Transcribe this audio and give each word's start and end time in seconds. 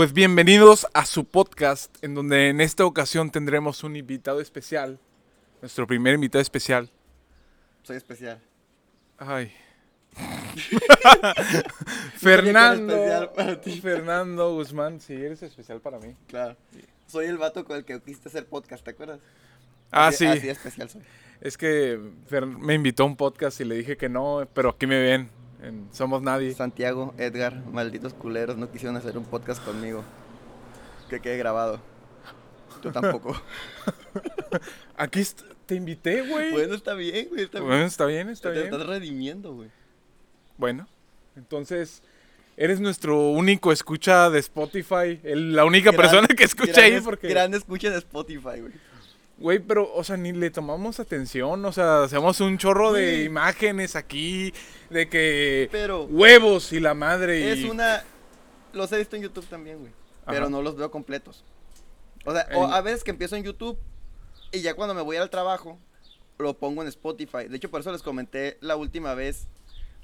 Pues 0.00 0.14
bienvenidos 0.14 0.86
a 0.94 1.04
su 1.04 1.26
podcast, 1.26 1.94
en 2.02 2.14
donde 2.14 2.48
en 2.48 2.62
esta 2.62 2.86
ocasión 2.86 3.30
tendremos 3.30 3.84
un 3.84 3.96
invitado 3.96 4.40
especial. 4.40 4.98
Nuestro 5.60 5.86
primer 5.86 6.14
invitado 6.14 6.40
especial. 6.40 6.88
Soy 7.82 7.98
especial. 7.98 8.40
Ay. 9.18 9.52
especial 10.56 12.14
Fernando. 12.14 13.32
para 13.34 13.60
ti. 13.60 13.78
Fernando 13.78 14.54
Guzmán, 14.54 15.02
sí, 15.02 15.12
eres 15.12 15.42
especial 15.42 15.82
para 15.82 15.98
mí. 15.98 16.16
Claro. 16.28 16.56
Soy 17.06 17.26
el 17.26 17.36
vato 17.36 17.66
con 17.66 17.76
el 17.76 17.84
que 17.84 18.00
quisiste 18.00 18.30
hacer 18.30 18.46
podcast, 18.46 18.82
¿te 18.82 18.92
acuerdas? 18.92 19.20
Ah, 19.90 20.06
Así- 20.06 20.24
sí. 20.24 20.26
Así 20.28 20.48
especial 20.48 20.88
soy. 20.88 21.02
Es 21.42 21.58
que 21.58 22.00
Fer 22.26 22.46
me 22.46 22.72
invitó 22.72 23.02
a 23.02 23.06
un 23.06 23.16
podcast 23.16 23.60
y 23.60 23.64
le 23.64 23.74
dije 23.74 23.98
que 23.98 24.08
no, 24.08 24.48
pero 24.54 24.70
aquí 24.70 24.86
me 24.86 24.98
ven. 24.98 25.39
En 25.62 25.88
Somos 25.92 26.22
Nadie. 26.22 26.54
Santiago, 26.54 27.14
Edgar, 27.18 27.64
malditos 27.72 28.14
culeros, 28.14 28.56
no 28.56 28.70
quisieron 28.70 28.96
hacer 28.96 29.16
un 29.18 29.24
podcast 29.24 29.62
conmigo. 29.64 30.02
Que 31.08 31.20
quede 31.20 31.36
grabado. 31.38 31.80
Yo 32.82 32.92
tampoco. 32.92 33.40
Aquí 34.96 35.22
te 35.66 35.74
invité, 35.74 36.22
güey. 36.26 36.52
bueno, 36.52 36.74
está 36.74 36.94
bien, 36.94 37.28
güey. 37.28 37.44
Está 37.44 37.60
Bueno, 37.60 37.74
bien. 37.76 37.86
está 37.86 38.06
bien, 38.06 38.28
está 38.28 38.48
Te 38.52 38.60
bien. 38.60 38.72
estás 38.72 38.86
redimiendo, 38.86 39.52
güey. 39.54 39.70
Bueno, 40.56 40.86
entonces 41.36 42.02
eres 42.56 42.80
nuestro 42.80 43.30
único 43.30 43.72
escucha 43.72 44.28
de 44.30 44.38
Spotify, 44.40 45.20
el- 45.22 45.54
la 45.54 45.64
única 45.64 45.90
Gran- 45.90 45.96
persona 46.02 46.26
que 46.28 46.44
escucha 46.44 46.72
gran 46.72 46.84
ahí 46.92 47.00
porque... 47.00 47.28
Gran 47.28 47.54
escucha 47.54 47.90
de 47.90 47.98
Spotify, 47.98 48.60
güey. 48.60 48.72
Güey, 49.40 49.58
pero, 49.58 49.90
o 49.94 50.04
sea, 50.04 50.18
ni 50.18 50.32
le 50.32 50.50
tomamos 50.50 51.00
atención, 51.00 51.64
o 51.64 51.72
sea, 51.72 52.02
hacemos 52.02 52.40
un 52.40 52.58
chorro 52.58 52.92
de 52.92 53.24
imágenes 53.24 53.96
aquí, 53.96 54.52
de 54.90 55.08
que 55.08 55.70
Pero 55.72 56.04
huevos 56.04 56.74
y 56.74 56.80
la 56.80 56.92
madre 56.92 57.50
es 57.50 57.60
y... 57.60 57.64
una... 57.64 58.04
Los 58.74 58.92
he 58.92 58.98
visto 58.98 59.16
en 59.16 59.22
YouTube 59.22 59.46
también, 59.46 59.78
güey. 59.78 59.92
Pero 60.26 60.50
no 60.50 60.60
los 60.60 60.76
veo 60.76 60.90
completos. 60.90 61.42
O 62.26 62.32
sea, 62.32 62.46
o 62.54 62.66
a 62.66 62.82
veces 62.82 63.02
que 63.02 63.10
empiezo 63.10 63.34
en 63.34 63.42
YouTube 63.42 63.78
y 64.52 64.60
ya 64.60 64.74
cuando 64.74 64.94
me 64.94 65.00
voy 65.00 65.16
al 65.16 65.30
trabajo 65.30 65.78
lo 66.38 66.54
pongo 66.58 66.82
en 66.82 66.88
Spotify. 66.88 67.48
De 67.48 67.56
hecho, 67.56 67.70
por 67.70 67.80
eso 67.80 67.90
les 67.92 68.02
comenté 68.02 68.58
la 68.60 68.76
última 68.76 69.14
vez. 69.14 69.48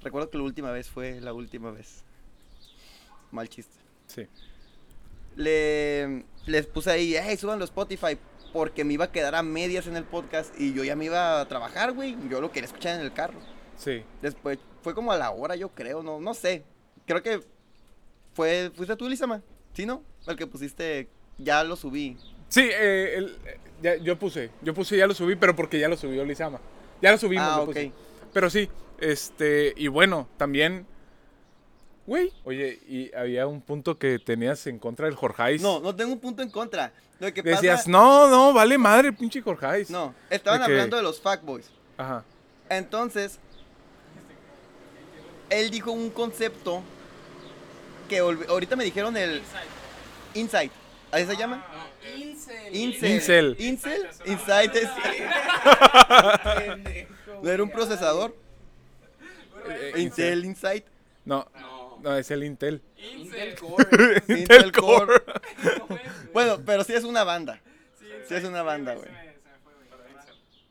Recuerdo 0.02 0.30
que 0.30 0.39
la 0.39 0.44
última 0.44 0.70
vez 0.70 0.89
fue 0.89 1.20
la 1.20 1.34
última 1.34 1.70
vez. 1.70 2.05
Mal 3.30 3.48
chiste. 3.48 3.77
Sí. 4.06 4.27
Le, 5.36 6.24
les 6.46 6.66
puse 6.66 6.91
ahí, 6.91 7.14
hey, 7.20 7.36
súbanlo 7.36 7.64
a 7.64 7.66
Spotify. 7.66 8.18
Porque 8.52 8.84
me 8.84 8.94
iba 8.94 9.06
a 9.06 9.12
quedar 9.12 9.34
a 9.34 9.42
medias 9.42 9.86
en 9.86 9.97
el 9.97 10.05
podcast 10.05 10.58
y 10.58 10.72
yo 10.72 10.83
ya 10.84 10.97
me 10.97 11.06
iba 11.06 11.41
a 11.41 11.48
trabajar, 11.48 11.92
güey. 11.92 12.16
Yo 12.30 12.41
lo 12.41 12.50
quería 12.52 12.66
escuchar 12.66 12.94
en 12.98 13.02
el 13.05 13.12
carro. 13.12 13.39
Sí. 13.77 14.02
Después, 14.22 14.58
fue 14.83 14.94
como 14.94 15.12
a 15.12 15.19
la 15.19 15.30
hora, 15.30 15.56
yo 15.56 15.69
creo, 15.70 16.02
no, 16.02 16.20
no 16.20 16.33
sé. 16.34 16.64
Creo 17.06 17.22
que 17.22 17.41
fue, 18.34 18.70
fuiste 18.74 18.97
tú, 18.97 19.08
Lizama, 19.08 19.42
¿sí, 19.74 19.84
no? 19.86 20.02
El 20.27 20.36
que 20.36 20.47
pusiste, 20.47 21.08
ya 21.39 21.62
lo 21.64 21.77
subí. 21.77 22.17
Sí, 22.48 22.62
eh, 22.62 23.14
el- 23.17 23.36
eh, 23.44 23.58
ya- 23.83 23.97
yo 23.97 24.19
puse, 24.19 24.50
yo 24.62 24.72
puse 24.74 24.97
ya 24.97 25.06
lo 25.06 25.14
subí, 25.14 25.36
pero 25.36 25.55
porque 25.55 25.78
ya 25.78 25.89
lo 25.89 25.97
subió 25.97 26.24
Lizama. 26.24 26.61
Ya 27.02 27.11
lo 27.12 27.19
subimos, 27.19 27.47
Ah, 27.47 27.56
lo 27.58 27.62
ok. 27.64 27.69
puse. 27.69 27.92
Pero 28.33 28.50
sí, 28.50 28.69
este, 28.98 29.74
y 29.77 29.89
bueno, 29.89 30.28
también... 30.36 30.86
Güey, 32.06 32.32
oye, 32.44 32.78
y 32.88 33.14
había 33.14 33.46
un 33.46 33.60
punto 33.60 33.98
que 33.98 34.18
tenías 34.18 34.66
en 34.66 34.78
contra 34.78 35.06
del 35.06 35.16
Jorgeis. 35.16 35.60
No, 35.60 35.80
no 35.80 35.94
tengo 35.94 36.12
un 36.12 36.20
punto 36.20 36.42
en 36.42 36.50
contra. 36.50 36.92
Lo 37.18 37.32
que 37.32 37.42
Decías, 37.42 37.80
pasa, 37.80 37.90
no, 37.90 38.28
no, 38.28 38.52
vale 38.52 38.78
madre, 38.78 39.12
pinche 39.12 39.40
Jorgeis. 39.42 39.90
no, 39.90 40.14
estaban 40.30 40.62
hablando 40.62 40.96
de 40.96 41.02
los 41.02 41.20
fuckboys. 41.20 41.66
Ajá. 41.96 42.24
Entonces, 42.68 43.38
él 45.50 45.70
dijo 45.70 45.92
un 45.92 46.10
concepto 46.10 46.82
que 48.08 48.18
ahorita 48.18 48.77
me 48.77 48.84
dijeron 48.84 49.16
el 49.16 49.42
insight. 50.34 50.72
¿Así 51.10 51.27
se 51.27 51.36
llama? 51.36 51.64
Incel. 52.16 52.77
Incel. 52.77 53.12
Incel. 53.12 53.56
Incel. 53.58 54.08
Insight 54.27 54.74
es... 54.77 54.88
¿No 57.42 57.50
era 57.50 57.62
un 57.62 57.70
procesador? 57.70 58.36
Eh, 59.68 59.92
Intel, 59.96 60.45
Insight. 60.45 60.84
No, 61.24 61.46
No. 61.61 61.76
No, 62.02 62.17
es 62.17 62.30
el 62.30 62.45
Intel. 62.45 62.83
Incel 62.96 63.55
Core. 63.58 64.23
Intel 64.29 64.73
Core. 64.73 65.14
Bueno, 66.33 66.61
pero 66.67 66.84
sí 66.84 66.92
es 66.92 67.05
una 67.05 67.24
banda. 67.24 67.61
Sí 68.29 68.34
es 68.34 68.45
una 68.45 68.62
banda, 68.62 68.95
güey. 68.95 69.08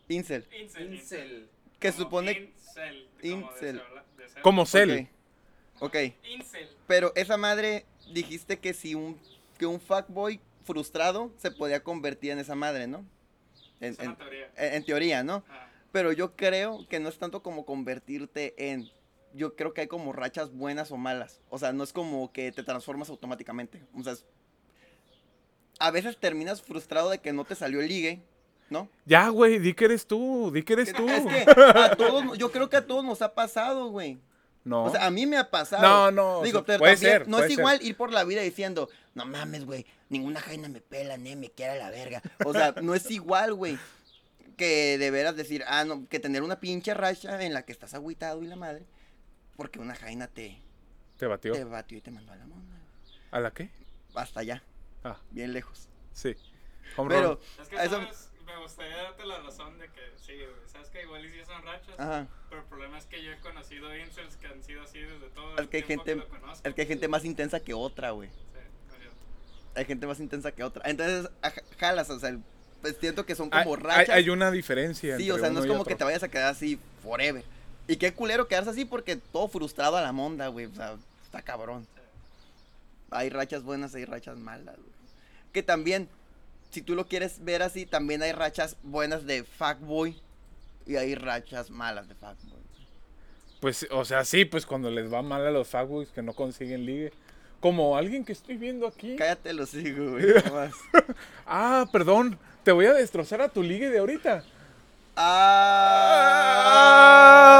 Incel. 0.08 0.46
Incel. 0.80 1.48
Que 1.80 1.92
supone... 1.92 2.52
Incel. 2.62 3.08
Incel. 3.24 3.82
Como 4.42 4.66
Cell. 4.66 5.08
Ok. 5.80 5.96
Ok. 5.96 5.96
Incel. 6.30 6.70
Pero 6.88 7.12
esa 7.16 7.38
madre 7.38 7.86
dijiste 8.14 8.60
que 8.60 8.74
si 8.74 8.94
un 8.96 9.20
que 9.58 9.66
un 9.66 9.80
fuckboy 9.80 10.40
frustrado 10.66 11.32
se 11.38 11.50
podía 11.50 11.82
convertir 11.82 12.32
en 12.32 12.40
esa 12.40 12.56
madre, 12.56 12.88
¿no? 12.88 13.06
En, 13.80 13.94
Es 13.94 14.00
una 14.00 14.10
en- 14.12 14.16
teoría. 14.18 14.52
en- 14.58 14.74
en 14.74 14.86
teoría, 14.86 15.24
¿no? 15.24 15.44
Ah, 15.50 15.70
Pero 15.94 16.12
yo 16.12 16.36
creo 16.36 16.86
que 16.90 17.00
no 17.00 17.08
es 17.10 17.18
tanto 17.18 17.42
como 17.42 17.66
convertirte 17.66 18.54
en. 18.58 18.90
Yo 19.36 19.56
creo 19.56 19.74
que 19.74 19.82
hay 19.82 19.88
como 19.88 20.14
rachas 20.14 20.52
buenas 20.54 20.92
o 20.92 20.98
malas. 20.98 21.42
O 21.50 21.60
sea, 21.60 21.74
no 21.74 21.84
es 21.84 21.92
como 21.94 22.32
que 22.32 22.52
te 22.52 22.64
transformas 22.64 23.10
automáticamente. 23.10 23.82
O 23.98 24.02
sea, 24.04 24.14
es- 24.14 24.26
a 25.80 25.92
veces 25.92 26.18
terminas 26.18 26.62
frustrado 26.62 27.10
de 27.10 27.20
que 27.20 27.34
no 27.34 27.44
te 27.44 27.56
salió 27.56 27.82
el 27.82 27.88
ligue, 27.90 28.22
¿no? 28.70 28.90
Ya, 29.06 29.28
güey, 29.30 29.60
di 29.60 29.74
que 29.74 29.86
eres 29.86 30.06
tú, 30.08 30.52
di 30.54 30.64
que 30.64 30.74
eres 30.74 30.94
tú. 30.94 31.08
Es 31.10 31.26
que 31.26 31.46
a 31.76 31.96
todos, 31.96 32.38
yo 32.38 32.52
creo 32.52 32.70
que 32.70 32.78
a 32.78 32.86
todos 32.88 33.04
nos 33.04 33.22
ha 33.22 33.34
pasado, 33.34 33.90
güey. 33.90 34.18
No. 34.64 34.86
O 34.86 34.90
sea, 34.90 35.06
a 35.06 35.12
mí 35.12 35.26
me 35.28 35.38
ha 35.38 35.52
pasado. 35.52 35.84
No, 35.84 36.12
no, 36.12 36.42
Digo, 36.42 36.64
pero 36.66 36.80
puede 36.80 36.94
también 36.94 37.12
ser, 37.12 37.28
no 37.28 37.38
puede 37.38 37.48
es 37.50 37.54
ser. 37.54 37.60
igual 37.60 37.80
ir 37.84 37.96
por 37.98 38.12
la 38.12 38.24
vida 38.24 38.42
diciendo, 38.42 38.90
no 39.14 39.26
mames, 39.26 39.66
güey, 39.66 39.86
ninguna 40.10 40.40
jaina 40.42 40.70
me 40.70 40.82
pela, 40.82 41.18
ni 41.18 41.36
me 41.36 41.52
quiere 41.52 41.74
a 41.74 41.76
la 41.76 41.90
verga. 41.92 42.22
O 42.46 42.52
sea, 42.54 42.74
no 42.82 42.96
es 42.96 43.12
igual, 43.12 43.54
güey, 43.54 43.78
que 44.58 44.98
de 44.98 45.12
veras 45.12 45.36
decir, 45.36 45.64
ah, 45.68 45.84
no, 45.84 46.08
que 46.08 46.20
tener 46.20 46.42
una 46.42 46.60
pinche 46.60 46.94
racha 46.96 47.44
en 47.44 47.54
la 47.54 47.64
que 47.64 47.74
estás 47.74 47.94
agüitado 47.94 48.42
y 48.42 48.48
la 48.48 48.56
madre, 48.56 48.86
porque 49.56 49.80
una 49.80 49.96
jaina 49.96 50.28
te, 50.28 50.60
¿Te 51.18 51.26
batió? 51.28 51.54
te 51.54 51.64
batió 51.64 51.98
y 51.98 52.02
te 52.02 52.12
mandó 52.12 52.32
a 52.34 52.36
la 52.36 52.46
monda. 52.46 52.76
¿A 53.32 53.40
la 53.40 53.52
qué? 53.52 53.70
Hasta 54.14 54.40
allá, 54.42 54.64
Ah, 55.04 55.18
bien 55.32 55.54
lejos. 55.54 55.88
sí. 56.14 56.36
Home 56.98 57.14
Pero, 57.14 57.34
run. 57.36 57.40
Es 57.62 57.68
que, 57.70 57.76
eso- 57.78 57.90
¿sabes? 57.90 58.30
Me 58.46 58.58
gustaría 58.62 58.96
darte 58.96 59.26
la 59.26 59.40
razón 59.40 59.78
de 59.80 59.88
que 59.90 60.02
sí, 60.18 60.34
güey. 60.36 60.48
Sabes 60.72 60.90
que 60.90 61.02
igual 61.02 61.26
y 61.26 61.30
sí 61.30 61.40
son 61.46 61.64
rachas. 61.64 62.00
Ajá. 62.00 62.28
Pero 62.48 62.62
el 62.62 62.68
problema 62.68 62.98
es 63.00 63.06
que 63.08 63.24
yo 63.24 63.32
he 63.32 63.40
conocido 63.40 63.94
incels 63.98 64.38
que 64.38 64.46
han 64.48 64.64
sido 64.64 64.84
así 64.84 65.00
desde 65.00 65.30
todo 65.30 65.54
Es 65.56 65.60
el 65.62 65.70
que 65.70 65.78
hay 65.78 65.84
gente, 65.84 66.16
lo 66.16 66.28
conozco. 66.30 66.68
es 66.68 66.76
que 66.76 66.82
hay 66.82 66.88
gente 66.88 67.08
más 67.08 67.26
intensa 67.26 67.60
que 67.60 67.74
otra, 67.74 68.12
güey. 68.12 68.30
Sí, 68.30 68.36
es 68.92 68.98
cierto. 69.00 69.16
Hay 69.74 69.86
gente 69.86 70.06
más 70.06 70.20
intensa 70.20 70.52
que 70.52 70.64
otra. 70.64 70.84
Entonces, 70.88 71.28
jalas, 71.80 72.08
o 72.12 72.20
sea, 72.20 72.30
el- 72.30 72.44
pues 72.82 72.96
siento 73.00 73.26
que 73.26 73.34
son 73.34 73.50
Hay, 73.52 73.64
como 73.64 73.78
hay- 73.78 73.82
rachas. 73.82 74.16
hay 74.16 74.30
una 74.30 74.52
diferencia. 74.52 75.18
Sí, 75.18 75.30
o 75.32 75.36
entre 75.36 75.48
sea, 75.48 75.54
no 75.54 75.60
es 75.62 75.66
como 75.66 75.84
que 75.84 75.96
te 75.96 76.04
vayas 76.04 76.22
a 76.22 76.28
quedar 76.30 76.52
así 76.52 76.80
forever. 77.02 77.44
Y 77.88 77.98
qué 77.98 78.14
culero 78.14 78.48
quedarse 78.48 78.72
así 78.72 78.86
porque 78.86 79.16
todo 79.16 79.48
frustrado 79.48 79.98
a 79.98 80.02
la 80.02 80.12
monda, 80.12 80.48
güey. 80.48 80.66
O 80.66 80.74
sea, 80.74 80.96
está 81.24 81.42
cabrón. 81.42 81.86
Hay 83.12 83.30
rachas 83.30 83.64
buenas, 83.64 83.94
hay 83.96 84.06
rachas 84.06 84.38
malas, 84.38 84.76
güey. 84.76 84.96
Que 85.54 85.64
también, 85.64 86.10
si 86.72 86.82
tú 86.82 86.96
lo 86.96 87.08
quieres 87.08 87.44
ver 87.44 87.62
así, 87.62 87.86
también 87.86 88.22
hay 88.24 88.32
rachas 88.32 88.76
buenas 88.84 89.26
de 89.26 89.44
fuckboy 89.44 90.20
y 90.86 90.96
hay 90.96 91.16
rachas 91.16 91.70
malas 91.70 92.08
de 92.08 92.16
fuckboy. 92.16 92.66
Pues, 93.62 93.88
o 93.92 94.04
sea, 94.04 94.26
sí, 94.26 94.46
pues 94.46 94.66
cuando 94.66 94.92
les 94.92 95.12
va 95.12 95.22
mal 95.22 95.46
a 95.46 95.52
los 95.52 95.68
fuckboys 95.68 96.10
que 96.10 96.22
no 96.22 96.34
consiguen 96.34 96.86
ligue. 96.86 97.14
Como 97.60 97.96
alguien 97.96 98.26
que 98.26 98.34
estoy 98.34 98.58
viendo 98.58 98.86
aquí. 98.86 99.16
Cállate 99.16 99.54
los 99.54 99.70
sigo, 99.70 100.12
güey. 100.12 100.26
Ah, 101.48 101.88
perdón. 101.92 102.38
Te 102.64 102.72
voy 102.72 102.86
a 102.88 102.94
destrozar 102.94 103.42
a 103.42 103.50
tu 103.50 103.64
ligue 103.64 103.90
de 103.90 104.00
ahorita. 104.00 104.44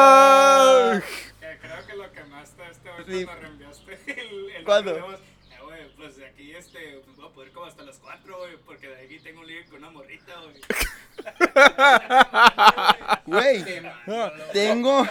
Ah. 0.06 1.00
Que 1.40 1.58
creo 1.60 1.86
que 1.88 1.96
lo 1.96 2.12
que 2.12 2.24
más 2.26 2.52
te 2.52 2.64
este 2.70 2.90
hoy 2.90 3.04
Sí. 3.08 3.26
cuando 3.26 3.42
reenviaste 3.42 3.94
el, 4.22 4.50
el 4.58 4.64
¿Cuándo? 4.66 4.92
eh, 4.98 5.92
pues 5.98 6.16
de 6.18 6.26
aquí 6.28 6.52
este, 6.56 7.02
voy 7.18 7.26
a 7.28 7.30
poder 7.34 7.52
como 7.52 7.66
hasta 7.68 7.84
las 7.84 7.98
4, 8.00 8.38
güey, 8.38 8.58
porque 8.66 8.88
de 8.88 9.04
aquí 9.06 9.20
tengo 9.20 9.42
un 9.42 9.48
ligue 9.48 9.66
con 9.66 9.78
una 9.80 9.90
morrita, 9.90 10.34
güey. 10.42 10.56
Güey, 13.26 13.64
tengo, 13.64 13.90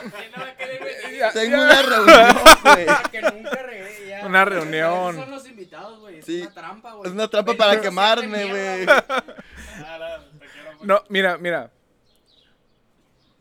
tengo 1.32 1.56
una 1.56 1.82
reunión, 1.82 2.38
güey. 2.62 2.86
Que 3.10 3.22
nunca 3.22 3.60
ya. 4.08 4.26
Una 4.26 4.44
reunión. 4.44 5.16
Son 5.16 5.30
los 5.30 5.46
invitados, 5.48 5.98
güey. 6.00 6.18
Es 6.18 6.24
Sí. 6.26 6.42
una 6.42 6.52
trampa, 6.54 6.92
güey. 6.92 7.08
Es 7.08 7.14
una 7.14 7.28
trampa 7.28 7.54
para 7.54 7.80
quemarme, 7.80 8.44
güey. 8.44 8.86
Ah, 8.88 9.98
no, 9.98 10.38
te 10.38 10.46
quiero 10.46 10.72
mucho. 10.74 10.84
No, 10.86 11.02
mira, 11.08 11.38
mira. 11.38 11.70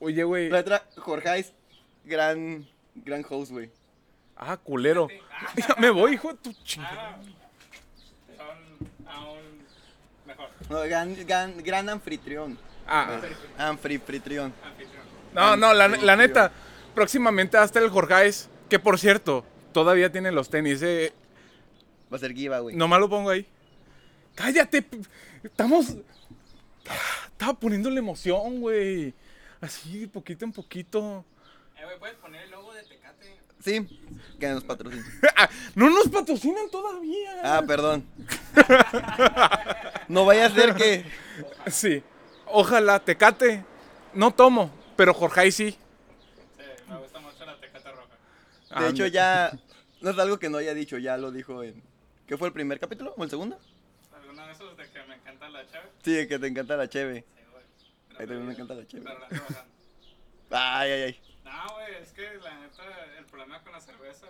Oye, 0.03 0.23
güey. 0.25 0.49
La 0.49 0.59
otra, 0.59 0.83
Jorge 0.97 1.45
gran, 2.03 2.67
gran 2.93 3.25
host, 3.29 3.51
güey. 3.51 3.69
Ah, 4.35 4.57
culero. 4.57 5.07
Ya 5.57 5.75
me 5.79 5.89
voy, 5.89 6.15
hijo 6.15 6.33
de 6.33 6.39
tu 6.39 6.53
chingada. 6.63 7.17
Ah, 7.17 7.21
son 8.37 9.07
aún 9.07 9.37
mejor. 10.25 10.49
No, 10.69 10.81
gran, 10.81 11.15
gran, 11.25 11.57
gran 11.63 11.87
anfitrión. 11.89 12.57
Ah, 12.85 13.19
Anfitrión. 13.57 14.53
Anfitrión. 14.63 15.03
no, 15.33 15.55
no, 15.55 15.73
la, 15.73 15.87
la 15.87 16.15
neta. 16.17 16.51
Próximamente 16.93 17.57
hasta 17.57 17.79
el 17.79 17.89
Jorgeis. 17.89 18.49
Que 18.69 18.79
por 18.79 18.99
cierto, 18.99 19.45
todavía 19.71 20.11
tiene 20.11 20.31
los 20.33 20.49
tenis. 20.49 20.81
eh. 20.81 21.13
Va 22.11 22.17
a 22.17 22.19
ser 22.19 22.33
giveaway. 22.33 22.75
Nomás 22.75 22.99
lo 22.99 23.09
pongo 23.09 23.29
ahí. 23.29 23.45
Cállate. 24.35 24.85
Estamos. 25.43 25.95
Estaba 27.31 27.53
poniéndole 27.53 27.99
emoción, 27.99 28.59
güey. 28.59 29.13
Así, 29.63 30.07
poquito 30.07 30.43
en 30.43 30.51
poquito. 30.51 31.23
Eh, 31.77 31.85
güey, 31.85 31.97
puedes 31.97 32.17
poner 32.17 32.43
el 32.43 32.51
logo 32.51 32.73
de 32.73 32.83
Tecate. 32.83 33.37
Sí, 33.61 34.01
que 34.37 34.49
nos 34.49 34.63
patrocina. 34.65 35.05
Ah, 35.37 35.49
No 35.75 35.89
nos 35.89 36.09
patrocinan 36.09 36.69
todavía. 36.69 37.31
Ah, 37.43 37.63
perdón. 37.65 38.05
No 40.09 40.25
vaya 40.25 40.47
a 40.47 40.49
ser 40.49 40.75
que. 40.75 41.05
Sí. 41.71 42.03
Ojalá, 42.47 42.99
Tecate. 42.99 43.63
No 44.13 44.31
tomo, 44.31 44.69
pero 44.97 45.13
Jorge 45.13 45.49
sí. 45.51 45.71
Sí, 45.71 45.77
me 46.89 46.97
gusta 46.97 47.19
mucho 47.19 47.45
la 47.45 47.57
Tecate 47.57 47.89
roja. 47.91 48.81
De 48.81 48.89
hecho, 48.89 49.07
ya. 49.07 49.51
No 50.01 50.09
es 50.09 50.19
algo 50.19 50.37
que 50.37 50.49
no 50.49 50.57
haya 50.57 50.73
dicho, 50.73 50.97
ya 50.97 51.15
lo 51.15 51.31
dijo 51.31 51.63
en. 51.63 51.81
¿Qué 52.27 52.37
fue 52.37 52.49
el 52.49 52.53
primer 52.53 52.81
capítulo? 52.81 53.13
¿O 53.17 53.23
el 53.23 53.29
segundo? 53.29 53.57
¿Alguna 54.13 54.45
de 54.45 54.51
esos 54.51 54.75
de 54.75 54.89
que 54.89 55.03
me 55.07 55.15
encanta 55.15 55.47
la 55.47 55.65
chave? 55.71 55.87
Sí, 56.03 56.27
que 56.27 56.37
te 56.37 56.47
encanta 56.47 56.75
la 56.75 56.89
cheve. 56.89 57.23
Sí, 57.25 57.42
güey. 58.13 58.17
A 58.17 58.21
mí 58.21 58.27
también 58.27 58.45
me 58.47 58.53
encanta 58.53 58.73
la 58.75 58.87
cheve. 58.87 59.03
Pero 59.05 59.19
la. 60.49 60.79
Ay, 60.79 60.91
ay, 60.91 61.01
ay. 61.03 61.21
No, 61.43 61.73
güey, 61.75 61.95
es 62.01 62.11
que 62.11 62.33
la 62.41 62.59
neta, 62.59 62.83
el 63.17 63.25
problema 63.25 63.61
con 63.63 63.71
la 63.73 63.81
cerveza 63.81 64.27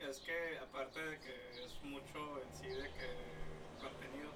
es 0.00 0.18
que 0.18 0.58
aparte 0.58 1.00
de 1.00 1.18
que 1.18 1.64
es 1.64 1.82
mucho 1.82 2.42
en 2.42 2.56
sí 2.58 2.68
de 2.68 2.88
que 2.90 3.80
contenido, 3.80 4.30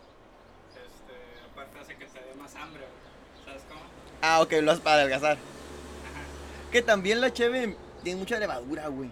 este, 0.70 1.50
aparte 1.52 1.78
hace 1.78 1.96
que 1.96 2.06
te 2.06 2.20
dé 2.20 2.34
más 2.34 2.54
hambre, 2.54 2.80
güey. 2.82 3.44
¿Sabes 3.44 3.62
cómo? 3.68 3.80
Ah, 4.22 4.40
ok, 4.40 4.52
lo 4.62 4.70
haces 4.72 4.82
para 4.82 4.96
adelgazar. 4.96 5.38
Que 6.72 6.82
también 6.82 7.20
la 7.20 7.32
cheve 7.32 7.76
tiene 8.02 8.20
mucha 8.20 8.38
levadura, 8.38 8.88
güey. 8.88 9.10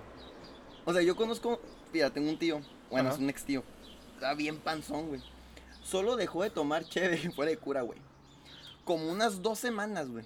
O 0.85 0.93
sea, 0.93 1.03
yo 1.03 1.17
conozco. 1.17 1.61
Mira, 1.93 2.11
tengo 2.11 2.31
un 2.31 2.39
tío. 2.39 2.61
Bueno, 2.91 3.09
Ajá. 3.09 3.17
es 3.17 3.23
un 3.23 3.31
ex 3.31 3.45
tío. 3.45 3.63
Está 4.15 4.35
bien 4.35 4.59
panzón, 4.59 5.09
güey. 5.09 5.23
Solo 5.83 6.17
dejó 6.17 6.43
de 6.43 6.51
tomar 6.51 6.85
cheve 6.85 7.17
fuera 7.35 7.51
de 7.51 7.57
cura, 7.59 7.83
güey. 7.83 7.99
Como 8.89 9.11
unas 9.13 9.43
dos 9.43 9.59
semanas, 9.59 10.09
güey. 10.09 10.25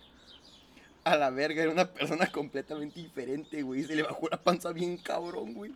A 1.02 1.16
la 1.16 1.30
verga, 1.30 1.60
era 1.64 1.72
una 1.72 1.92
persona 1.92 2.30
completamente 2.30 3.00
diferente, 3.00 3.60
güey. 3.62 3.82
Se 3.82 3.96
le 3.96 4.04
bajó 4.04 4.28
la 4.30 4.40
panza 4.40 4.70
bien 4.70 4.98
cabrón, 4.98 5.52
güey. 5.52 5.72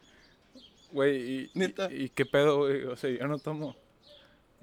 Güey, 0.92 1.16
y, 1.16 1.50
Neta. 1.54 1.88
y, 1.90 2.04
y 2.04 2.08
qué 2.10 2.24
pedo, 2.24 2.58
güey. 2.58 2.84
O 2.84 2.96
sea, 2.96 3.10
yo 3.10 3.26
no 3.26 3.40
tomo. 3.40 3.74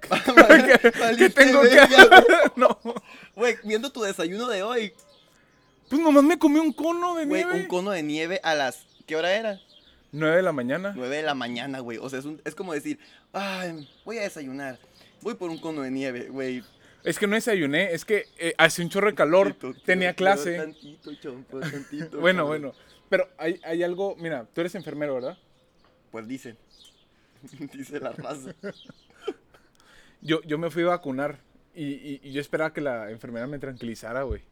¿Qué, 1.18 1.28
tengo 1.28 1.60
que 1.60 1.68
güey. 1.68 1.88
No. 2.56 2.78
Güey, 3.36 3.56
viendo 3.62 3.92
tu 3.92 4.00
desayuno 4.00 4.48
de 4.48 4.62
hoy, 4.62 4.94
Pues 5.90 6.00
nomás 6.00 6.24
me 6.24 6.38
comí 6.38 6.58
un 6.60 6.72
cono 6.72 7.16
de 7.16 7.26
güey, 7.26 7.44
nieve. 7.44 7.60
un 7.60 7.66
cono 7.66 7.90
de 7.90 8.02
nieve 8.02 8.40
a 8.42 8.54
las. 8.54 8.86
¿Qué 9.06 9.16
hora 9.16 9.34
era? 9.34 9.60
9 10.12 10.36
de 10.36 10.42
la 10.42 10.52
mañana. 10.52 10.94
9 10.96 11.14
de 11.14 11.22
la 11.24 11.34
mañana, 11.34 11.80
güey. 11.80 11.98
O 11.98 12.08
sea, 12.08 12.20
es, 12.20 12.24
un- 12.24 12.40
es 12.46 12.54
como 12.54 12.72
decir, 12.72 12.98
ay, 13.34 13.86
voy 14.06 14.16
a 14.16 14.22
desayunar. 14.22 14.78
Voy 15.20 15.34
por 15.34 15.50
un 15.50 15.58
cono 15.58 15.82
de 15.82 15.90
nieve, 15.90 16.28
güey. 16.30 16.64
Es 17.04 17.18
que 17.18 17.26
no 17.26 17.34
desayuné, 17.36 17.92
es 17.92 18.04
que 18.04 18.26
eh, 18.38 18.54
hace 18.58 18.82
un 18.82 18.88
chorro 18.88 19.08
de 19.08 19.14
calor, 19.14 19.52
Tantito, 19.54 19.84
tenía 19.84 20.14
clase. 20.14 20.56
Tantito, 20.56 21.14
chompo, 21.16 21.60
tantito, 21.60 22.18
Bueno, 22.18 22.46
bueno. 22.46 22.72
Pero 23.10 23.28
hay, 23.38 23.60
hay 23.62 23.82
algo, 23.82 24.16
mira, 24.16 24.46
tú 24.52 24.62
eres 24.62 24.74
enfermero, 24.74 25.14
¿verdad? 25.14 25.38
Pues 26.10 26.26
dicen. 26.26 26.56
Dice 27.74 28.00
la 28.00 28.12
raza. 28.12 28.54
Yo, 30.22 30.40
yo 30.42 30.56
me 30.58 30.70
fui 30.70 30.82
a 30.84 30.86
vacunar 30.88 31.38
y, 31.74 31.84
y- 31.84 32.20
y 32.22 32.32
yo 32.32 32.40
esperaba 32.40 32.72
que 32.72 32.80
la 32.80 33.10
enfermera 33.10 33.46
me 33.46 33.58
tranquilizara, 33.58 34.22
güey. 34.22 34.42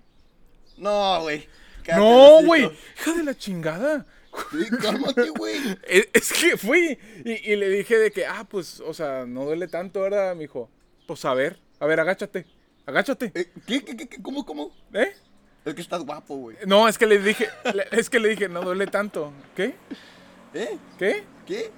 No, 0.76 1.22
güey. 1.22 1.48
No, 1.96 2.42
güey, 2.44 2.62
hija 2.96 3.12
de 3.14 3.24
la 3.24 3.34
chingada. 3.36 4.06
Sí, 4.52 4.66
cálmate, 4.80 5.30
güey. 5.30 5.56
Es, 5.88 6.08
es 6.12 6.32
que 6.32 6.56
fui 6.56 6.98
y, 7.24 7.52
y 7.52 7.56
le 7.56 7.68
dije 7.70 7.98
de 7.98 8.10
que, 8.12 8.24
ah, 8.26 8.46
pues, 8.48 8.80
o 8.80 8.94
sea, 8.94 9.24
no 9.26 9.44
duele 9.44 9.66
tanto, 9.68 10.00
¿verdad? 10.02 10.34
Me 10.34 10.42
dijo, 10.42 10.70
pues 11.06 11.24
a 11.24 11.34
ver, 11.34 11.58
a 11.82 11.86
ver, 11.86 11.98
agáchate, 12.00 12.46
agáchate. 12.86 13.32
Eh, 13.34 13.52
¿Qué, 13.66 13.84
qué, 13.84 13.96
qué, 13.96 14.08
qué? 14.08 14.22
¿Cómo, 14.22 14.46
cómo? 14.46 14.70
¿Eh? 14.92 15.12
Es 15.64 15.74
que 15.74 15.80
estás 15.80 16.02
guapo, 16.04 16.36
güey. 16.36 16.56
No, 16.66 16.86
es 16.88 16.96
que 16.96 17.06
le 17.06 17.18
dije, 17.18 17.48
le- 17.74 17.86
es 17.90 18.08
que 18.08 18.20
le 18.20 18.28
dije, 18.30 18.48
no 18.48 18.62
duele 18.62 18.86
tanto. 18.86 19.32
¿Qué? 19.56 19.74
¿Eh? 20.54 20.78
¿Qué? 20.98 21.24
¿Qué? 21.46 21.70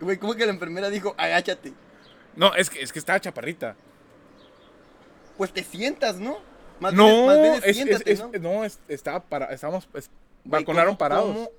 Güey, 0.00 0.16
¿cómo 0.18 0.34
que 0.34 0.46
la 0.46 0.52
enfermera 0.52 0.88
dijo, 0.90 1.14
agáchate? 1.18 1.72
No, 2.36 2.54
es 2.54 2.70
que, 2.70 2.80
es 2.82 2.92
que 2.92 2.98
estaba 2.98 3.20
chaparrita. 3.20 3.76
Pues 5.36 5.52
te 5.52 5.62
sientas, 5.64 6.18
¿no? 6.18 6.38
Más 6.80 6.94
no, 6.94 7.04
bien, 7.06 7.26
más 7.26 7.40
bien 7.42 7.54
es 7.64 7.76
siéntate, 7.76 8.12
es- 8.12 8.20
¿no? 8.20 8.30
no, 8.40 8.64
es- 8.64 8.78
estaba 8.88 9.20
para, 9.20 9.46
estábamos, 9.46 9.88
Güey, 9.92 10.04
vacunaron 10.44 10.92
¿cómo- 10.92 10.98
parados. 10.98 11.34
cómo? 11.36 11.50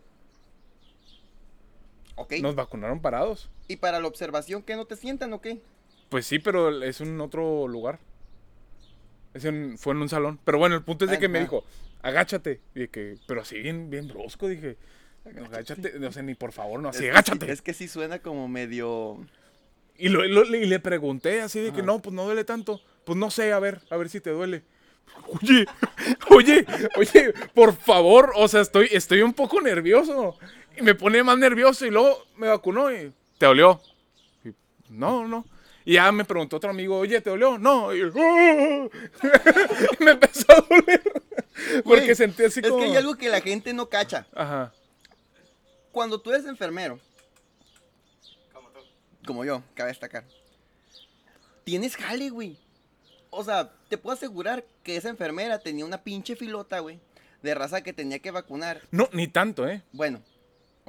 Ok. 2.15 2.33
Nos 2.41 2.55
vacunaron 2.55 3.01
parados. 3.01 3.49
¿Y 3.67 3.75
para 3.77 3.99
la 3.99 4.07
observación 4.07 4.61
qué? 4.63 4.75
¿No 4.75 4.85
te 4.85 4.95
sientan 4.95 5.31
o 5.33 5.41
qué? 5.41 5.61
Pues 6.09 6.25
sí, 6.25 6.39
pero 6.39 6.83
es 6.83 7.01
en 7.01 7.19
otro 7.21 7.67
lugar. 7.67 7.99
Es 9.33 9.45
en- 9.45 9.77
fue 9.77 9.93
en 9.93 10.01
un 10.01 10.09
salón. 10.09 10.39
Pero 10.43 10.57
bueno, 10.57 10.75
el 10.75 10.83
punto 10.83 11.05
es 11.05 11.11
de 11.11 11.19
que 11.19 11.27
me 11.27 11.39
dijo, 11.39 11.63
agáchate. 12.01 12.61
Y 12.75 12.79
de 12.81 12.87
que, 12.89 13.17
pero 13.27 13.41
así 13.41 13.59
bien, 13.59 13.89
bien 13.89 14.07
brusco, 14.07 14.47
dije, 14.47 14.77
agáchate. 15.45 15.99
No 15.99 16.11
sé, 16.11 16.23
ni 16.23 16.33
por 16.35 16.51
favor, 16.51 16.79
no, 16.79 16.89
así, 16.89 16.97
Es 16.97 17.01
que 17.01 17.05
sí- 17.07 17.11
agáchate. 17.11 17.51
Es 17.51 17.61
que 17.61 17.73
sí 17.73 17.87
suena 17.87 18.19
como 18.19 18.47
medio... 18.47 19.23
Y, 19.97 20.09
lo- 20.09 20.25
lo- 20.25 20.45
y 20.55 20.65
le 20.65 20.79
pregunté 20.79 21.41
así 21.41 21.59
de 21.59 21.73
que 21.73 21.83
no, 21.83 22.01
pues 22.01 22.15
no 22.15 22.23
duele 22.23 22.43
tanto. 22.45 22.81
Pues 23.05 23.17
no 23.17 23.29
sé, 23.29 23.51
a 23.53 23.59
ver, 23.59 23.81
a 23.89 23.97
ver 23.97 24.09
si 24.09 24.21
te 24.21 24.29
duele. 24.29 24.63
Oye, 25.27 25.65
oye, 26.29 26.65
oye, 26.95 27.33
por 27.53 27.75
favor, 27.75 28.31
o 28.35 28.47
sea, 28.47 28.61
estoy, 28.61 28.87
estoy 28.91 29.21
un 29.21 29.33
poco 29.33 29.59
nervioso. 29.61 30.37
Y 30.77 30.81
me 30.83 30.95
pone 30.95 31.21
más 31.23 31.37
nervioso 31.37 31.85
y 31.85 31.91
luego 31.91 32.25
me 32.37 32.47
vacunó 32.47 32.91
y 32.91 33.11
te 33.37 33.45
dolió. 33.45 33.81
Y, 34.45 34.49
no, 34.89 35.27
no. 35.27 35.45
Y 35.85 35.93
ya 35.93 36.11
me 36.11 36.25
preguntó 36.25 36.57
otro 36.57 36.69
amigo, 36.69 36.97
oye, 36.97 37.19
¿te 37.21 37.29
dolió? 37.29 37.57
No. 37.57 37.93
Y. 37.95 38.01
Y 39.99 40.03
me 40.03 40.11
empezó 40.11 40.51
a 40.51 40.61
doler. 40.69 41.01
Porque 41.83 42.15
sentí 42.15 42.43
así 42.43 42.59
Es 42.61 42.69
como... 42.69 42.79
que 42.83 42.89
hay 42.89 42.95
algo 42.95 43.15
que 43.15 43.29
la 43.29 43.41
gente 43.41 43.73
no 43.73 43.89
cacha. 43.89 44.27
Ajá. 44.33 44.71
Cuando 45.91 46.21
tú 46.21 46.31
eres 46.31 46.45
enfermero, 46.45 46.99
Como 48.53 48.69
tú. 48.69 48.79
como 49.25 49.43
yo, 49.45 49.63
cabe 49.73 49.89
destacar, 49.89 50.23
tienes 51.63 51.95
jale, 51.97 52.29
güey. 52.29 52.57
O 53.31 53.43
sea, 53.43 53.71
te 53.89 53.97
puedo 53.97 54.15
asegurar 54.15 54.63
que 54.83 54.95
esa 54.95 55.09
enfermera 55.09 55.59
tenía 55.59 55.85
una 55.85 56.01
pinche 56.03 56.35
filota, 56.35 56.79
güey, 56.79 56.99
de 57.41 57.55
raza 57.55 57.81
que 57.81 57.93
tenía 57.93 58.19
que 58.19 58.31
vacunar. 58.31 58.81
No, 58.91 59.09
ni 59.11 59.27
tanto, 59.27 59.67
¿eh? 59.67 59.81
Bueno, 59.91 60.21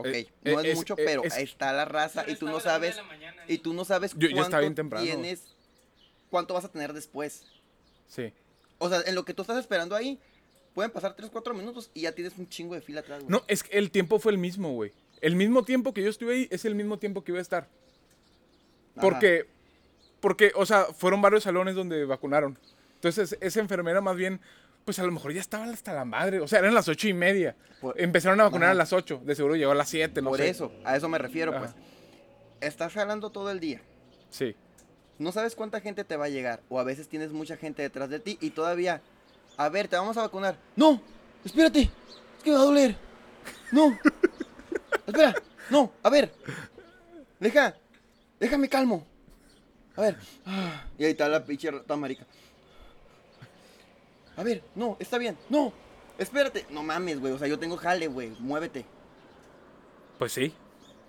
ok, 0.01 0.07
Eh, 0.07 0.29
no 0.45 0.51
eh, 0.61 0.63
es, 0.65 0.69
es- 0.73 0.77
mucho, 0.77 0.97
pero 0.97 1.23
es- 1.25 1.37
está 1.37 1.73
la 1.73 1.85
raza 1.85 2.25
y 2.29 2.37
tú 2.37 2.47
no 2.47 2.61
sabes, 2.61 2.99
y 3.49 3.59
tú 3.59 3.73
no 3.75 3.85
sabes 3.85 4.13
Yo- 4.15 4.21
yo 4.29 4.29
estaba 4.29 4.43
cuánto 4.49 4.59
bien 4.61 4.75
temprano. 4.75 5.05
tienes, 5.05 5.55
cuánto 6.31 6.55
vas 6.55 6.65
a 6.65 6.69
tener 6.73 6.93
después. 6.93 7.45
Sí. 8.09 8.33
O 8.79 8.89
sea, 8.89 9.03
en 9.07 9.15
lo 9.15 9.25
que 9.25 9.35
tú 9.35 9.43
estás 9.43 9.59
esperando 9.59 9.95
ahí, 9.95 10.19
pueden 10.75 10.91
pasar 10.91 11.15
3, 11.15 11.31
4 11.31 11.53
minutos 11.55 11.91
y 11.95 12.03
ya 12.03 12.13
tienes 12.13 12.37
un 12.39 12.49
chingo 12.49 12.75
de 12.75 12.81
fila 12.81 13.01
atrás, 13.01 13.21
güey. 13.21 13.31
No, 13.31 13.43
es 13.49 13.63
que 13.63 13.77
el 13.79 13.91
tiempo 13.91 14.19
fue 14.19 14.33
el 14.33 14.39
mismo, 14.39 14.73
güey. 14.73 14.93
El 15.21 15.37
mismo 15.37 15.65
tiempo 15.65 15.93
que 15.93 16.03
yo 16.03 16.09
estuve 16.11 16.35
ahí 16.35 16.49
es 16.51 16.65
el 16.65 16.75
mismo 16.75 16.99
tiempo 16.99 17.23
que 17.23 17.33
iba 17.33 17.39
a 17.39 17.43
estar. 17.43 17.65
Ajá. 18.93 19.01
Porque, 19.01 19.47
porque, 20.21 20.53
o 20.55 20.65
sea, 20.67 20.85
fueron 20.87 21.21
varios 21.23 21.43
salones 21.45 21.75
donde 21.75 22.05
vacunaron. 22.05 22.59
Entonces, 22.95 23.37
esa 23.41 23.61
enfermera 23.61 24.01
más 24.01 24.17
bien, 24.17 24.41
pues 24.85 24.99
a 24.99 25.03
lo 25.05 25.13
mejor 25.13 25.33
ya 25.33 25.41
estaba 25.41 25.65
hasta 25.67 25.93
la 25.93 26.05
madre. 26.05 26.41
O 26.41 26.49
sea, 26.49 26.59
eran 26.61 26.75
las 26.75 26.89
ocho 26.89 27.09
y 27.09 27.15
media. 27.15 27.55
Por- 27.81 28.01
Empezaron 28.01 28.41
a 28.41 28.45
vacunar 28.45 28.69
Ajá. 28.69 28.73
a 28.73 28.75
las 28.75 28.93
ocho. 28.93 29.21
De 29.25 29.35
seguro 29.35 29.57
llegó 29.57 29.73
a 29.73 29.75
las 29.75 29.89
siete, 29.89 30.21
no 30.23 30.31
Por 30.31 30.39
sé. 30.39 30.49
eso, 30.49 30.73
a 30.85 30.97
eso 30.97 31.09
me 31.09 31.19
refiero, 31.19 31.53
Ajá. 31.53 31.61
pues. 31.61 31.75
Estás 32.61 32.93
jalando 32.93 33.31
todo 33.31 33.51
el 33.51 33.61
día. 33.61 33.81
Sí. 34.31 34.55
No 35.19 35.33
sabes 35.33 35.55
cuánta 35.55 35.81
gente 35.81 36.05
te 36.05 36.17
va 36.17 36.27
a 36.27 36.29
llegar. 36.29 36.61
O 36.69 36.79
a 36.81 36.85
veces 36.85 37.09
tienes 37.09 37.31
mucha 37.33 37.57
gente 37.57 37.83
detrás 37.83 38.09
de 38.11 38.21
ti 38.21 38.39
y 38.41 38.51
todavía. 38.51 39.01
A 39.57 39.69
ver, 39.69 39.89
te 39.89 39.97
vamos 39.97 40.17
a 40.17 40.23
vacunar. 40.23 40.57
No, 40.77 41.01
espérate. 41.45 41.83
Es 41.83 42.43
que 42.45 42.51
me 42.51 42.57
va 42.57 42.63
a 42.63 42.67
doler. 42.67 42.97
No. 43.73 43.99
Espera. 45.07 45.35
No, 45.71 45.93
a 46.03 46.11
ver. 46.11 46.33
Deja. 47.39 47.75
Déjame 48.39 48.69
calmo. 48.69 49.07
A 49.97 50.03
ver. 50.03 50.17
Ah, 50.47 50.85
Y 50.99 51.05
ahí 51.05 51.11
está 51.13 51.29
la 51.29 51.45
pinche 51.45 51.71
marica. 51.97 52.25
A 54.41 54.43
ver, 54.45 54.63
no, 54.75 54.97
está 54.99 55.19
bien. 55.19 55.37
No. 55.49 55.73
Espérate. 56.19 56.67
No 56.71 56.83
mames, 56.83 57.21
güey. 57.21 57.33
O 57.33 57.39
sea, 57.39 57.47
yo 57.49 57.59
tengo 57.59 57.77
jale, 57.77 58.07
güey. 58.09 58.31
Muévete. 58.41 58.85
Pues 60.19 60.33
sí. 60.33 60.53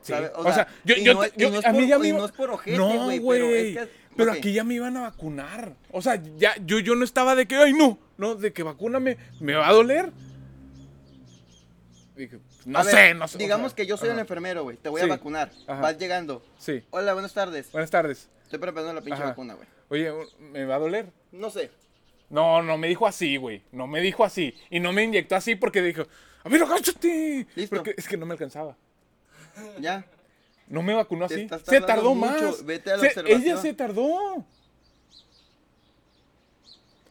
O, 0.02 0.04
sea, 0.52 0.68
yo, 0.84 0.96
no 0.98 1.04
yo- 1.38 1.50
no 1.52 1.72
mí 1.74 1.88
ya 1.88 2.00
me 2.00 2.08
iba- 2.08 2.18
no 2.20 2.26
es 2.26 2.32
por 2.32 2.50
ojete, 2.50 2.76
No, 2.78 3.06
güey, 3.06 3.20
pero 3.20 3.46
es 3.46 3.74
güey. 3.74 3.74
que- 3.76 4.02
Pero 4.18 4.32
aquí 4.32 4.52
ya 4.52 4.64
me 4.64 4.74
iban 4.74 4.98
a 4.98 5.02
vacunar. 5.02 5.76
O 5.92 6.02
sea, 6.02 6.22
ya, 6.38 6.56
yo, 6.66 6.80
yo 6.80 6.96
no 6.96 7.06
estaba 7.06 7.36
de 7.36 7.48
que, 7.48 7.56
ay, 7.56 7.72
no, 7.74 8.00
no, 8.18 8.36
de 8.36 8.52
que 8.52 8.64
vacúname, 8.64 9.18
me 9.40 9.54
va 9.54 9.68
a 9.70 9.74
doler. 9.74 10.12
Dije, 12.16 12.40
no 12.66 12.80
A 12.80 12.84
ver, 12.84 12.94
sé, 12.96 13.14
no 13.14 13.28
sé. 13.28 13.38
o 13.38 13.40
Digamos 13.40 13.72
sea, 13.72 13.76
que 13.78 13.86
yo 13.86 13.96
soy 13.98 14.08
el 14.08 14.14
ajá. 14.14 14.22
enfermero, 14.22 14.64
güey. 14.64 14.78
Te 14.78 14.90
voy 14.90 15.02
Sí. 15.02 15.06
a 15.08 15.10
vacunar. 15.10 15.52
Ajá. 15.68 15.82
Vas 15.82 15.98
llegando. 15.98 16.44
Sí. 16.58 16.84
Hola, 16.92 17.14
buenas 17.14 17.34
tardes. 17.34 17.72
Buenas 17.72 17.90
tardes. 17.90 18.30
Estoy 18.44 18.60
preparando 18.60 18.94
la 18.94 19.02
pinche 19.02 19.20
Ajá. 19.22 19.30
vacuna, 19.30 19.54
güey. 19.54 19.68
Oye, 19.90 20.12
¿me 20.40 20.66
va 20.66 20.76
a 20.76 20.80
doler? 20.80 21.12
No 21.32 21.50
sé. 21.50 21.72
No, 22.32 22.64
no 22.64 22.78
me 22.78 22.88
dijo 22.88 23.06
así, 23.06 23.36
güey. 23.38 23.62
No 23.72 23.86
me 23.88 24.00
dijo 24.02 24.24
así. 24.24 24.56
Y 24.70 24.80
no 24.80 24.94
me 24.94 25.04
inyectó 25.04 25.36
así 25.36 25.56
porque 25.56 25.82
dijo, 25.82 26.04
a 26.44 26.50
ver, 26.50 26.64
agáchate. 26.64 27.46
Listo. 27.56 27.76
Porque 27.76 27.94
es 27.98 28.08
que 28.08 28.18
no 28.18 28.26
me 28.26 28.32
alcanzaba. 28.34 28.76
Ya. 29.80 30.06
No 30.68 30.82
me 30.82 30.94
vacunó 30.94 31.26
así. 31.26 31.48
Se 31.66 31.82
tardó 31.82 32.16
mucho. 32.16 32.32
más. 32.32 32.66
Vete 32.66 32.92
a 32.92 32.98
la 32.98 33.10
Se- 33.10 33.22
ella 33.28 33.58
se 33.58 33.74
tardó. 33.74 34.46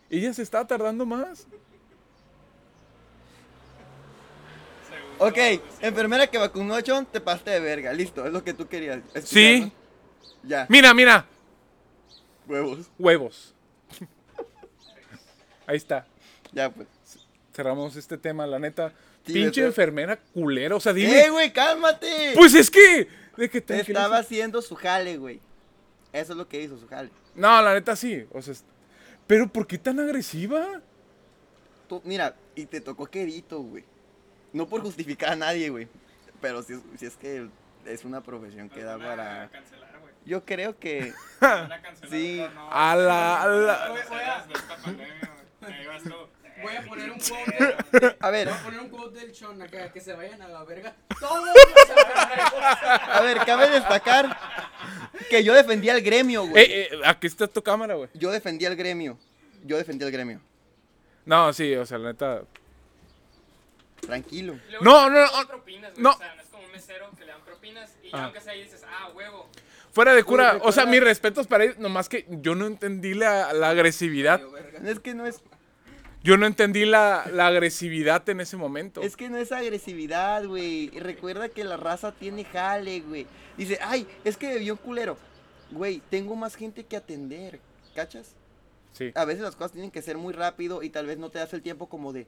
Ella 0.09 0.33
se 0.33 0.43
estaba 0.43 0.67
tardando 0.67 1.05
más. 1.05 1.47
Ok, 5.19 5.37
enfermera 5.83 6.27
que 6.27 6.39
vacunó 6.39 6.75
a 6.75 6.83
Chon, 6.83 7.05
te 7.05 7.21
pasaste 7.21 7.50
de 7.50 7.61
verga. 7.61 7.93
Listo, 7.93 8.25
es 8.27 8.33
lo 8.33 8.43
que 8.43 8.55
tú 8.55 8.67
querías. 8.67 9.00
Sí. 9.23 9.71
Ya, 10.43 10.67
Mira, 10.71 10.95
mira. 10.95 11.27
huevos. 12.49 12.91
Huevos. 12.99 13.55
Ahí 15.71 15.77
está. 15.77 16.05
Ya, 16.53 16.69
pues. 16.69 16.89
Cerramos 17.55 17.95
este 17.95 18.19
tema, 18.19 18.45
la 18.45 18.59
neta. 18.59 18.93
Sí, 19.25 19.35
Pinche 19.35 19.65
enfermera 19.65 20.19
culera. 20.35 20.75
O 20.75 20.81
sea, 20.81 20.93
dime. 20.93 21.21
¡Eh, 21.27 21.31
güey, 21.31 21.53
cálmate! 21.53 22.33
Pues 22.35 22.55
es 22.55 22.69
que. 22.71 23.07
De 23.37 23.49
que 23.49 23.61
te 23.61 23.79
Estaba 23.79 24.19
haciendo 24.19 24.61
su 24.62 24.75
jale, 24.75 25.17
güey. 25.17 25.39
Eso 26.12 26.33
es 26.33 26.37
lo 26.39 26.49
que 26.49 26.61
hizo, 26.61 26.77
su 26.77 26.89
jale. 26.89 27.11
No, 27.37 27.62
la 27.62 27.75
neta 27.75 27.95
sí. 27.95 28.27
O 28.33 28.43
sea, 28.43 28.55
pero 29.29 29.47
¿por 29.47 29.69
qué 29.69 29.79
tan 29.79 30.00
agresiva? 30.00 30.81
Tú- 31.89 32.03
mira, 32.05 32.35
y 32.57 32.67
te 32.67 32.81
tocó 32.81 33.07
querito, 33.07 33.61
güey. 33.61 33.85
No 34.53 34.67
por 34.67 34.81
justificar 34.83 35.31
a 35.31 35.37
nadie, 35.37 35.69
güey. 35.71 35.87
Pero 36.41 36.65
si 36.65 36.73
es, 36.73 36.81
si 36.99 37.07
es 37.07 37.17
que 37.17 37.47
es 37.87 38.05
una 38.05 38.23
profesión 38.23 38.69
que 38.69 38.83
da 38.83 38.99
para... 38.99 39.49
cancelar, 39.50 40.00
güey. 40.00 40.12
Yo 40.27 40.45
creo 40.45 40.77
que... 40.79 41.12
Sí. 42.11 42.45
A 42.71 42.97
la- 42.97 43.43
a 43.43 43.47
la- 43.47 43.95
Ahí 45.62 45.87
vas 45.87 46.02
tú. 46.02 46.14
Voy 46.62 46.76
a 46.76 46.83
poner 46.83 47.11
un 47.11 47.19
quote 47.90 48.17
A 48.21 48.31
ver, 48.31 48.49
voy 48.49 48.57
a 48.57 48.62
poner 48.62 48.81
un 48.81 48.88
quote 48.88 49.21
del 49.21 49.35
Sean 49.35 49.62
acá, 49.62 49.93
que 49.93 50.00
se 50.00 50.12
vayan 50.12 50.43
a 50.43 50.49
la 50.49 50.64
verga. 50.64 50.95
Todos 51.19 51.45
los 51.45 51.55
a 53.09 53.21
ver, 53.23 53.38
cabe 53.47 53.71
destacar 53.71 54.37
que 55.29 55.43
yo 55.43 55.55
defendía 55.55 55.95
al 55.95 56.02
gremio, 56.02 56.47
güey. 56.47 56.64
Eh, 56.64 56.88
eh, 56.93 57.00
aquí 57.05 57.26
está 57.26 57.47
tu 57.47 57.62
cámara, 57.62 57.95
güey. 57.95 58.09
Yo 58.14 58.31
defendía 58.31 58.69
al 58.69 58.76
gremio. 58.76 59.19
Yo 59.64 59.76
defendía 59.76 60.07
al 60.07 60.12
gremio. 60.12 60.40
No, 61.25 61.52
sí, 61.52 61.75
o 61.75 61.87
sea, 61.87 61.99
la 61.99 62.12
neta. 62.12 62.43
Tranquilo. 64.11 64.59
Luego 64.69 64.85
No, 64.85 65.11
no, 65.11 65.21
no, 65.25 65.49
propinas, 65.49 65.93
güey, 65.93 66.02
no. 66.02 66.11
O 66.11 66.19
sea, 66.19 66.35
no 66.35 66.43
es 66.43 66.49
como 66.49 66.64
un 66.64 66.73
mesero 66.73 67.11
que 67.19 67.25
le 67.25 67.33
dan 67.33 67.40
propinas 67.45 67.90
y 68.02 68.11
Ah. 68.12 68.25
aunque 68.25 68.40
sea 68.40 68.52
ahí 68.52 68.62
dices, 68.64 68.83
ah, 68.88 69.11
huevo. 69.14 69.49
Fuera 69.93 70.14
de 70.14 70.23
cura, 70.23 70.59
o 70.62 70.71
sea, 70.73 70.87
mis 70.87 71.00
respetos 71.02 71.47
para 71.49 71.64
ellos, 71.64 71.79
nomás 71.79 72.09
que 72.09 72.25
yo 72.29 72.55
no 72.55 72.67
entendí 72.67 73.14
la, 73.14 73.52
la 73.52 73.71
agresividad. 73.71 74.40
Es 74.85 75.00
que 75.00 75.14
no 75.14 75.26
es... 75.26 75.40
Yo 76.23 76.37
no 76.37 76.47
entendí 76.47 76.85
la, 76.85 77.25
la 77.33 77.47
agresividad 77.47 78.29
en 78.29 78.40
ese 78.43 78.57
momento. 78.59 79.00
Es 79.00 79.17
que 79.17 79.31
no 79.31 79.38
es 79.38 79.52
agresividad, 79.52 80.45
güey. 80.45 80.90
Recuerda 80.90 81.49
que 81.49 81.64
la 81.64 81.79
raza 81.79 82.12
tiene 82.12 82.45
jale, 82.45 83.00
güey. 83.00 83.26
Dice, 83.57 83.79
ay, 83.83 84.07
es 84.23 84.37
que 84.37 84.49
bebió 84.49 84.75
un 84.75 84.79
culero. 84.79 85.17
Güey, 85.71 86.02
tengo 86.11 86.37
más 86.37 86.57
gente 86.57 86.85
que 86.85 86.97
atender. 86.97 87.59
¿Cachas? 87.95 88.35
Sí. 88.93 89.12
A 89.14 89.25
veces 89.25 89.43
las 89.43 89.57
cosas 89.57 89.73
tienen 89.73 89.90
que 89.90 90.02
ser 90.02 90.19
muy 90.19 90.35
rápido 90.35 90.83
y 90.83 90.90
tal 90.90 91.07
vez 91.07 91.17
no 91.17 91.31
te 91.31 91.38
das 91.38 91.52
el 91.55 91.62
tiempo 91.62 91.88
como 91.88 92.12
de, 92.12 92.26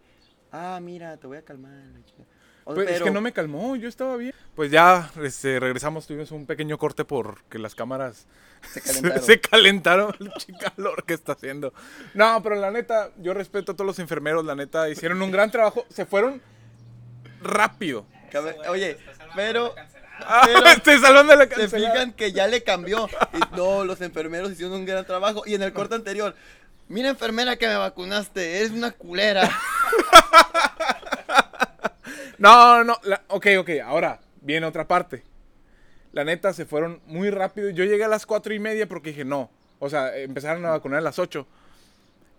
ah, 0.52 0.78
mira, 0.82 1.16
te 1.16 1.26
voy 1.26 1.38
a 1.38 1.42
calmar. 1.42 1.72
la 1.72 2.04
chica". 2.04 2.22
O- 2.64 2.74
Pues, 2.74 2.88
es 2.90 3.02
que 3.02 3.10
no 3.10 3.20
me 3.20 3.32
calmó, 3.32 3.74
yo 3.76 3.88
estaba 3.88 4.16
bien. 4.16 4.32
Pues 4.54 4.70
ya 4.70 5.10
este, 5.22 5.58
regresamos, 5.58 6.06
tuvimos 6.06 6.30
un 6.30 6.46
pequeño 6.46 6.78
corte 6.78 7.04
porque 7.04 7.58
las 7.58 7.74
cámaras 7.74 8.26
se 8.70 8.80
calentaron. 8.82 9.22
se 9.24 9.40
calentaron 9.40 10.14
el 10.20 10.56
calor 10.58 11.04
que 11.04 11.14
está 11.14 11.32
haciendo. 11.32 11.72
No, 12.14 12.40
pero 12.42 12.54
la 12.56 12.70
neta, 12.70 13.10
yo 13.18 13.34
respeto 13.34 13.72
a 13.72 13.74
todos 13.74 13.86
los 13.86 13.98
enfermeros, 13.98 14.44
la 14.44 14.54
neta, 14.54 14.88
hicieron 14.88 15.20
un 15.22 15.32
gran 15.32 15.50
trabajo, 15.50 15.84
se 15.88 16.06
fueron 16.06 16.40
rápido. 17.42 18.06
Oye, 18.68 18.96
pero. 19.34 19.74
Ah, 20.24 20.42
Pero 20.46 20.66
estoy 20.68 20.98
salvando 20.98 21.34
la 21.34 21.46
se 21.48 21.68
fijan 21.68 22.12
que 22.12 22.32
ya 22.32 22.46
le 22.46 22.62
cambió. 22.62 23.08
Y 23.32 23.56
no, 23.56 23.84
los 23.84 24.00
enfermeros 24.00 24.52
hicieron 24.52 24.74
un 24.74 24.84
gran 24.86 25.04
trabajo. 25.04 25.42
Y 25.46 25.54
en 25.54 25.62
el 25.62 25.72
corte 25.72 25.96
anterior, 25.96 26.36
mira 26.88 27.08
enfermera 27.08 27.56
que 27.56 27.66
me 27.66 27.74
vacunaste, 27.76 28.58
eres 28.58 28.70
una 28.70 28.92
culera. 28.92 29.50
No, 32.38 32.82
no, 32.82 32.98
la- 33.04 33.22
ok, 33.28 33.46
ok, 33.60 33.70
ahora 33.84 34.20
viene 34.40 34.66
otra 34.66 34.88
parte. 34.88 35.22
La 36.12 36.24
neta, 36.24 36.52
se 36.52 36.66
fueron 36.66 37.00
muy 37.06 37.30
rápido. 37.30 37.70
Yo 37.70 37.84
llegué 37.84 38.04
a 38.04 38.08
las 38.08 38.26
cuatro 38.26 38.52
y 38.52 38.58
media 38.58 38.88
porque 38.88 39.10
dije, 39.10 39.24
no. 39.24 39.48
O 39.78 39.88
sea, 39.88 40.16
empezaron 40.16 40.64
a 40.66 40.70
vacunar 40.70 40.98
a 40.98 41.02
las 41.02 41.18
ocho. 41.18 41.46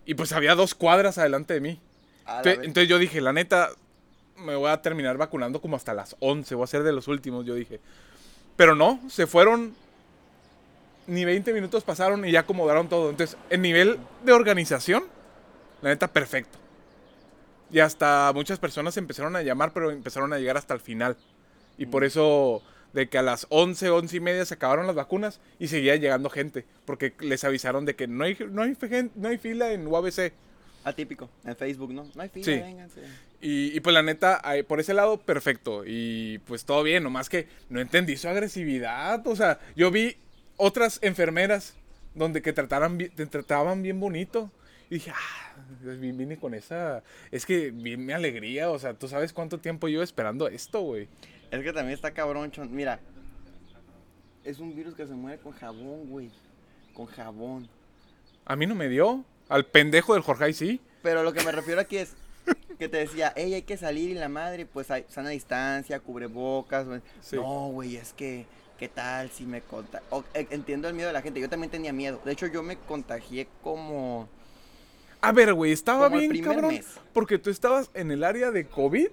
Y 0.06 0.16
pues 0.16 0.34
había 0.34 0.56
dos 0.56 0.76
cuadras 0.76 1.18
adelante 1.18 1.54
de 1.54 1.62
mí. 1.62 1.80
Entonces, 2.38 2.54
entonces 2.68 2.90
yo 2.90 3.00
dije, 3.00 3.22
la 3.22 3.34
neta, 3.34 3.70
me 4.38 4.56
voy 4.56 4.70
a 4.70 4.82
terminar 4.82 5.18
vacunando 5.18 5.62
como 5.62 5.78
hasta 5.78 5.94
las 5.94 6.16
11. 6.20 6.54
Voy 6.56 6.64
a 6.66 6.68
ser 6.68 6.84
de 6.84 6.92
los 6.92 7.08
últimos, 7.08 7.46
yo 7.46 7.56
dije. 7.56 7.80
Pero 8.58 8.76
no, 8.76 9.00
se 9.10 9.26
fueron. 9.26 9.74
Ni 11.08 11.26
20 11.26 11.54
minutos 11.54 11.84
pasaron 11.84 12.26
y 12.26 12.32
ya 12.32 12.42
acomodaron 12.42 12.90
todo. 12.90 13.10
Entonces, 13.10 13.38
el 13.50 13.62
nivel 13.62 13.98
de 14.24 14.34
organización, 14.34 15.04
la 15.82 15.90
neta, 15.90 16.08
perfecto. 16.10 16.58
Y 17.74 17.80
hasta 17.80 18.32
muchas 18.34 18.60
personas 18.60 18.96
empezaron 18.98 19.36
a 19.36 19.42
llamar, 19.42 19.74
pero 19.74 19.92
empezaron 19.92 20.32
a 20.32 20.38
llegar 20.38 20.56
hasta 20.58 20.74
el 20.76 20.80
final. 20.80 21.18
Y 21.78 21.88
por 21.88 22.04
eso, 22.04 22.62
de 22.94 23.10
que 23.10 23.18
a 23.18 23.24
las 23.24 23.48
11, 23.50 23.90
11 23.90 24.16
y 24.16 24.20
media 24.20 24.46
se 24.46 24.54
acabaron 24.54 24.86
las 24.86 24.96
vacunas 24.96 25.40
y 25.60 25.68
seguía 25.68 25.96
llegando 25.96 26.30
gente. 26.30 26.66
Porque 26.86 27.14
les 27.20 27.44
avisaron 27.44 27.84
de 27.86 27.96
que 27.96 28.08
no 28.08 28.24
hay, 28.24 28.38
no 28.52 28.62
hay, 28.62 28.78
no 29.16 29.28
hay 29.28 29.38
fila 29.40 29.74
en 29.74 29.88
UABC. 29.88 30.32
Atípico, 30.86 31.30
en 31.46 31.56
Facebook, 31.56 31.94
¿no? 31.94 32.06
No 32.14 32.22
hay 32.22 32.30
fila, 32.30 32.46
Sí. 32.46 32.52
vénganse. 32.52 33.02
Y, 33.42 33.76
y, 33.76 33.80
pues 33.80 33.94
la 33.94 34.04
neta, 34.04 34.42
por 34.68 34.80
ese 34.80 34.94
lado, 34.94 35.18
perfecto. 35.18 35.84
Y 35.86 36.38
pues 36.46 36.66
todo 36.66 36.84
bien, 36.84 37.04
nomás 37.04 37.28
que 37.28 37.48
no 37.70 37.82
entendí 37.82 38.16
su 38.18 38.28
agresividad. 38.30 39.26
O 39.28 39.36
sea, 39.36 39.60
yo 39.76 39.90
vi 39.92 40.16
otras 40.58 41.00
enfermeras 41.02 41.74
donde 42.14 42.42
que 42.42 42.54
trataran, 42.54 42.98
te 42.98 43.26
trataban 43.26 43.82
bien 43.82 44.00
bonito. 44.00 44.52
Y 44.94 44.98
dije, 44.98 45.12
ah, 45.12 45.56
vi- 45.82 46.12
vine 46.12 46.38
con 46.38 46.54
esa... 46.54 47.02
Es 47.32 47.48
que 47.48 47.72
mi 47.72 48.12
alegría, 48.12 48.70
o 48.70 48.78
sea, 48.78 48.94
tú 48.94 49.08
sabes 49.08 49.34
cuánto 49.34 49.58
tiempo 49.60 49.88
llevo 49.88 50.04
esperando 50.04 50.48
esto, 50.48 50.82
güey. 50.82 51.08
Es 51.50 51.64
que 51.64 51.74
también 51.74 51.96
está 51.96 52.12
cabrón, 52.14 52.52
chon. 52.52 52.72
Mira, 52.76 53.00
es 54.44 54.60
un 54.60 54.76
virus 54.76 54.94
que 54.94 55.08
se 55.08 55.14
muere 55.14 55.40
con 55.40 55.54
jabón, 55.54 56.08
güey. 56.10 56.30
Con 56.94 57.08
jabón. 57.08 57.68
A 58.46 58.56
mí 58.56 58.68
no 58.68 58.76
me 58.76 58.88
dio. 58.88 59.26
Al 59.50 59.66
pendejo 59.66 60.14
del 60.14 60.22
Jorge 60.22 60.54
sí. 60.54 60.80
Pero 61.02 61.24
lo 61.24 61.34
que 61.34 61.44
me 61.44 61.52
refiero 61.52 61.82
aquí 61.82 61.98
es 61.98 62.14
que 62.78 62.88
te 62.88 62.98
decía, 62.98 63.34
ey, 63.36 63.56
hay 63.56 63.62
que 63.64 63.78
salir 63.78 64.12
y 64.12 64.14
la 64.14 64.30
madre, 64.30 64.68
pues 64.68 64.92
hay 64.92 65.06
sana 65.10 65.30
distancia, 65.30 66.00
cubrebocas. 66.02 66.86
güey. 66.86 67.02
Sí. 67.22 67.36
No, 67.38 67.70
güey, 67.70 67.96
es 67.96 68.14
que, 68.14 68.46
¿qué 68.78 68.90
tal 68.90 69.32
si 69.32 69.46
me 69.46 69.62
conta 69.62 70.04
o- 70.12 70.24
eh, 70.36 70.46
Entiendo 70.52 70.88
el 70.88 70.94
miedo 70.94 71.08
de 71.08 71.14
la 71.14 71.22
gente, 71.24 71.40
yo 71.40 71.50
también 71.50 71.72
tenía 71.72 71.94
miedo. 71.94 72.22
De 72.24 72.32
hecho, 72.34 72.46
yo 72.46 72.62
me 72.62 72.78
contagié 72.78 73.48
como... 73.64 74.30
A 75.24 75.32
ver, 75.32 75.54
güey, 75.54 75.72
estaba 75.72 76.10
Como 76.10 76.20
bien 76.20 76.44
cabrón. 76.44 76.68
mes. 76.76 76.86
Porque 77.14 77.38
tú 77.38 77.50
estabas 77.50 77.90
en 77.94 78.12
el 78.12 78.24
área 78.24 78.52
de 78.52 78.68
COVID. 78.68 79.08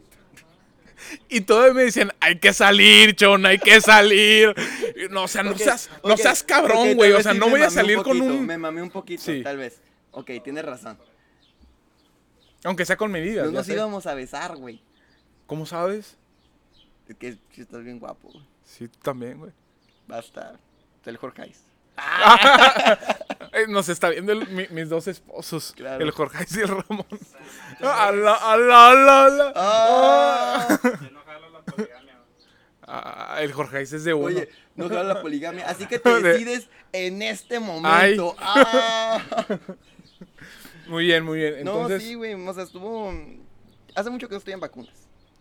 Y 1.29 1.43
todavía 1.43 1.73
me 1.73 1.83
decían, 1.85 2.13
hay 2.21 2.39
que 2.39 2.53
salir, 2.53 3.15
chon, 3.15 3.47
hay 3.47 3.59
que 3.59 3.81
salir. 3.81 4.55
No, 5.11 5.23
o 5.25 5.29
sea, 5.29 5.43
no 5.43 5.57
seas, 5.57 5.89
no 6.05 6.17
seas 6.17 6.43
cabrón, 6.43 6.95
güey. 6.95 7.13
o 7.13 7.23
sea, 7.23 7.33
sí 7.33 7.39
no 7.39 7.49
voy 7.49 7.63
a 7.63 7.71
salir 7.71 7.97
con 7.99 8.19
poquito, 8.19 8.25
un. 8.27 8.45
Me 8.47 8.59
mamé 8.59 8.83
un 8.83 8.91
poquito, 8.91 9.23
Sí. 9.23 9.43
tal 9.43 9.57
vez. 9.57 9.81
Ok, 10.11 10.31
tienes 10.43 10.65
razón. 10.65 10.99
Aunque 12.65 12.85
sea 12.85 12.97
con 12.97 13.11
medidas. 13.11 13.47
No 13.47 13.53
nos 13.53 13.67
sé. 13.67 13.73
íbamos 13.75 14.07
a 14.07 14.15
besar, 14.15 14.57
güey. 14.57 14.83
¿Cómo 15.47 15.65
sabes? 15.65 16.17
Es 17.09 17.17
que 17.17 17.39
estás 17.57 17.83
bien 17.83 17.99
guapo, 17.99 18.29
güey. 18.29 18.45
Sí, 18.65 18.89
tú 18.89 18.99
también, 18.99 19.39
güey. 19.39 19.53
Va 20.11 20.17
a 20.17 20.21
estar. 20.21 20.59
El 21.07 21.17
Jorge. 21.17 21.45
Eh, 21.45 21.55
Nos 23.69 23.89
está 23.89 24.11
viendo 24.11 24.33
el- 24.33 24.49
mi- 24.49 24.69
mis 24.69 24.89
dos 24.89 25.09
esposos. 25.09 25.73
Claro. 25.77 26.05
El 26.05 26.11
Jorge 26.13 26.47
y 26.51 26.59
el 26.61 26.69
Ramón. 26.69 27.07
Ala, 27.81 28.35
ala, 28.35 28.91
ala, 28.91 29.25
ala. 29.27 29.53
Ah. 29.57 30.79
Yo 30.83 31.11
no 31.11 31.21
jalo 31.25 31.51
la 31.51 31.61
poligamia. 31.63 32.17
Ah, 32.87 33.39
el 33.41 33.53
Jorge 33.53 33.81
es 33.83 34.05
de 34.05 34.15
uno. 34.15 34.27
Oye, 34.27 34.49
no 34.77 34.89
jala 34.89 35.03
la 35.15 35.23
poligamia. 35.23 35.69
Así 35.69 35.87
que 35.87 35.99
te 36.01 36.09
De- 36.11 36.23
decides 36.23 36.69
en 36.93 37.23
este 37.23 37.59
momento. 37.61 38.37
Ah. 38.39 39.21
Muy 40.87 41.05
bien, 41.05 41.25
muy 41.25 41.39
bien. 41.39 41.53
No, 41.65 41.83
Entonces, 41.83 42.03
sí, 42.03 42.15
güey. 42.15 42.35
O 42.35 42.53
sea, 42.55 42.65
estuvo. 42.65 43.13
Hace 43.95 44.11
mucho 44.11 44.27
que 44.29 44.35
no 44.35 44.39
estoy 44.39 44.55
en 44.55 44.61
vacunas. 44.61 44.95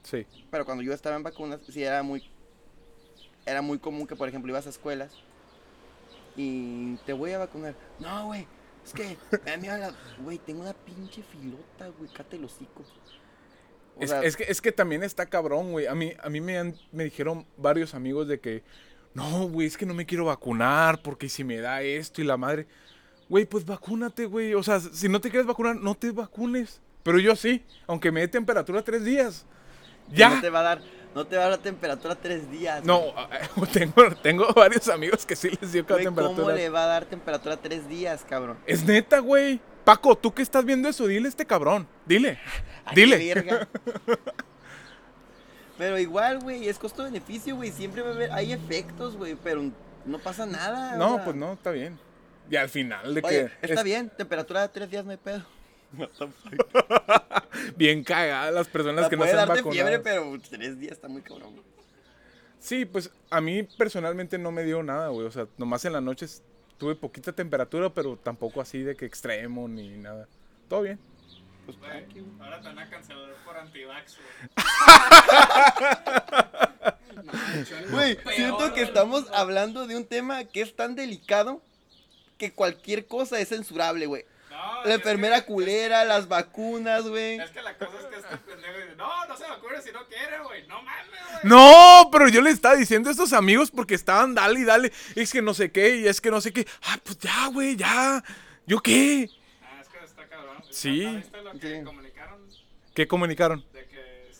sí. 0.04 0.25
Pero 0.51 0.63
cuando 0.66 0.84
yo 0.84 0.94
estaba 0.94 1.16
en 1.16 1.24
vacunas, 1.24 1.60
sí 1.68 1.84
era 1.84 2.04
muy. 2.04 2.24
Era 3.48 3.62
muy 3.63 3.80
común 3.80 4.06
que, 4.06 4.16
por 4.16 4.30
ejemplo, 4.30 4.51
ibas 4.51 4.68
a 4.68 4.70
escuelas 4.70 5.12
y 6.36 6.95
te 7.05 7.13
voy 7.13 7.31
a 7.31 7.39
vacunar. 7.39 7.75
No, 8.00 8.27
güey. 8.27 8.48
Es 8.86 8.93
que, 8.93 9.17
güey, 10.24 10.38
tengo 10.39 10.62
una 10.62 10.74
pinche 10.74 11.21
filota, 11.24 11.89
güey, 11.98 12.09
cate 12.12 12.38
el 12.38 12.45
hocico. 12.45 12.83
O 13.98 14.01
Es, 14.03 14.09
sea, 14.09 14.24
es 14.24 14.36
que, 14.38 14.43
es 14.43 14.62
que 14.62 14.71
también 14.71 15.03
está 15.03 15.25
cabrón, 15.25 15.71
güey. 15.71 15.88
A 15.88 15.95
mí, 15.95 16.13
a 16.21 16.29
mí 16.29 16.41
me, 16.41 16.57
han- 16.57 16.75
me 16.91 17.03
dijeron 17.03 17.45
varios 17.57 17.93
amigos 17.93 18.27
de 18.27 18.39
que, 18.39 18.63
no, 19.13 19.48
güey, 19.50 19.67
es 19.67 19.77
que 19.77 19.86
no 19.86 19.93
me 19.93 20.05
quiero 20.05 20.25
vacunar 20.25 21.01
porque 21.01 21.29
si 21.29 21.43
me 21.43 21.57
da 21.57 21.81
esto 21.81 22.21
y 22.21 22.25
la 22.25 22.38
madre. 22.38 22.67
Güey, 23.27 23.45
pues 23.45 23.65
vacúnate, 23.65 24.25
güey. 24.25 24.53
O 24.55 24.63
sea, 24.63 24.79
si 24.79 25.07
no 25.09 25.19
te 25.21 25.29
quieres 25.29 25.45
vacunar, 25.48 25.75
no 25.75 25.93
te 25.95 26.12
vacunes. 26.12 26.81
Pero 27.03 27.19
yo 27.19 27.36
sí, 27.36 27.63
aunque 27.88 28.12
me 28.12 28.21
dé 28.21 28.27
temperatura 28.27 28.81
tres 28.83 29.03
días. 29.03 29.45
Ya. 30.12 30.29
no 30.36 30.41
te 30.41 30.50
va 30.50 30.59
a 30.62 30.63
dar. 30.63 30.81
No 31.16 31.25
te 31.25 31.36
va 31.38 31.46
a 31.46 31.50
dar 31.50 31.58
temperatura 31.60 32.16
tres 32.16 32.50
días. 32.51 32.84
No, 32.86 33.01
tengo, 33.74 34.16
tengo 34.22 34.48
varios 34.54 34.88
amigos 34.89 35.25
que 35.25 35.36
sí 35.36 35.50
les 35.60 35.72
dio 35.72 35.86
cada 35.86 35.96
Güey, 36.01 36.06
¿Cómo 36.06 36.28
temperatura. 36.28 36.56
le 36.56 36.70
va 36.70 36.84
a 36.84 36.88
dar 36.88 37.06
temperatura 37.06 37.58
tres 37.58 37.88
días, 37.89 38.24
cabrón? 38.30 38.58
Es 38.66 38.84
neta, 38.86 39.20
güey. 39.20 39.60
Paco, 39.84 40.16
tú 40.16 40.32
que 40.34 40.42
estás 40.44 40.63
viendo 40.66 40.88
eso, 40.88 41.08
dile 41.08 41.25
a 41.25 41.30
este 41.30 41.46
cabrón. 41.46 41.88
Dile. 42.06 42.38
Dile. 42.96 43.44
Pero 45.78 45.98
igual, 45.98 46.39
güey, 46.39 46.68
es 46.68 46.78
costo-beneficio, 46.78 47.56
güey. 47.56 47.72
Siempre 47.72 48.01
va 48.01 48.10
a 48.10 48.13
haber, 48.13 48.32
hay 48.34 48.51
efectos, 48.51 49.16
güey, 49.16 49.36
pero 49.42 49.63
no 50.06 50.20
pasa 50.20 50.46
nada. 50.46 50.96
o 50.96 50.98
No, 50.98 51.16
sea. 51.16 51.24
pues 51.24 51.36
no, 51.38 51.54
está 51.54 51.72
bien. 51.72 51.98
Y 52.50 52.56
al 52.58 52.68
final 52.68 53.13
de 53.16 53.22
Oye, 53.24 53.51
que 53.62 53.68
está 53.68 53.82
es 53.82 53.84
bien, 53.84 54.10
temperatura 54.10 54.62
de 54.63 54.70
tres 54.70 54.89
días 54.92 55.06
no 55.06 55.12
hay 55.12 55.18
pedo. 55.18 55.42
bien 57.75 58.03
cagadas 58.03 58.53
las 58.53 58.67
personas 58.67 59.03
La 59.03 59.10
que 59.10 59.17
no 59.17 59.24
se 59.25 59.31
han 59.31 59.38
darte 59.38 59.62
vacunado. 59.62 59.72
fiebre, 59.74 60.00
pero 60.00 60.38
tres 60.50 60.79
días 60.79 60.93
está 60.93 61.08
muy 61.08 61.22
cabrón. 61.22 61.53
güey. 61.53 61.63
Sí, 62.60 62.86
pues 62.86 63.10
a 63.29 63.41
mí 63.41 63.63
personalmente 63.63 64.38
no 64.38 64.51
me 64.51 64.63
dio 64.63 64.84
nada, 64.84 65.10
güey. 65.10 65.25
O 65.25 65.31
sea, 65.31 65.48
nomás 65.58 65.86
en 65.86 65.93
las 65.93 66.03
noches 66.03 66.43
tuve 66.77 66.96
poquita 66.96 67.31
temperatura, 67.31 67.93
pero 67.93 68.17
tampoco 68.17 68.62
así 68.62 68.84
de 68.84 68.96
que 68.96 69.05
extremo 69.05 69.67
ni 69.67 69.98
nada. 69.98 70.27
Todo 70.67 70.81
bien. 70.81 71.00
Pues 71.65 71.77
Güey, 71.77 72.05
ahora 72.39 72.60
te 72.62 72.67
van 72.67 72.79
a 72.79 72.89
cancelar 72.89 73.29
por 73.46 73.58
antivax, 73.58 74.17
güey. 74.17 74.50
Güey, 77.91 78.17
siento 78.36 78.74
que 78.74 78.81
estamos 78.81 79.25
hablando 79.34 79.88
de 79.88 79.98
un 79.98 80.05
tema 80.05 80.46
que 80.46 80.62
es 80.62 80.75
tan 80.75 80.96
delicado 80.96 81.62
que 82.38 82.53
cualquier 82.53 83.08
cosa 83.08 83.39
es 83.39 83.50
censurable, 83.50 84.05
güey. 84.05 84.25
No, 84.60 84.86
La 84.86 84.96
enfermera 84.96 85.46
culera, 85.46 86.04
las 86.06 86.28
vacunas, 86.28 87.08
güey. 87.08 87.39
Es 87.39 87.50
que 87.51 87.62
la 87.62 87.78
cosa 87.78 87.98
es 88.00 88.06
que 88.08 88.16
este 88.18 88.38
pendejo 88.38 88.74
dice, 88.78 88.96
no, 88.98 89.25
no 89.25 89.38
se 89.38 89.44
vacune 89.48 89.82
si 89.82 89.92
no 89.92 90.06
quiere, 90.08 90.39
güey. 90.39 90.68
No 90.68 90.82
mames, 90.82 91.08
güey. 91.08 91.39
No, 91.44 92.10
pero 92.12 92.28
yo 92.28 92.42
le 92.42 92.50
estaba 92.50 92.75
diciendo 92.75 93.10
a 93.10 93.12
estos 93.12 93.32
amigos 93.34 93.72
porque 93.72 93.96
estaban 93.96 94.36
dale 94.36 94.60
y 94.60 94.63
dale. 94.66 94.92
Es 95.16 95.32
que 95.32 95.42
no 95.42 95.54
sé 95.54 95.72
qué, 95.72 95.98
y 95.98 96.08
es 96.08 96.20
que 96.22 96.30
no 96.32 96.42
sé 96.42 96.51
qué. 96.51 96.68
Ah, 96.84 96.98
pues 97.04 97.18
ya, 97.20 97.48
güey, 97.48 97.75
ya. 97.78 98.24
¿Yo 98.68 98.80
qué? 98.82 99.30
Ah, 99.63 99.80
es 99.82 99.88
que 99.88 100.04
está 100.04 100.28
cabrón. 100.28 100.63
Sí. 100.70 101.06
¿Viste 101.06 101.42
lo 101.42 101.51
que 101.54 101.80
Sí. 101.80 101.84
comunicaron? 101.86 102.39
¿Qué 102.94 103.08
comunicaron? 103.08 103.66
De 103.72 103.86
que 103.88 104.32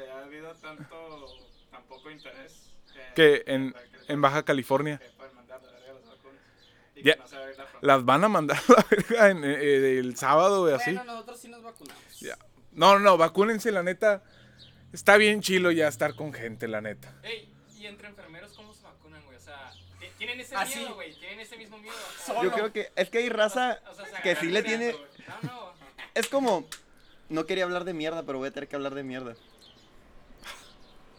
de 0.00 0.10
ha 0.12 0.18
habido 0.24 0.54
tanto, 0.54 1.26
tan 1.70 1.82
poco 1.84 2.10
interés. 2.10 2.70
Que 3.16 3.42
en, 3.46 3.74
en 4.06 4.20
Baja 4.20 4.44
California. 4.44 4.98
Que 4.98 5.10
frontera. 7.02 7.66
Las 7.80 8.04
van 8.04 8.24
a 8.24 8.28
mandar 8.28 8.58
a 8.68 8.72
la 8.76 8.86
verga 8.90 9.28
en, 9.30 9.44
eh, 9.44 9.98
el 9.98 10.16
sábado, 10.16 10.62
güey, 10.62 10.74
así. 10.74 10.92
Bueno, 10.94 11.12
nosotros 11.12 11.40
sí 11.40 11.48
nos 11.48 11.62
vacunamos. 11.62 12.20
Ya. 12.20 12.36
No, 12.72 12.94
no, 12.94 12.98
no, 13.00 13.16
vacúnense, 13.16 13.70
la 13.72 13.82
neta. 13.82 14.22
Está 14.92 15.16
bien 15.16 15.40
chilo 15.42 15.70
ya 15.70 15.88
estar 15.88 16.14
con 16.14 16.32
gente, 16.32 16.66
la 16.68 16.80
neta. 16.80 17.12
Ey, 17.22 17.52
y 17.78 17.86
entre 17.86 18.08
enfermeros, 18.08 18.52
¿cómo 18.54 18.72
se 18.72 18.82
vacunan, 18.84 19.22
güey? 19.26 19.36
O 19.36 19.40
sea, 19.40 19.70
ti- 20.00 20.06
¿tienen 20.16 20.40
ese 20.40 20.54
Ah, 20.56 20.64
sí. 20.66 20.78
miedo, 20.78 20.94
güey? 20.94 21.14
¿Tienen 21.18 21.40
ese 21.40 21.56
mismo 21.56 21.78
miedo? 21.78 21.94
O- 21.94 22.26
Solo. 22.26 22.42
Yo 22.44 22.52
creo 22.52 22.72
que 22.72 22.90
es 22.96 23.10
que 23.10 23.18
hay 23.18 23.28
raza 23.28 23.80
o 23.90 23.94
sea, 23.94 24.06
se 24.06 24.22
que 24.22 24.36
sí 24.36 24.46
le 24.46 24.62
tiene. 24.62 24.92
No, 25.42 25.48
no. 25.50 25.72
Es 26.14 26.28
como. 26.28 26.66
No 27.28 27.44
quería 27.44 27.64
hablar 27.64 27.84
de 27.84 27.92
mierda, 27.92 28.22
pero 28.22 28.38
voy 28.38 28.48
a 28.48 28.50
tener 28.50 28.68
que 28.68 28.76
hablar 28.76 28.94
de 28.94 29.02
mierda. 29.02 29.34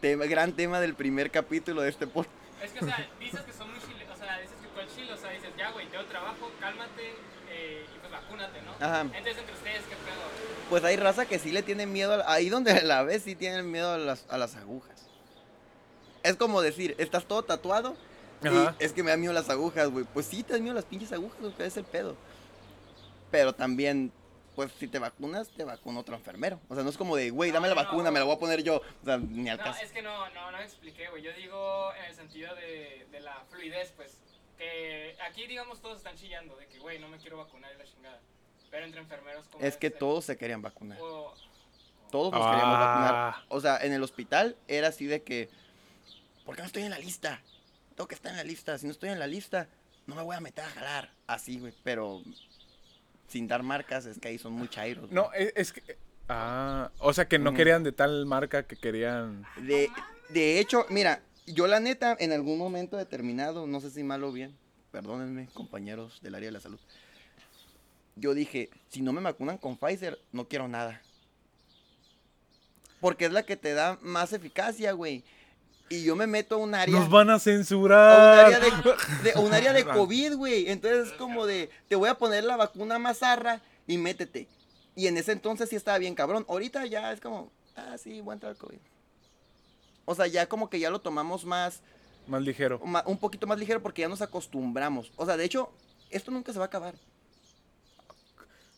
Tema- 0.00 0.24
gran 0.26 0.52
tema 0.54 0.80
del 0.80 0.94
primer 0.94 1.30
capítulo 1.30 1.82
de 1.82 1.90
este 1.90 2.06
podcast. 2.06 2.34
Es 2.62 2.72
que, 2.72 2.84
o 2.84 2.88
sea, 2.88 3.08
dices 3.20 3.40
que 3.42 3.52
son 3.52 3.70
muy 3.70 3.78
chiles, 3.80 4.08
o 4.12 4.16
sea, 4.16 4.38
dices 4.40 4.56
que 4.60 4.66
tú 4.68 4.80
eres 4.80 4.94
chile, 4.96 5.12
o 5.12 5.16
sea, 5.16 5.30
dices, 5.30 5.50
ya, 5.56 5.70
güey, 5.70 5.86
tengo 5.88 6.04
trabajo, 6.06 6.50
cálmate 6.58 7.14
eh, 7.50 7.86
y 7.94 7.98
pues 8.00 8.10
vacúnate, 8.12 8.60
¿no? 8.62 8.69
Ajá. 8.80 9.00
Entonces, 9.02 9.36
entre 9.38 9.54
ustedes, 9.54 9.82
¿qué 9.82 9.94
pedo? 9.96 10.70
Pues 10.70 10.84
hay 10.84 10.96
raza 10.96 11.26
que 11.26 11.38
sí 11.38 11.50
le 11.52 11.62
tiene 11.62 11.86
miedo. 11.86 12.14
a- 12.14 12.32
Ahí 12.32 12.48
donde 12.48 12.80
la 12.82 13.02
ves, 13.02 13.22
sí 13.24 13.34
tienen 13.36 13.70
miedo 13.70 13.92
a 13.92 13.98
las, 13.98 14.24
a 14.28 14.38
las 14.38 14.56
agujas. 14.56 15.06
Es 16.22 16.36
como 16.36 16.60
decir, 16.62 16.94
estás 16.98 17.24
todo 17.24 17.42
tatuado. 17.42 17.96
Ajá. 18.44 18.74
Y 18.80 18.84
es 18.84 18.92
que 18.92 19.02
me 19.02 19.10
da 19.10 19.16
miedo 19.16 19.32
las 19.32 19.50
agujas, 19.50 19.88
güey. 19.90 20.04
Pues 20.12 20.26
sí, 20.26 20.42
te 20.42 20.54
dan 20.54 20.62
miedo 20.62 20.74
las 20.74 20.84
pinches 20.86 21.12
agujas, 21.12 21.40
güey, 21.40 21.52
que 21.54 21.66
es 21.66 21.76
el 21.76 21.84
pedo. 21.84 22.16
Pero 23.30 23.54
también, 23.54 24.12
pues 24.56 24.72
si 24.78 24.88
te 24.88 24.98
vacunas, 24.98 25.48
te 25.50 25.64
vacuna 25.64 26.00
otro 26.00 26.14
enfermero. 26.16 26.58
O 26.68 26.74
sea, 26.74 26.82
no 26.82 26.90
es 26.90 26.96
como 26.96 27.16
de, 27.16 27.30
güey, 27.30 27.50
dame 27.50 27.68
la 27.68 27.74
No, 27.74 27.82
vacuna, 27.82 28.04
no. 28.04 28.12
me 28.12 28.18
la 28.18 28.24
voy 28.24 28.34
a 28.34 28.38
poner 28.38 28.62
yo. 28.62 28.76
O 28.76 29.04
sea, 29.04 29.18
ni 29.18 29.48
al 29.48 29.58
No, 29.58 29.64
caso. 29.64 29.80
es 29.82 29.92
que 29.92 30.02
no, 30.02 30.28
no, 30.30 30.50
no 30.50 30.58
me 30.58 30.64
expliqué, 30.64 31.08
güey. 31.10 31.22
Yo 31.22 31.32
digo 31.34 31.92
en 31.98 32.04
el 32.06 32.14
sentido 32.14 32.54
de, 32.54 33.06
de 33.10 33.20
la 33.20 33.44
fluidez, 33.50 33.92
pues. 33.96 34.16
Que 34.58 35.16
aquí, 35.26 35.46
digamos, 35.46 35.80
todos 35.80 35.98
están 35.98 36.16
chillando 36.16 36.54
de 36.56 36.66
que, 36.66 36.78
güey, 36.80 36.98
no 36.98 37.08
me 37.08 37.18
quiero 37.18 37.38
vacunar 37.38 37.72
y 37.74 37.78
la 37.78 37.84
chingada. 37.84 38.20
Pero 38.70 38.86
entre 38.86 39.00
enfermeros, 39.00 39.46
¿cómo 39.50 39.64
Es 39.64 39.76
que 39.76 39.88
ser? 39.90 39.98
todos 39.98 40.24
se 40.24 40.36
querían 40.36 40.62
vacunar. 40.62 40.98
O- 41.00 41.34
Todos 42.10 42.32
nos 42.32 42.40
queríamos 42.44 42.76
Ah. 42.76 42.80
vacunar. 42.80 43.46
O 43.50 43.60
sea, 43.60 43.76
en 43.78 43.92
el 43.92 44.02
hospital 44.02 44.56
era 44.66 44.88
así 44.88 45.06
de 45.06 45.22
que, 45.22 45.48
¿por 46.44 46.56
qué 46.56 46.62
no 46.62 46.66
estoy 46.66 46.82
en 46.82 46.90
la 46.90 46.98
lista? 46.98 47.40
Tengo 47.94 48.08
que 48.08 48.16
estar 48.16 48.32
en 48.32 48.36
la 48.38 48.42
lista. 48.44 48.76
Si 48.78 48.86
no 48.86 48.90
estoy 48.92 49.10
en 49.10 49.18
la 49.20 49.28
lista, 49.28 49.68
no 50.06 50.16
me 50.16 50.22
voy 50.22 50.34
a 50.34 50.40
meter 50.40 50.64
a 50.64 50.68
jalar. 50.70 51.10
Así, 51.28 51.60
güey. 51.60 51.72
Pero 51.84 52.20
sin 53.28 53.46
dar 53.46 53.62
marcas, 53.62 54.06
es 54.06 54.18
que 54.18 54.26
ahí 54.26 54.38
son 54.38 54.54
muy 54.54 54.68
chairos. 54.68 55.10
No, 55.12 55.32
es, 55.34 55.52
es 55.54 55.72
que. 55.72 55.98
Ah, 56.28 56.90
o 56.98 57.12
sea 57.12 57.28
que 57.28 57.38
no 57.38 57.54
querían 57.54 57.82
de 57.84 57.92
tal 57.92 58.26
marca 58.26 58.64
que 58.64 58.76
querían. 58.76 59.44
De, 59.58 59.88
de 60.30 60.58
hecho, 60.58 60.86
mira, 60.88 61.22
yo 61.46 61.66
la 61.68 61.78
neta, 61.80 62.16
en 62.18 62.32
algún 62.32 62.58
momento 62.58 62.96
determinado, 62.96 63.66
no 63.68 63.80
sé 63.80 63.90
si 63.90 64.02
mal 64.02 64.22
o 64.24 64.32
bien, 64.32 64.56
perdónenme, 64.90 65.46
compañeros 65.54 66.20
del 66.22 66.34
área 66.34 66.48
de 66.48 66.52
la 66.52 66.60
salud. 66.60 66.80
Yo 68.20 68.34
dije, 68.34 68.68
si 68.88 69.00
no 69.00 69.12
me 69.12 69.20
vacunan 69.22 69.56
con 69.58 69.76
Pfizer, 69.76 70.18
no 70.32 70.46
quiero 70.46 70.68
nada. 70.68 71.00
Porque 73.00 73.24
es 73.24 73.32
la 73.32 73.42
que 73.44 73.56
te 73.56 73.72
da 73.72 73.98
más 74.02 74.32
eficacia, 74.32 74.92
güey. 74.92 75.24
Y 75.88 76.04
yo 76.04 76.14
me 76.14 76.26
meto 76.26 76.56
a 76.56 76.58
un 76.58 76.74
área. 76.74 76.94
Nos 76.94 77.08
van 77.10 77.30
a 77.30 77.32
a 77.32 77.36
un 77.36 77.40
censurar. 77.40 78.44
área 78.46 78.60
de, 78.60 78.70
de- 79.24 79.32
a 79.32 79.40
un 79.40 79.52
área 79.52 79.72
de 79.72 79.84
COVID, 79.84 80.34
güey. 80.36 80.68
Entonces 80.68 81.08
es 81.08 81.12
como 81.14 81.46
de, 81.46 81.70
te 81.88 81.96
voy 81.96 82.08
a 82.08 82.14
poner 82.14 82.44
la 82.44 82.56
vacuna 82.56 82.98
mazarra 82.98 83.60
y 83.86 83.96
métete. 83.98 84.46
Y 84.94 85.06
en 85.06 85.16
ese 85.16 85.32
entonces 85.32 85.68
sí 85.70 85.76
estaba 85.76 85.98
bien 85.98 86.14
cabrón. 86.14 86.44
Ahorita 86.48 86.84
ya 86.86 87.10
es 87.12 87.20
como, 87.20 87.50
ah, 87.74 87.96
sí, 87.98 88.20
voy 88.20 88.32
a 88.32 88.34
entrar 88.34 88.50
al 88.52 88.58
COVID. 88.58 88.78
O 90.04 90.14
sea, 90.14 90.26
ya 90.26 90.46
como 90.48 90.68
que 90.68 90.78
ya 90.78 90.90
lo 90.90 91.00
tomamos 91.00 91.44
más, 91.44 91.80
Más 92.26 92.42
ligero. 92.42 92.80
un 93.06 93.18
poquito 93.18 93.46
más 93.46 93.58
ligero 93.58 93.80
porque 93.82 94.02
ya 94.02 94.08
nos 94.08 94.20
acostumbramos. 94.22 95.10
O 95.16 95.24
sea, 95.24 95.36
de 95.36 95.44
hecho, 95.44 95.72
esto 96.10 96.30
nunca 96.30 96.52
se 96.52 96.58
va 96.58 96.66
a 96.66 96.68
acabar. 96.68 96.94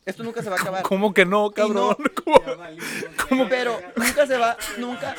Esto 0.04 0.24
nunca 0.24 0.42
se 0.42 0.50
va 0.50 0.56
a 0.56 0.60
acabar. 0.60 0.82
¿Cómo 0.82 1.14
que 1.14 1.24
no, 1.24 1.50
cabrón? 1.52 1.96
Pero 3.48 3.78
nunca 3.96 4.26
se 4.26 4.36
va, 4.36 4.56
nunca. 4.78 5.14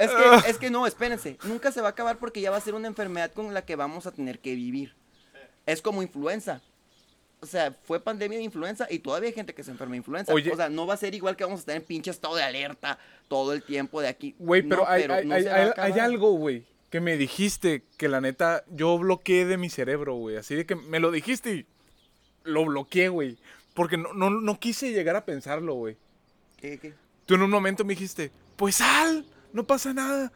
Es 0.00 0.10
que, 0.10 0.50
es 0.50 0.58
que 0.58 0.70
no, 0.70 0.86
espérense. 0.86 1.38
Nunca 1.44 1.72
se 1.72 1.80
va 1.80 1.88
a 1.88 1.90
acabar 1.90 2.18
porque 2.18 2.40
ya 2.40 2.50
va 2.50 2.56
a 2.56 2.60
ser 2.60 2.74
una 2.74 2.88
enfermedad 2.88 3.32
con 3.32 3.52
la 3.54 3.62
que 3.62 3.76
vamos 3.76 4.06
a 4.06 4.12
tener 4.12 4.38
que 4.38 4.54
vivir. 4.54 4.94
Es 5.64 5.82
como 5.82 6.02
influenza. 6.02 6.60
O 7.40 7.46
sea, 7.46 7.74
fue 7.84 8.00
pandemia 8.00 8.38
de 8.38 8.44
influenza 8.44 8.86
y 8.88 8.98
todavía 8.98 9.28
hay 9.28 9.34
gente 9.34 9.54
que 9.54 9.62
se 9.62 9.70
enferma 9.70 9.92
de 9.92 9.98
influenza. 9.98 10.32
Oye. 10.32 10.50
O 10.52 10.56
sea, 10.56 10.68
no 10.68 10.86
va 10.86 10.94
a 10.94 10.98
ser 10.98 11.14
igual 11.14 11.36
que 11.36 11.44
vamos 11.44 11.58
a 11.58 11.60
estar 11.60 11.76
en 11.76 11.82
pinche 11.82 12.10
estado 12.10 12.34
de 12.34 12.42
alerta 12.42 12.98
todo 13.28 13.52
el 13.52 13.62
tiempo 13.62 14.00
de 14.00 14.08
aquí. 14.08 14.34
Güey, 14.38 14.62
pero, 14.62 14.82
No, 14.82 14.88
hay, 14.88 15.02
hay- 15.04 15.24
no 15.26 15.34
hay 15.76 15.92
algo, 15.98 16.32
güey, 16.32 16.64
que 16.90 17.00
me 17.00 17.16
dijiste 17.16 17.82
que 17.98 18.08
la 18.08 18.20
neta 18.20 18.64
yo 18.70 18.96
bloqueé 18.98 19.44
de 19.44 19.58
mi 19.58 19.68
cerebro, 19.68 20.14
güey. 20.14 20.36
Así 20.36 20.54
de 20.54 20.64
que 20.66 20.76
me 20.76 20.98
lo 20.98 21.10
dijiste 21.10 21.52
y 21.54 21.66
lo 22.44 22.64
bloqueé, 22.64 23.08
güey. 23.10 23.36
Porque 23.76 23.98
no, 23.98 24.14
no, 24.14 24.30
no 24.30 24.58
quise 24.58 24.90
llegar 24.90 25.14
a 25.14 25.26
pensarlo, 25.26 25.74
güey. 25.74 25.96
¿Qué, 26.56 26.78
qué? 26.78 26.94
Tú 27.26 27.34
en 27.34 27.42
un 27.42 27.50
momento 27.50 27.84
me 27.84 27.92
dijiste, 27.92 28.32
pues 28.56 28.76
sal, 28.76 29.26
no 29.52 29.64
pasa 29.64 29.92
nada. 29.92 30.32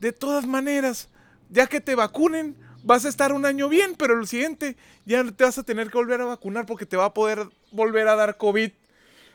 De 0.00 0.12
todas 0.12 0.46
maneras, 0.46 1.10
ya 1.50 1.66
que 1.66 1.82
te 1.82 1.94
vacunen, 1.94 2.56
vas 2.82 3.04
a 3.04 3.10
estar 3.10 3.34
un 3.34 3.44
año 3.44 3.68
bien, 3.68 3.94
pero 3.94 4.18
el 4.18 4.26
siguiente 4.26 4.74
ya 5.04 5.22
te 5.22 5.44
vas 5.44 5.58
a 5.58 5.64
tener 5.64 5.90
que 5.90 5.98
volver 5.98 6.22
a 6.22 6.24
vacunar 6.24 6.64
porque 6.64 6.86
te 6.86 6.96
va 6.96 7.04
a 7.04 7.14
poder 7.14 7.46
volver 7.72 8.08
a 8.08 8.16
dar 8.16 8.38
COVID. 8.38 8.70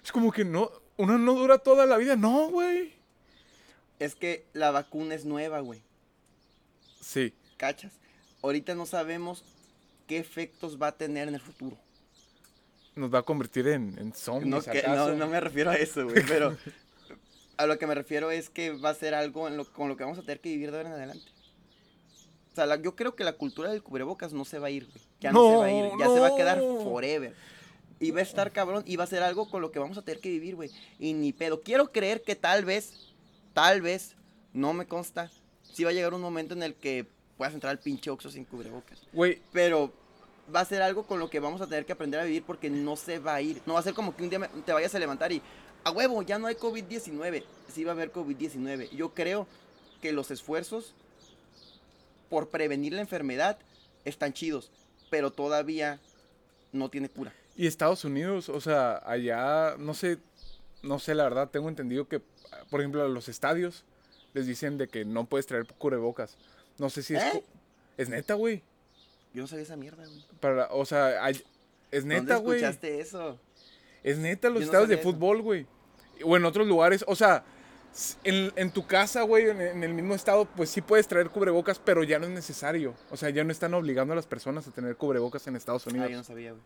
Es 0.04 0.12
como 0.12 0.32
que 0.32 0.46
no, 0.46 0.72
uno 0.98 1.20
no 1.20 1.36
dura 1.36 1.60
toda 1.60 1.86
la 1.86 1.98
vida. 1.98 2.16
No, 2.16 2.50
güey. 2.50 2.94
Es 4.00 4.16
que 4.16 4.48
la 4.54 4.72
vacuna 4.72 5.14
es 5.14 5.26
nueva, 5.26 5.60
güey. 5.60 5.84
Sí. 7.00 7.36
¿Cachas? 7.58 7.94
Ahorita 8.42 8.74
no 8.74 8.88
sabemos 8.88 9.46
qué 10.08 10.18
efectos 10.18 10.82
va 10.82 10.88
a 10.88 10.98
tener 10.98 11.28
en 11.28 11.36
el 11.36 11.40
futuro. 11.40 11.78
Nos 12.96 13.14
va 13.14 13.20
a 13.20 13.24
convertir 13.24 13.68
en, 13.68 13.98
en 13.98 14.14
zombies. 14.14 14.50
No, 14.50 14.62
que- 14.62 14.84
no, 14.84 15.14
no 15.14 15.28
me 15.28 15.40
refiero 15.40 15.72
a 15.72 15.76
eso, 15.76 16.04
güey, 16.06 16.24
pero 16.28 16.56
a 17.58 17.66
lo 17.66 17.78
que 17.80 17.88
me 17.88 17.96
refiero 17.96 18.30
es 18.32 18.50
que 18.50 18.72
va 18.72 18.90
a 18.90 18.94
ser 18.94 19.14
algo 19.14 19.48
en 19.48 19.58
lo- 19.58 19.72
con 19.72 19.90
lo 19.90 19.98
que 19.98 20.04
vamos 20.04 20.18
a 20.20 20.22
tener 20.22 20.40
que 20.40 20.50
vivir 20.50 20.72
de 20.72 20.78
ahora 20.78 20.90
en 20.90 20.96
adelante. 20.96 21.26
O 22.52 22.56
sea, 22.56 22.66
la- 22.68 22.80
yo 22.82 22.96
creo 22.96 23.16
que 23.16 23.24
la 23.24 23.34
cultura 23.34 23.72
del 23.72 23.82
cubrebocas 23.82 24.32
no 24.34 24.46
se 24.46 24.60
va 24.60 24.68
a 24.68 24.70
ir, 24.70 24.86
güey. 24.86 25.04
Ya 25.20 25.32
no, 25.32 25.50
se 25.50 25.56
va 25.58 25.66
a 25.66 25.72
ir, 25.72 25.92
ya 26.00 26.06
se 26.08 26.20
va 26.20 26.28
a 26.28 26.36
quedar 26.36 26.60
forever. 26.60 27.34
Y 28.00 28.12
va 28.12 28.20
a 28.20 28.24
estar 28.24 28.52
cabrón 28.52 28.84
y 28.86 28.96
va 28.98 29.06
a 29.06 29.08
ser 29.08 29.24
algo 29.24 29.50
con 29.50 29.62
lo 29.62 29.72
que 29.72 29.80
vamos 29.80 29.98
a 29.98 30.02
tener 30.02 30.20
que 30.20 30.30
vivir, 30.30 30.56
güey. 30.56 30.70
Y 31.00 31.14
ni 31.14 31.32
pedo. 31.32 31.62
Quiero 31.62 31.92
creer 31.92 32.22
que 32.22 32.36
tal 32.36 32.66
vez, 32.66 33.14
tal 33.54 33.82
vez, 33.82 34.16
no 34.52 34.74
me 34.74 34.86
consta, 34.86 35.32
sí 35.72 35.84
va 35.84 35.92
a 35.92 35.94
llegar 35.94 36.14
un 36.14 36.22
momento 36.22 36.54
en 36.54 36.62
el 36.64 36.76
que 36.76 37.08
puedas 37.38 37.54
entrar 37.54 37.72
al 37.72 37.80
pinche 37.80 38.10
Oxxo 38.12 38.30
sin 38.30 38.44
cubrebocas. 38.46 39.00
Güey, 39.14 39.42
Pero 39.52 39.92
va 40.54 40.62
a 40.62 40.66
ser 40.66 40.82
algo 40.82 41.04
con 41.04 41.20
lo 41.20 41.30
que 41.30 41.40
vamos 41.40 41.62
a 41.62 41.68
tener 41.68 41.86
que 41.86 41.94
aprender 41.94 42.20
a 42.20 42.24
vivir 42.24 42.44
porque 42.44 42.70
no 42.70 42.96
se 42.96 43.20
va 43.20 43.36
a 43.36 43.42
ir. 43.42 43.62
No 43.66 43.74
va 43.74 43.80
a 43.80 43.84
ser 43.84 43.94
como 43.94 44.16
que 44.16 44.24
un 44.24 44.30
día 44.30 44.50
te 44.66 44.74
vayas 44.74 44.94
a 44.96 45.00
levantar 45.00 45.32
y 45.32 45.42
a 45.84 45.92
huevo, 45.92 46.22
ya 46.22 46.40
no 46.40 46.48
hay 46.48 46.56
COVID-19. 46.56 47.44
Sí 47.72 47.84
va 47.84 47.92
a 47.92 47.94
haber 47.96 48.12
COVID-19. 48.12 48.90
Yo 48.92 49.14
creo 49.14 49.48
que 50.02 50.12
los 50.12 50.32
esfuerzos 50.32 50.94
por 52.30 52.50
prevenir 52.50 52.94
la 52.94 53.02
enfermedad 53.02 53.58
están 54.06 54.34
chidos, 54.34 54.72
pero 55.10 55.32
todavía 55.32 56.00
no 56.72 56.90
tiene 56.90 57.10
cura. 57.10 57.34
Y 57.56 57.68
Estados 57.68 58.04
Unidos, 58.04 58.50
o 58.50 58.60
sea, 58.60 59.02
allá, 59.06 59.76
no 59.78 59.94
sé, 59.94 60.18
no 60.82 61.00
sé, 61.00 61.14
la 61.14 61.24
verdad, 61.24 61.50
tengo 61.50 61.70
entendido 61.70 62.08
que, 62.08 62.22
por 62.70 62.82
ejemplo, 62.82 63.04
a 63.04 63.08
los 63.08 63.30
estadios 63.30 63.86
les 64.34 64.48
dicen 64.48 64.78
de 64.78 64.88
que 64.88 65.06
no 65.06 65.26
puedes 65.26 65.46
traer 65.46 65.68
cubrebocas. 65.68 66.38
No 66.80 66.90
sé 66.90 67.04
si 67.04 67.16
es... 67.16 67.24
¿Eh? 67.24 67.44
Es 67.96 68.10
neta, 68.10 68.34
güey. 68.34 68.64
Yo 69.34 69.42
no 69.42 69.48
sabía 69.48 69.64
esa 69.64 69.76
mierda, 69.76 70.06
güey. 70.06 70.24
Para, 70.40 70.68
o 70.72 70.86
sea, 70.86 71.24
hay- 71.24 71.42
es 71.92 72.06
neta, 72.06 72.36
¿Dónde 72.36 72.46
güey. 72.46 72.58
escuchaste 72.60 73.00
eso? 73.00 73.40
Es 74.04 74.18
neta 74.18 74.50
los 74.50 74.60
no 74.62 74.66
estadios 74.66 74.90
de 74.90 74.96
eso. 74.96 75.04
fútbol, 75.04 75.42
güey. 75.42 75.66
O 76.24 76.36
en 76.38 76.46
otros 76.46 76.68
lugares, 76.68 77.04
o 77.08 77.16
sea, 77.16 77.44
en, 78.24 78.52
en 78.56 78.72
tu 78.72 78.86
casa, 78.86 79.22
güey, 79.24 79.50
en, 79.50 79.62
en 79.62 79.84
el 79.84 79.94
mismo 79.94 80.14
estado, 80.16 80.46
pues 80.46 80.70
sí 80.70 80.82
puedes 80.82 81.08
traer 81.08 81.30
cubrebocas, 81.30 81.80
pero 81.80 82.04
ya 82.04 82.20
no 82.20 82.26
es 82.26 82.32
necesario. 82.32 82.96
O 83.12 83.18
sea, 83.18 83.30
ya 83.30 83.44
no 83.44 83.52
están 83.52 83.74
obligando 83.74 84.14
a 84.14 84.16
las 84.16 84.28
personas 84.28 84.68
a 84.68 84.72
tener 84.72 84.96
cubrebocas 84.98 85.46
en 85.48 85.56
Estados 85.56 85.86
Ah, 85.88 85.90
Unidos. 85.92 86.10
yo 86.12 86.18
no 86.18 86.24
sabía, 86.24 86.52
güey. 86.52 86.64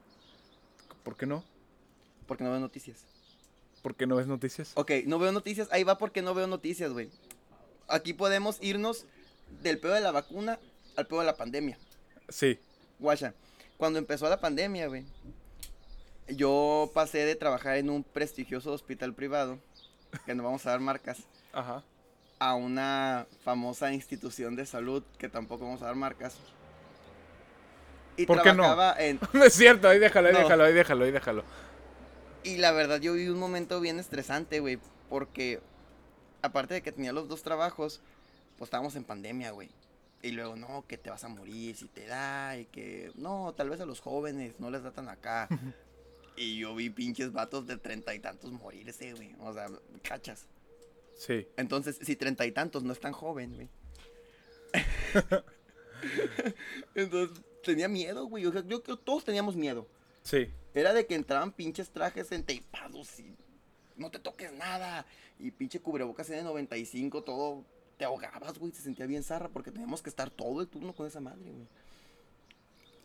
¿Por 1.03 1.15
qué 1.15 1.25
no? 1.25 1.43
Porque 2.27 2.43
no 2.43 2.51
veo 2.51 2.59
noticias. 2.59 3.05
¿Por 3.81 3.95
qué 3.95 4.05
no 4.07 4.15
ves 4.17 4.27
noticias? 4.27 4.71
Ok, 4.75 4.91
no 5.05 5.19
veo 5.19 5.31
noticias. 5.31 5.69
Ahí 5.71 5.83
va 5.83 5.97
porque 5.97 6.21
no 6.21 6.33
veo 6.33 6.47
noticias, 6.47 6.91
güey. 6.91 7.09
Aquí 7.87 8.13
podemos 8.13 8.57
irnos 8.61 9.05
del 9.61 9.79
pedo 9.79 9.93
de 9.93 10.01
la 10.01 10.11
vacuna 10.11 10.59
al 10.97 11.07
pedo 11.07 11.19
de 11.21 11.25
la 11.25 11.37
pandemia. 11.37 11.77
Sí. 12.29 12.59
Guacha, 12.99 13.33
cuando 13.77 13.99
empezó 13.99 14.27
la 14.29 14.39
pandemia, 14.39 14.87
güey, 14.87 15.05
yo 16.29 16.91
pasé 16.93 17.19
de 17.19 17.35
trabajar 17.35 17.77
en 17.77 17.89
un 17.89 18.03
prestigioso 18.03 18.71
hospital 18.71 19.13
privado, 19.13 19.59
que 20.25 20.35
no 20.35 20.43
vamos 20.43 20.65
a 20.65 20.71
dar 20.71 20.79
marcas, 20.79 21.19
Ajá. 21.53 21.83
a 22.39 22.55
una 22.55 23.27
famosa 23.43 23.93
institución 23.93 24.55
de 24.55 24.65
salud, 24.65 25.03
que 25.17 25.29
tampoco 25.29 25.65
vamos 25.65 25.81
a 25.81 25.85
dar 25.85 25.95
marcas. 25.95 26.35
Y 28.17 28.25
¿Por 28.25 28.41
qué 28.41 28.49
no? 28.49 28.63
trabajaba 28.63 28.95
en... 28.99 29.19
No 29.33 29.43
es 29.43 29.53
cierto, 29.53 29.87
ahí 29.87 29.99
déjalo, 29.99 30.27
ahí 30.29 30.33
No. 30.33 30.39
déjalo, 30.39 30.63
ahí 30.63 30.73
déjalo, 30.73 31.05
ahí 31.05 31.11
déjalo. 31.11 31.43
Y 32.43 32.57
la 32.57 32.71
verdad 32.71 32.99
yo 32.99 33.13
viví 33.13 33.29
un 33.29 33.39
momento 33.39 33.79
bien 33.79 33.99
estresante, 33.99 34.59
güey, 34.59 34.79
porque 35.09 35.61
aparte 36.41 36.73
de 36.73 36.81
que 36.81 36.91
tenía 36.91 37.13
los 37.13 37.27
dos 37.27 37.43
trabajos, 37.43 38.01
pues 38.57 38.67
estábamos 38.67 38.95
en 38.95 39.03
pandemia, 39.03 39.51
güey. 39.51 39.69
Y 40.21 40.31
luego, 40.31 40.55
no, 40.55 40.85
que 40.87 40.97
te 40.97 41.09
vas 41.09 41.23
a 41.23 41.27
morir 41.27 41.75
si 41.75 41.87
te 41.87 42.05
da, 42.07 42.57
y 42.57 42.65
que, 42.65 43.11
no, 43.15 43.53
tal 43.55 43.69
vez 43.69 43.79
a 43.81 43.85
los 43.85 43.99
jóvenes 43.99 44.59
no 44.59 44.71
les 44.71 44.83
da 44.83 44.91
tan 44.91 45.09
acá. 45.09 45.47
y 46.35 46.57
yo 46.57 46.75
vi 46.75 46.89
pinches 46.89 47.31
vatos 47.31 47.67
de 47.67 47.77
treinta 47.77 48.13
y 48.15 48.19
tantos 48.19 48.51
morirse, 48.51 49.13
güey. 49.13 49.35
O 49.39 49.53
sea, 49.53 49.67
cachas. 50.01 50.47
Sí. 51.15 51.47
Entonces, 51.57 51.99
si 52.01 52.15
treinta 52.15 52.45
y 52.45 52.51
tantos 52.51 52.83
no 52.83 52.93
es 52.93 52.99
tan 52.99 53.13
joven, 53.13 53.55
güey. 53.55 53.69
Entonces, 56.95 57.41
tenía 57.63 57.87
miedo, 57.87 58.25
güey. 58.27 58.45
O 58.45 58.51
sea, 58.51 58.61
yo 58.61 58.83
creo 58.83 58.97
que 58.97 59.03
todos 59.03 59.23
teníamos 59.23 59.55
miedo. 59.55 59.87
Sí. 60.23 60.49
Era 60.73 60.93
de 60.93 61.05
que 61.05 61.15
entraban 61.15 61.51
pinches 61.51 61.89
trajes 61.89 62.31
enteipados 62.31 63.19
y 63.19 63.35
no 63.95 64.11
te 64.11 64.19
toques 64.19 64.53
nada. 64.53 65.05
Y 65.39 65.51
pinche 65.51 65.79
cubrebocas 65.79 66.29
en 66.29 66.45
95, 66.45 67.23
todo. 67.23 67.65
Te 67.97 68.05
ahogabas, 68.05 68.57
güey. 68.59 68.71
Se 68.71 68.81
sentía 68.81 69.05
bien 69.05 69.23
zarra 69.23 69.49
porque 69.49 69.71
teníamos 69.71 70.01
que 70.01 70.09
estar 70.09 70.29
todo 70.29 70.61
el 70.61 70.67
turno 70.67 70.93
con 70.93 71.07
esa 71.07 71.19
madre, 71.19 71.51
güey. 71.51 71.67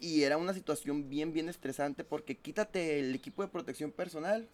Y 0.01 0.23
era 0.25 0.37
una 0.37 0.53
situación 0.53 1.09
bien, 1.09 1.33
bien 1.33 1.49
estresante 1.49 2.03
porque 2.05 2.37
quítate 2.37 2.99
el 2.99 3.15
equipo 3.15 3.43
de 3.43 3.49
protección 3.49 3.93
personal 3.93 4.49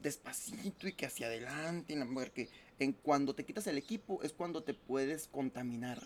despacito 0.00 0.88
y 0.88 0.92
que 0.92 1.06
hacia 1.06 1.26
adelante. 1.28 1.92
y 1.94 1.96
la- 1.96 2.06
Porque 2.06 2.48
en 2.78 2.92
cuando 2.92 3.34
te 3.34 3.44
quitas 3.44 3.66
el 3.68 3.78
equipo 3.78 4.22
es 4.22 4.32
cuando 4.32 4.62
te 4.62 4.74
puedes 4.74 5.28
contaminar. 5.28 6.02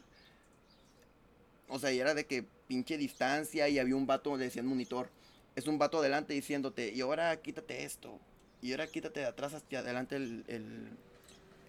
O 1.69 1.79
sea, 1.79 1.93
y 1.93 1.99
era 1.99 2.15
de 2.15 2.27
que 2.27 2.45
pinche 2.69 2.97
distancia 2.97 3.69
y 3.69 3.79
había 3.79 3.97
un 3.97 4.07
vato, 4.07 4.37
le 4.37 4.45
decían 4.45 4.67
monitor. 4.67 5.11
Es 5.57 5.67
un 5.67 5.79
vato 5.79 5.99
adelante 5.99 6.33
diciéndote, 6.33 6.93
y 6.95 7.01
ahora 7.01 7.41
quítate 7.43 7.85
esto. 7.85 8.19
Y 8.63 8.71
ahora 8.73 8.87
quítate 8.87 9.21
de 9.21 9.27
atrás 9.27 9.55
hacia 9.55 9.81
adelante 9.81 10.17
el, 10.17 10.45
el, 10.49 10.89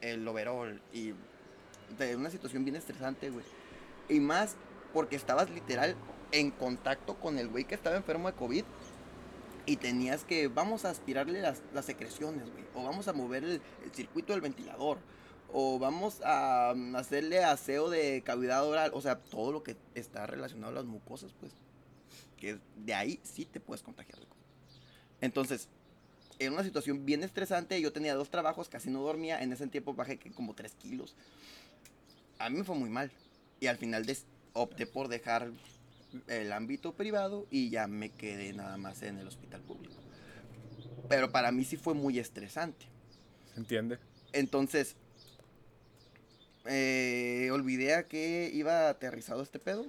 el 0.02 0.28
overall. 0.28 0.82
Y 0.94 1.14
de 1.98 2.16
una 2.16 2.30
situación 2.30 2.64
bien 2.64 2.76
estresante, 2.76 3.30
güey. 3.30 3.46
Y 4.08 4.20
más 4.20 4.56
porque 4.94 5.16
estabas 5.16 5.50
literal 5.50 5.96
en 6.32 6.52
contacto 6.52 7.20
con 7.20 7.38
el 7.38 7.48
güey 7.48 7.66
que 7.66 7.76
estaba 7.76 7.96
enfermo 7.96 8.30
de 8.30 8.36
COVID. 8.36 8.64
Y 9.66 9.78
tenías 9.78 10.24
que, 10.24 10.48
vamos 10.48 10.86
a 10.86 10.90
aspirarle 10.90 11.42
las, 11.42 11.62
las 11.74 11.86
secreciones, 11.86 12.50
güey. 12.52 12.64
O 12.74 12.84
vamos 12.84 13.08
a 13.08 13.14
mover 13.14 13.44
el, 13.44 13.62
circuito 13.94 14.34
del 14.34 14.42
ventilador. 14.42 14.98
O 15.52 15.78
vamos 15.78 16.22
a 16.24 16.74
mm, 16.76 16.96
hacerle 16.96 17.44
aseo 17.44 17.90
de 17.90 18.24
cavidad 18.24 18.66
oral. 18.66 18.92
O 18.94 19.02
sea, 19.02 19.20
todo 19.20 19.52
lo 19.52 19.64
que 19.64 19.78
está 19.94 20.26
relacionado 20.26 20.72
a 20.72 20.76
las 20.76 20.86
mucosas, 20.86 21.34
pues. 21.40 21.54
Que 22.38 22.60
de 22.78 22.94
ahí 22.94 23.20
sí 23.24 23.46
te 23.46 23.60
puedes 23.60 23.84
contagiar 23.84 24.20
COVID. 24.20 24.40
Entonces, 25.22 25.68
en 26.40 26.54
una 26.54 26.64
situación 26.64 27.06
bien 27.06 27.24
estresante, 27.24 27.80
yo 27.82 27.92
tenía 27.92 28.16
dos 28.16 28.30
trabajos, 28.30 28.70
casi 28.70 28.90
no 28.90 29.02
dormía. 29.02 29.42
En 29.44 29.52
ese 29.52 29.68
tiempo 29.68 29.94
bajé 29.94 30.18
como 30.34 30.56
3 30.56 30.74
kilos. 30.76 31.16
A 32.40 32.50
mí 32.50 32.58
me 32.58 32.64
fue 32.64 32.76
muy 32.76 32.90
mal. 32.90 33.12
Y 33.60 33.68
al 33.68 33.78
final 33.78 34.06
des- 34.06 34.26
opté 34.54 34.86
por 34.88 35.08
dejar 35.10 35.52
el 36.28 36.52
ámbito 36.52 36.94
privado 36.94 37.46
y 37.52 37.70
ya 37.70 37.86
me 37.88 38.10
quedé 38.10 38.52
nada 38.54 38.78
más 38.78 39.02
en 39.04 39.18
el 39.20 39.28
hospital 39.28 39.62
público. 39.62 39.96
Pero 41.08 41.32
para 41.32 41.52
mí 41.52 41.64
sí 41.66 41.78
fue 41.78 41.94
muy 41.94 42.18
estresante. 42.20 42.86
¿Se 43.54 43.60
entiende? 43.60 44.00
Entonces, 44.32 44.96
eh, 46.66 47.50
olvidé 47.52 47.96
a 47.96 48.08
qué 48.08 48.50
iba 48.54 48.90
aterrizado 48.90 49.42
este 49.42 49.60
pedo. 49.60 49.86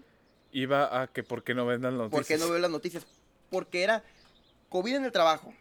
Iba 0.52 1.02
a 1.02 1.06
que 1.08 1.22
por 1.22 1.44
qué 1.44 1.54
no 1.54 1.66
ven 1.66 1.82
las 1.82 1.92
noticias. 1.92 2.10
¿Por 2.10 2.26
qué 2.26 2.36
no 2.38 2.50
veo 2.50 2.58
las 2.58 2.70
noticias? 2.70 3.06
Porque 3.50 3.82
era 3.82 4.02
COVID 4.68 4.96
en 4.96 5.04
el 5.04 5.12
trabajo. 5.12 5.52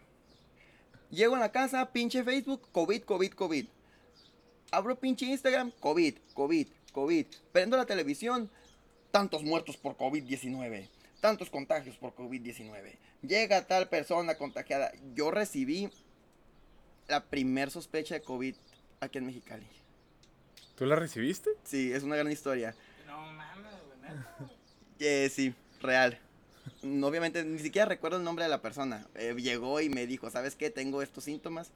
Llego 1.11 1.35
a 1.35 1.39
la 1.39 1.51
casa, 1.51 1.91
pinche 1.91 2.23
Facebook, 2.23 2.69
COVID, 2.71 3.01
COVID, 3.03 3.31
COVID. 3.33 3.65
Abro 4.71 4.99
pinche 4.99 5.25
Instagram, 5.25 5.71
COVID, 5.79 6.15
COVID, 6.33 6.67
COVID. 6.91 7.25
Prendo 7.51 7.77
la 7.77 7.85
televisión, 7.85 8.49
tantos 9.11 9.43
muertos 9.43 9.77
por 9.77 9.97
COVID-19. 9.97 10.87
Tantos 11.21 11.49
contagios 11.49 11.97
por 11.97 12.15
COVID-19. 12.15 12.97
Llega 13.21 13.65
tal 13.67 13.89
persona 13.89 14.35
contagiada. 14.35 14.91
Yo 15.13 15.31
recibí 15.31 15.89
la 17.07 17.25
primer 17.25 17.71
sospecha 17.71 18.15
de 18.15 18.21
COVID 18.21 18.55
aquí 19.01 19.17
en 19.17 19.25
Mexicali. 19.25 19.67
¿Tú 20.75 20.85
la 20.85 20.95
recibiste? 20.95 21.49
Sí, 21.63 21.91
es 21.91 22.03
una 22.03 22.15
gran 22.15 22.31
historia. 22.31 22.73
No 23.05 23.19
mames. 23.33 23.73
Eh, 24.99 25.29
sí, 25.33 25.53
real. 25.81 26.19
No, 26.83 27.07
Obviamente, 27.07 27.43
ni 27.43 27.59
siquiera 27.59 27.85
recuerdo 27.85 28.17
el 28.17 28.23
nombre 28.23 28.43
de 28.43 28.49
la 28.49 28.61
persona. 28.61 29.07
Eh, 29.15 29.35
llegó 29.37 29.81
y 29.81 29.89
me 29.89 30.07
dijo, 30.07 30.29
¿sabes 30.29 30.55
qué? 30.55 30.69
Tengo 30.69 31.01
estos 31.01 31.23
síntomas. 31.23 31.71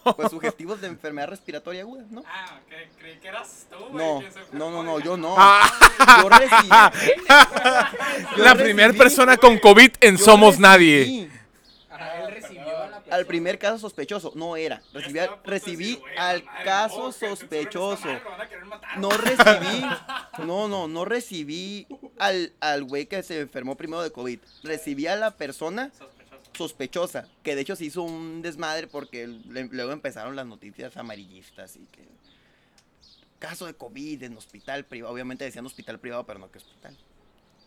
Pues 0.16 0.30
sugestivos 0.30 0.80
de 0.80 0.88
enfermedad 0.88 1.28
respiratoria 1.28 1.82
aguda, 1.82 2.04
¿no? 2.10 2.22
Ah, 2.26 2.58
ok, 2.64 2.98
creí 2.98 3.18
que 3.18 3.28
eras 3.28 3.66
tú, 3.70 3.76
güey. 3.90 4.04
No, 4.04 4.22
no, 4.52 4.70
no, 4.70 4.82
no, 4.82 5.00
yo 5.00 5.16
no. 5.16 5.34
Ah. 5.36 5.70
Yo 6.22 6.28
recibí. 6.28 6.68
yo 8.36 8.44
la 8.44 8.54
primera 8.54 8.92
persona 8.94 9.36
con 9.36 9.58
COVID 9.58 9.92
en 10.00 10.16
yo 10.16 10.24
Somos 10.24 10.58
Nadie. 10.58 11.24
él 11.24 11.30
recibió 12.28 12.78
a 12.78 12.86
la 12.86 12.96
persona. 12.96 13.16
Al 13.16 13.26
primer 13.26 13.58
caso 13.58 13.78
sospechoso, 13.78 14.32
no 14.34 14.56
era. 14.56 14.80
Recibí, 15.44 15.90
decir, 15.90 16.02
al 16.16 16.44
madre, 16.44 16.64
caso 16.64 17.12
sospechoso. 17.12 18.08
No 18.96 19.10
recibí, 19.10 19.84
no, 20.46 20.68
no, 20.68 20.88
no 20.88 21.04
recibí 21.04 21.86
al, 22.18 22.52
al 22.60 22.84
güey 22.84 23.06
que 23.06 23.22
se 23.22 23.40
enfermó 23.40 23.76
primero 23.76 24.02
de 24.02 24.10
COVID. 24.10 24.38
Recibí 24.62 25.06
a 25.06 25.16
la 25.16 25.32
persona 25.32 25.90
Sospechoso. 25.90 26.19
Sospechosa, 26.64 27.26
que 27.42 27.54
de 27.54 27.62
hecho 27.62 27.74
se 27.74 27.86
hizo 27.86 28.02
un 28.02 28.42
desmadre 28.42 28.86
porque 28.86 29.26
luego 29.26 29.92
empezaron 29.92 30.36
las 30.36 30.46
noticias 30.46 30.94
amarillistas 30.98 31.76
y 31.76 31.86
que 31.86 32.06
caso 33.38 33.64
de 33.64 33.72
COVID 33.72 34.22
en 34.24 34.36
hospital 34.36 34.84
privado, 34.84 35.14
obviamente 35.14 35.44
decían 35.46 35.64
hospital 35.64 35.98
privado, 35.98 36.26
pero 36.26 36.38
no 36.38 36.50
que 36.50 36.58
hospital. 36.58 36.94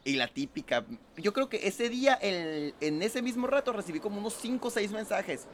Y 0.06 0.14
la 0.14 0.28
típica, 0.28 0.86
yo 1.18 1.34
creo 1.34 1.50
que 1.50 1.68
ese 1.68 1.90
día, 1.90 2.14
el- 2.16 2.76
en 2.82 3.02
ese 3.02 3.24
mismo 3.24 3.48
rato, 3.48 3.74
recibí 3.74 4.00
como 4.00 4.20
unos 4.20 4.36
5 4.36 4.68
o 4.68 4.72
6 4.72 4.92
mensajes. 4.92 5.48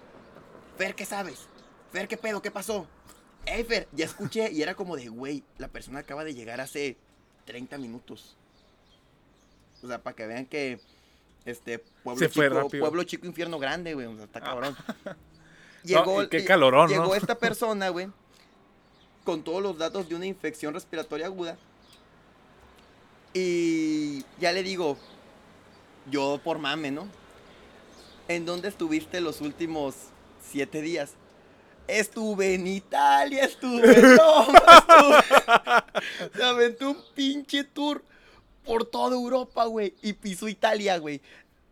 Fer, 0.78 0.94
¿qué 0.96 1.06
sabes? 1.06 1.48
Fer, 1.94 2.10
¿qué 2.10 2.18
pedo? 2.18 2.42
¿Qué 2.42 2.52
pasó? 2.52 2.88
Ey, 3.46 3.64
Fer, 3.64 3.88
ya 3.94 4.04
escuché 4.04 4.52
y 4.52 4.62
era 4.62 4.76
como 4.76 4.98
de, 4.98 5.08
güey, 5.08 5.44
la 5.58 5.70
persona 5.70 6.00
acaba 6.00 6.26
de 6.26 6.34
llegar 6.34 6.60
hace 6.60 6.98
30 7.46 7.78
minutos. 7.78 8.36
O 9.82 9.88
sea, 9.88 10.04
para 10.04 10.16
que 10.18 10.28
vean 10.28 10.46
que 10.46 10.82
este 11.46 11.80
pueblo 12.04 12.20
Se 12.20 12.30
fue 12.30 12.48
chico, 12.48 12.62
rápido. 12.62 12.82
pueblo 12.84 13.04
chico, 13.04 13.26
infierno 13.26 13.60
grande, 13.60 13.94
güey, 13.94 14.08
o 14.08 14.16
sea, 14.16 14.26
está 14.26 14.42
cabrón. 14.42 14.76
No, 15.82 16.24
y 16.24 16.28
qué 16.28 16.44
calorón, 16.44 16.90
llegó 16.90 17.06
¿no? 17.06 17.16
esta 17.16 17.36
persona, 17.40 17.88
güey, 17.88 18.10
con 19.24 19.44
todos 19.44 19.64
los 19.64 19.78
datos 19.78 20.10
de 20.10 20.16
una 20.16 20.26
infección 20.26 20.74
respiratoria 20.74 21.28
aguda. 21.28 21.58
Y 23.34 24.26
ya 24.42 24.52
le 24.52 24.62
digo, 24.62 24.98
yo 26.12 26.42
por 26.44 26.60
mame, 26.60 26.92
¿no? 26.92 27.08
¿En 28.28 28.46
dónde 28.46 28.68
estuviste 28.68 29.22
los 29.22 29.40
últimos 29.40 29.96
siete 30.42 30.82
días? 30.82 31.14
Estuve 31.88 32.56
en 32.56 32.68
Italia, 32.68 33.46
estuve 33.46 33.98
en 33.98 34.18
Roma, 34.18 34.62
estuve... 34.78 36.30
Se 36.36 36.44
aventó 36.44 36.90
un 36.92 37.04
pinche 37.16 37.64
tour 37.64 38.04
por 38.70 38.86
toda 38.86 39.16
Europa, 39.16 39.66
güey. 39.66 39.96
Y 40.04 40.14
pisó 40.14 40.48
Italia, 40.48 41.00
güey. 41.00 41.20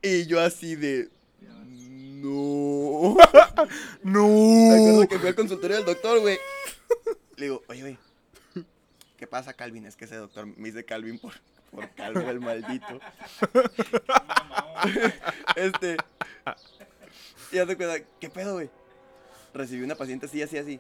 Y 0.02 0.26
yo 0.26 0.42
así 0.42 0.76
de... 0.76 1.10
No. 1.40 3.16
Me 4.02 4.04
No. 4.12 4.74
acuerdo 4.74 5.08
que 5.08 5.20
fui 5.20 5.28
al 5.28 5.36
consultorio 5.36 5.78
del 5.78 5.86
doctor, 5.86 6.20
güey. 6.22 6.40
Le 7.36 7.46
digo, 7.46 7.62
oye, 7.70 7.82
güey. 7.82 7.98
¿Qué 9.16 9.28
pasa, 9.28 9.54
Calvin? 9.54 9.86
Es 9.86 9.96
que 9.96 10.06
ese 10.06 10.16
doctor 10.16 10.48
me 10.48 10.70
dice 10.70 10.86
Calvin 10.86 11.20
por, 11.20 11.34
por 11.70 11.88
calvo 11.92 12.28
el 12.32 12.40
maldito. 12.40 13.00
Este. 15.56 15.98
Y 17.52 17.60
haz 17.60 17.68
de 17.68 17.78
cuenta, 17.78 18.04
¿qué 18.20 18.30
pedo, 18.30 18.56
güey? 18.56 18.70
Recibí 19.54 19.84
una 19.84 19.96
paciente 19.96 20.26
así, 20.26 20.42
así, 20.42 20.58
así. 20.58 20.80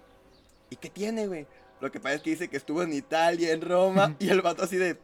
¿Y 0.71 0.77
qué 0.77 0.89
tiene, 0.89 1.27
güey? 1.27 1.45
Lo 1.79 1.91
que 1.91 1.99
pasa 1.99 2.15
es 2.15 2.21
que 2.23 2.31
dice 2.31 2.47
que 2.47 2.57
estuvo 2.57 2.81
en 2.81 2.93
Italia, 2.93 3.51
en 3.53 3.61
Roma, 3.61 4.15
y 4.19 4.29
el 4.29 4.41
vato 4.41 4.63
así 4.63 4.77
de. 4.77 4.97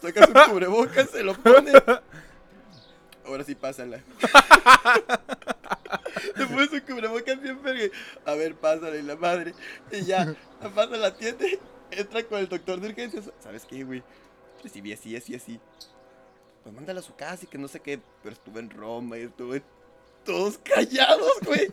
Saca 0.00 0.26
su 0.26 0.32
cubrebocas, 0.50 1.10
se 1.10 1.22
lo 1.22 1.34
pone. 1.34 1.72
Ahora 3.26 3.44
sí, 3.44 3.54
pásala. 3.54 4.00
Pone 6.36 6.68
su 6.68 6.84
cubrebocas 6.84 7.40
bien 7.40 7.62
verga. 7.62 7.94
A 8.24 8.34
ver, 8.34 8.54
pásala 8.54 8.96
y 8.96 9.02
la 9.02 9.16
madre. 9.16 9.54
Y 9.92 10.02
ya, 10.02 10.34
la 10.60 10.70
pasa, 10.70 10.96
la 10.96 11.08
atiende. 11.08 11.58
Entra 11.90 12.22
con 12.24 12.38
el 12.38 12.48
doctor 12.48 12.80
de 12.80 12.88
urgencias. 12.88 13.30
¿Sabes 13.40 13.64
qué, 13.64 13.84
güey? 13.84 14.02
Recibí 14.62 14.92
así, 14.92 15.16
así, 15.16 15.34
así. 15.34 15.60
Pues 16.62 16.74
mándala 16.74 17.00
a 17.00 17.02
su 17.02 17.14
casa 17.14 17.44
y 17.44 17.46
que 17.46 17.58
no 17.58 17.68
sé 17.68 17.80
qué. 17.80 18.00
Pero 18.22 18.34
estuve 18.34 18.60
en 18.60 18.70
Roma 18.70 19.18
y 19.18 19.22
estuve 19.22 19.62
todos 20.24 20.58
callados, 20.58 21.32
güey. 21.44 21.72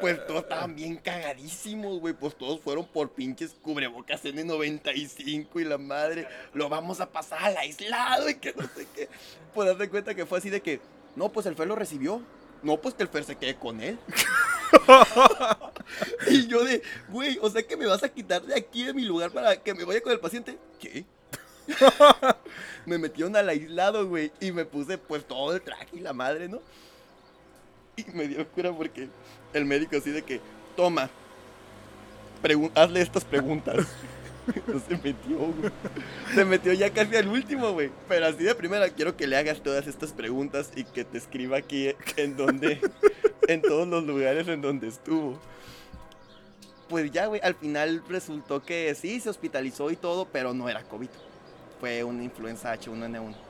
Pues 0.00 0.26
todos 0.26 0.42
estaban 0.42 0.74
bien 0.74 0.96
cagadísimos, 0.96 2.00
güey. 2.00 2.14
Pues 2.14 2.36
todos 2.36 2.60
fueron 2.60 2.86
por 2.86 3.10
pinches 3.10 3.54
cubrebocas 3.62 4.24
N95 4.24 5.48
y 5.60 5.64
la 5.64 5.78
madre. 5.78 6.28
Lo 6.52 6.68
vamos 6.68 7.00
a 7.00 7.10
pasar 7.10 7.42
al 7.42 7.56
aislado 7.56 8.28
y 8.28 8.34
que 8.34 8.52
no 8.52 8.62
sé 8.74 8.86
qué. 8.94 9.08
Pues 9.54 9.68
date 9.68 9.88
cuenta 9.88 10.14
que 10.14 10.26
fue 10.26 10.38
así 10.38 10.50
de 10.50 10.60
que, 10.60 10.80
no, 11.16 11.30
pues 11.30 11.46
el 11.46 11.56
Fer 11.56 11.66
lo 11.66 11.76
recibió. 11.76 12.22
No, 12.62 12.76
pues 12.76 12.94
que 12.94 13.04
el 13.04 13.08
Fer 13.08 13.24
se 13.24 13.36
quede 13.36 13.56
con 13.56 13.80
él. 13.80 13.98
y 16.28 16.46
yo 16.46 16.62
de, 16.62 16.82
güey, 17.08 17.38
o 17.40 17.48
sea 17.48 17.62
que 17.62 17.76
me 17.76 17.86
vas 17.86 18.02
a 18.02 18.08
quitar 18.10 18.42
de 18.42 18.54
aquí 18.54 18.84
de 18.84 18.92
mi 18.92 19.04
lugar 19.04 19.30
para 19.30 19.56
que 19.56 19.72
me 19.72 19.84
vaya 19.84 20.02
con 20.02 20.12
el 20.12 20.20
paciente. 20.20 20.58
¿Qué? 20.78 21.06
me 22.86 22.98
metieron 22.98 23.34
al 23.36 23.48
aislado, 23.48 24.06
güey, 24.06 24.30
y 24.40 24.52
me 24.52 24.64
puse 24.64 24.98
pues 24.98 25.24
todo 25.24 25.54
el 25.54 25.62
traje 25.62 25.88
y 25.96 26.00
la 26.00 26.12
madre, 26.12 26.48
¿no? 26.48 26.60
Me 28.14 28.28
dio 28.28 28.46
cura 28.48 28.72
porque 28.72 29.08
el 29.52 29.64
médico 29.64 29.96
así 29.96 30.10
de 30.10 30.22
que, 30.22 30.40
toma, 30.76 31.10
hazle 32.74 33.00
estas 33.00 33.24
preguntas. 33.24 33.86
Se 34.88 34.96
metió. 34.96 35.54
Se 36.34 36.44
metió 36.44 36.72
ya 36.72 36.90
casi 36.90 37.16
al 37.16 37.28
último, 37.28 37.72
güey. 37.72 37.90
Pero 38.08 38.26
así 38.26 38.42
de 38.42 38.54
primera, 38.54 38.88
quiero 38.88 39.16
que 39.16 39.26
le 39.26 39.36
hagas 39.36 39.62
todas 39.62 39.86
estas 39.86 40.12
preguntas 40.12 40.70
y 40.74 40.84
que 40.84 41.04
te 41.04 41.18
escriba 41.18 41.58
aquí 41.58 41.94
en 42.16 42.36
donde, 42.36 42.80
en 43.48 43.62
todos 43.62 43.86
los 43.86 44.04
lugares 44.04 44.48
en 44.48 44.60
donde 44.60 44.88
estuvo. 44.88 45.38
Pues 46.88 47.10
ya, 47.12 47.26
güey, 47.26 47.40
al 47.44 47.54
final 47.54 48.02
resultó 48.08 48.62
que 48.64 48.92
sí, 48.96 49.20
se 49.20 49.30
hospitalizó 49.30 49.90
y 49.90 49.96
todo, 49.96 50.26
pero 50.26 50.52
no 50.52 50.68
era 50.68 50.82
COVID. 50.82 51.10
Fue 51.78 52.02
una 52.02 52.24
influenza 52.24 52.74
H1N1. 52.74 53.49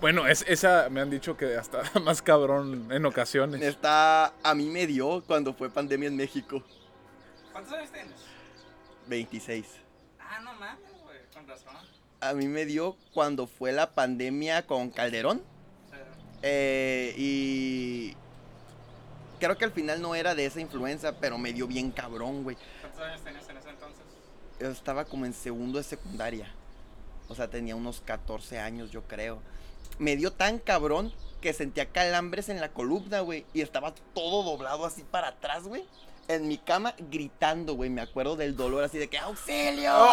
Bueno, 0.00 0.26
es, 0.26 0.44
esa 0.48 0.88
me 0.90 1.00
han 1.00 1.10
dicho 1.10 1.36
que 1.36 1.56
hasta 1.56 1.82
más 2.00 2.22
cabrón 2.22 2.88
en 2.90 3.04
ocasiones. 3.04 3.60
Esta 3.62 4.32
a 4.42 4.54
mí 4.54 4.66
me 4.66 4.86
dio 4.86 5.22
cuando 5.26 5.52
fue 5.52 5.70
pandemia 5.70 6.08
en 6.08 6.16
México. 6.16 6.62
¿Cuántos 7.52 7.72
años 7.74 7.90
tienes? 7.92 8.14
26. 9.08 9.66
Ah, 10.18 10.40
no 10.42 10.54
mames, 10.54 10.80
güey, 11.04 11.18
con 11.34 11.46
razón. 11.46 11.74
A 12.20 12.32
mí 12.32 12.46
me 12.46 12.64
dio 12.64 12.96
cuando 13.12 13.46
fue 13.46 13.72
la 13.72 13.90
pandemia 13.90 14.66
con 14.66 14.90
Calderón. 14.90 15.42
O 15.86 15.90
sea, 15.90 16.06
Eh, 16.42 17.14
y 17.18 18.16
creo 19.38 19.58
que 19.58 19.64
al 19.66 19.72
final 19.72 20.00
no 20.00 20.14
era 20.14 20.34
de 20.34 20.46
esa 20.46 20.60
influenza, 20.60 21.18
pero 21.18 21.36
me 21.36 21.52
dio 21.52 21.66
bien 21.66 21.90
cabrón, 21.90 22.42
güey. 22.42 22.56
¿Cuántos 22.80 23.02
años 23.02 23.20
tenías 23.22 23.48
en 23.50 23.56
ese 23.58 23.68
entonces? 23.70 24.02
Yo 24.60 24.68
estaba 24.70 25.04
como 25.04 25.26
en 25.26 25.34
segundo 25.34 25.78
de 25.78 25.84
secundaria. 25.84 26.46
O 27.28 27.34
sea, 27.34 27.48
tenía 27.48 27.76
unos 27.76 28.00
14 28.00 28.58
años, 28.58 28.90
yo 28.90 29.02
creo. 29.02 29.40
Me 30.00 30.16
dio 30.16 30.32
tan 30.32 30.58
cabrón 30.58 31.12
que 31.42 31.52
sentía 31.52 31.84
calambres 31.84 32.48
en 32.48 32.58
la 32.58 32.70
columna, 32.70 33.20
güey. 33.20 33.44
Y 33.52 33.60
estaba 33.60 33.94
todo 34.14 34.42
doblado 34.42 34.86
así 34.86 35.02
para 35.02 35.28
atrás, 35.28 35.64
güey. 35.64 35.84
En 36.26 36.48
mi 36.48 36.56
cama 36.56 36.94
gritando, 37.10 37.74
güey. 37.74 37.90
Me 37.90 38.00
acuerdo 38.00 38.34
del 38.34 38.56
dolor 38.56 38.82
así 38.82 38.96
de 38.96 39.08
que 39.08 39.18
¡Auxilio! 39.18 39.92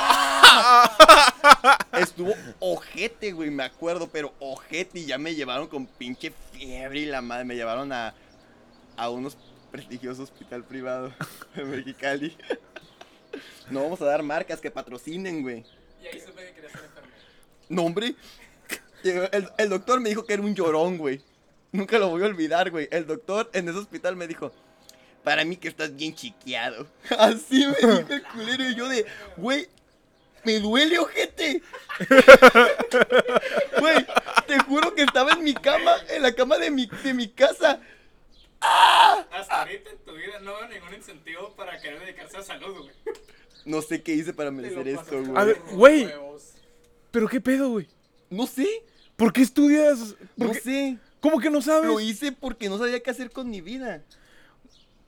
Estuvo 1.94 2.34
ojete, 2.60 3.32
güey, 3.32 3.50
me 3.50 3.64
acuerdo, 3.64 4.10
pero 4.10 4.34
ojete. 4.42 5.00
Y 5.00 5.06
ya 5.06 5.18
me 5.18 5.36
llevaron 5.36 5.68
con 5.68 5.86
pinche 5.86 6.34
fiebre 6.52 7.00
y 7.00 7.06
la 7.06 7.22
madre. 7.22 7.46
Me 7.46 7.56
llevaron 7.56 7.94
a, 7.94 8.14
a 8.98 9.10
unos 9.10 9.38
prestigiosos 9.72 10.30
hospital 10.30 10.66
privado 10.66 11.14
en 11.56 11.72
Mexicali. 11.72 12.36
No 13.70 13.84
vamos 13.84 14.02
a 14.02 14.06
dar 14.06 14.22
marcas 14.22 14.60
que 14.60 14.70
patrocinen, 14.70 15.44
güey. 15.44 15.64
Y 16.04 16.08
ahí 16.08 16.20
supe 16.20 16.46
que 16.46 16.54
quería 16.56 16.72
ser 16.72 16.84
enfermero. 16.84 17.16
No, 17.70 17.84
hombre. 17.84 18.16
El, 19.04 19.50
el 19.58 19.70
doctor 19.70 20.00
me 20.00 20.10
dijo 20.10 20.26
que 20.26 20.34
era 20.34 20.44
un 20.44 20.56
llorón, 20.56 20.98
güey. 20.98 21.22
Nunca 21.72 22.00
lo 22.00 22.10
voy 22.10 22.24
a 22.24 22.26
olvidar, 22.26 22.72
güey. 22.72 22.88
El 22.92 23.06
doctor 23.06 23.50
en 23.54 23.70
ese 23.70 23.78
hospital 23.78 24.16
me 24.16 24.28
dijo, 24.28 24.52
para 25.24 25.44
mí 25.44 25.58
que 25.58 25.68
estás 25.68 25.96
bien 25.96 26.16
chiqueado. 26.16 26.88
Así 27.18 27.66
me 27.66 27.76
dijo 27.76 28.14
el 28.14 28.24
culero 28.24 28.70
y 28.70 28.76
yo 28.76 28.88
de, 28.88 29.06
güey, 29.36 29.68
me 30.44 30.60
duele, 30.60 30.98
ojete. 31.00 31.62
Güey, 33.80 34.06
te 34.48 34.60
juro 34.60 34.96
que 34.96 35.04
estaba 35.04 35.34
en 35.34 35.44
mi 35.44 35.54
cama, 35.54 35.96
en 36.10 36.22
la 36.22 36.34
cama 36.34 36.58
de 36.58 36.72
mi, 36.72 36.90
de 37.04 37.14
mi 37.14 37.28
casa. 37.28 37.82
Hasta 38.60 39.62
ahorita 39.62 39.90
en 39.92 39.98
tu 40.00 40.14
vida 40.14 40.40
no 40.40 40.56
veo 40.56 40.68
ningún 40.70 40.94
incentivo 40.94 41.54
para 41.56 41.80
querer 41.80 42.00
dedicarse 42.00 42.38
a 42.38 42.44
salud, 42.44 42.78
güey. 42.78 42.92
No 43.66 43.82
sé 43.82 44.02
qué 44.02 44.14
hice 44.14 44.34
para 44.34 44.50
merecer 44.50 44.88
esto, 44.88 45.22
güey. 45.22 45.38
A 45.38 45.44
ver, 45.44 45.60
güey. 45.74 46.10
¿Pero 47.12 47.28
qué 47.28 47.42
pedo, 47.42 47.70
güey? 47.70 47.88
No 48.30 48.48
sé, 48.48 48.84
¿Por 49.18 49.34
qué 49.34 49.42
estudias? 49.42 50.16
¿Por 50.38 50.48
no 50.48 50.54
qué- 50.54 50.60
sé. 50.62 50.98
¿Cómo 51.20 51.40
que 51.40 51.50
no 51.50 51.62
sabes? 51.62 51.88
Lo 51.90 52.00
hice 52.00 52.32
porque 52.32 52.70
no 52.70 52.78
sabía 52.78 53.02
qué 53.02 53.10
hacer 53.10 53.32
con 53.32 53.50
mi 53.50 53.60
vida. 53.60 54.02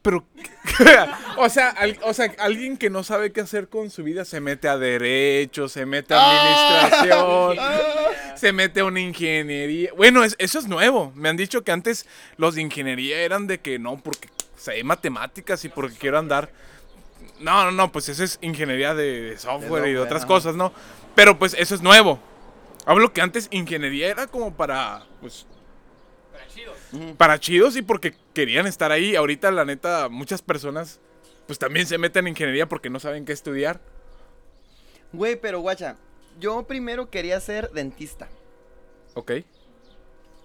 Pero, 0.02 0.26
o 1.38 1.50
sea, 1.50 1.70
al- 1.70 2.00
o 2.04 2.14
sea, 2.14 2.34
alguien 2.40 2.78
que 2.78 2.90
no 2.90 3.04
sabe 3.04 3.32
qué 3.32 3.42
hacer 3.42 3.68
con 3.68 3.90
su 3.90 4.04
vida 4.04 4.26
se 4.26 4.40
mete 4.40 4.68
a 4.68 4.78
derecho, 4.78 5.68
se 5.70 5.86
mete 5.86 6.14
a 6.14 6.80
administración, 6.82 7.58
Ah. 7.60 8.36
se 8.36 8.52
mete 8.54 8.80
a 8.80 8.86
una 8.86 9.02
ingeniería. 9.02 9.92
Bueno, 9.96 10.24
es- 10.24 10.36
eso 10.40 10.58
es 10.60 10.68
nuevo. 10.68 11.12
Me 11.16 11.30
han 11.30 11.38
dicho 11.38 11.64
que 11.64 11.72
antes 11.72 12.06
los 12.38 12.56
de 12.56 12.62
ingeniería 12.62 13.20
eran 13.22 13.46
de 13.46 13.60
que 13.60 13.78
no, 13.78 13.98
porque 14.02 14.30
sé 14.58 14.84
matemáticas 14.84 15.64
y 15.66 15.70
porque 15.70 15.96
quiero 15.98 16.18
andar. 16.18 16.50
No, 17.40 17.66
no, 17.66 17.72
no, 17.72 17.92
pues 17.92 18.10
eso 18.10 18.24
es 18.24 18.40
ingeniería 18.42 18.94
de, 18.96 19.22
de 19.22 19.38
software 19.38 19.88
y 19.90 19.94
de 19.94 20.00
otras 20.00 20.22
ajá. 20.22 20.28
cosas, 20.28 20.56
¿no? 20.56 20.74
Pero 21.16 21.38
pues 21.38 21.56
eso 21.58 21.76
es 21.76 21.82
nuevo. 21.82 22.20
Hablo 22.86 23.14
que 23.14 23.22
antes 23.22 23.48
ingeniería 23.52 24.08
era 24.10 24.28
como 24.28 24.56
para, 24.56 25.06
pues, 25.22 25.46
Pero 26.32 26.46
chido. 26.48 27.16
para 27.18 27.40
chidos 27.40 27.76
y 27.76 27.82
porque 27.82 28.16
querían 28.34 28.68
estar 28.68 28.92
ahí. 28.92 29.16
Ahorita, 29.16 29.52
la 29.52 29.66
neta, 29.66 30.10
muchas 30.10 30.42
personas 30.42 31.00
pues 31.50 31.58
también 31.58 31.88
se 31.88 31.98
meten 31.98 32.28
en 32.28 32.34
ingeniería 32.34 32.70
porque 32.70 32.92
no 32.92 33.00
saben 33.00 33.26
qué 33.26 33.34
estudiar. 33.34 33.82
Güey, 35.12 35.36
pero 35.36 35.62
guacha, 35.62 35.98
yo 36.40 36.62
primero 36.68 37.10
quería 37.10 37.40
ser 37.40 37.72
dentista. 37.72 38.30
Ok. 39.16 39.32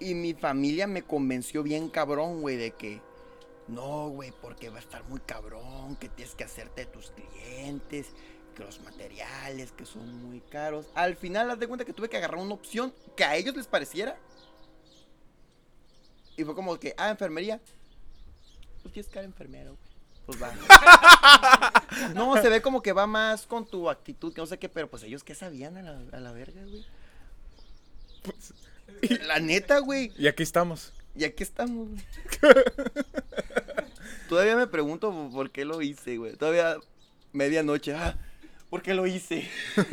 Y 0.01 0.15
mi 0.15 0.33
familia 0.33 0.87
me 0.87 1.03
convenció 1.03 1.63
bien 1.63 1.91
cabrón, 1.91 2.41
güey, 2.41 2.57
de 2.57 2.71
que 2.71 3.03
no, 3.69 4.09
güey, 4.09 4.33
porque 4.41 4.71
va 4.71 4.77
a 4.77 4.81
estar 4.81 5.05
muy 5.05 5.21
cabrón, 5.21 5.97
que 5.97 6.09
tienes 6.09 6.35
que 6.35 6.45
hacerte 6.45 6.87
de 6.87 6.91
tus 6.91 7.11
clientes, 7.11 8.07
que 8.55 8.65
los 8.65 8.81
materiales, 8.81 9.73
que 9.73 9.85
son 9.85 10.23
muy 10.23 10.41
caros. 10.41 10.87
Al 10.95 11.17
final, 11.17 11.51
haz 11.51 11.59
de 11.59 11.67
cuenta 11.67 11.85
que 11.85 11.93
tuve 11.93 12.09
que 12.09 12.17
agarrar 12.17 12.39
una 12.39 12.55
opción 12.55 12.95
que 13.17 13.25
a 13.25 13.37
ellos 13.37 13.57
les 13.57 13.67
pareciera. 13.67 14.17
Y 16.37 16.45
fue 16.45 16.55
como 16.55 16.79
que, 16.79 16.95
ah, 16.97 17.11
enfermería. 17.11 17.61
Pues 18.83 18.93
quieres 18.93 19.11
que 19.11 19.21
enfermero, 19.21 19.77
güey. 19.77 19.95
Pues 20.27 20.43
va. 20.43 20.53
no, 22.15 22.41
se 22.41 22.49
ve 22.49 22.63
como 22.63 22.81
que 22.81 22.93
va 22.93 23.07
más 23.07 23.47
con 23.47 23.67
tu 23.67 23.91
actitud, 23.91 24.33
que 24.33 24.41
no 24.41 24.47
sé 24.47 24.59
qué, 24.59 24.69
pero 24.69 24.89
pues 24.89 25.03
ellos 25.03 25.23
qué 25.23 25.35
sabían 25.35 25.77
a 25.77 25.83
la, 25.83 26.01
a 26.13 26.21
la 26.21 26.33
verga, 26.33 26.63
güey. 26.63 26.85
La 29.27 29.39
neta, 29.39 29.79
güey. 29.81 30.13
Y 30.17 30.29
aquí 30.29 30.43
estamos. 30.43 30.93
Y 31.15 31.25
aquí 31.25 31.43
estamos, 31.43 31.89
güey. 31.91 32.03
Todavía 34.29 34.57
me 34.57 34.67
pregunto 34.67 35.31
por 35.33 35.51
qué 35.51 35.65
lo 35.65 35.83
hice, 35.83 36.17
güey. 36.17 36.37
Todavía 36.37 36.79
medianoche. 37.33 37.95
Ah, 37.95 38.17
¿por 38.75 38.83
qué 38.83 38.93
lo 38.93 39.07
hice? 39.07 39.49
Pero, 39.77 39.87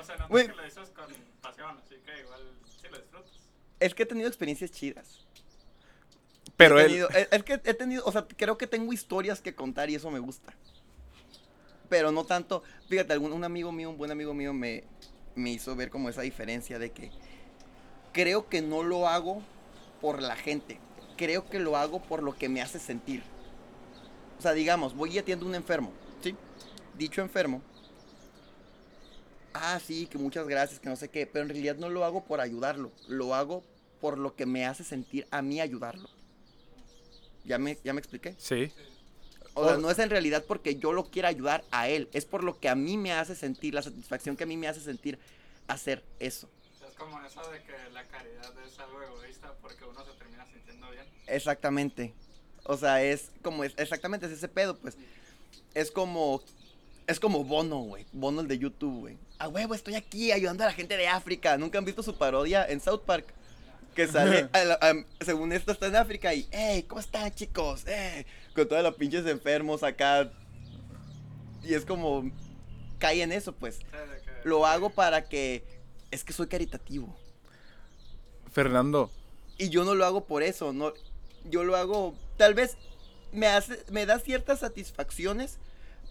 o 0.00 0.02
sea, 0.02 0.16
no 0.16 0.26
que 0.28 0.48
lo 0.48 0.64
dices 0.64 0.88
con 0.90 1.06
pasión, 1.40 1.78
así 1.78 1.94
que 2.04 2.18
igual 2.18 2.40
sí 2.66 2.88
lo 2.90 2.98
disfrutas. 2.98 3.30
Es 3.78 3.94
que 3.94 4.02
he 4.02 4.06
tenido 4.06 4.26
experiencias 4.26 4.72
chidas. 4.72 5.24
Pero 6.56 6.80
he 6.80 6.82
él. 6.82 6.88
tenido- 6.88 7.08
es, 7.10 7.28
es 7.30 7.44
que 7.44 7.52
he 7.52 7.74
tenido, 7.74 8.04
o 8.04 8.10
sea, 8.10 8.26
creo 8.26 8.58
que 8.58 8.66
tengo 8.66 8.92
historias 8.92 9.40
que 9.40 9.54
contar 9.54 9.88
y 9.88 9.94
eso 9.94 10.10
me 10.10 10.18
gusta. 10.18 10.52
Pero 11.88 12.10
no 12.10 12.24
tanto, 12.24 12.64
fíjate, 12.88 13.12
algún, 13.12 13.30
un 13.30 13.44
amigo 13.44 13.70
mío, 13.70 13.88
un 13.90 13.98
buen 13.98 14.10
amigo 14.10 14.34
mío 14.34 14.52
me, 14.52 14.82
me 15.36 15.50
hizo 15.50 15.76
ver 15.76 15.90
como 15.90 16.08
esa 16.08 16.22
diferencia 16.22 16.80
de 16.80 16.90
que 16.90 17.12
creo 18.12 18.48
que 18.48 18.62
no 18.62 18.82
lo 18.82 19.06
hago 19.06 19.44
por 20.00 20.20
la 20.22 20.34
gente, 20.34 20.80
creo 21.16 21.48
que 21.48 21.60
lo 21.60 21.76
hago 21.76 22.02
por 22.02 22.24
lo 22.24 22.36
que 22.36 22.48
me 22.48 22.62
hace 22.62 22.80
sentir. 22.80 23.22
O 24.40 24.42
sea, 24.42 24.54
digamos, 24.54 24.96
voy 24.96 25.12
y 25.14 25.18
atiendo 25.18 25.46
a 25.46 25.48
un 25.50 25.54
enfermo. 25.54 25.92
Dicho 26.98 27.20
enfermo. 27.22 27.62
Ah, 29.54 29.80
sí, 29.84 30.06
que 30.06 30.18
muchas 30.18 30.46
gracias, 30.46 30.78
que 30.80 30.88
no 30.88 30.96
sé 30.96 31.08
qué, 31.08 31.26
pero 31.26 31.44
en 31.44 31.48
realidad 31.50 31.76
no 31.76 31.88
lo 31.88 32.04
hago 32.04 32.24
por 32.24 32.40
ayudarlo, 32.40 32.92
lo 33.08 33.34
hago 33.34 33.64
por 34.00 34.18
lo 34.18 34.34
que 34.36 34.46
me 34.46 34.66
hace 34.66 34.84
sentir 34.84 35.26
a 35.30 35.42
mí 35.42 35.60
ayudarlo. 35.60 36.08
¿Ya 37.44 37.58
me, 37.58 37.78
ya 37.82 37.92
me 37.92 38.00
expliqué? 38.00 38.34
Sí. 38.38 38.70
O 39.54 39.64
sea, 39.64 39.74
O- 39.74 39.78
no 39.78 39.90
es 39.90 39.98
en 39.98 40.10
realidad 40.10 40.44
porque 40.46 40.76
yo 40.76 40.92
lo 40.92 41.04
quiera 41.10 41.28
ayudar 41.28 41.64
a 41.70 41.88
él, 41.88 42.08
es 42.12 42.24
por 42.24 42.44
lo 42.44 42.58
que 42.60 42.68
a 42.68 42.74
mí 42.74 42.96
me 42.96 43.12
hace 43.12 43.34
sentir, 43.34 43.74
la 43.74 43.82
satisfacción 43.82 44.36
que 44.36 44.44
a 44.44 44.46
mí 44.46 44.56
me 44.56 44.68
hace 44.68 44.80
sentir 44.80 45.18
hacer 45.66 46.04
eso. 46.20 46.48
Es 46.88 46.94
como 46.94 47.20
eso 47.24 47.48
de 47.50 47.62
que 47.62 47.72
la 47.92 48.06
caridad 48.06 48.52
es 48.66 48.78
algo 48.78 49.02
egoísta 49.02 49.54
porque 49.60 49.84
uno 49.84 50.04
se 50.04 50.12
termina 50.12 50.46
sintiendo 50.46 50.90
bien. 50.90 51.06
Exactamente. 51.26 52.12
O 52.64 52.76
sea, 52.76 53.02
es 53.02 53.30
como, 53.42 53.64
es, 53.64 53.72
exactamente, 53.78 54.26
es 54.26 54.32
ese 54.32 54.48
pedo, 54.48 54.76
pues. 54.76 54.96
Es 55.74 55.90
como, 55.90 56.42
es 57.08 57.18
como 57.18 57.42
Bono, 57.42 57.78
güey. 57.80 58.06
Bono 58.12 58.42
el 58.42 58.46
de 58.48 58.58
YouTube, 58.58 59.00
güey. 59.00 59.18
A 59.40 59.48
huevo, 59.48 59.74
estoy 59.74 59.96
aquí 59.96 60.30
ayudando 60.30 60.62
a 60.62 60.66
la 60.66 60.72
gente 60.72 60.96
de 60.96 61.08
África. 61.08 61.56
¿Nunca 61.58 61.78
han 61.78 61.84
visto 61.84 62.02
su 62.04 62.16
parodia 62.16 62.64
en 62.68 62.80
South 62.80 63.00
Park? 63.04 63.26
Que 63.94 64.06
sale, 64.06 64.48
a 64.52 64.64
la- 64.64 64.74
a- 64.80 65.24
según 65.24 65.52
esto 65.52 65.72
está 65.72 65.86
en 65.88 65.96
África 65.96 66.32
y, 66.32 66.46
hey, 66.52 66.84
¿cómo 66.86 67.00
están 67.00 67.34
chicos? 67.34 67.84
Eh, 67.88 68.24
con 68.54 68.68
todos 68.68 68.82
los 68.84 68.94
pinches 68.94 69.26
enfermos 69.26 69.82
acá. 69.82 70.30
Y 71.64 71.74
es 71.74 71.84
como, 71.84 72.30
cae 72.98 73.22
en 73.22 73.32
eso, 73.32 73.52
pues. 73.52 73.80
Lo 74.44 74.66
hago 74.66 74.90
para 74.90 75.28
que, 75.28 75.64
es 76.12 76.22
que 76.22 76.32
soy 76.32 76.46
caritativo. 76.46 77.16
Fernando, 78.52 79.10
Y 79.58 79.70
yo 79.70 79.84
no 79.84 79.94
lo 79.94 80.04
hago 80.06 80.24
por 80.26 80.42
eso, 80.42 80.72
no. 80.72 80.92
Yo 81.44 81.64
lo 81.64 81.74
hago, 81.76 82.14
tal 82.36 82.54
vez 82.54 82.76
me 83.32 83.46
hace, 83.48 83.82
me 83.90 84.06
da 84.06 84.18
ciertas 84.20 84.60
satisfacciones, 84.60 85.58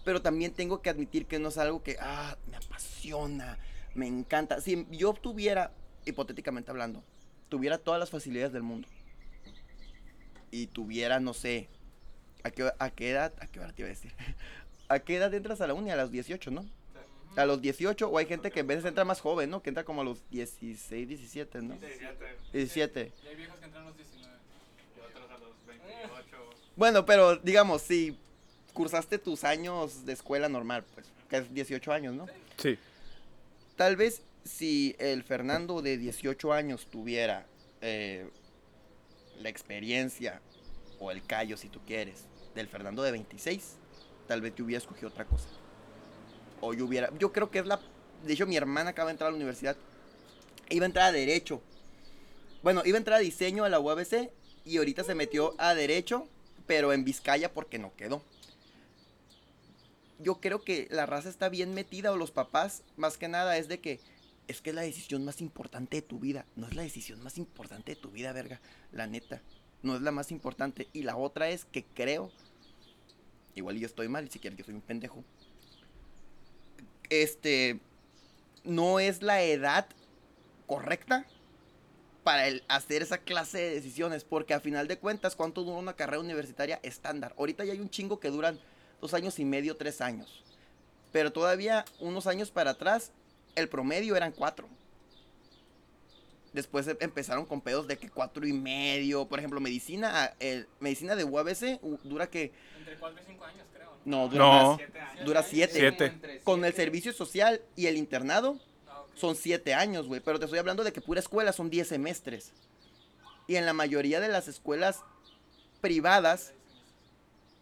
pero 0.08 0.22
también 0.22 0.54
tengo 0.54 0.80
que 0.80 0.88
admitir 0.88 1.26
que 1.26 1.38
no 1.38 1.50
es 1.50 1.58
algo 1.58 1.82
que, 1.82 1.98
ah, 2.00 2.38
me 2.50 2.56
apasiona, 2.56 3.58
me 3.94 4.06
encanta. 4.06 4.58
Si 4.62 4.86
yo 4.90 5.12
tuviera, 5.12 5.70
hipotéticamente 6.06 6.70
hablando, 6.70 7.04
tuviera 7.50 7.76
todas 7.76 8.00
las 8.00 8.08
facilidades 8.08 8.54
del 8.54 8.62
mundo 8.62 8.88
y 10.50 10.68
tuviera, 10.68 11.20
no 11.20 11.34
sé, 11.34 11.68
¿a 12.42 12.50
qué, 12.50 12.72
a 12.78 12.88
qué 12.88 13.10
edad, 13.10 13.34
a 13.38 13.48
qué 13.48 13.60
hora 13.60 13.74
te 13.74 13.82
iba 13.82 13.88
a 13.88 13.90
decir? 13.90 14.14
¿A 14.88 14.98
qué 15.00 15.16
edad 15.16 15.34
entras 15.34 15.60
a 15.60 15.66
la 15.66 15.74
uni? 15.74 15.90
A 15.90 15.96
los 15.96 16.10
18, 16.10 16.52
¿no? 16.52 16.64
A 17.36 17.44
los 17.44 17.60
18, 17.60 18.08
o 18.08 18.16
hay 18.16 18.24
gente 18.24 18.50
que 18.50 18.60
en 18.60 18.66
veces 18.66 18.86
entra 18.86 19.04
más 19.04 19.20
joven, 19.20 19.50
¿no? 19.50 19.62
Que 19.62 19.68
entra 19.68 19.84
como 19.84 20.00
a 20.00 20.04
los 20.04 20.26
16, 20.30 21.06
17, 21.06 21.60
¿no? 21.60 21.74
17. 21.74 22.36
17. 22.54 23.12
Y 23.24 23.26
hay 23.26 23.36
viejos 23.36 23.58
que 23.58 23.66
entran 23.66 23.82
a 23.84 23.88
los 23.88 23.96
19. 23.98 24.38
Y 24.96 25.00
otros 25.00 25.30
a 25.30 25.36
los 25.36 25.66
28. 25.66 26.36
Bueno, 26.76 27.04
pero 27.04 27.36
digamos, 27.36 27.82
si 27.82 28.18
cursaste 28.78 29.18
tus 29.18 29.42
años 29.42 30.06
de 30.06 30.12
escuela 30.12 30.48
normal, 30.48 30.84
pues, 30.94 31.08
que 31.28 31.38
es 31.38 31.52
18 31.52 31.92
años, 31.92 32.14
¿no? 32.14 32.26
sí. 32.56 32.78
Tal 33.74 33.96
vez 33.96 34.22
si 34.44 34.94
el 34.98 35.24
Fernando 35.24 35.82
de 35.82 35.98
18 35.98 36.52
años 36.52 36.86
tuviera 36.86 37.44
eh, 37.80 38.28
la 39.40 39.48
experiencia 39.48 40.40
o 41.00 41.10
el 41.10 41.24
callo, 41.24 41.56
si 41.56 41.68
tú 41.68 41.80
quieres, 41.86 42.24
del 42.54 42.68
Fernando 42.68 43.02
de 43.02 43.10
26, 43.12 43.76
tal 44.28 44.40
vez 44.40 44.54
yo 44.56 44.64
hubiera 44.64 44.78
escogido 44.78 45.08
otra 45.08 45.24
cosa. 45.24 45.48
O 46.60 46.72
yo 46.72 46.86
hubiera, 46.86 47.10
yo 47.18 47.32
creo 47.32 47.50
que 47.50 47.58
es 47.58 47.66
la, 47.66 47.80
de 48.24 48.32
hecho 48.32 48.46
mi 48.46 48.56
hermana 48.56 48.90
acaba 48.90 49.08
de 49.08 49.12
entrar 49.12 49.28
a 49.28 49.30
la 49.32 49.36
universidad, 49.36 49.76
iba 50.70 50.84
a 50.84 50.86
entrar 50.86 51.08
a 51.08 51.12
Derecho. 51.12 51.60
Bueno, 52.62 52.82
iba 52.84 52.96
a 52.96 52.98
entrar 52.98 53.18
a 53.18 53.20
Diseño 53.20 53.64
a 53.64 53.68
la 53.68 53.80
UABC 53.80 54.30
y 54.64 54.78
ahorita 54.78 55.02
se 55.02 55.16
metió 55.16 55.54
a 55.58 55.74
Derecho, 55.74 56.28
pero 56.66 56.92
en 56.92 57.04
Vizcaya 57.04 57.52
porque 57.52 57.78
no 57.78 57.92
quedó 57.96 58.22
yo 60.18 60.40
creo 60.40 60.62
que 60.62 60.88
la 60.90 61.06
raza 61.06 61.28
está 61.28 61.48
bien 61.48 61.74
metida 61.74 62.12
o 62.12 62.16
los 62.16 62.30
papás, 62.30 62.82
más 62.96 63.16
que 63.18 63.28
nada, 63.28 63.56
es 63.56 63.68
de 63.68 63.80
que 63.80 64.00
es 64.48 64.62
que 64.62 64.70
es 64.70 64.76
la 64.76 64.82
decisión 64.82 65.24
más 65.24 65.42
importante 65.42 65.98
de 65.98 66.02
tu 66.02 66.18
vida. 66.18 66.46
No 66.56 66.66
es 66.66 66.74
la 66.74 66.82
decisión 66.82 67.22
más 67.22 67.36
importante 67.36 67.94
de 67.94 68.00
tu 68.00 68.10
vida, 68.10 68.32
verga. 68.32 68.60
La 68.92 69.06
neta. 69.06 69.42
No 69.82 69.94
es 69.94 70.00
la 70.00 70.10
más 70.10 70.32
importante. 70.32 70.88
Y 70.94 71.02
la 71.02 71.16
otra 71.16 71.50
es 71.50 71.66
que 71.66 71.84
creo, 71.84 72.32
igual 73.54 73.78
yo 73.78 73.86
estoy 73.86 74.08
mal, 74.08 74.28
si 74.30 74.38
quieres 74.38 74.58
yo 74.58 74.64
soy 74.64 74.74
un 74.74 74.80
pendejo. 74.80 75.22
Este, 77.10 77.78
no 78.64 79.00
es 79.00 79.22
la 79.22 79.42
edad 79.42 79.86
correcta 80.66 81.26
para 82.24 82.44
hacer 82.68 83.02
esa 83.02 83.18
clase 83.18 83.58
de 83.58 83.74
decisiones. 83.74 84.24
Porque 84.24 84.54
a 84.54 84.60
final 84.60 84.88
de 84.88 84.98
cuentas, 84.98 85.36
¿cuánto 85.36 85.62
dura 85.62 85.76
una 85.76 85.94
carrera 85.94 86.20
universitaria 86.20 86.80
estándar? 86.82 87.34
Ahorita 87.36 87.66
ya 87.66 87.74
hay 87.74 87.80
un 87.80 87.90
chingo 87.90 88.18
que 88.18 88.30
duran 88.30 88.58
dos 89.00 89.14
años 89.14 89.38
y 89.38 89.44
medio, 89.44 89.76
tres 89.76 90.00
años. 90.00 90.42
Pero 91.12 91.32
todavía 91.32 91.84
unos 92.00 92.26
años 92.26 92.50
para 92.50 92.72
atrás, 92.72 93.12
el 93.54 93.68
promedio 93.68 94.16
eran 94.16 94.32
cuatro. 94.32 94.68
Después 96.52 96.86
em- 96.88 96.96
empezaron 97.00 97.44
con 97.44 97.60
pedos 97.60 97.86
de 97.86 97.98
que 97.98 98.08
cuatro 98.08 98.46
y 98.46 98.52
medio. 98.52 99.26
Por 99.26 99.38
ejemplo, 99.38 99.60
medicina, 99.60 100.10
ah, 100.24 100.34
el- 100.40 100.66
medicina 100.80 101.14
de 101.14 101.24
UABC 101.24 101.78
dura 102.04 102.28
que. 102.28 102.52
Entre 102.78 102.96
4 102.98 103.20
y 103.22 103.26
5 103.26 103.44
años, 103.44 103.66
creo. 103.72 103.90
No, 104.04 104.28
dura 104.28 104.44
No. 104.44 104.52
más. 104.70 104.76
Siete 104.78 105.00
años. 105.00 105.24
Dura 105.26 105.42
siete. 105.42 105.78
Siete. 105.78 106.40
Con 106.44 106.64
el 106.64 106.72
servicio 106.72 107.12
social 107.12 107.60
y 107.76 107.86
el 107.86 107.96
internado 107.96 108.58
Ah, 108.88 109.02
son 109.14 109.36
siete 109.36 109.74
años, 109.74 110.06
güey. 110.08 110.20
Pero 110.20 110.38
te 110.38 110.46
estoy 110.46 110.58
hablando 110.58 110.84
de 110.84 110.92
que 110.92 111.00
pura 111.02 111.20
escuela 111.20 111.52
son 111.52 111.68
10 111.68 111.88
semestres. 111.88 112.52
Y 113.46 113.56
en 113.56 113.66
la 113.66 113.72
mayoría 113.74 114.18
de 114.20 114.28
las 114.28 114.48
escuelas 114.48 115.00
privadas 115.82 116.52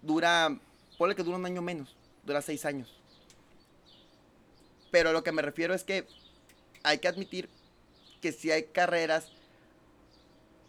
dura, 0.02 0.58
ponle 0.98 1.14
que 1.14 1.22
dura 1.22 1.36
un 1.36 1.46
año 1.46 1.62
menos, 1.62 1.96
dura 2.24 2.42
seis 2.42 2.64
años. 2.64 2.94
Pero 4.90 5.12
lo 5.12 5.22
que 5.22 5.32
me 5.32 5.42
refiero 5.42 5.74
es 5.74 5.84
que 5.84 6.06
hay 6.82 6.98
que 6.98 7.08
admitir 7.08 7.48
que 8.20 8.32
si 8.32 8.50
hay 8.50 8.64
carreras, 8.64 9.28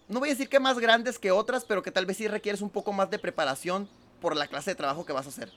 no 0.07 0.19
voy 0.19 0.29
a 0.29 0.33
decir 0.33 0.49
que 0.49 0.59
más 0.59 0.79
grandes 0.79 1.19
que 1.19 1.31
otras, 1.31 1.65
pero 1.65 1.83
que 1.83 1.91
tal 1.91 2.05
vez 2.05 2.17
sí 2.17 2.27
requieres 2.27 2.61
un 2.61 2.69
poco 2.69 2.91
más 2.93 3.09
de 3.09 3.19
preparación 3.19 3.89
por 4.21 4.35
la 4.35 4.47
clase 4.47 4.71
de 4.71 4.75
trabajo 4.75 5.05
que 5.05 5.13
vas 5.13 5.25
a 5.25 5.29
hacer. 5.29 5.51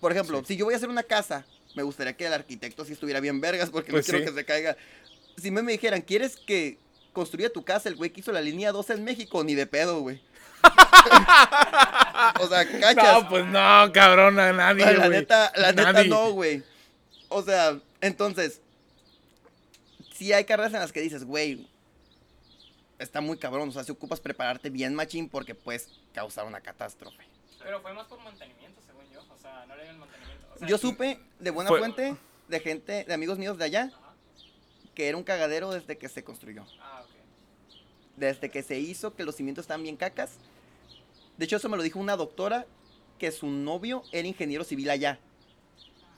Por 0.00 0.12
ejemplo, 0.12 0.42
si 0.44 0.56
yo 0.56 0.64
voy 0.64 0.74
a 0.74 0.76
hacer 0.76 0.88
una 0.88 1.02
casa, 1.02 1.46
me 1.74 1.82
gustaría 1.82 2.16
que 2.16 2.26
el 2.26 2.32
arquitecto 2.32 2.84
sí 2.84 2.92
estuviera 2.92 3.20
bien 3.20 3.40
vergas, 3.40 3.70
porque 3.70 3.90
Pues 3.90 4.06
no 4.06 4.12
quiero 4.12 4.26
sí. 4.26 4.30
que 4.34 4.40
se 4.40 4.44
caiga. 4.44 4.76
Si 5.38 5.50
me, 5.50 5.62
me 5.62 5.72
dijeran, 5.72 6.02
¿quieres 6.02 6.36
que 6.36 6.78
construya 7.12 7.50
tu 7.52 7.64
casa 7.64 7.88
el 7.88 7.96
güey 7.96 8.10
que 8.10 8.20
hizo 8.20 8.32
la 8.32 8.40
línea 8.40 8.72
12 8.72 8.94
en 8.94 9.04
México? 9.04 9.42
Ni 9.44 9.54
de 9.54 9.66
pedo, 9.66 10.00
güey. 10.00 10.20
o 12.40 12.46
sea, 12.48 12.80
cachas. 12.80 13.22
No, 13.22 13.28
pues 13.28 13.44
no, 13.46 13.92
cabrón, 13.92 14.38
a 14.38 14.52
nadie, 14.52 14.92
la 14.94 15.08
neta, 15.08 15.52
la 15.56 15.72
neta 15.72 16.04
no, 16.04 16.32
güey. 16.32 16.62
O 17.28 17.42
sea, 17.42 17.78
entonces, 18.00 18.60
sí 20.14 20.32
hay 20.32 20.44
carreras 20.44 20.72
en 20.74 20.80
las 20.80 20.92
que 20.92 21.00
dices, 21.00 21.24
güey, 21.24 21.68
está 22.98 23.20
muy 23.20 23.38
cabrón. 23.38 23.68
O 23.68 23.72
sea, 23.72 23.84
si 23.84 23.92
ocupas 23.92 24.20
prepararte 24.20 24.70
bien, 24.70 24.94
machín, 24.94 25.28
porque 25.28 25.54
puedes 25.54 25.88
causar 26.14 26.46
una 26.46 26.60
catástrofe. 26.60 27.24
Pero 27.62 27.80
fue 27.80 27.92
más 27.94 28.06
por 28.06 28.20
mantenimiento, 28.20 28.80
según 28.86 29.04
yo. 29.12 29.20
O 29.34 29.38
sea, 29.38 29.64
no 29.66 29.74
le 29.76 29.82
dieron 29.82 30.00
mantenimiento. 30.00 30.46
O 30.54 30.58
sea, 30.58 30.68
Yo 30.68 30.78
supe 30.78 31.20
de 31.40 31.50
buena 31.50 31.68
Fue- 31.68 31.78
fuente, 31.80 32.16
de 32.48 32.60
gente, 32.60 33.04
de 33.04 33.14
amigos 33.14 33.38
míos 33.38 33.58
de 33.58 33.64
allá, 33.64 33.90
Ajá. 33.92 34.14
que 34.94 35.08
era 35.08 35.16
un 35.16 35.24
cagadero 35.24 35.70
desde 35.72 35.98
que 35.98 36.08
se 36.08 36.22
construyó. 36.22 36.64
Ah, 36.80 37.02
ok. 37.02 37.10
Desde 38.16 38.50
que 38.50 38.62
se 38.62 38.78
hizo, 38.78 39.14
que 39.14 39.24
los 39.24 39.34
cimientos 39.34 39.64
estaban 39.64 39.82
bien 39.82 39.96
cacas. 39.96 40.38
De 41.38 41.44
hecho, 41.44 41.56
eso 41.56 41.68
me 41.68 41.76
lo 41.76 41.82
dijo 41.82 41.98
una 41.98 42.16
doctora, 42.16 42.66
que 43.18 43.30
su 43.32 43.46
novio 43.48 44.02
era 44.12 44.26
ingeniero 44.28 44.64
civil 44.64 44.90
allá. 44.90 45.18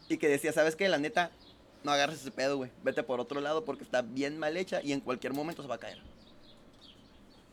Y 0.08 0.16
que 0.18 0.28
decía, 0.28 0.52
¿sabes 0.52 0.74
qué? 0.76 0.88
La 0.88 0.98
neta, 0.98 1.30
no 1.84 1.92
agarres 1.92 2.20
ese 2.20 2.30
pedo, 2.30 2.56
güey. 2.56 2.70
Vete 2.82 3.02
por 3.02 3.20
otro 3.20 3.40
lado 3.40 3.64
porque 3.64 3.84
está 3.84 4.02
bien 4.02 4.38
mal 4.38 4.56
hecha 4.56 4.80
y 4.82 4.92
en 4.92 5.00
cualquier 5.00 5.32
momento 5.32 5.62
se 5.62 5.68
va 5.68 5.74
a 5.76 5.78
caer. 5.78 5.98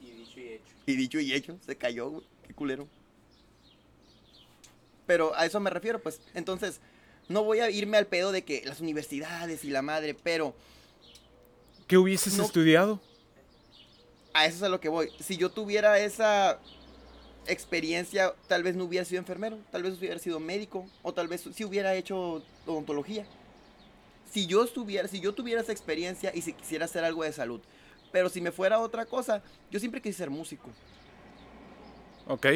Y 0.01 0.11
dicho 0.11 0.39
y 0.39 0.47
hecho. 0.53 0.73
Y 0.85 0.95
dicho 0.95 1.19
y 1.19 1.33
hecho, 1.33 1.57
se 1.65 1.75
cayó, 1.75 2.09
güey. 2.09 2.23
Qué 2.47 2.53
culero. 2.53 2.87
Pero 5.05 5.35
a 5.35 5.45
eso 5.45 5.59
me 5.59 5.69
refiero, 5.69 5.99
pues. 5.99 6.21
Entonces, 6.33 6.79
no 7.27 7.43
voy 7.43 7.59
a 7.59 7.69
irme 7.69 7.97
al 7.97 8.07
pedo 8.07 8.31
de 8.31 8.43
que 8.43 8.63
las 8.65 8.79
universidades 8.79 9.63
y 9.63 9.69
la 9.69 9.81
madre, 9.81 10.13
pero 10.13 10.55
¿Qué 11.87 11.97
hubieses 11.97 12.35
No. 12.37 12.45
estudiado? 12.45 12.99
a 14.33 14.45
eso 14.47 14.57
es 14.57 14.63
a 14.63 14.69
lo 14.69 14.79
que 14.81 14.89
voy. 14.89 15.09
Si 15.19 15.37
yo 15.37 15.49
tuviera 15.51 15.97
esa 15.99 16.59
experiencia, 17.47 18.33
tal 18.47 18.63
vez 18.63 18.75
no 18.75 18.85
hubiera 18.85 19.05
sido 19.05 19.19
enfermero, 19.19 19.57
tal 19.71 19.83
vez 19.83 19.97
hubiera 19.97 20.19
sido 20.19 20.39
médico, 20.39 20.85
o 21.01 21.13
tal 21.13 21.27
vez 21.27 21.47
sí 21.53 21.65
hubiera 21.65 21.95
hecho 21.95 22.43
odontología. 22.65 23.25
Si 24.31 24.47
yo 24.47 24.63
estuviera, 24.63 25.07
si 25.07 25.19
yo 25.19 25.33
tuviera 25.33 25.61
esa 25.61 25.71
experiencia 25.71 26.31
y 26.33 26.41
si 26.41 26.53
quisiera 26.53 26.85
hacer 26.85 27.03
algo 27.03 27.23
de 27.23 27.31
salud. 27.31 27.61
Pero 28.11 28.29
si 28.29 28.41
me 28.41 28.51
fuera 28.51 28.79
otra 28.79 29.05
cosa, 29.05 29.41
yo 29.71 29.79
siempre 29.79 30.01
quise 30.01 30.17
ser 30.17 30.29
músico. 30.29 30.69
Ok. 32.27 32.47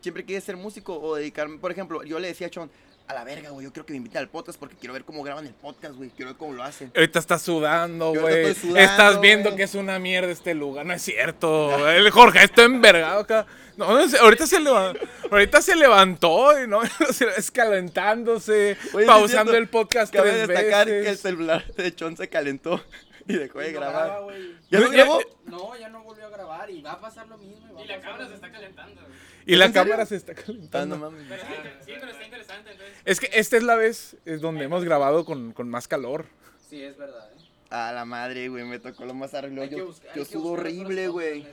Siempre 0.00 0.24
quise 0.24 0.40
ser 0.40 0.56
músico 0.56 0.98
o 1.00 1.16
dedicarme. 1.16 1.58
Por 1.58 1.70
ejemplo, 1.70 2.04
yo 2.04 2.18
le 2.18 2.28
decía 2.28 2.46
a 2.46 2.50
Chon, 2.50 2.70
a 3.08 3.14
la 3.14 3.24
verga, 3.24 3.50
güey, 3.50 3.64
yo 3.64 3.72
quiero 3.72 3.86
que 3.86 3.92
me 3.92 3.98
inviten 3.98 4.18
al 4.18 4.28
podcast 4.28 4.58
porque 4.58 4.74
quiero 4.76 4.92
ver 4.92 5.04
cómo 5.04 5.22
graban 5.22 5.46
el 5.46 5.54
podcast, 5.54 5.94
güey. 5.94 6.10
Quiero 6.10 6.30
ver 6.32 6.38
cómo 6.38 6.52
lo 6.54 6.62
hacen. 6.62 6.90
Ahorita 6.94 7.18
estás 7.18 7.42
sudando, 7.42 8.12
güey. 8.12 8.46
Estás 8.76 9.20
viendo 9.20 9.54
que 9.54 9.62
es 9.62 9.74
una 9.74 9.98
mierda 9.98 10.30
este 10.32 10.54
lugar. 10.54 10.84
No 10.86 10.92
es 10.94 11.02
cierto. 11.02 11.88
El 11.88 12.10
Jorge 12.10 12.42
está 12.44 12.64
envergado 12.64 13.20
acá. 13.20 13.46
No, 13.76 13.92
no 13.92 14.08
sé, 14.08 14.18
ahorita 14.18 14.46
se 14.46 14.58
levantó. 14.58 15.00
Ahorita 15.30 15.62
se 15.62 15.76
levantó 15.76 16.60
y 16.62 16.66
no 16.66 16.80
es 17.36 17.50
calentándose, 17.50 18.76
Oye, 18.94 19.06
pausando 19.06 19.54
el 19.56 19.68
podcast 19.68 20.12
Cabe 20.12 20.30
tres 20.32 20.48
destacar 20.48 20.86
que 20.86 20.98
el 20.98 21.04
veces. 21.04 21.20
celular 21.20 21.64
de 21.74 21.94
Chon 21.94 22.16
se 22.16 22.28
calentó 22.28 22.82
y 23.28 23.34
dejó 23.34 23.60
de 23.60 23.70
Y 23.70 23.72
no 23.74 23.80
grabar. 23.80 24.06
graba. 24.06 24.32
¿Ya 24.70 24.80
no 24.80 24.86
Ya- 24.86 24.92
grabó? 24.92 25.20
No, 25.44 25.76
ya 25.76 25.88
no 25.88 26.02
volvió 26.02 26.26
a 26.26 26.30
grabar 26.30 26.70
y 26.70 26.80
va 26.82 26.92
a 26.92 27.00
pasar 27.00 27.26
lo 27.28 27.36
mismo. 27.38 27.78
Y 27.82 27.86
la 27.86 28.00
cámara 28.00 28.26
se 28.28 28.34
está 28.34 28.50
calentando. 28.50 29.00
güey. 29.02 29.25
Y 29.46 29.56
la 29.56 29.72
cámara 29.72 30.04
se 30.06 30.16
está 30.16 30.32
Ah, 30.32 30.36
no 30.36 30.44
calentando. 30.44 30.98
mames. 30.98 31.24
Pero 31.28 31.42
sí, 31.84 31.92
pero 32.00 32.10
está 32.12 32.24
interesante, 32.24 32.70
entonces. 32.72 32.96
Es 33.04 33.20
que 33.20 33.30
esta 33.32 33.56
es 33.56 33.62
la 33.62 33.76
vez 33.76 34.16
es 34.24 34.40
donde 34.40 34.64
hemos 34.64 34.84
grabado 34.84 35.24
con, 35.24 35.52
con 35.52 35.68
más 35.68 35.86
calor. 35.88 36.26
Sí, 36.68 36.82
es 36.82 36.96
verdad, 36.98 37.30
eh. 37.32 37.42
A 37.70 37.92
la 37.92 38.04
madre, 38.04 38.48
güey, 38.48 38.64
me 38.64 38.78
tocó 38.78 39.04
lo 39.04 39.14
más 39.14 39.34
arreglado. 39.34 39.68
Yo, 39.68 39.94
yo 40.14 40.42
horrible, 40.44 41.08
güey. 41.08 41.46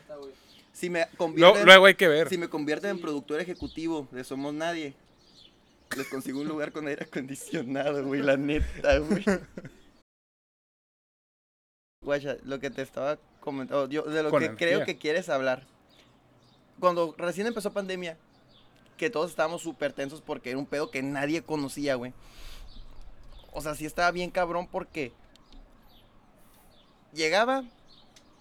Si 0.72 0.90
me 0.90 1.08
convierten, 1.18 1.66
luego 1.66 1.86
hay 1.86 1.96
que 1.96 2.08
ver. 2.08 2.30
si 2.30 2.38
me 2.38 2.50
convierten 2.50 2.90
en 2.92 3.00
productor 3.02 3.40
ejecutivo 3.40 4.08
de 4.12 4.24
Somos 4.24 4.54
Nadie, 4.56 4.96
les 5.96 6.08
consigo 6.08 6.42
un 6.42 6.48
lugar 6.48 6.72
con 6.72 6.88
aire 6.88 7.06
acondicionado, 7.06 8.04
güey, 8.06 8.22
la 8.24 8.38
neta, 8.38 8.98
güey. 9.00 9.24
Guacha, 12.02 12.38
lo 12.44 12.60
que 12.60 12.70
te 12.70 12.82
estaba 12.82 13.18
comentando, 13.40 13.88
yo, 13.88 14.02
de 14.04 14.24
lo 14.24 14.30
Con 14.30 14.40
que 14.40 14.46
energía. 14.48 14.68
creo 14.68 14.86
que 14.86 14.98
quieres 14.98 15.30
hablar. 15.30 15.64
Cuando 16.84 17.16
recién 17.18 17.48
empezó 17.48 17.72
pandemia, 17.72 18.18
que 18.98 19.10
todos 19.10 19.30
estábamos 19.30 19.62
súper 19.62 19.94
tensos 19.94 20.20
porque 20.20 20.50
era 20.50 20.60
un 20.60 20.66
pedo 20.66 20.92
que 20.92 21.02
nadie 21.02 21.42
conocía, 21.42 21.96
güey. 21.96 22.12
O 23.54 23.62
sea, 23.62 23.74
sí 23.74 23.86
estaba 23.86 24.12
bien 24.12 24.30
cabrón 24.30 24.68
porque 24.68 25.14
llegaba 27.14 27.64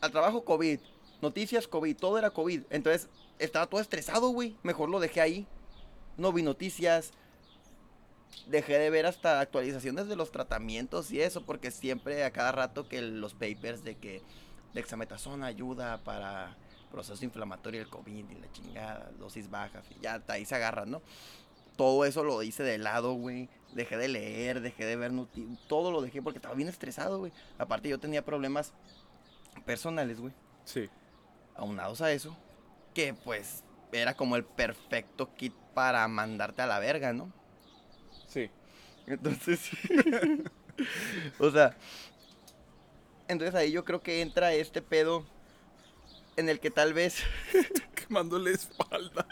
al 0.01 0.11
trabajo 0.11 0.45
COVID, 0.45 0.81
noticias 1.21 1.69
COVID, 1.69 1.97
todo 1.97 2.19
era 2.19 2.31
COVID. 2.31 2.63
Entonces 2.71 3.09
estaba 3.39 3.69
todo 3.69 3.81
estresado, 3.81 4.31
güey. 4.31 4.57
Mejor 4.65 4.89
lo 4.89 4.99
dejé 4.99 5.21
ahí. 5.21 5.47
No 6.17 6.33
vi 6.33 6.43
noticias. 6.43 7.13
Dejé 8.49 8.77
de 8.77 8.91
ver 8.91 9.07
hasta 9.07 9.39
actualizaciones 9.39 10.09
de 10.09 10.17
los 10.17 10.33
tratamientos 10.33 11.13
y 11.13 11.21
eso, 11.21 11.47
porque 11.47 11.71
siempre 11.71 12.25
a 12.25 12.33
cada 12.33 12.51
rato 12.51 12.89
que 12.89 13.03
los 13.03 13.35
papers 13.35 13.85
de 13.85 13.95
que 13.99 14.21
dexametasona 14.75 15.47
ayuda 15.47 15.99
para 15.99 16.57
proceso 16.93 17.25
inflamatorio 17.25 17.81
del 17.81 17.89
COVID 17.91 18.31
y 18.31 18.35
la 18.37 18.53
chingada, 18.53 19.11
dosis 19.19 19.51
bajas, 19.51 19.85
y 19.91 20.01
ya 20.01 20.15
hasta 20.15 20.35
ahí 20.35 20.45
se 20.45 20.55
agarran, 20.55 20.91
¿no? 20.91 21.03
Todo 21.77 22.05
eso 22.05 22.23
lo 22.23 22.43
hice 22.43 22.63
de 22.63 22.79
lado, 22.79 23.15
güey. 23.15 23.49
Dejé 23.73 23.97
de 23.97 24.07
leer, 24.09 24.61
dejé 24.61 24.85
de 24.85 24.95
ver 24.97 25.11
noticias, 25.13 25.59
todo 25.67 25.91
lo 25.91 26.03
dejé 26.03 26.21
porque 26.23 26.39
estaba 26.39 26.55
bien 26.55 26.69
estresado, 26.69 27.19
güey. 27.19 27.33
Aparte 27.59 27.89
yo 27.89 27.99
tenía 27.99 28.23
problemas 28.25 28.73
personales, 29.65 30.21
güey 30.21 30.33
Sí. 30.65 30.89
aunados 31.57 32.01
a 32.03 32.13
eso, 32.13 32.37
que 32.95 33.15
pues 33.15 33.65
era 33.91 34.15
como 34.15 34.37
el 34.37 34.45
perfecto 34.45 35.35
kit 35.35 35.55
para 35.75 36.07
mandarte 36.09 36.63
a 36.63 36.67
la 36.67 36.79
verga, 36.79 37.13
¿no? 37.13 37.33
Sí. 38.29 38.51
Entonces, 39.07 39.71
o 41.39 41.51
sea, 41.51 41.75
entonces 43.29 43.55
ahí 43.55 43.73
yo 43.73 43.85
creo 43.85 44.03
que 44.03 44.21
entra 44.21 44.53
este 44.53 44.83
pedo 44.83 45.25
en 46.37 46.49
el 46.49 46.61
que 46.61 46.71
tal 46.71 46.95
vez 46.95 47.17
Quemando 47.95 48.39
la 48.39 48.51
espalda. 48.51 49.27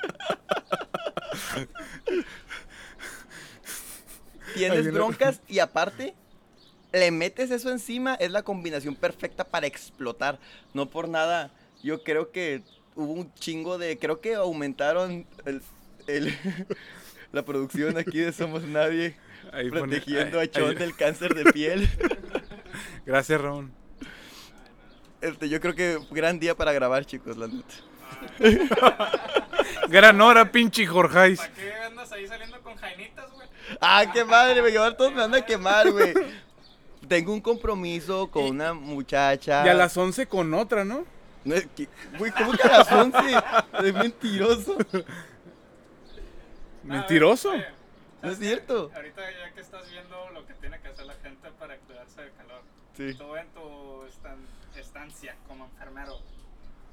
tienes 4.54 4.92
broncas 4.92 5.40
y 5.48 5.58
aparte 5.60 6.14
le 6.92 7.10
metes 7.12 7.50
eso 7.52 7.70
encima, 7.70 8.14
es 8.16 8.32
la 8.32 8.42
combinación 8.42 8.96
perfecta 8.96 9.44
para 9.44 9.66
explotar. 9.68 10.40
No 10.74 10.90
por 10.90 11.08
nada, 11.08 11.52
yo 11.84 12.02
creo 12.02 12.32
que 12.32 12.62
hubo 12.96 13.12
un 13.12 13.32
chingo 13.34 13.78
de, 13.78 13.96
creo 13.98 14.20
que 14.20 14.34
aumentaron 14.34 15.24
el, 15.46 15.62
el- 16.08 16.36
la 17.32 17.44
producción 17.44 17.96
aquí 17.96 18.18
de 18.18 18.32
Somos 18.32 18.64
Nadie, 18.64 19.14
Ahí 19.52 19.68
pone- 19.70 19.82
protegiendo 19.82 20.40
ahí- 20.40 20.48
a 20.48 20.50
Chon 20.50 20.70
ahí- 20.70 20.74
del 20.76 20.96
cáncer 20.96 21.34
de 21.34 21.52
piel. 21.52 21.88
Gracias, 23.06 23.40
Ramón. 23.40 23.72
Este, 25.20 25.48
yo 25.48 25.60
creo 25.60 25.74
que 25.74 25.98
gran 26.10 26.38
día 26.40 26.54
para 26.56 26.72
grabar, 26.72 27.04
chicos, 27.04 27.36
la 27.36 27.46
neta. 27.48 27.74
Gran 29.88 30.20
hora, 30.20 30.50
pinche 30.50 30.86
Jorgeis. 30.86 31.38
¿Para 31.40 31.52
qué 31.54 31.72
andas 31.74 32.12
ahí 32.12 32.26
saliendo 32.26 32.60
con 32.62 32.76
jainitas, 32.76 33.30
güey? 33.32 33.48
Ah, 33.80 34.04
qué 34.12 34.24
madre, 34.24 34.62
me 34.62 34.70
llevar 34.70 34.96
todos 34.96 35.12
me 35.12 35.20
van 35.20 35.34
a 35.34 35.44
quemar, 35.44 35.90
güey. 35.90 36.12
Tengo 37.08 37.32
un 37.32 37.40
compromiso 37.40 38.30
con 38.30 38.44
una 38.44 38.72
muchacha. 38.72 39.64
Y 39.64 39.68
a 39.68 39.74
las 39.74 39.96
11 39.96 40.26
con 40.26 40.52
otra, 40.54 40.84
¿no? 40.84 41.04
No, 41.44 41.54
es 41.54 41.66
que- 41.74 41.88
Güey, 42.18 42.30
¿cómo 42.32 42.52
que 42.52 42.62
a 42.68 42.78
las 42.78 42.92
11? 42.92 43.18
Es 43.84 43.94
mentiroso. 43.94 44.76
Mentiroso. 46.84 47.50
Oye, 47.50 47.66
No 48.22 48.30
es 48.30 48.38
cierto. 48.38 48.90
Ahorita 48.94 49.22
ya 49.30 49.52
que 49.54 49.60
estás 49.60 49.90
viendo 49.90 50.30
lo 50.30 50.46
que 50.46 50.54
tiene 50.54 50.78
que 50.80 50.88
hacer 50.88 51.06
la 51.06 51.14
gente 51.14 51.50
para 51.58 51.76
cuidarse 51.78 52.20
del 52.22 52.32
calor. 52.34 52.62
Sí. 52.96 53.14
Tú 53.14 53.36
en 53.36 53.48
tu 53.48 54.04
estan- 54.06 54.46
como 55.46 55.64
enfermero, 55.64 56.18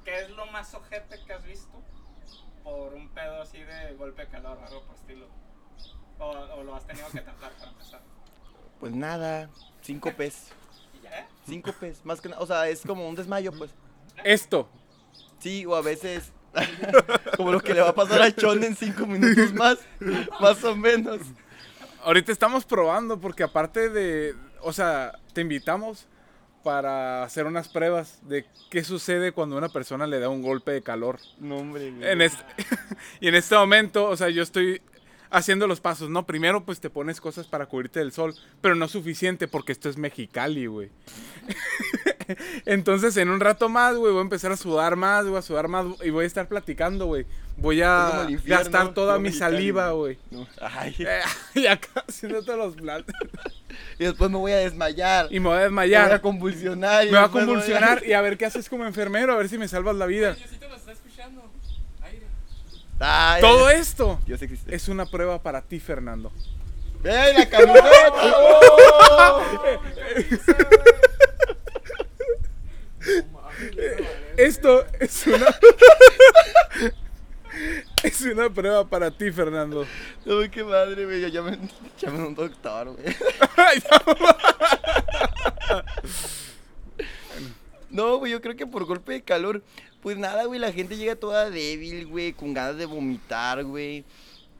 ¿qué 0.04 0.20
es 0.20 0.30
lo 0.30 0.46
más 0.46 0.72
ojete 0.74 1.18
que 1.26 1.32
has 1.32 1.44
visto 1.44 1.82
por 2.64 2.94
un 2.94 3.08
pedo 3.10 3.42
así 3.42 3.58
de 3.58 3.94
golpe 3.94 4.24
de 4.24 4.28
calor 4.28 4.58
o 4.58 4.66
algo 4.66 4.82
por 4.82 4.96
estilo? 4.96 5.26
O, 6.18 6.30
o 6.30 6.62
lo 6.64 6.74
has 6.74 6.86
tenido 6.86 7.08
que 7.10 7.20
tapar 7.20 7.52
para 7.52 7.70
empezar. 7.70 8.00
Pues 8.80 8.92
nada, 8.92 9.50
cinco 9.82 10.12
pes. 10.12 10.48
¿Y 10.94 11.02
ya? 11.02 11.20
¿Eh? 11.20 11.26
Cinco 11.46 11.72
pes, 11.72 12.04
más 12.04 12.20
que 12.20 12.28
nada. 12.28 12.40
O 12.42 12.46
sea, 12.46 12.68
es 12.68 12.82
como 12.82 13.08
un 13.08 13.14
desmayo, 13.14 13.52
pues. 13.52 13.70
Esto. 14.24 14.68
Sí, 15.38 15.64
o 15.66 15.74
a 15.74 15.82
veces. 15.82 16.32
como 17.36 17.52
lo 17.52 17.60
que 17.60 17.74
le 17.74 17.82
va 17.82 17.90
a 17.90 17.94
pasar 17.94 18.22
a 18.22 18.34
Chon 18.34 18.64
en 18.64 18.74
cinco 18.74 19.06
minutos 19.06 19.52
más. 19.52 19.78
Más 20.40 20.64
o 20.64 20.74
menos. 20.74 21.20
Ahorita 22.02 22.32
estamos 22.32 22.64
probando 22.64 23.20
porque 23.20 23.42
aparte 23.42 23.90
de, 23.90 24.34
o 24.60 24.72
sea, 24.72 25.12
te 25.34 25.42
invitamos 25.42 26.06
para 26.62 27.22
hacer 27.22 27.46
unas 27.46 27.68
pruebas 27.68 28.18
de 28.28 28.44
qué 28.70 28.84
sucede 28.84 29.32
cuando 29.32 29.56
una 29.56 29.68
persona 29.68 30.06
le 30.06 30.18
da 30.18 30.28
un 30.28 30.42
golpe 30.42 30.72
de 30.72 30.82
calor. 30.82 31.18
No, 31.38 31.58
hombre. 31.58 31.88
En 32.00 32.20
este, 32.20 32.42
y 33.20 33.28
en 33.28 33.34
este 33.34 33.54
momento, 33.54 34.08
o 34.08 34.16
sea, 34.16 34.28
yo 34.28 34.42
estoy 34.42 34.82
haciendo 35.30 35.66
los 35.66 35.80
pasos, 35.80 36.10
¿no? 36.10 36.26
Primero, 36.26 36.64
pues 36.64 36.80
te 36.80 36.90
pones 36.90 37.20
cosas 37.20 37.46
para 37.46 37.66
cubrirte 37.66 38.00
del 38.00 38.12
sol, 38.12 38.34
pero 38.60 38.74
no 38.74 38.88
suficiente 38.88 39.48
porque 39.48 39.72
esto 39.72 39.88
es 39.88 39.96
Mexicali, 39.96 40.66
güey. 40.66 40.90
Entonces, 42.66 43.16
en 43.16 43.30
un 43.30 43.40
rato 43.40 43.68
más, 43.68 43.96
güey, 43.96 44.12
voy 44.12 44.20
a 44.20 44.22
empezar 44.22 44.52
a 44.52 44.56
sudar 44.56 44.96
más, 44.96 45.26
voy 45.26 45.38
a 45.38 45.42
sudar 45.42 45.68
más 45.68 45.86
y 46.04 46.10
voy 46.10 46.24
a 46.24 46.26
estar 46.26 46.48
platicando, 46.48 47.06
güey. 47.06 47.26
Voy 47.56 47.82
a 47.82 48.26
infierno, 48.28 48.62
gastar 48.62 48.94
toda 48.94 49.18
mi 49.18 49.24
Mexicali, 49.24 49.56
saliva, 49.56 49.90
güey. 49.90 50.18
No. 50.30 50.46
Ay. 50.60 50.94
y 51.54 51.66
acá 51.66 52.04
haciendo 52.06 52.42
todos 52.42 52.58
los 52.58 52.76
planes. 52.76 53.06
Y 53.98 54.04
después 54.04 54.30
me 54.30 54.36
voy 54.36 54.52
a 54.52 54.58
desmayar. 54.58 55.26
Y 55.30 55.40
me 55.40 55.48
voy 55.48 55.58
a 55.58 55.68
me 55.68 55.68
voy 55.68 55.94
a 55.94 56.00
desmayar. 56.02 56.20
convulsionar. 56.20 57.06
y 57.06 57.10
Me 57.10 57.18
va 57.18 57.24
a 57.24 57.28
voy 57.28 57.40
convulsionar 57.40 58.06
y 58.06 58.12
a 58.12 58.20
ver 58.20 58.36
qué 58.38 58.46
haces 58.46 58.68
como 58.68 58.84
enfermero, 58.84 59.32
a 59.32 59.36
ver 59.36 59.48
si 59.48 59.58
me 59.58 59.66
salvas 59.66 59.96
la 59.96 60.06
vida 60.06 60.36
nos 60.68 60.80
está 60.80 60.92
escuchando. 60.92 61.50
Aire. 62.02 62.26
Ay, 63.00 63.40
Todo 63.40 63.70
esto 63.70 64.18
Dios 64.26 64.42
existe. 64.42 64.74
es 64.74 64.88
una 64.88 65.06
prueba 65.06 65.40
para 65.40 65.62
ti, 65.62 65.78
Fernando. 65.78 66.32
¡Ey, 67.04 67.34
la 67.34 67.48
camiseta! 67.48 67.86
Esto 74.36 74.84
es 75.00 75.26
una. 75.26 75.46
es 78.02 78.20
una 78.22 78.50
prueba 78.50 78.86
para 78.86 79.10
ti, 79.10 79.32
Fernando. 79.32 79.86
Uy, 80.24 80.48
qué 80.48 80.62
madre, 80.62 81.04
güey. 81.04 81.30
Ya 81.30 81.42
me, 81.42 81.58
llamen 82.00 82.22
un 82.22 82.34
doctor, 82.34 82.94
güey. 82.94 83.06
No, 87.90 88.18
güey, 88.18 88.32
yo 88.32 88.42
creo 88.42 88.54
que 88.54 88.66
por 88.66 88.84
golpe 88.84 89.12
de 89.12 89.22
calor, 89.22 89.62
pues 90.02 90.16
nada, 90.16 90.44
güey, 90.44 90.60
la 90.60 90.72
gente 90.72 90.96
llega 90.96 91.16
toda 91.16 91.50
débil, 91.50 92.06
güey, 92.06 92.32
con 92.32 92.54
ganas 92.54 92.76
de 92.76 92.86
vomitar, 92.86 93.64
güey, 93.64 94.04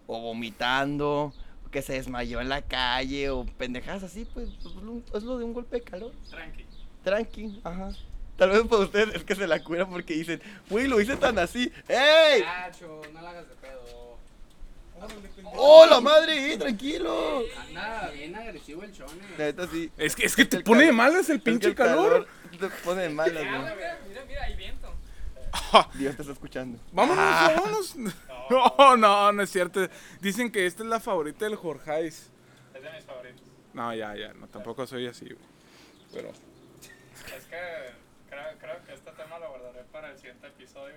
o 0.07 0.21
vomitando, 0.21 1.33
o 1.67 1.71
que 1.71 1.83
se 1.83 1.95
desmayó 1.95 2.41
en 2.41 2.49
la 2.49 2.63
calle, 2.63 3.31
o 3.31 3.45
pendejadas 3.45 4.03
así, 4.03 4.27
pues, 4.35 4.49
pues, 4.63 4.75
es 5.15 5.23
lo 5.23 5.39
de 5.39 5.45
un 5.45 5.53
golpe 5.55 5.77
de 5.77 5.83
calor. 5.83 6.13
Tranqui. 6.31 6.65
Tranqui, 7.05 7.61
ajá. 7.65 7.91
Tal 8.37 8.51
vez 8.51 8.63
para 8.69 8.83
ustedes 8.83 9.15
es 9.17 9.25
que 9.25 9.35
se 9.35 9.47
la 9.49 9.63
curan 9.63 9.91
porque 9.91 10.15
dicen, 10.15 10.41
güey, 10.71 10.87
lo 10.87 11.01
hice 11.01 11.17
tan 11.17 11.39
así. 11.39 11.73
¡Ey! 11.89 12.43
Nacho, 12.43 13.03
no 13.13 13.21
la 13.23 13.31
hagas 13.31 13.49
de 13.49 13.55
pedo. 13.57 14.17
¡Oh, 15.57 15.87
la 15.87 16.01
madre! 16.01 16.53
¡Eh, 16.53 16.57
tranquilo! 16.59 17.43
Anda 17.69 18.11
bien 18.13 18.35
agresivo 18.35 18.83
el 18.83 18.93
chone. 18.93 19.13
Neta 19.37 19.67
sí. 19.69 19.91
Es 19.97 20.15
que, 20.17 20.27
es 20.27 20.35
que 20.37 20.45
te 20.45 20.59
El 20.59 20.65
pone 20.65 20.81
de 20.83 20.87
calor- 20.89 20.97
malas 20.97 21.29
el 21.31 21.37
Es 21.37 21.43
que 21.43 21.51
pinche 21.51 21.69
el 21.69 21.75
calor. 21.75 22.27
Te 22.59 22.69
pone 22.85 23.03
de 23.03 23.09
malas, 23.11 23.45
Ah, 23.47 23.61
güey. 23.61 23.75
mira, 23.77 23.99
mira, 24.09 24.25
mira, 24.27 24.45
hay 24.45 24.57
viento. 24.57 24.78
Dios 25.95 26.17
te 26.17 26.23
está 26.23 26.33
escuchando. 26.33 26.79
Vámonos, 26.93 27.25
Ah. 27.27 27.53
vámonos. 27.57 27.97
No, 28.51 28.97
no, 28.97 29.31
no 29.33 29.43
es 29.43 29.51
cierto. 29.51 29.81
Dicen 30.23 30.51
que 30.51 30.65
esta 30.65 30.83
es 30.83 30.89
la 30.89 31.01
favorita 31.01 31.45
del 31.45 31.57
Jorgeis. 31.57 32.31
Es 32.75 32.83
de 32.83 32.91
mis 32.93 33.05
favoritos. 33.05 33.43
No, 33.75 33.95
ya, 33.95 34.17
ya, 34.17 34.33
no, 34.33 34.49
tampoco 34.49 34.87
soy 34.87 35.07
así, 35.07 35.27
güey. 35.27 35.37
Pero, 36.13 36.31
Es 36.31 37.45
que 37.45 37.93
creo, 38.31 38.59
creo 38.59 38.85
que 38.87 38.95
este 38.95 39.13
tema 39.13 39.39
lo 39.39 39.51
guardaré 39.51 39.85
para 39.93 40.11
el 40.13 40.17
siguiente 40.17 40.47
episodio. 40.47 40.95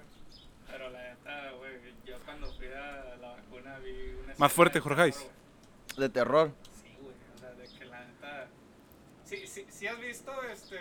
Pero 0.65 0.89
la 0.91 1.01
neta, 1.09 1.51
güey, 1.57 1.73
yo 2.05 2.15
cuando 2.23 2.47
fui 2.53 2.67
a 2.67 3.15
la 3.19 3.27
vacuna 3.35 3.77
vi 3.79 3.91
una 4.23 4.31
escena 4.31 4.49
fuerte, 4.49 4.79
güey. 4.79 5.13
De 5.97 6.07
terror. 6.07 6.51
Sí, 6.81 6.95
güey, 7.01 7.13
o 7.35 7.37
sea, 7.37 7.49
de 7.51 7.67
que 7.67 7.83
la 7.85 8.05
neta... 8.05 8.47
Sí, 9.31 9.47
sí, 9.47 9.65
sí 9.69 9.87
has 9.87 9.97
visto 9.97 10.29
este, 10.51 10.77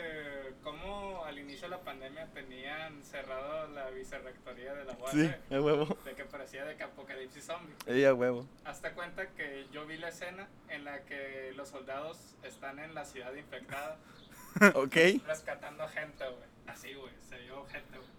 cómo 0.64 1.24
al 1.24 1.38
inicio 1.38 1.68
de 1.68 1.76
la 1.76 1.82
pandemia 1.82 2.26
tenían 2.34 3.01
cerrado 3.05 3.68
la 3.68 3.90
vicerrectoría 3.90 4.74
de 4.74 4.86
la 4.86 4.92
UAP. 4.94 5.12
Sí, 5.12 5.30
a 5.55 5.61
huevo. 5.61 5.96
De 6.05 6.14
que 6.16 6.24
parecía 6.24 6.64
de 6.64 6.74
que 6.74 6.82
apocalipsis 6.82 7.44
zombie. 7.44 7.72
Sí, 7.86 8.05
a 8.05 8.12
huevo. 8.12 8.44
Hazte 8.64 8.90
cuenta 8.90 9.28
que 9.36 9.68
yo 9.70 9.86
vi 9.86 9.98
la 9.98 10.09
escena 10.09 10.48
en 10.68 10.82
la 10.82 11.05
que 11.05 11.53
los 11.55 11.68
soldados 11.68 12.34
están 12.42 12.80
en 12.80 12.92
la 12.92 13.05
ciudad 13.05 13.32
infectada 13.34 13.98
Ok. 14.74 14.96
rescatando 15.28 15.86
gente, 15.86 16.24
güey. 16.24 16.48
Así, 16.66 16.92
güey, 16.94 17.12
se 17.28 17.38
vio 17.38 17.64
gente, 17.66 17.98
güey. 17.98 18.11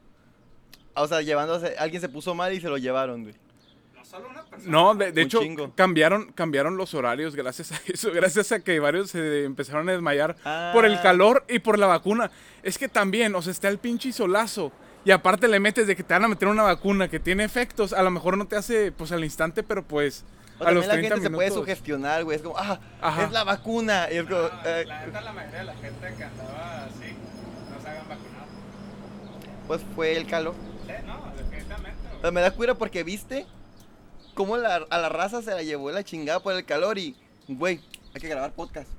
O 0.93 1.07
sea, 1.09 1.21
llevándose. 1.21 1.75
Alguien 1.77 1.99
se 1.99 2.07
puso 2.07 2.33
mal 2.35 2.53
y 2.53 2.61
se 2.61 2.69
lo 2.69 2.77
llevaron, 2.77 3.23
güey. 3.23 3.35
No 4.11 4.17
solo 4.17 4.29
una 4.29 4.43
persona. 4.43 4.71
no, 4.71 4.95
de, 4.95 5.11
de 5.11 5.21
hecho, 5.21 5.39
chingo. 5.41 5.71
cambiaron, 5.75 6.31
cambiaron 6.33 6.77
los 6.77 6.93
horarios 6.93 7.35
gracias 7.35 7.71
a 7.71 7.79
eso, 7.87 8.11
gracias 8.11 8.51
a 8.51 8.59
que 8.59 8.79
varios 8.79 9.11
se 9.11 9.45
empezaron 9.45 9.87
a 9.89 9.91
desmayar 9.93 10.35
Ah. 10.45 10.71
por 10.73 10.85
el 10.85 10.99
calor 11.01 11.45
y 11.47 11.59
por 11.59 11.79
la 11.79 11.87
vacuna. 11.87 12.31
Es 12.63 12.77
que 12.77 12.87
también, 12.89 13.33
o 13.35 13.41
sea, 13.41 13.51
está 13.51 13.67
el 13.69 13.77
pinche 13.79 14.11
solazo. 14.11 14.71
Y 15.03 15.11
aparte 15.11 15.47
le 15.47 15.59
metes 15.59 15.87
de 15.87 15.95
que 15.95 16.03
te 16.03 16.13
van 16.13 16.25
a 16.25 16.27
meter 16.27 16.47
una 16.47 16.61
vacuna 16.63 17.07
que 17.07 17.19
tiene 17.19 17.43
efectos. 17.43 17.91
A 17.93 18.03
lo 18.03 18.11
mejor 18.11 18.37
no 18.37 18.45
te 18.47 18.55
hace, 18.55 18.91
pues, 18.91 19.11
al 19.11 19.23
instante, 19.23 19.63
pero 19.63 19.81
pues, 19.83 20.23
O 20.59 20.63
a 20.65 20.71
los 20.71 20.85
también 20.87 20.87
la 20.87 20.91
30 21.09 21.15
gente 21.15 21.23
se 21.23 21.29
puede 21.35 21.49
minutos. 21.49 21.63
sugestionar, 21.63 22.23
güey. 22.23 22.35
Es 22.37 22.43
como, 22.43 22.55
ah, 22.57 22.79
Ajá. 23.01 23.23
es 23.23 23.31
la 23.31 23.43
vacuna. 23.43 24.07
Y 24.11 24.17
es 24.17 24.23
como, 24.25 24.41
No, 24.41 24.47
eh, 24.65 24.85
la 24.85 25.05
neta, 25.07 25.21
la 25.21 25.33
mayoría 25.33 25.57
de 25.59 25.63
la 25.65 25.73
gente 25.75 26.13
que 26.15 26.23
andaba 26.23 26.85
así 26.85 27.15
no 27.73 27.81
se 27.81 27.87
habían 27.89 28.07
vacunado. 28.09 28.45
pues 29.67 29.81
fue 29.95 30.15
el 30.17 30.27
calor. 30.27 30.53
Sí, 30.85 30.93
no, 31.07 31.31
definitivamente, 31.35 31.97
güey. 32.21 32.31
me 32.31 32.41
da 32.41 32.51
cura 32.51 32.75
porque 32.75 33.03
viste 33.03 33.47
cómo 34.33 34.57
la- 34.57 34.85
a 34.89 34.97
la 34.97 35.09
raza 35.09 35.41
se 35.41 35.51
la 35.51 35.63
llevó 35.63 35.91
la 35.91 36.03
chingada 36.03 36.39
por 36.39 36.53
el 36.53 36.65
calor 36.65 36.97
y, 36.97 37.15
güey, 37.47 37.79
hay 38.13 38.21
que 38.21 38.27
grabar 38.27 38.53
podcast 38.53 38.89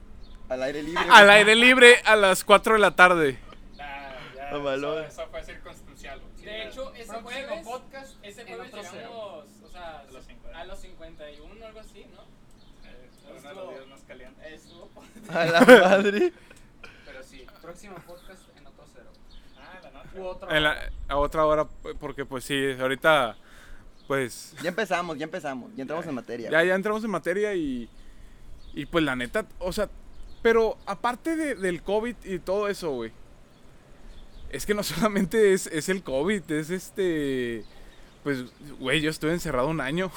al 0.48 0.62
aire 0.62 0.82
libre. 0.82 1.04
Al 1.10 1.30
aire 1.30 1.54
libre 1.54 1.96
a 2.04 2.16
las 2.16 2.44
4 2.44 2.74
de 2.74 2.80
la 2.80 2.94
tarde. 2.96 3.38
Ya, 3.76 4.18
ya, 4.34 4.50
eso, 4.50 5.00
eso 5.00 5.26
fue 5.30 5.42
circunstancial, 5.44 6.20
güey. 6.20 6.32
Sí, 6.36 6.44
De 6.44 6.66
hecho, 6.68 6.92
ese 6.94 7.06
Próximo 7.08 7.22
jueves, 7.30 7.64
podcast 7.66 8.14
ese 8.22 8.44
jueves 8.44 8.72
llegamos, 8.72 9.44
o 9.64 9.68
sea, 9.70 9.98
A 10.00 10.04
los 10.12 10.24
50. 10.26 10.58
a 10.60 10.64
los 10.64 10.78
51 10.80 11.66
algo 11.66 11.80
así, 11.80 12.06
¿no? 12.12 12.22
Eh, 12.88 13.08
uno 13.30 13.48
de 13.48 13.54
los 13.54 13.70
días 13.70 13.86
más 13.88 14.00
calientes. 14.02 14.52
Estuvo. 14.64 14.90
A 15.30 15.44
la 15.46 15.60
madre. 15.60 16.32
Pero 17.06 17.22
sí, 17.22 17.46
próximo 17.62 17.96
podcast 18.06 18.42
en 18.56 18.66
otro 18.66 18.84
cero. 18.92 19.10
Ah, 19.58 19.78
la 19.82 19.90
noche. 19.90 20.08
U 20.20 20.24
otro. 20.24 20.50
En 20.50 20.62
la- 20.64 20.90
a 21.08 21.16
otra 21.16 21.46
hora, 21.46 21.66
porque 22.00 22.24
pues 22.26 22.44
sí, 22.44 22.72
ahorita, 22.78 23.36
pues, 24.12 24.52
Ya 24.62 24.68
empezamos, 24.68 25.16
ya 25.16 25.24
empezamos. 25.24 25.70
Ya 25.74 25.82
entramos 25.82 26.06
en 26.06 26.14
materia. 26.14 26.50
ya, 26.50 26.62
ya 26.62 26.74
entramos 26.74 27.02
en 27.02 27.10
materia 27.10 27.54
y, 27.54 27.88
y 28.74 28.84
pues 28.84 29.02
la 29.04 29.16
neta, 29.16 29.46
o 29.58 29.72
sea, 29.72 29.88
pero 30.42 30.76
aparte 30.84 31.34
de- 31.34 31.54
del 31.54 31.82
COVID 31.82 32.16
y 32.24 32.38
todo 32.38 32.68
eso, 32.68 32.90
güey, 32.90 33.10
es 34.50 34.66
que 34.66 34.74
no 34.74 34.82
solamente 34.92 35.54
es, 35.54 35.66
es 35.68 35.88
el 35.88 36.02
COVID, 36.02 36.50
es 36.50 36.68
este, 36.68 37.64
pues, 38.22 38.44
güey, 38.78 39.00
yo 39.00 39.08
estuve 39.10 39.32
encerrado 39.32 39.68
un 39.68 39.80
año. 39.80 40.10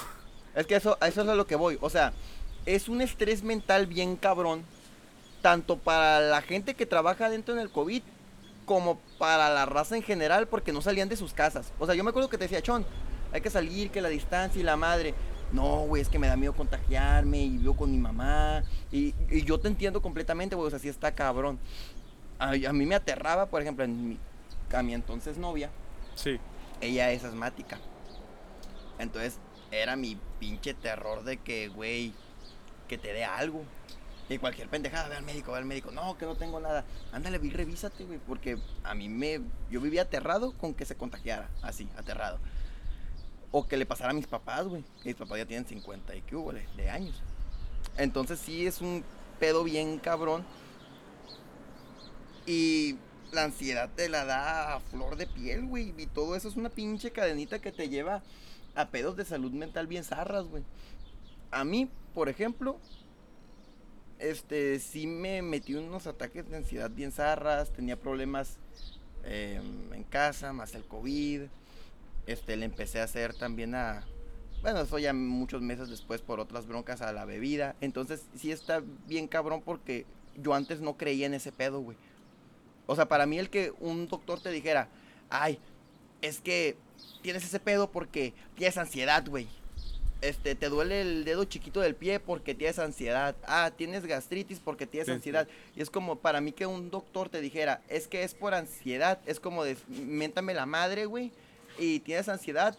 Es 0.54 0.66
que 0.66 0.76
eso, 0.76 0.98
eso 1.00 1.22
es 1.22 1.28
a 1.28 1.34
lo 1.34 1.46
que 1.46 1.56
voy. 1.56 1.78
O 1.80 1.88
sea, 1.88 2.12
es 2.66 2.88
un 2.90 3.00
estrés 3.00 3.42
mental 3.42 3.86
bien 3.86 4.16
cabrón. 4.16 4.62
Tanto 5.42 5.76
para 5.78 6.20
la 6.20 6.42
gente 6.42 6.74
que 6.74 6.84
trabaja 6.86 7.30
dentro 7.30 7.54
en 7.54 7.60
el 7.60 7.70
COVID, 7.70 8.02
como 8.66 8.98
para 9.18 9.48
la 9.48 9.64
raza 9.64 9.96
en 9.96 10.02
general, 10.02 10.48
porque 10.48 10.72
no 10.72 10.82
salían 10.82 11.08
de 11.08 11.16
sus 11.16 11.32
casas. 11.32 11.72
O 11.78 11.86
sea, 11.86 11.94
yo 11.94 12.02
me 12.04 12.10
acuerdo 12.10 12.28
que 12.28 12.36
te 12.38 12.44
decía, 12.44 12.60
Chon, 12.62 12.84
hay 13.32 13.40
que 13.40 13.50
salir, 13.50 13.90
que 13.90 14.00
la 14.00 14.08
distancia 14.08 14.60
y 14.60 14.64
la 14.64 14.76
madre. 14.76 15.14
No, 15.52 15.80
güey, 15.86 16.02
es 16.02 16.08
que 16.08 16.18
me 16.18 16.26
da 16.26 16.36
miedo 16.36 16.52
contagiarme 16.54 17.38
y 17.44 17.56
vivo 17.58 17.76
con 17.76 17.90
mi 17.92 17.98
mamá. 17.98 18.64
Y, 18.90 19.14
y 19.30 19.44
yo 19.44 19.60
te 19.60 19.68
entiendo 19.68 20.02
completamente, 20.02 20.56
güey, 20.56 20.66
o 20.66 20.70
sea, 20.70 20.78
sí 20.78 20.88
está 20.88 21.14
cabrón. 21.14 21.58
A, 22.38 22.50
a 22.50 22.72
mí 22.72 22.84
me 22.86 22.94
aterraba, 22.96 23.46
por 23.46 23.62
ejemplo, 23.62 23.84
en 23.84 24.08
mi, 24.08 24.18
a 24.72 24.82
mi 24.82 24.92
entonces 24.94 25.38
novia, 25.38 25.70
Sí. 26.16 26.38
ella 26.80 27.10
es 27.12 27.22
asmática. 27.24 27.78
Entonces, 28.98 29.38
era 29.70 29.96
mi 29.96 30.18
pinche 30.40 30.74
terror 30.74 31.24
de 31.24 31.36
que, 31.38 31.68
güey, 31.68 32.12
que 32.88 32.98
te 32.98 33.12
dé 33.12 33.24
algo. 33.24 33.62
Y 34.28 34.38
cualquier 34.38 34.68
pendejada, 34.68 35.08
ve 35.08 35.14
al 35.16 35.22
médico, 35.22 35.52
ve 35.52 35.58
al 35.58 35.64
médico. 35.66 35.92
No, 35.92 36.18
que 36.18 36.24
no 36.26 36.34
tengo 36.34 36.58
nada. 36.58 36.84
Ándale, 37.12 37.38
vi, 37.38 37.50
revísate, 37.50 38.04
güey. 38.04 38.18
Porque 38.18 38.58
a 38.82 38.94
mí 38.94 39.08
me. 39.08 39.40
Yo 39.70 39.80
vivía 39.80 40.02
aterrado 40.02 40.52
con 40.52 40.74
que 40.74 40.84
se 40.84 40.96
contagiara. 40.96 41.48
Así, 41.62 41.88
aterrado. 41.96 42.38
O 43.50 43.66
que 43.66 43.76
le 43.76 43.86
pasara 43.86 44.10
a 44.10 44.14
mis 44.14 44.26
papás, 44.26 44.66
güey. 44.66 44.84
Mis 45.04 45.14
papás 45.14 45.38
ya 45.38 45.46
tienen 45.46 45.66
50 45.66 46.14
y 46.16 46.22
qué 46.22 46.36
hubo, 46.36 46.52
de, 46.52 46.90
años. 46.90 47.22
Entonces, 47.96 48.38
sí 48.38 48.66
es 48.66 48.80
un 48.80 49.04
pedo 49.38 49.64
bien 49.64 49.98
cabrón. 49.98 50.44
Y 52.46 52.96
la 53.32 53.44
ansiedad 53.44 53.90
te 53.94 54.08
la 54.08 54.24
da 54.24 54.74
a 54.74 54.80
flor 54.80 55.16
de 55.16 55.26
piel, 55.26 55.66
güey. 55.66 55.94
Y 55.96 56.06
todo 56.06 56.36
eso 56.36 56.48
es 56.48 56.56
una 56.56 56.70
pinche 56.70 57.10
cadenita 57.10 57.60
que 57.60 57.72
te 57.72 57.88
lleva 57.88 58.22
a 58.74 58.88
pedos 58.88 59.16
de 59.16 59.24
salud 59.24 59.52
mental 59.52 59.86
bien 59.86 60.04
zarras, 60.04 60.46
güey. 60.46 60.64
A 61.50 61.64
mí, 61.64 61.90
por 62.14 62.28
ejemplo, 62.28 62.78
este, 64.18 64.78
sí 64.80 65.06
me 65.06 65.42
metí 65.42 65.74
unos 65.74 66.06
ataques 66.06 66.48
de 66.48 66.56
ansiedad 66.56 66.90
bien 66.90 67.12
zarras. 67.12 67.72
Tenía 67.72 67.98
problemas 67.98 68.58
eh, 69.24 69.60
en 69.92 70.04
casa, 70.04 70.52
más 70.52 70.74
el 70.74 70.84
COVID. 70.84 71.42
Este, 72.26 72.56
le 72.56 72.64
empecé 72.64 73.00
a 73.00 73.04
hacer 73.04 73.34
también 73.34 73.74
a... 73.74 74.04
Bueno, 74.62 74.80
eso 74.80 74.98
ya 74.98 75.12
muchos 75.12 75.62
meses 75.62 75.88
después 75.88 76.22
por 76.22 76.40
otras 76.40 76.66
broncas 76.66 77.00
a 77.02 77.12
la 77.12 77.24
bebida. 77.24 77.76
Entonces, 77.80 78.24
sí 78.36 78.50
está 78.50 78.82
bien 79.06 79.28
cabrón 79.28 79.62
porque 79.64 80.06
yo 80.36 80.54
antes 80.54 80.80
no 80.80 80.96
creía 80.96 81.26
en 81.26 81.34
ese 81.34 81.52
pedo, 81.52 81.80
güey. 81.80 81.96
O 82.86 82.96
sea, 82.96 83.06
para 83.06 83.26
mí 83.26 83.38
el 83.38 83.50
que 83.50 83.72
un 83.80 84.08
doctor 84.08 84.40
te 84.40 84.50
dijera, 84.50 84.88
ay, 85.30 85.58
es 86.22 86.40
que 86.40 86.76
tienes 87.22 87.44
ese 87.44 87.60
pedo 87.60 87.90
porque 87.90 88.32
tienes 88.56 88.76
ansiedad, 88.78 89.24
güey. 89.28 89.46
Este, 90.22 90.54
te 90.54 90.68
duele 90.70 91.02
el 91.02 91.24
dedo 91.24 91.44
chiquito 91.44 91.80
del 91.80 91.94
pie 91.94 92.18
porque 92.18 92.54
tienes 92.54 92.78
ansiedad. 92.78 93.36
Ah, 93.46 93.70
tienes 93.76 94.06
gastritis 94.06 94.58
porque 94.60 94.86
tienes 94.86 95.06
Sí, 95.06 95.12
sí. 95.12 95.16
ansiedad. 95.16 95.46
Y 95.76 95.82
es 95.82 95.90
como 95.90 96.16
para 96.16 96.40
mí 96.40 96.52
que 96.52 96.66
un 96.66 96.90
doctor 96.90 97.28
te 97.28 97.40
dijera, 97.40 97.82
es 97.88 98.08
que 98.08 98.24
es 98.24 98.34
por 98.34 98.54
ansiedad. 98.54 99.20
Es 99.26 99.38
como 99.38 99.62
de, 99.62 99.76
méntame 99.88 100.54
la 100.54 100.66
madre, 100.66 101.04
güey. 101.04 101.30
Y 101.78 102.00
tienes 102.00 102.28
ansiedad 102.28 102.76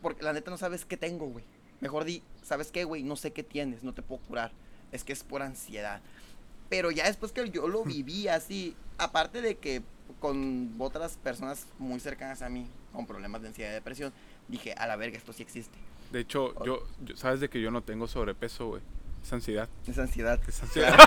porque 0.00 0.22
la 0.24 0.32
neta 0.32 0.50
no 0.50 0.56
sabes 0.58 0.84
qué 0.84 0.96
tengo, 0.96 1.26
güey. 1.26 1.44
Mejor 1.80 2.04
di, 2.04 2.22
¿sabes 2.42 2.70
qué, 2.70 2.84
güey? 2.84 3.02
No 3.02 3.16
sé 3.16 3.32
qué 3.32 3.42
tienes, 3.42 3.82
no 3.82 3.92
te 3.94 4.02
puedo 4.02 4.20
curar. 4.22 4.52
Es 4.92 5.04
que 5.04 5.12
es 5.12 5.22
por 5.24 5.42
ansiedad. 5.42 6.00
Pero 6.68 6.90
ya 6.90 7.06
después 7.06 7.32
que 7.32 7.48
yo 7.50 7.68
lo 7.68 7.84
viví 7.86 8.28
así, 8.28 8.76
aparte 8.98 9.40
de 9.42 9.56
que 9.58 9.82
con 10.20 10.74
otras 10.78 11.16
personas 11.16 11.66
muy 11.78 11.98
cercanas 12.00 12.42
a 12.42 12.48
mí, 12.48 12.66
con 12.92 13.06
problemas 13.06 13.42
de 13.42 13.48
ansiedad 13.48 13.70
y 13.70 13.74
depresión, 13.74 14.12
dije, 14.48 14.74
a 14.74 14.86
la 14.86 14.96
verga, 14.96 15.16
esto 15.16 15.32
sí 15.32 15.42
existe. 15.42 15.76
De 16.10 16.20
hecho, 16.20 16.52
yo, 16.64 16.82
yo- 17.04 17.16
sabes 17.16 17.40
de 17.40 17.48
que 17.48 17.60
yo 17.60 17.70
no 17.70 17.82
tengo 17.82 18.06
sobrepeso, 18.06 18.66
güey. 18.68 18.82
Es 19.24 19.32
ansiedad. 19.32 19.68
Es 19.86 19.98
ansiedad. 19.98 20.40
Es 20.48 20.62
ansiedad. 20.62 20.98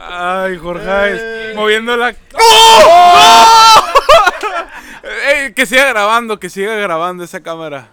Ay, 0.00 0.56
Jorge, 0.58 0.84
Eh. 0.86 1.52
moviendo 1.54 1.96
la. 1.96 2.14
¡Oh! 2.34 3.84
Ey, 5.28 5.52
que 5.54 5.66
siga 5.66 5.86
grabando, 5.86 6.38
que 6.38 6.48
siga 6.50 6.74
grabando 6.76 7.24
esa 7.24 7.40
cámara. 7.42 7.88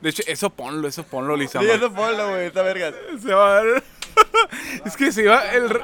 De 0.00 0.10
hecho, 0.10 0.22
eso 0.26 0.48
ponlo, 0.50 0.88
eso 0.88 1.02
ponlo, 1.04 1.36
Lisa. 1.36 1.60
Sí, 1.60 1.66
eso 1.70 1.92
ponlo, 1.92 2.30
güey, 2.30 2.46
esta 2.46 2.62
verga. 2.62 2.92
Se 3.22 3.32
va 3.34 3.58
a 3.58 3.62
ver. 3.62 3.82
Es 4.84 4.96
que 4.96 5.12
se 5.12 5.22
iba 5.22 5.40
el. 5.52 5.80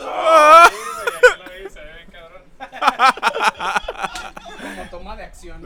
¡Ah! 0.00 0.70
Como 4.60 4.90
toma 4.90 5.16
de 5.16 5.24
acción. 5.24 5.64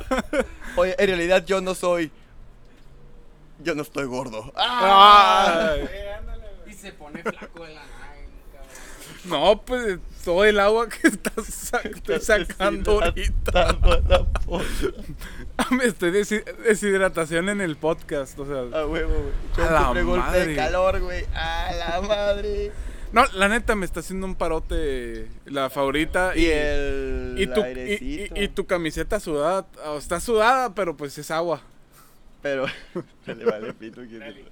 Oye, 0.76 0.94
en 0.98 1.06
realidad 1.08 1.44
yo 1.44 1.60
no 1.60 1.74
soy. 1.74 2.10
Yo 3.60 3.74
no 3.74 3.82
estoy 3.82 4.04
gordo. 4.06 4.52
Ah. 4.56 5.74
Se 6.86 6.92
pone 6.92 7.22
flaco 7.22 7.64
de 7.64 7.74
la 7.74 7.80
nada. 7.80 8.06
No, 9.24 9.62
pues 9.62 9.98
todo 10.24 10.44
el 10.44 10.58
agua 10.60 10.88
que 10.88 11.08
estás 11.08 11.46
sa- 11.46 11.80
estoy 11.80 12.20
sacando 12.20 13.02
ahorita. 13.02 13.72
La 13.72 14.24
polla. 14.46 14.66
Me 15.70 15.84
estoy 15.86 16.10
desi- 16.12 16.44
deshidratación 16.64 17.48
en 17.48 17.60
el 17.60 17.76
podcast, 17.76 18.38
o 18.38 18.46
sea. 18.46 18.80
A 18.80 18.86
huevo, 18.86 19.12
güey. 19.56 19.66
A 19.68 19.70
la 19.92 20.02
golpe 20.02 20.26
madre. 20.26 20.46
de 20.46 20.56
calor, 20.56 21.00
güey. 21.00 21.24
A 21.34 21.72
la 21.76 22.00
madre. 22.02 22.70
No, 23.12 23.24
la 23.34 23.48
neta 23.48 23.74
me 23.76 23.86
está 23.86 24.00
haciendo 24.00 24.26
un 24.26 24.34
parote 24.34 25.28
la 25.46 25.70
favorita. 25.70 26.32
Y 26.36 26.46
el 26.46 27.34
y 27.38 27.46
tu, 27.46 27.60
y- 27.60 27.62
airecito. 27.62 28.34
y- 28.36 28.44
y 28.44 28.48
tu 28.48 28.66
camiseta 28.66 29.18
sudada, 29.20 29.66
o 29.86 29.98
está 29.98 30.20
sudada, 30.20 30.74
pero 30.74 30.96
pues 30.96 31.16
es 31.18 31.30
agua. 31.30 31.62
Pero, 32.46 32.66
se 33.24 33.34
le 33.34 33.44
vale 33.44 33.72
pito. 33.74 34.02
que- 34.02 34.44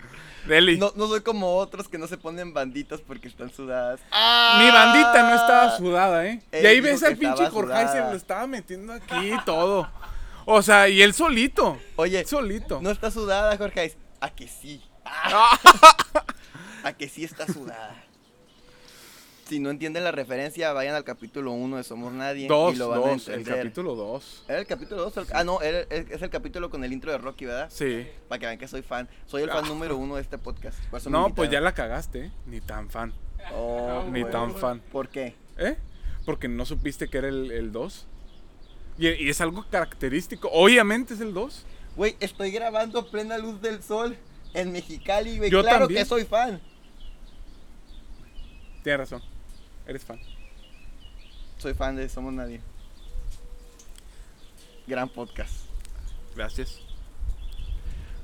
Deli. 0.48 0.76
No, 0.78 0.92
no 0.96 1.06
soy 1.06 1.20
como 1.20 1.56
otros 1.56 1.86
que 1.88 1.96
no 1.96 2.08
se 2.08 2.18
ponen 2.18 2.52
banditas 2.52 3.00
porque 3.00 3.28
están 3.28 3.50
sudadas. 3.52 4.00
Mi 4.10 4.68
bandita 4.68 5.22
no 5.30 5.34
estaba 5.36 5.76
sudada, 5.76 6.26
¿eh? 6.26 6.42
Él 6.50 6.64
y 6.64 6.66
ahí 6.66 6.80
ves 6.80 7.02
al 7.04 7.16
pinche 7.16 7.48
Jorge 7.50 7.88
se 7.88 8.00
lo 8.00 8.12
estaba 8.14 8.46
metiendo 8.48 8.92
aquí 8.92 9.14
y 9.32 9.44
todo. 9.44 9.88
O 10.44 10.60
sea, 10.60 10.88
y 10.88 11.02
él 11.02 11.14
solito. 11.14 11.78
Oye, 11.96 12.24
Solito. 12.26 12.80
no 12.82 12.90
está 12.90 13.10
sudada, 13.12 13.56
Jorge. 13.56 13.96
A 14.20 14.30
que 14.30 14.48
sí. 14.48 14.82
Ah. 15.04 15.56
A 16.84 16.92
que 16.92 17.08
sí 17.08 17.24
está 17.24 17.46
sudada. 17.46 17.94
Si 19.46 19.58
no 19.60 19.68
entienden 19.70 20.04
la 20.04 20.10
referencia, 20.12 20.72
vayan 20.72 20.94
al 20.94 21.04
capítulo 21.04 21.52
1 21.52 21.76
de 21.76 21.84
Somos 21.84 22.12
Nadie 22.14 22.48
Dos, 22.48 22.74
y 22.74 22.78
lo 22.78 22.88
van 22.88 23.00
dos, 23.00 23.28
a 23.28 23.34
el 23.34 23.44
capítulo 23.44 23.94
dos. 23.94 24.42
¿Era 24.48 24.58
el 24.58 24.66
capítulo 24.66 25.10
2? 25.10 25.26
Ah, 25.34 25.44
no, 25.44 25.60
era- 25.60 25.80
es 25.90 26.22
el 26.22 26.30
capítulo 26.30 26.70
con 26.70 26.82
el 26.82 26.92
intro 26.94 27.12
de 27.12 27.18
Rocky, 27.18 27.44
¿verdad? 27.44 27.68
Sí. 27.70 28.06
Para 28.28 28.38
que 28.38 28.46
vean 28.46 28.58
que 28.58 28.66
soy 28.68 28.80
fan. 28.80 29.06
Soy 29.26 29.42
el 29.42 29.50
fan 29.50 29.68
número 29.68 29.98
uno 29.98 30.16
de 30.16 30.22
este 30.22 30.38
podcast. 30.38 30.78
No, 31.10 31.34
pues 31.34 31.50
ya 31.50 31.60
la 31.60 31.74
cagaste, 31.74 32.26
¿eh? 32.26 32.32
Ni 32.46 32.62
tan 32.62 32.88
fan. 32.88 33.12
Oh, 33.54 34.04
Ni 34.10 34.24
tan 34.24 34.54
fan. 34.54 34.80
¿Por 34.90 35.08
qué? 35.10 35.34
¿Eh? 35.58 35.76
Porque 36.24 36.48
no 36.48 36.64
supiste 36.64 37.08
que 37.08 37.18
era 37.18 37.28
el 37.28 37.70
2. 37.70 38.06
Y, 38.96 39.08
y 39.08 39.28
es 39.28 39.40
algo 39.42 39.66
característico. 39.70 40.48
Obviamente 40.52 41.12
es 41.12 41.20
el 41.20 41.34
2. 41.34 41.66
Güey, 41.96 42.16
estoy 42.20 42.50
grabando 42.50 42.98
a 43.00 43.10
plena 43.10 43.36
luz 43.36 43.60
del 43.60 43.82
sol 43.82 44.16
en 44.54 44.72
Mexicali, 44.72 45.36
güey. 45.36 45.50
Yo 45.50 45.60
Claro 45.60 45.80
también. 45.80 46.02
que 46.02 46.08
soy 46.08 46.24
fan. 46.24 46.62
Tienes 48.82 49.00
razón. 49.00 49.33
Eres 49.86 50.04
fan. 50.04 50.18
Soy 51.58 51.74
fan 51.74 51.96
de 51.96 52.08
Somos 52.08 52.32
Nadie. 52.32 52.60
Gran 54.86 55.08
podcast. 55.08 55.52
Gracias. 56.34 56.80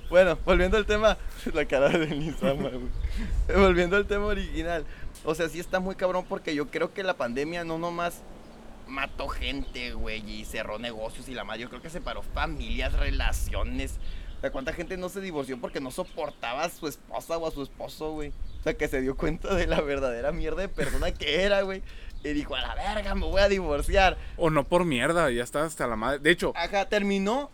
Bueno, 0.08 0.38
volviendo 0.44 0.76
al 0.76 0.86
tema, 0.86 1.18
la 1.54 1.64
cara 1.66 1.90
de 1.90 2.06
Nisama, 2.08 2.70
güey. 2.70 3.60
Volviendo 3.60 3.96
al 3.96 4.06
tema 4.06 4.26
original. 4.26 4.84
O 5.24 5.34
sea, 5.34 5.48
sí 5.48 5.60
está 5.60 5.80
muy 5.80 5.94
cabrón 5.94 6.24
porque 6.28 6.54
yo 6.54 6.68
creo 6.68 6.92
que 6.94 7.02
la 7.02 7.14
pandemia 7.14 7.62
no 7.62 7.78
nomás 7.78 8.22
mató 8.88 9.28
gente, 9.28 9.92
güey, 9.92 10.28
y 10.28 10.44
cerró 10.44 10.78
negocios 10.78 11.28
y 11.28 11.34
la 11.34 11.44
madre. 11.44 11.62
Yo 11.62 11.68
creo 11.68 11.82
que 11.82 11.90
separó 11.90 12.22
familias, 12.22 12.94
relaciones. 12.94 13.98
O 14.40 14.42
sea, 14.42 14.50
¿cuánta 14.52 14.72
gente 14.72 14.96
no 14.96 15.10
se 15.10 15.20
divorció 15.20 15.60
porque 15.60 15.80
no 15.80 15.90
soportaba 15.90 16.64
a 16.64 16.70
su 16.70 16.88
esposa 16.88 17.36
o 17.36 17.46
a 17.46 17.50
su 17.50 17.62
esposo, 17.62 18.12
güey? 18.12 18.30
O 18.58 18.62
sea, 18.62 18.72
que 18.72 18.88
se 18.88 19.02
dio 19.02 19.14
cuenta 19.14 19.54
de 19.54 19.66
la 19.66 19.82
verdadera 19.82 20.32
mierda 20.32 20.62
de 20.62 20.70
persona 20.70 21.12
que 21.12 21.42
era, 21.42 21.60
güey. 21.60 21.82
Y 22.24 22.32
dijo, 22.32 22.54
a 22.54 22.62
la 22.62 22.74
verga, 22.74 23.14
me 23.14 23.26
voy 23.26 23.42
a 23.42 23.50
divorciar. 23.50 24.16
O 24.38 24.48
no 24.48 24.64
por 24.64 24.86
mierda, 24.86 25.30
ya 25.30 25.44
está 25.44 25.62
hasta 25.66 25.86
la 25.86 25.96
madre. 25.96 26.20
De 26.20 26.30
hecho, 26.30 26.54
Ajá, 26.56 26.86
terminó 26.86 27.50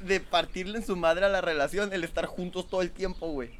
de 0.00 0.18
partirle 0.20 0.78
en 0.78 0.86
su 0.86 0.96
madre 0.96 1.26
a 1.26 1.28
la 1.28 1.42
relación 1.42 1.92
el 1.92 2.04
estar 2.04 2.24
juntos 2.24 2.70
todo 2.70 2.80
el 2.80 2.90
tiempo, 2.90 3.28
güey. 3.28 3.50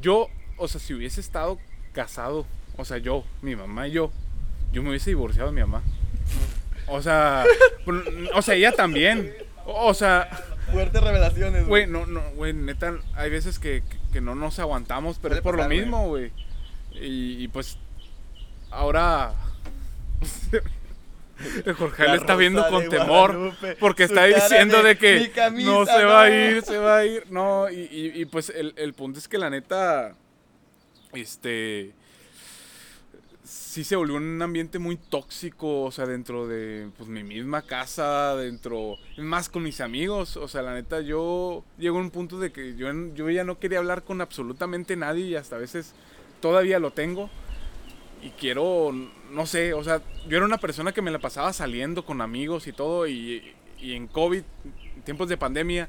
yo, 0.00 0.28
o 0.56 0.68
sea, 0.68 0.80
si 0.80 0.94
hubiese 0.94 1.20
estado 1.20 1.58
casado, 1.92 2.46
o 2.78 2.86
sea, 2.86 2.96
yo, 2.96 3.24
mi 3.42 3.56
mamá 3.56 3.88
y 3.88 3.92
yo, 3.92 4.10
yo 4.72 4.82
me 4.82 4.88
hubiese 4.88 5.10
divorciado 5.10 5.50
de 5.50 5.54
mi 5.54 5.60
mamá. 5.60 5.82
O 6.86 7.02
sea, 7.02 7.44
o 8.34 8.40
sea, 8.40 8.54
ella 8.54 8.72
también. 8.72 9.34
O 9.66 9.94
sea, 9.94 10.28
Fuertes 10.70 11.02
revelaciones, 11.02 11.66
güey, 11.66 11.86
no, 11.86 12.06
no, 12.06 12.20
güey, 12.34 12.52
neta, 12.52 12.94
hay 13.14 13.30
veces 13.30 13.58
que, 13.58 13.82
que- 13.82 13.98
que 14.12 14.20
no 14.20 14.34
nos 14.34 14.58
aguantamos, 14.58 15.18
pero 15.20 15.34
es 15.34 15.40
por 15.40 15.54
lo 15.54 15.58
pasar, 15.58 15.68
güey. 15.70 15.80
mismo, 15.80 16.06
güey. 16.08 16.30
Y, 16.92 17.42
y, 17.42 17.48
pues, 17.48 17.78
ahora... 18.70 19.34
El 21.66 21.72
Jorge 21.74 22.06
le 22.06 22.16
está 22.16 22.36
viendo 22.36 22.64
con 22.68 22.88
temor 22.88 23.32
Guadalupe, 23.32 23.76
porque 23.80 24.04
está 24.04 24.24
diciendo 24.26 24.82
de, 24.82 24.90
de, 24.90 24.98
que 24.98 25.20
"Mi 25.20 25.28
camisa, 25.30 25.70
no 25.70 25.84
se 25.86 26.04
va 26.04 26.24
a 26.24 26.28
no". 26.28 26.34
ir, 26.34 26.62
se 26.62 26.78
va 26.78 26.98
a 26.98 27.04
ir. 27.04 27.24
No, 27.30 27.68
y, 27.68 27.80
y- 27.90 28.12
y, 28.20 28.24
pues 28.26 28.50
el, 28.50 28.72
el 28.76 28.94
punto 28.94 29.18
es 29.18 29.26
que 29.26 29.38
la 29.38 29.50
neta, 29.50 30.14
este, 31.14 31.90
sí 33.52 33.84
se 33.84 33.96
volvió 33.96 34.16
un 34.16 34.40
ambiente 34.40 34.78
muy 34.78 34.96
tóxico, 34.96 35.82
o 35.82 35.92
sea, 35.92 36.06
dentro 36.06 36.46
de 36.46 36.88
pues, 36.96 37.08
mi 37.08 37.22
misma 37.22 37.62
casa, 37.62 38.34
dentro, 38.36 38.96
más 39.18 39.50
con 39.50 39.62
mis 39.62 39.80
amigos, 39.82 40.38
o 40.38 40.48
sea, 40.48 40.62
la 40.62 40.74
neta, 40.74 41.00
yo 41.02 41.62
llego 41.78 41.98
a 41.98 42.00
un 42.00 42.10
punto 42.10 42.38
de 42.38 42.50
que 42.50 42.74
yo, 42.76 42.88
yo 43.14 43.28
ya 43.28 43.44
no 43.44 43.58
quería 43.58 43.78
hablar 43.78 44.04
con 44.04 44.22
absolutamente 44.22 44.96
nadie 44.96 45.26
y 45.26 45.34
hasta 45.36 45.56
a 45.56 45.58
veces 45.58 45.94
todavía 46.40 46.78
lo 46.78 46.92
tengo. 46.92 47.28
Y 48.22 48.30
quiero, 48.30 48.92
no 49.32 49.46
sé, 49.46 49.74
o 49.74 49.82
sea, 49.82 50.00
yo 50.28 50.36
era 50.36 50.46
una 50.46 50.58
persona 50.58 50.92
que 50.92 51.02
me 51.02 51.10
la 51.10 51.18
pasaba 51.18 51.52
saliendo 51.52 52.06
con 52.06 52.20
amigos 52.20 52.66
y 52.68 52.72
todo, 52.72 53.06
y, 53.06 53.54
y 53.80 53.94
en 53.94 54.06
COVID, 54.06 54.42
tiempos 55.04 55.28
de 55.28 55.36
pandemia, 55.36 55.88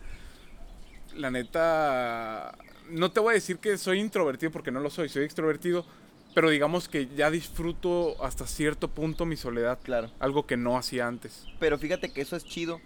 la 1.16 1.32
neta, 1.32 2.57
no 2.89 3.11
te 3.11 3.20
voy 3.20 3.32
a 3.32 3.36
decir 3.36 3.59
que 3.59 3.78
soy 3.78 3.99
introvertido 3.99 4.51
porque 4.51 4.72
no 4.72 4.80
lo 4.80 4.89
soy, 4.89 5.09
soy 5.09 5.24
extrovertido, 5.24 5.86
pero 6.34 6.50
digamos 6.50 6.88
que 6.88 7.08
ya 7.16 7.30
disfruto 7.30 8.22
hasta 8.24 8.48
cierto 8.48 8.88
punto 8.90 9.26
mi 9.26 9.36
soledad, 9.38 9.80
Claro. 9.84 10.10
algo 10.20 10.46
que 10.46 10.58
no 10.58 10.78
hacía 10.78 11.08
antes. 11.08 11.46
Pero 11.60 11.78
fíjate 11.78 12.12
que 12.12 12.22
eso 12.22 12.36
es 12.36 12.44
chido. 12.46 12.82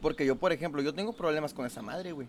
Porque 0.00 0.26
yo, 0.26 0.34
por 0.36 0.52
ejemplo, 0.52 0.82
yo 0.82 0.92
tengo 0.94 1.12
problemas 1.12 1.54
con 1.54 1.64
esa 1.64 1.80
madre, 1.80 2.10
güey. 2.10 2.26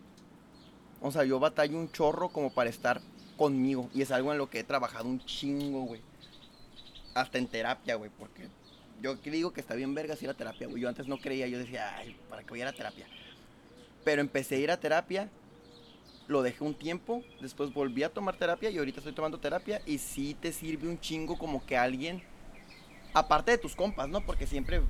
O 1.01 1.11
sea, 1.11 1.23
yo 1.25 1.39
batallo 1.39 1.75
un 1.77 1.91
chorro 1.91 2.29
como 2.29 2.53
para 2.53 2.69
estar 2.69 3.01
conmigo. 3.35 3.89
Y 3.95 4.03
es 4.03 4.11
algo 4.11 4.31
en 4.31 4.37
lo 4.37 4.49
que 4.49 4.59
he 4.59 4.63
trabajado 4.63 5.09
un 5.09 5.19
chingo, 5.25 5.81
güey. 5.81 6.01
Hasta 7.15 7.39
en 7.39 7.47
terapia, 7.47 7.95
güey. 7.95 8.11
Porque 8.17 8.47
yo 9.01 9.15
digo 9.15 9.53
que 9.53 9.59
está 9.61 9.73
bien 9.73 9.95
vergas 9.95 10.21
ir 10.21 10.29
a 10.29 10.35
terapia, 10.35 10.67
güey. 10.67 10.83
Yo 10.83 10.87
antes 10.89 11.07
no 11.07 11.17
creía, 11.17 11.47
yo 11.47 11.57
decía, 11.57 11.97
ay, 11.97 12.15
¿para 12.29 12.43
qué 12.43 12.49
voy 12.49 12.59
a 12.59 12.63
ir 12.63 12.67
a 12.69 12.73
terapia? 12.73 13.07
Pero 14.03 14.21
empecé 14.21 14.55
a 14.55 14.59
ir 14.59 14.71
a 14.71 14.77
terapia. 14.77 15.29
Lo 16.33 16.41
dejé 16.41 16.63
un 16.63 16.73
tiempo, 16.73 17.21
después 17.41 17.71
volví 17.71 18.01
a 18.01 18.09
tomar 18.09 18.35
terapia 18.35 18.71
y 18.71 18.79
ahorita 18.79 19.01
estoy 19.01 19.13
tomando 19.13 19.37
terapia 19.37 19.83
y 19.85 19.99
sí 19.99 20.33
te 20.33 20.51
sirve 20.51 20.87
un 20.87 20.99
chingo 20.99 21.37
como 21.37 21.63
que 21.63 21.77
alguien, 21.77 22.23
aparte 23.13 23.51
de 23.51 23.59
tus 23.59 23.75
compas, 23.75 24.09
¿no? 24.09 24.19
Porque 24.25 24.47
siempre 24.47 24.81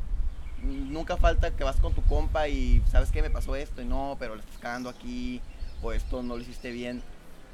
nunca 0.61 1.17
falta 1.17 1.53
que 1.53 1.65
vas 1.65 1.75
con 1.81 1.93
tu 1.93 2.01
compa 2.03 2.47
y 2.47 2.81
sabes 2.89 3.11
que 3.11 3.21
me 3.21 3.29
pasó 3.29 3.57
esto 3.57 3.81
y 3.81 3.85
no, 3.85 4.15
pero 4.17 4.35
le 4.35 4.41
estás 4.41 4.57
cagando 4.57 4.87
aquí 4.87 5.41
o 5.81 5.91
esto 5.91 6.23
no 6.23 6.37
lo 6.37 6.41
hiciste 6.41 6.71
bien. 6.71 7.03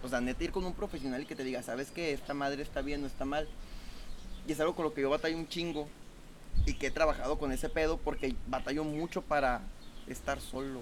O 0.04 0.08
sea, 0.08 0.22
neta 0.22 0.44
ir 0.44 0.52
con 0.52 0.66
un 0.66 0.74
profesional 0.74 1.24
y 1.24 1.26
que 1.26 1.36
te 1.36 1.44
diga, 1.44 1.64
sabes 1.64 1.90
que 1.90 2.14
esta 2.14 2.36
madre 2.36 2.62
está 2.62 2.84
bien 2.84 3.04
o 3.04 3.08
está 3.08 3.26
mal. 3.26 3.48
Y 4.48 4.52
es 4.52 4.60
algo 4.60 4.76
con 4.76 4.86
lo 4.86 4.94
que 4.94 5.02
yo 5.02 5.10
batallo 5.10 5.36
un 5.36 5.48
chingo 5.48 5.88
y 6.68 6.76
que 6.76 6.86
he 6.86 6.92
trabajado 6.92 7.40
con 7.40 7.52
ese 7.52 7.70
pedo 7.70 7.98
porque 7.98 8.36
batallo 8.46 8.84
mucho 8.84 9.24
para 9.24 9.64
estar 10.06 10.40
solo. 10.40 10.82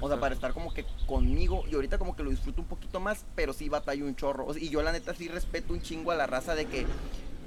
O 0.00 0.08
sea, 0.08 0.20
para 0.20 0.34
estar 0.34 0.52
como 0.52 0.72
que 0.72 0.84
conmigo 1.06 1.64
y 1.70 1.74
ahorita 1.74 1.98
como 1.98 2.14
que 2.14 2.22
lo 2.22 2.30
disfruto 2.30 2.60
un 2.60 2.68
poquito 2.68 3.00
más, 3.00 3.24
pero 3.34 3.52
sí 3.52 3.68
batallo 3.68 4.04
un 4.04 4.14
chorro. 4.14 4.46
O 4.46 4.54
sea, 4.54 4.62
y 4.62 4.68
yo 4.68 4.82
la 4.82 4.92
neta 4.92 5.14
sí 5.14 5.28
respeto 5.28 5.72
un 5.72 5.82
chingo 5.82 6.12
a 6.12 6.16
la 6.16 6.26
raza 6.26 6.54
de 6.54 6.66
que 6.66 6.86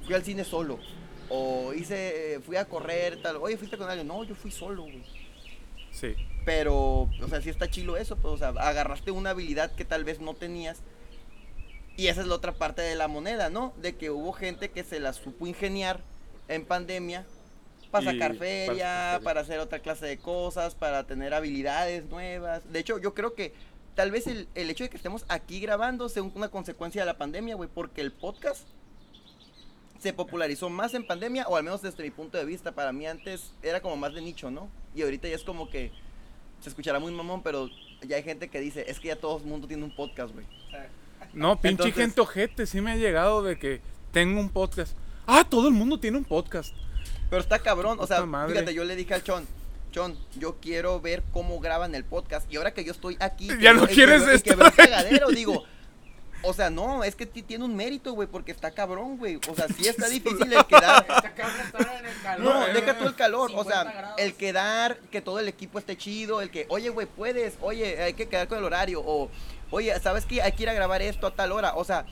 fui 0.06 0.16
al 0.16 0.24
cine 0.24 0.44
solo. 0.44 0.80
O 1.30 1.74
hice, 1.74 2.42
fui 2.46 2.58
a 2.58 2.66
correr, 2.66 3.22
tal. 3.22 3.38
Oye, 3.38 3.58
¿fuiste 3.58 3.78
con 3.78 3.90
alguien? 3.90 4.08
No, 4.08 4.24
yo 4.26 4.36
fui 4.36 4.52
solo, 4.52 4.84
güey. 4.84 5.04
Sí. 5.92 6.16
Pero, 6.46 7.04
o 7.04 7.28
sea, 7.30 7.42
sí 7.42 7.50
está 7.50 7.70
chilo 7.70 7.96
eso, 7.96 8.18
pues, 8.18 8.34
o 8.34 8.38
sea, 8.38 8.50
agarraste 8.50 9.12
una 9.12 9.30
habilidad 9.30 9.72
que 9.72 9.86
tal 9.86 10.04
vez 10.04 10.20
no 10.20 10.34
tenías. 10.34 10.80
Y 11.96 12.08
esa 12.08 12.22
es 12.22 12.28
la 12.28 12.36
otra 12.36 12.54
parte 12.54 12.82
de 12.82 12.96
la 12.96 13.08
moneda, 13.08 13.50
¿no? 13.50 13.74
De 13.82 13.96
que 13.96 14.10
hubo 14.10 14.34
gente 14.34 14.72
que 14.72 14.84
se 14.84 15.00
la 15.00 15.14
supo 15.14 15.48
ingeniar 15.48 16.02
en 16.48 16.66
pandemia 16.66 17.26
para 17.92 18.12
sacar 18.12 18.36
feria, 18.36 19.20
para 19.24 19.42
hacer 19.42 19.60
otra 19.60 19.80
clase 19.80 20.06
de 20.06 20.18
cosas, 20.18 20.76
para 20.76 21.06
tener 21.06 21.34
habilidades 21.34 22.06
nuevas. 22.10 22.64
De 22.72 22.80
hecho, 22.80 22.98
yo 23.00 23.14
creo 23.14 23.34
que 23.36 23.54
tal 23.96 24.12
vez 24.12 24.28
el, 24.28 24.48
el 24.56 24.70
hecho 24.70 24.84
de 24.86 24.90
que 24.90 24.98
estemos 24.98 25.26
aquí 25.28 25.60
grabando 25.60 26.08
sea 26.10 26.24
una 26.24 26.50
consecuencia 26.50 27.02
de 27.02 27.06
la 27.06 27.18
pandemia, 27.18 27.56
güey, 27.56 27.70
porque 27.74 28.02
el 28.02 28.12
podcast 28.12 28.68
se 30.00 30.14
popularizó 30.14 30.70
más 30.70 30.94
en 30.96 31.06
pandemia, 31.06 31.48
o 31.48 31.56
al 31.56 31.64
menos 31.64 31.82
desde 31.82 32.02
mi 32.04 32.10
punto 32.10 32.38
de 32.38 32.46
vista, 32.46 32.72
para 32.72 32.92
mí 32.92 33.06
antes 33.06 33.52
era 33.62 33.82
como 33.82 33.96
más 33.98 34.14
de 34.14 34.22
nicho, 34.22 34.50
¿no? 34.50 34.70
Y 34.96 35.04
ahorita 35.04 35.28
ya 35.28 35.36
es 35.36 35.44
como 35.44 35.70
que 35.70 35.92
se 36.60 36.70
escuchará 36.70 37.00
muy 37.00 37.12
mamón, 37.12 37.44
pero 37.44 37.70
ya 38.08 38.16
hay 38.16 38.24
gente 38.24 38.48
que 38.48 38.60
dice, 38.60 38.86
es 38.88 39.00
que 39.00 39.10
ya 39.10 39.16
todo 39.16 39.38
el 39.38 39.44
mundo 39.44 39.68
tiene 39.68 39.84
un 39.84 39.96
podcast, 39.96 40.34
güey. 40.34 40.46
No, 41.34 41.56
pinche 41.62 41.70
Entonces- 41.70 41.96
gente 41.96 42.22
ojete, 42.22 42.66
sí 42.66 42.82
me 42.82 42.92
ha 42.92 42.96
llegado 42.96 43.44
de 43.44 43.60
que 43.60 43.82
tengo 44.12 44.40
un 44.40 44.50
podcast. 44.50 44.98
Ah, 45.28 45.46
todo 45.48 45.68
el 45.68 45.74
mundo 45.74 46.00
tiene 46.00 46.18
un 46.18 46.26
podcast. 46.26 46.74
Pero 47.32 47.42
está 47.42 47.58
cabrón, 47.58 47.98
o 48.00 48.06
sea, 48.06 48.24
madre. 48.28 48.54
fíjate, 48.54 48.74
yo 48.76 48.84
le 48.84 48.96
dije 48.96 49.16
al 49.16 49.24
Chon, 49.24 49.48
Chon, 49.92 50.16
yo 50.38 50.58
quiero 50.62 51.02
ver 51.02 51.24
cómo 51.34 51.60
graban 51.60 51.96
el 51.96 52.04
podcast. 52.06 52.46
Y 52.54 52.58
ahora 52.58 52.74
que 52.76 52.84
yo 52.84 52.92
estoy 52.92 53.18
aquí, 53.20 53.48
que 53.48 53.58
Ya 53.60 53.74
no 53.74 53.88
que 53.88 53.94
quieres 53.96 54.22
que 54.24 54.34
estar 54.36 54.54
el 54.60 54.66
aquí. 54.68 54.78
cagadero, 54.78 55.30
digo, 55.30 55.64
o 56.44 56.54
sea, 56.54 56.70
no, 56.70 57.04
es 57.04 57.16
que 57.16 57.26
ti- 57.26 57.42
tiene 57.44 57.64
un 57.66 57.76
mérito, 57.76 58.14
güey, 58.14 58.28
porque 58.28 58.52
está 58.52 58.72
cabrón, 58.72 59.18
güey. 59.18 59.40
O 59.50 59.56
sea, 59.56 59.68
sí 59.68 59.88
está 59.88 60.08
difícil 60.10 60.52
el 60.52 60.66
quedar. 60.66 61.06
Está 61.08 61.34
cabrón 61.34 61.60
estar 61.66 61.96
en 62.00 62.06
el 62.06 62.22
calor. 62.22 62.44
No, 62.54 62.68
eh, 62.68 62.74
deja 62.74 62.98
tú 62.98 63.06
el 63.08 63.16
calor, 63.16 63.50
o 63.56 63.64
50 63.64 63.72
sea, 63.74 63.92
grados. 63.92 64.16
el 64.20 64.34
quedar, 64.36 64.98
que 65.12 65.22
todo 65.22 65.40
el 65.40 65.48
equipo 65.48 65.80
esté 65.80 65.98
chido, 65.98 66.42
el 66.42 66.52
que, 66.52 66.66
oye, 66.70 66.90
güey, 66.90 67.08
puedes, 67.08 67.54
oye, 67.62 68.02
hay 68.04 68.14
que 68.14 68.28
quedar 68.28 68.48
con 68.48 68.58
el 68.58 68.64
horario, 68.66 69.02
o, 69.06 69.30
oye, 69.70 69.98
¿sabes 70.02 70.26
qué? 70.26 70.42
Hay 70.42 70.52
que 70.52 70.64
ir 70.64 70.70
a 70.70 70.74
grabar 70.74 71.02
esto 71.02 71.28
a 71.28 71.34
tal 71.34 71.52
hora, 71.54 71.76
o 71.76 71.84
sea, 71.86 72.06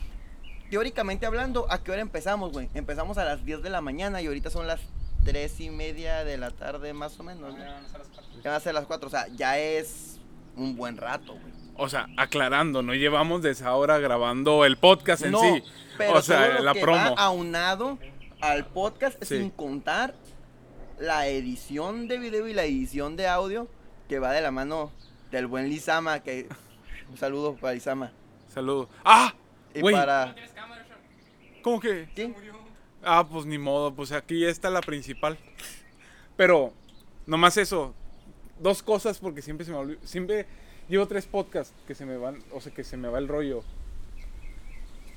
teóricamente 0.70 1.26
hablando, 1.26 1.65
¿a 1.72 1.84
qué 1.84 1.91
hora 1.91 2.01
empezamos, 2.01 2.51
güey? 2.51 2.70
Empezamos 2.74 3.17
a 3.17 3.26
las 3.26 3.43
10 3.43 3.63
de 3.63 3.70
la 3.70 3.82
mañana 3.82 4.22
y 4.22 4.28
ahorita 4.28 4.49
son 4.49 4.67
las 4.67 4.80
3 5.26 5.59
y 5.61 5.70
media 5.70 6.24
de 6.24 6.38
la 6.38 6.51
tarde, 6.51 6.93
más 6.93 7.20
o 7.20 7.24
menos, 7.24 7.51
güey. 7.55 7.63
Ya 7.63 7.72
van 7.72 7.84
a 7.86 7.89
ser 7.89 7.99
las 7.99 8.07
cuatro. 8.09 8.41
Ya 8.43 8.49
van 8.49 8.57
a 8.57 8.59
ser 8.59 8.74
las 8.74 8.86
4, 8.86 9.07
o 9.07 9.11
sea, 9.11 9.28
ya 9.30 9.57
es 9.59 10.20
un 10.55 10.76
buen 10.76 10.97
rato, 10.97 11.34
güey. 11.34 11.53
O 11.82 11.88
sea, 11.88 12.07
aclarando, 12.17 12.82
no 12.82 12.93
llevamos 12.93 13.41
desde 13.41 13.65
ahora 13.65 13.99
grabando 13.99 14.65
el 14.65 14.78
podcast 14.78 15.24
en 15.24 15.32
no, 15.32 15.39
sí. 15.41 15.63
pero 15.97 16.17
o 16.17 16.22
sea, 16.22 16.45
todo 16.47 16.57
lo 16.59 16.63
la 16.63 16.74
que 16.74 16.82
promo. 16.82 17.15
va 17.15 17.22
aunado 17.24 17.97
al 18.41 18.65
podcast 18.65 19.22
Sí. 19.24 19.38
sin 19.38 19.49
contar 19.49 20.13
la 20.97 21.28
edición 21.28 22.07
de 22.09 22.17
video 22.17 22.47
y 22.49 22.53
la 22.53 22.63
edición 22.65 23.15
de 23.15 23.28
audio 23.28 23.67
que 24.09 24.20
va 24.20 24.32
de 24.34 24.41
la 24.41 24.51
mano 24.51 24.91
del 25.32 25.47
buen 25.47 25.70
Lizama, 25.70 26.20
que 26.22 26.49
un 27.09 27.15
saludo 27.17 27.55
para 27.55 27.74
Lizama. 27.74 28.11
Saludos. 28.53 28.89
¡Ah! 29.05 29.34
Y 29.74 29.80
¿No 29.82 29.91
para? 29.91 30.36
¿cómo 31.63 31.80
que? 31.80 32.09
¿Quién? 32.15 32.36
Ah, 33.04 33.26
pues 33.30 33.45
ni 33.45 33.58
modo, 33.58 33.93
pues 33.93 34.12
aquí 34.12 34.45
está 34.45 34.70
la 34.70 34.82
principal. 34.82 35.38
Pero, 36.36 36.74
nomás 37.26 37.58
eso. 37.58 37.93
Dos 38.60 38.84
cosas 38.84 39.20
porque 39.20 39.41
siempre 39.41 39.66
se 39.66 39.72
me 39.72 39.78
olvida. 39.78 40.00
Siempre 40.04 40.45
llevo 40.89 41.08
tres 41.08 41.26
podcasts 41.26 41.74
que 41.88 41.95
se 41.95 42.06
me 42.06 42.18
van, 42.18 42.43
o 42.52 42.60
sea, 42.60 42.74
que 42.74 42.84
se 42.84 42.97
me 42.97 43.08
va 43.08 43.20
el 43.20 43.28
rollo. 43.28 43.64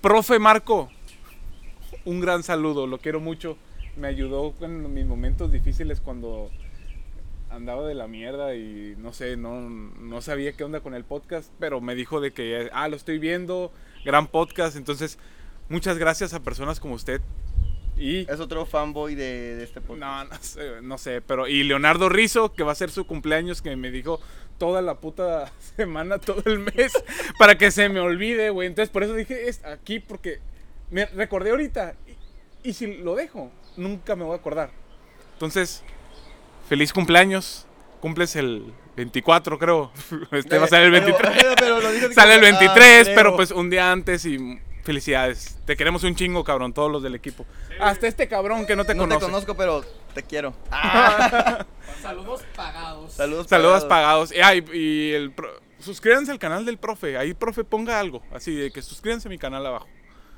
Profe 0.01 0.39
Marco, 0.39 0.91
un 2.05 2.21
gran 2.21 2.43
saludo, 2.43 2.87
lo 2.87 2.99
quiero 2.99 3.21
mucho. 3.21 3.57
Me 3.97 4.09
ayudó 4.09 4.55
en 4.61 4.93
mis 4.95 5.07
momentos 5.07 5.53
difíciles 5.53 6.01
cuando 6.01 6.51
andaba 7.51 7.87
de 7.87 7.95
la 7.95 8.09
mierda 8.09 8.55
y 8.55 8.95
no 8.99 9.13
sé, 9.13 9.37
no, 9.37 9.61
no 9.61 10.23
sabía 10.23 10.55
qué 10.55 10.65
onda 10.65 10.81
con 10.81 10.95
el 10.95 11.05
podcast, 11.05 11.53
pero 11.59 11.81
me 11.81 11.95
dijo 11.95 12.21
de 12.21 12.33
que, 12.33 12.71
ah, 12.73 12.89
lo 12.89 12.97
estoy 12.97 13.19
viendo, 13.19 13.73
gran 14.05 14.27
podcast, 14.27 14.77
entonces 14.77 15.19
muchas 15.69 15.99
gracias 15.99 16.33
a 16.33 16.41
personas 16.41 16.81
como 16.81 16.95
usted. 16.95 17.21
Y 18.03 18.27
Es 18.31 18.41
otro 18.41 18.67
fanboy 18.67 19.15
de, 19.15 19.55
de 19.57 19.65
este 19.65 19.81
podcast. 19.81 20.01
no, 20.01 20.25
no 20.25 20.43
sé, 20.43 20.83
no 20.83 20.99
sé, 20.99 21.21
pero 21.21 21.47
y 21.47 21.63
Leonardo 21.63 22.09
Rizzo, 22.09 22.53
que 22.53 22.63
va 22.65 22.73
a 22.73 22.75
ser 22.75 22.91
su 22.91 23.07
cumpleaños, 23.07 23.63
que 23.63 23.77
me 23.77 23.91
dijo 23.91 24.21
toda 24.59 24.83
la 24.83 24.97
puta 24.97 25.53
semana, 25.77 26.19
todo 26.19 26.43
el 26.47 26.59
mes, 26.59 26.93
para 27.39 27.57
que 27.57 27.71
se 27.71 27.89
me 27.89 28.01
olvide, 28.01 28.51
güey. 28.51 28.67
Entonces 28.69 28.91
por 28.91 29.03
eso 29.05 29.15
dije 29.15 29.49
es 29.49 29.65
aquí, 29.65 30.01
porque 30.01 30.41
me 30.91 31.07
recordé 31.07 31.51
ahorita. 31.51 31.95
Y, 32.65 32.71
y 32.71 32.73
si 32.73 32.89
lo 32.97 33.15
dejo, 33.15 33.51
nunca 33.77 34.17
me 34.17 34.25
voy 34.25 34.35
a 34.35 34.39
acordar. 34.39 34.71
Entonces, 35.35 35.83
feliz 36.69 36.93
cumpleaños. 36.93 37.67
Cumples 38.01 38.35
el 38.35 38.73
24, 38.97 39.59
creo. 39.61 39.93
Este 40.33 40.59
va 40.59 40.65
a 40.65 40.69
ser 40.69 40.83
el 40.83 40.91
Pero- 40.93 41.07
23. 41.07 41.55
pero 41.57 41.81
lo 41.81 41.93
dijo 41.93 42.07
así 42.07 42.15
Sale 42.15 42.35
el 42.35 42.41
como, 42.41 42.57
ah, 42.57 42.61
23, 42.61 43.09
pero 43.15 43.37
pues 43.37 43.51
un 43.53 43.71
día 43.71 43.93
antes 43.93 44.25
y 44.27 44.59
felicidades. 44.83 45.57
Te 45.65 45.77
queremos 45.77 46.03
un 46.05 46.15
chingo, 46.15 46.43
cabrón, 46.45 46.73
todos 46.73 46.91
los 46.91 47.03
del 47.03 47.15
equipo. 47.15 47.45
Hasta 47.81 48.07
este 48.07 48.29
cabrón 48.29 48.67
que 48.67 48.77
no 48.77 48.85
te 48.85 48.95
no 48.95 49.03
conoce. 49.05 49.21
te 49.21 49.25
conozco, 49.27 49.57
pero 49.57 49.85
te 50.15 50.23
quiero. 50.23 50.55
Saludos 52.03 52.43
pagados. 52.57 53.13
Saludos. 53.13 53.47
Saludos 53.49 53.85
pagados. 53.85 54.31
pagados. 54.31 54.33
Y, 54.33 54.41
ay, 54.41 54.65
y 54.73 55.13
el 55.13 55.31
pro- 55.33 55.61
suscríbanse 55.81 56.31
al 56.33 56.39
canal 56.39 56.65
del 56.65 56.79
profe. 56.79 57.17
Ahí, 57.17 57.35
profe, 57.35 57.65
ponga 57.65 57.99
algo. 58.01 58.23
Así 58.33 58.55
de 58.55 58.71
que 58.73 58.83
suscríbanse 58.83 59.29
a 59.29 59.31
mi 59.31 59.39
canal 59.39 59.65
abajo. 59.67 59.89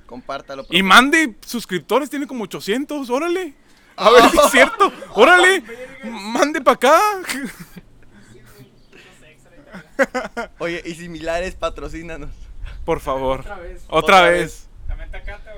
Compártalo. 0.06 0.66
Y 0.70 0.82
mande 0.82 1.36
suscriptores, 1.46 2.10
tiene 2.10 2.26
como 2.26 2.44
800. 2.44 3.08
Órale. 3.10 3.54
A 3.96 4.10
ver 4.10 4.28
si 4.30 4.36
es 4.38 4.50
cierto. 4.50 4.92
Órale. 5.14 5.62
Mande 6.04 6.60
para 6.60 6.74
acá. 6.74 7.00
Oye, 10.58 10.82
y 10.84 10.94
similares, 10.94 11.54
patrocínanos. 11.54 12.30
Por 12.84 13.00
favor. 13.00 13.40
Otra 13.40 13.56
vez. 13.58 13.82
Otra 13.88 13.98
Otra 13.98 14.22
vez. 14.30 14.68
También 14.86 15.10
Tacate, 15.10 15.50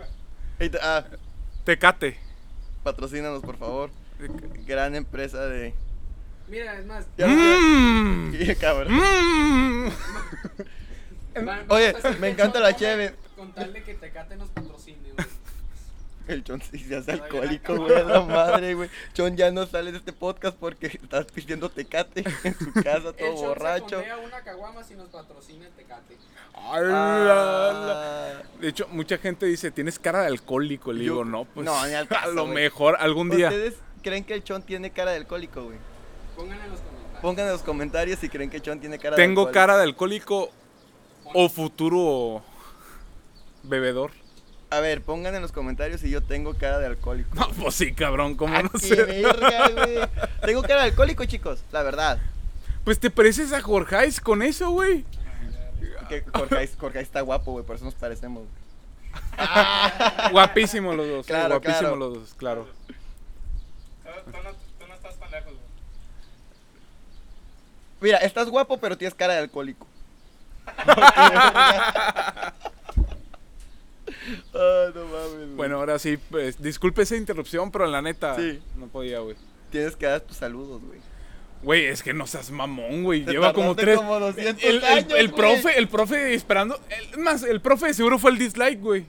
güey. 0.59 0.71
Ah, 0.81 1.05
Tecate. 1.65 2.19
patrocínanos, 2.83 3.43
por 3.43 3.57
favor. 3.57 3.91
Gran 4.67 4.95
empresa 4.95 5.47
de. 5.47 5.75
Mira, 6.49 6.79
es 6.79 6.87
más. 6.87 7.05
Ya 7.19 7.27
no 7.27 7.35
Mmm. 7.35 8.33
cabrón. 8.61 8.93
Mmm. 8.95 9.89
va- 11.47 11.65
Oye, 11.69 11.95
me 12.21 12.29
encanta 12.29 12.61
la 12.61 12.75
cheve. 12.77 13.15
Con 13.37 13.53
tal 13.53 13.73
de 13.73 13.83
que 13.83 13.95
Tecate 13.95 14.37
nos 14.37 14.49
patrocine, 14.51 15.13
güey. 15.15 15.27
El 16.29 16.43
Chon 16.43 16.61
sí 16.61 16.79
se 16.81 16.97
hace 16.97 17.13
alcohólico, 17.13 17.75
la 17.75 17.79
güey. 17.79 17.97
a 18.01 18.03
La 18.05 18.21
madre, 18.23 18.75
güey. 18.75 18.91
Chon 19.15 19.37
ya 19.37 19.51
no 19.53 19.65
sale 19.67 19.93
de 19.93 19.99
este 19.99 20.13
podcast 20.13 20.57
porque 20.59 20.87
estás 20.87 21.27
pidiendo 21.27 21.69
tecate 21.71 22.25
en 22.43 22.59
su 22.59 22.73
casa, 22.73 23.11
El 23.11 23.15
todo 23.17 23.35
Chon 23.37 23.47
borracho. 23.49 24.03
se 24.03 24.15
una 24.25 24.41
caguama 24.43 24.83
si 24.83 24.95
nos 24.95 25.09
patrocina 25.09 25.67
Tecate. 25.77 26.17
Ah, 26.57 28.33
De 28.61 28.69
hecho, 28.69 28.89
mucha 28.91 29.19
gente 29.19 29.47
dice, 29.47 29.71
tienes 29.71 29.99
cara 29.99 30.23
de 30.23 30.27
alcohólico. 30.29 30.93
Le 30.93 31.05
Yo- 31.05 31.13
digo, 31.13 31.25
no, 31.25 31.45
pues 31.45 31.65
no, 31.65 31.87
ni 31.87 31.95
al 31.95 32.09
a 32.23 32.27
lo 32.29 32.47
mejor 32.47 32.97
algún 32.99 33.31
día. 33.31 33.49
¿Ustedes 33.49 33.75
creen 34.03 34.25
que 34.25 34.35
el 34.35 34.45
Chon 34.45 34.63
tiene 34.63 34.91
cara 34.91 35.11
de 35.13 35.19
alcohólico, 35.19 35.65
güey? 35.65 35.79
Pongan 36.37 36.59
en 36.63 36.71
los 36.71 36.81
comentarios. 36.81 37.21
Pongan 37.23 37.47
en 37.47 37.53
los 37.53 37.63
comentarios 37.63 38.19
si 38.21 38.29
creen 38.29 38.51
que 38.51 38.61
Chon 38.61 38.81
tiene 38.81 38.99
cara 38.99 39.17
Tengo 39.17 39.43
de 39.43 39.49
alcohólico. 39.49 39.53
cara 39.53 39.77
de 39.77 39.83
alcohólico 39.85 40.51
o 41.35 41.49
futuro 41.49 42.43
bebedor. 43.63 44.11
A 44.71 44.81
ver, 44.81 45.01
pongan 45.03 45.35
en 45.35 45.43
los 45.43 45.53
comentarios 45.53 46.01
si 46.01 46.11
yo 46.11 46.23
tengo 46.23 46.55
cara 46.55 46.79
de 46.79 46.87
alcohólico. 46.87 47.31
No, 47.35 47.49
pues 47.51 47.75
sí, 47.77 47.93
cabrón, 47.95 48.35
¿cómo 48.35 48.61
no 48.63 48.71
sé? 48.79 48.97
verga, 48.97 49.69
güey. 49.71 49.99
Tengo 50.45 50.63
cara 50.63 50.83
de 50.83 50.89
alcohólico, 50.91 51.25
chicos, 51.25 51.61
la 51.73 51.83
verdad. 51.85 52.19
Pues 52.85 52.99
te 52.99 53.09
pareces 53.11 53.53
a 53.53 53.61
Jorgeis 53.61 54.21
con 54.21 54.43
eso, 54.43 54.71
güey. 54.71 55.05
Que 56.09 56.23
Jorge, 56.33 56.69
Jorge 56.79 57.01
está 57.01 57.21
guapo, 57.21 57.53
güey, 57.53 57.65
por 57.65 57.77
eso 57.77 57.85
nos 57.85 57.95
parecemos. 57.95 58.45
güey. 58.45 58.67
Guapísimos 60.33 60.97
los 60.97 61.09
dos, 61.09 61.27
sí, 61.27 61.33
Claro, 61.33 61.49
guapísimos 61.55 61.81
claro. 61.81 61.97
los 61.97 62.15
dos, 62.15 62.35
claro. 62.35 62.67
Tú, 62.67 62.73
tú 64.31 64.37
no, 64.43 64.51
tú 64.79 64.87
no 64.89 64.95
estás 64.95 65.17
tan 65.19 65.31
lejos, 65.31 65.53
güey. 65.53 65.65
Mira, 68.01 68.19
estás 68.19 68.49
guapo, 68.51 68.79
pero 68.79 68.97
tienes 68.99 69.15
cara 69.15 69.35
de 69.35 69.39
alcohólico. 69.41 69.87
Ay, 70.67 70.75
no 74.95 75.05
mames. 75.07 75.33
güey. 75.35 75.55
Bueno, 75.57 75.77
ahora 75.77 75.99
sí, 75.99 76.17
pues, 76.31 76.61
disculpe 76.61 77.03
esa 77.03 77.17
interrupción, 77.17 77.71
pero 77.71 77.87
la 77.87 78.03
neta, 78.03 78.37
Sí. 78.37 78.61
no 78.77 78.87
podía, 78.89 79.21
güey. 79.21 79.37
Tienes 79.71 79.97
que 79.97 80.07
dar 80.07 80.21
tus 80.21 80.37
saludos, 80.37 80.83
güey. 80.83 81.01
Güey, 81.67 81.87
es 81.87 82.03
que 82.05 82.15
no 82.15 82.29
seas 82.29 82.53
mamón, 82.53 83.03
güey. 83.03 83.25
Lleva 83.25 83.53
como 83.53 83.75
tres. 83.75 83.97
como 83.97 84.21
200 84.21 84.63
el, 84.63 84.77
el- 84.77 84.85
años, 84.85 85.13
el 85.19 85.33
profe, 85.33 85.77
el 85.79 85.89
profe 85.89 86.33
esperando. 86.35 86.81
el- 87.13 87.19
más, 87.19 87.43
el 87.43 87.61
profe 87.61 87.93
seguro 87.93 88.21
fue 88.21 88.31
el 88.31 88.39
dislike, 88.39 88.81
güey. 88.81 89.05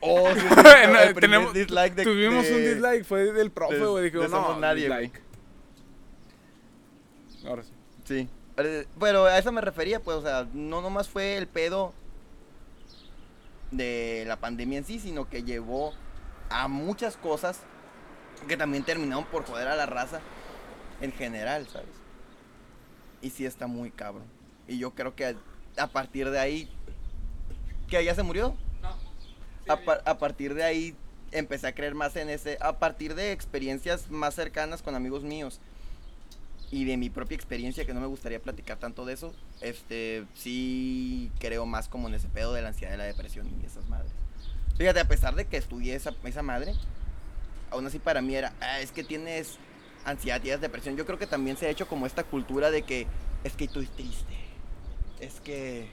Oh, 0.00 0.28
sí, 0.32 0.40
No, 0.92 1.00
el 1.00 1.14
tenemos- 1.16 1.52
dislike 1.52 1.96
de- 1.96 2.04
tuvimos 2.04 2.44
de- 2.46 2.54
un 2.54 2.60
dislike, 2.62 3.04
fue 3.04 3.32
del 3.32 3.50
profe, 3.50 3.84
güey. 3.84 4.04
Dijo, 4.04 4.20
de 4.22 4.28
no, 4.28 4.56
Nadie, 4.60 4.86
güey". 4.88 5.00
dislike. 5.06 5.22
Ahora 7.46 7.62
sí. 7.64 7.72
Sí. 8.04 8.28
Pero 9.00 9.26
a 9.26 9.36
eso 9.38 9.50
me 9.50 9.60
refería, 9.60 9.98
pues, 10.00 10.18
o 10.18 10.22
sea, 10.22 10.46
no 10.52 10.80
nomás 10.80 11.08
fue 11.08 11.36
el 11.36 11.48
pedo 11.48 11.92
de 13.70 14.24
la 14.26 14.36
pandemia 14.36 14.78
en 14.78 14.84
sí, 14.84 14.98
sino 14.98 15.28
que 15.28 15.42
llevó 15.42 15.94
a 16.48 16.68
muchas 16.68 17.16
cosas 17.16 17.60
que 18.46 18.56
también 18.56 18.84
terminaron 18.84 19.24
por 19.26 19.44
joder 19.44 19.66
a 19.68 19.76
la 19.76 19.86
raza 19.86 20.20
en 21.00 21.12
general, 21.12 21.66
¿sabes? 21.68 21.88
Y 23.22 23.30
sí 23.30 23.46
está 23.46 23.66
muy 23.66 23.90
cabrón. 23.90 24.26
Y 24.66 24.78
yo 24.78 24.90
creo 24.92 25.14
que 25.14 25.26
a, 25.26 25.34
a 25.76 25.86
partir 25.88 26.30
de 26.30 26.38
ahí, 26.38 26.68
que 27.88 28.02
ya 28.04 28.14
se 28.14 28.22
murió, 28.22 28.54
No. 28.82 28.92
Sí, 29.64 29.70
a, 29.70 29.76
par- 29.84 30.02
a 30.04 30.18
partir 30.18 30.54
de 30.54 30.62
ahí 30.64 30.94
empecé 31.32 31.66
a 31.66 31.74
creer 31.74 31.94
más 31.94 32.16
en 32.16 32.28
ese, 32.30 32.58
a 32.60 32.78
partir 32.78 33.14
de 33.14 33.32
experiencias 33.32 34.10
más 34.10 34.34
cercanas 34.34 34.82
con 34.82 34.94
amigos 34.94 35.22
míos 35.24 35.60
y 36.70 36.84
de 36.84 36.96
mi 36.96 37.08
propia 37.10 37.34
experiencia, 37.34 37.84
que 37.86 37.94
no 37.94 38.00
me 38.00 38.06
gustaría 38.06 38.40
platicar 38.40 38.78
tanto 38.78 39.04
de 39.06 39.14
eso, 39.14 39.34
este, 39.62 40.24
sí 40.34 41.30
creo 41.38 41.64
más 41.66 41.88
como 41.88 42.08
en 42.08 42.14
ese 42.14 42.28
pedo 42.28 42.52
de 42.52 42.60
la 42.62 42.68
ansiedad, 42.68 42.92
de 42.92 42.98
la 42.98 43.04
depresión 43.04 43.48
y 43.62 43.66
esas 43.66 43.88
madres. 43.88 44.10
Fíjate, 44.76 45.00
a 45.00 45.08
pesar 45.08 45.34
de 45.34 45.46
que 45.46 45.56
estudié 45.56 45.94
esa, 45.94 46.14
esa 46.24 46.42
madre, 46.42 46.74
aún 47.70 47.86
así 47.86 47.98
para 47.98 48.20
mí 48.22 48.34
era, 48.34 48.52
"Ah, 48.60 48.80
es 48.80 48.92
que 48.92 49.02
tienes 49.02 49.58
ansiedad, 50.10 50.40
tienes 50.40 50.60
depresión. 50.60 50.96
Yo 50.96 51.06
creo 51.06 51.18
que 51.18 51.26
también 51.26 51.56
se 51.56 51.66
ha 51.66 51.70
hecho 51.70 51.86
como 51.86 52.06
esta 52.06 52.24
cultura 52.24 52.70
de 52.70 52.82
que 52.82 53.06
es 53.44 53.54
que 53.54 53.64
estoy 53.64 53.86
triste, 53.86 54.34
es 55.20 55.40
que 55.40 55.88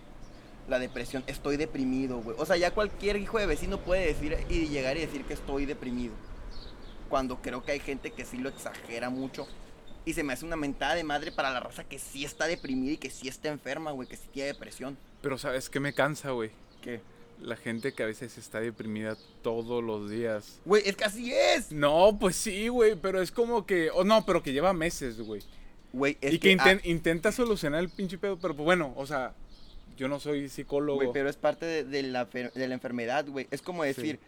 la 0.68 0.80
depresión, 0.80 1.24
estoy 1.28 1.58
deprimido, 1.58 2.22
güey. 2.22 2.36
O 2.40 2.46
sea, 2.46 2.58
ya 2.58 2.72
cualquier 2.72 3.18
hijo 3.18 3.38
de 3.38 3.46
vecino 3.46 3.80
puede 3.80 4.08
decir 4.08 4.38
y 4.50 4.68
llegar 4.68 4.98
y 4.98 5.02
decir 5.02 5.24
que 5.26 5.34
estoy 5.34 5.66
deprimido. 5.66 6.14
Cuando 7.10 7.42
creo 7.42 7.64
que 7.64 7.74
hay 7.74 7.80
gente 7.80 8.12
que 8.12 8.26
sí 8.26 8.38
lo 8.38 8.50
exagera 8.50 9.10
mucho. 9.10 9.48
Y 10.06 10.14
se 10.14 10.24
me 10.24 10.34
hace 10.34 10.46
una 10.46 10.56
mentada 10.56 10.96
de 10.96 11.04
madre 11.04 11.32
para 11.32 11.52
la 11.52 11.60
raza 11.60 11.84
que 11.84 11.98
sí 11.98 12.26
está 12.26 12.46
deprimida 12.46 12.94
y 12.94 12.98
que 12.98 13.10
sí 13.10 13.28
está 13.28 13.50
enferma, 13.50 13.92
güey, 13.92 14.08
que 14.08 14.18
sí 14.18 14.28
tiene 14.32 14.48
depresión. 14.48 14.98
Pero 15.22 15.38
¿sabes 15.38 15.70
qué 15.70 15.80
me 15.80 15.94
cansa, 15.94 16.32
güey? 16.32 16.52
¿Qué? 16.82 17.02
La 17.42 17.56
gente 17.56 17.94
que 17.94 18.02
a 18.04 18.06
veces 18.06 18.38
está 18.38 18.60
deprimida 18.62 19.18
todos 19.44 19.84
los 19.84 20.10
días. 20.10 20.60
Güey, 20.66 20.84
es 20.86 20.96
que 20.96 21.04
así 21.04 21.34
es. 21.34 21.72
No, 21.72 22.18
pues 22.20 22.36
sí, 22.36 22.70
güey, 22.70 22.96
pero 22.96 23.22
es 23.22 23.32
como 23.32 23.66
que... 23.66 23.90
O 23.92 24.04
no, 24.04 24.26
pero 24.26 24.42
que 24.42 24.54
lleva 24.54 24.74
meses, 24.74 25.20
güey. 25.20 25.42
Güey, 25.94 26.18
es 26.22 26.34
Y 26.34 26.40
que, 26.40 26.50
que... 26.50 26.58
inten- 26.58 26.80
ah, 26.84 26.88
intenta 26.88 27.32
solucionar 27.32 27.82
el 27.82 27.90
pinche 27.90 28.18
pedo, 28.18 28.38
pero 28.40 28.56
pues 28.56 28.66
bueno, 28.66 28.94
o 28.96 29.06
sea, 29.06 29.34
yo 29.98 30.08
no 30.08 30.20
soy 30.20 30.50
psicólogo. 30.50 30.98
Güey, 30.98 31.10
pero 31.14 31.30
es 31.30 31.36
parte 31.38 31.66
de, 31.66 31.84
de 31.84 32.04
la, 32.04 32.26
de 32.26 32.68
la 32.68 32.74
enfermedad, 32.74 33.26
güey. 33.28 33.48
Es 33.52 33.62
como 33.62 33.84
decir, 33.84 34.20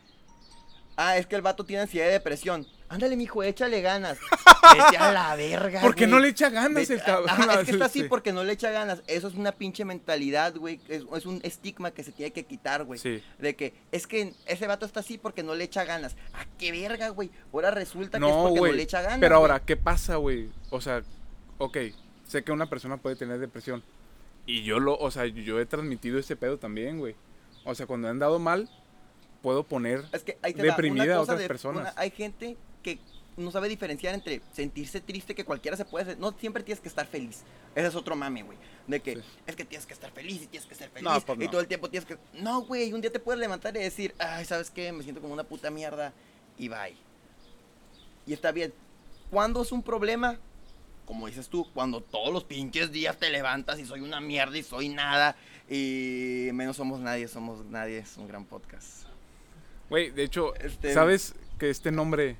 ah, 0.98 1.18
es 1.18 1.26
que 1.28 1.36
el 1.38 1.42
vato 1.42 1.64
tiene 1.64 1.84
ansiedad 1.84 2.08
y 2.10 2.12
depresión. 2.12 2.68
Ándale, 2.90 3.16
mijo, 3.18 3.44
échale 3.44 3.82
ganas. 3.82 4.18
Vete 4.74 4.98
a 4.98 5.12
la 5.12 5.36
verga, 5.36 5.82
¿Por 5.82 5.94
qué 5.96 6.06
güey. 6.06 6.12
no 6.12 6.20
le 6.20 6.30
echa 6.30 6.50
ganas 6.50 6.84
Vete- 6.88 6.94
el 6.96 7.04
cabrón? 7.04 7.30
Ajá, 7.30 7.60
es 7.62 7.66
que 7.66 7.72
está 7.72 7.86
así 7.86 8.02
Sí. 8.02 8.08
porque 8.08 8.32
no 8.34 8.44
le 8.44 8.54
echa 8.54 8.72
ganas. 8.72 9.02
Eso 9.08 9.28
es 9.28 9.36
una 9.36 9.52
pinche 9.52 9.84
mentalidad, 9.86 10.56
güey. 10.56 10.80
Es, 10.88 11.04
es 11.16 11.26
un 11.26 11.40
estigma 11.44 11.92
que 11.92 12.04
se 12.04 12.12
tiene 12.12 12.32
que 12.32 12.46
quitar, 12.46 12.84
güey. 12.86 13.00
Sí. 13.00 13.22
De 13.40 13.56
que 13.56 13.74
es 13.92 14.08
que 14.08 14.34
ese 14.46 14.68
vato 14.68 14.86
está 14.86 15.02
así 15.02 15.18
porque 15.18 15.44
no 15.44 15.54
le 15.56 15.66
echa 15.66 15.84
ganas. 15.86 16.16
¿A 16.34 16.46
qué 16.58 16.72
verga, 16.72 17.10
güey? 17.10 17.30
Ahora 17.54 17.72
resulta 17.72 18.20
que 18.20 18.26
es 18.26 18.32
porque 18.32 18.60
güey. 18.60 18.72
no 18.72 18.78
le 18.78 18.84
echa 18.84 19.02
ganas. 19.02 19.20
pero 19.20 19.40
güey. 19.40 19.52
ahora, 19.52 19.66
¿qué 19.66 19.76
pasa, 19.78 20.16
güey? 20.16 20.50
O 20.70 20.80
sea, 20.82 21.04
ok, 21.58 21.78
sé 22.26 22.44
que 22.44 22.52
una 22.54 22.70
persona 22.70 22.98
puede 22.98 23.16
tener 23.18 23.40
depresión. 23.40 23.84
Y 24.46 24.64
yo 24.64 24.80
lo, 24.80 24.98
o 24.98 25.12
sea, 25.12 25.26
yo 25.26 25.60
he 25.60 25.66
transmitido 25.66 26.18
ese 26.20 26.38
pedo 26.38 26.58
también, 26.58 27.00
güey. 27.00 27.16
O 27.66 27.76
sea, 27.76 27.86
cuando 27.86 28.08
he 28.08 28.12
andado 28.12 28.40
mal, 28.40 28.70
puedo 29.48 29.64
poner... 29.64 30.04
Es 30.12 30.24
que 30.24 30.38
deprimida 30.56 31.16
a 31.16 31.22
otras 31.22 31.40
de- 31.40 31.48
personas. 31.48 31.82
una- 31.82 31.94
hay 31.96 32.12
gente 32.12 32.58
que 32.84 33.00
no 33.38 33.50
sabe 33.52 33.70
diferenciar 33.70 34.14
entre 34.14 34.42
sentirse 34.52 35.00
triste, 35.00 35.34
que 35.36 35.46
cualquiera 35.46 35.78
se 35.78 35.86
puede... 35.86 36.18
No 36.18 36.34
siempre 36.38 36.64
tienes 36.64 36.82
que 36.82 36.90
estar 36.90 37.08
feliz. 37.08 37.44
Ese 37.76 37.88
es 37.88 37.96
otro 37.96 38.16
mame, 38.18 38.44
güey. 38.44 38.58
De 38.88 39.00
que 39.00 39.16
Sí. 39.16 39.22
es 39.46 39.56
que 39.56 39.64
tienes 39.64 39.86
que 39.86 39.94
estar 39.94 40.12
feliz 40.12 40.42
y 40.44 40.48
tienes 40.48 40.68
que 40.68 40.76
ser 40.76 40.90
feliz. 40.90 41.04
No, 41.10 41.22
pues 41.22 41.40
y 41.40 41.46
no. 41.46 41.52
todo 41.52 41.62
el 41.62 41.68
tiempo 41.68 41.90
tienes 41.90 42.06
que... 42.08 42.18
No, 42.34 42.62
güey, 42.64 42.92
un 42.92 43.00
día 43.00 43.12
te 43.12 43.20
puedes 43.20 43.40
levantar 43.40 43.74
y 43.78 43.80
decir, 43.80 44.14
ay, 44.20 44.44
¿sabes 44.44 44.70
qué? 44.70 44.92
Me 44.92 45.04
siento 45.04 45.22
como 45.22 45.34
una 45.34 45.44
puta 45.46 45.70
mierda. 45.72 46.12
Y 46.58 46.68
bye. 46.68 46.96
Y 48.26 48.34
está 48.34 48.52
bien. 48.52 48.74
¿Cuándo 49.32 49.62
es 49.62 49.72
un 49.72 49.82
problema? 49.84 50.38
Como 51.06 51.28
dices 51.28 51.48
tú, 51.48 51.66
cuando 51.74 52.02
todos 52.02 52.34
los 52.34 52.44
pinches 52.44 52.92
días 52.92 53.18
te 53.18 53.30
levantas 53.30 53.80
y 53.80 53.86
soy 53.86 54.02
una 54.02 54.20
mierda 54.20 54.58
y 54.58 54.64
soy 54.64 54.90
nada. 54.90 55.38
Y 55.70 56.50
menos 56.54 56.76
somos 56.76 57.00
nadie, 57.00 57.28
somos 57.30 57.64
nadie. 57.66 58.00
Es 58.00 58.18
un 58.18 58.28
gran 58.28 58.44
podcast. 58.46 59.06
Güey, 59.90 60.12
de 60.12 60.24
hecho, 60.24 60.54
Este- 60.56 60.94
¿sabes 60.94 61.36
que 61.58 61.70
este 61.70 61.92
nombre... 61.92 62.36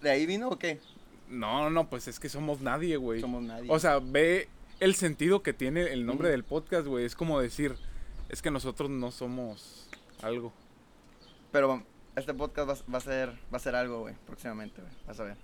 ¿De 0.00 0.10
ahí 0.10 0.26
vino 0.26 0.48
o 0.48 0.58
qué? 0.58 0.80
No, 1.28 1.70
no, 1.70 1.88
pues 1.88 2.08
es 2.08 2.18
que 2.20 2.28
somos 2.28 2.60
nadie, 2.60 2.96
güey. 2.96 3.20
Somos 3.20 3.42
nadie. 3.42 3.68
O 3.70 3.78
sea, 3.78 3.98
ve 4.00 4.48
el 4.80 4.94
sentido 4.94 5.42
que 5.42 5.52
tiene 5.52 5.82
el 5.92 6.04
nombre 6.04 6.28
del 6.28 6.44
podcast, 6.44 6.86
güey. 6.86 7.04
Es 7.04 7.14
como 7.16 7.40
decir, 7.40 7.76
es 8.28 8.42
que 8.42 8.50
nosotros 8.50 8.90
no 8.90 9.10
somos 9.12 9.88
algo. 10.22 10.52
Pero 11.52 11.82
este 12.16 12.34
podcast 12.34 12.68
va, 12.68 12.92
va 12.94 12.98
a 12.98 13.00
ser 13.00 13.30
va 13.52 13.56
a 13.56 13.60
ser 13.60 13.74
algo, 13.76 14.00
güey, 14.00 14.14
próximamente, 14.26 14.80
güey. 14.82 14.92
Vas 15.06 15.20
a 15.20 15.24
ver. 15.24 15.36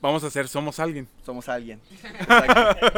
Vamos 0.00 0.22
a 0.22 0.30
ser 0.30 0.46
Somos 0.46 0.78
Alguien. 0.78 1.08
Somos 1.26 1.48
alguien. 1.48 1.80
Exacto. 1.90 2.88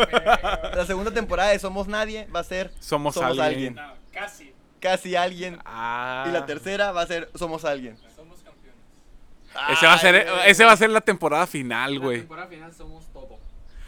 La 0.76 0.84
segunda 0.86 1.10
temporada 1.12 1.50
de 1.50 1.58
Somos 1.58 1.88
Nadie 1.88 2.26
va 2.34 2.40
a 2.40 2.44
ser 2.44 2.70
Somos, 2.80 3.14
Somos 3.14 3.38
alguien. 3.38 3.46
alguien. 3.48 3.74
No, 3.76 3.94
casi. 4.12 4.49
Casi 4.80 5.14
alguien. 5.16 5.58
Ah. 5.64 6.24
Y 6.28 6.32
la 6.32 6.46
tercera 6.46 6.92
va 6.92 7.02
a 7.02 7.06
ser 7.06 7.30
Somos 7.34 7.64
alguien. 7.64 7.96
Somos 8.16 8.38
campeones. 8.40 8.78
Ese 9.76 9.86
va 9.86 9.92
a 9.94 9.98
ser, 9.98 10.14
Ay, 10.14 10.24
güey. 10.30 10.50
ese 10.50 10.64
va 10.64 10.72
a 10.72 10.76
ser 10.76 10.90
la 10.90 11.00
temporada 11.00 11.46
final, 11.46 11.94
La 11.94 12.00
güey. 12.00 12.18
temporada 12.20 12.48
final 12.48 12.74
somos 12.74 13.04
todo. 13.12 13.38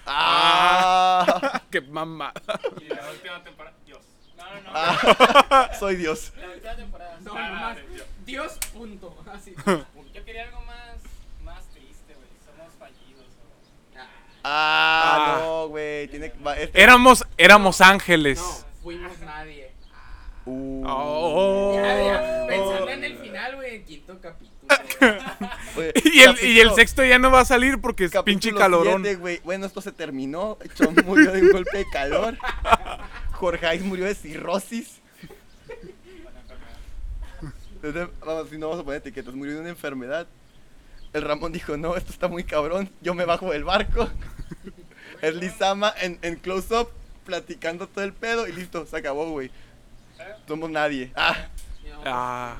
Ah, 0.06 1.62
Qué 1.70 1.80
mamá. 1.80 2.32
Y 2.80 2.88
la 2.88 3.10
última 3.10 3.42
temporada, 3.44 3.76
Dios. 3.86 4.00
No, 4.36 4.44
no, 4.44 4.60
no. 4.62 4.70
Ah, 4.74 5.70
soy 5.78 5.96
Dios. 5.96 6.32
La 6.36 6.48
última 6.50 6.74
temporada. 6.76 7.18
No, 7.20 7.32
Ah, 7.36 7.48
nomás. 7.48 7.76
Dios. 7.90 8.06
Dios, 8.24 8.58
punto. 8.74 9.16
Así. 9.32 9.54
Yo 10.14 10.24
quería 10.24 10.42
algo 10.44 10.60
más, 10.62 10.96
más 11.44 11.64
triste, 11.68 12.14
güey. 12.14 12.28
Somos 12.44 12.72
fallidos. 12.78 13.24
Ah, 13.96 14.08
Ah. 14.44 15.38
no, 15.40 15.68
güey. 15.68 16.08
Tiene 16.08 16.26
este- 16.26 16.82
Éramos, 16.82 17.24
éramos 17.36 17.80
ángeles. 17.80 18.38
No, 18.40 18.82
fuimos 18.82 19.18
nadie. 19.20 19.61
Uh, 20.44 20.84
Oh. 20.86 21.72
Ya, 21.76 22.04
ya, 22.04 22.46
pensando 22.48 22.88
en 22.90 23.04
el 23.04 23.16
final, 23.18 23.56
güey, 23.56 23.76
el 23.76 23.84
quinto 23.84 24.18
capítulo. 24.20 24.52
Y 26.04 26.20
el, 26.20 26.36
y 26.42 26.60
el 26.60 26.70
sexto 26.72 27.04
ya 27.04 27.18
no 27.18 27.30
va 27.30 27.40
a 27.40 27.44
salir 27.44 27.80
porque 27.80 28.04
es 28.04 28.12
pinche 28.24 28.52
calorón. 28.54 29.02
siete. 29.04 29.40
Bueno, 29.44 29.66
esto 29.66 29.80
se 29.80 29.92
terminó. 29.92 30.58
Chon 30.74 30.94
murió 31.04 31.32
de 31.32 31.42
un 31.42 31.50
golpe 31.50 31.78
de 31.78 31.86
calor. 31.90 32.36
Jorge 33.32 33.78
murió 33.80 34.04
de 34.04 34.14
cirrosis. 34.14 35.00
Entonces, 37.82 38.08
Vamos, 38.24 38.48
si 38.50 38.58
no 38.58 38.68
vamos 38.68 38.82
a 38.82 38.84
poner 38.84 39.00
etiquetas, 39.00 39.34
murió 39.34 39.54
de 39.54 39.60
una 39.60 39.70
enfermedad. 39.70 40.26
El 41.12 41.22
Ramón 41.22 41.52
dijo, 41.52 41.76
no, 41.76 41.96
esto 41.96 42.12
está 42.12 42.28
muy 42.28 42.44
cabrón, 42.44 42.88
yo 43.00 43.14
me 43.14 43.24
bajo 43.24 43.50
del 43.50 43.64
barco. 43.64 44.08
El 45.20 45.40
Lizama 45.40 45.92
en, 46.00 46.18
en 46.22 46.36
close-up, 46.36 46.88
platicando 47.26 47.86
todo 47.88 48.04
el 48.04 48.12
pedo 48.12 48.48
y 48.48 48.52
listo, 48.52 48.86
se 48.86 48.96
acabó, 48.96 49.30
güey. 49.30 49.50
Somos 50.48 50.70
nadie. 50.70 51.12
Ah, 51.16 51.48
No, 51.84 52.00
Ah. 52.04 52.56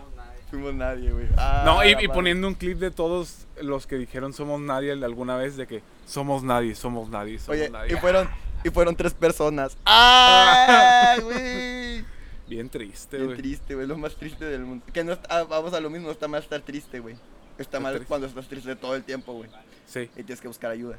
fuimos 0.50 0.74
nadie. 0.74 1.10
güey. 1.12 1.26
Ah, 1.36 1.62
No, 1.64 1.84
y, 1.84 1.96
y 2.04 2.08
poniendo 2.08 2.46
un 2.48 2.54
clip 2.54 2.78
de 2.78 2.90
todos 2.90 3.46
los 3.60 3.86
que 3.86 3.96
dijeron 3.96 4.32
somos 4.32 4.60
nadie 4.60 4.92
alguna 4.92 5.36
vez 5.36 5.56
de 5.56 5.66
que 5.66 5.82
somos 6.06 6.42
nadie, 6.42 6.74
somos 6.74 7.08
nadie, 7.08 7.38
somos 7.38 7.58
Oye, 7.60 7.70
nadie. 7.70 7.94
y 7.94 7.96
fueron, 7.96 8.28
y 8.64 8.70
fueron 8.70 8.94
tres 8.96 9.14
personas. 9.14 9.76
¡Ah, 9.86 11.16
güey! 11.22 12.04
Bien 12.48 12.68
triste, 12.68 13.16
Bien 13.16 13.28
güey. 13.30 13.38
triste, 13.38 13.74
güey, 13.74 13.86
lo 13.86 13.96
más 13.96 14.14
triste 14.16 14.44
del 14.44 14.62
mundo. 14.62 14.84
Que 14.92 15.02
no 15.04 15.12
está, 15.12 15.38
ah, 15.38 15.44
vamos 15.44 15.72
a 15.72 15.80
lo 15.80 15.88
mismo, 15.90 16.06
no 16.08 16.12
está 16.12 16.28
mal 16.28 16.42
estar 16.42 16.60
triste, 16.60 17.00
güey. 17.00 17.14
Está 17.14 17.62
Está 17.62 17.80
mal 17.80 17.92
triste. 17.94 18.08
cuando 18.08 18.26
estás 18.26 18.46
triste 18.48 18.76
todo 18.76 18.94
el 18.94 19.04
tiempo, 19.04 19.32
güey. 19.32 19.48
Sí. 19.86 20.00
Y 20.16 20.22
tienes 20.22 20.40
que 20.40 20.48
buscar 20.48 20.70
ayuda. 20.70 20.98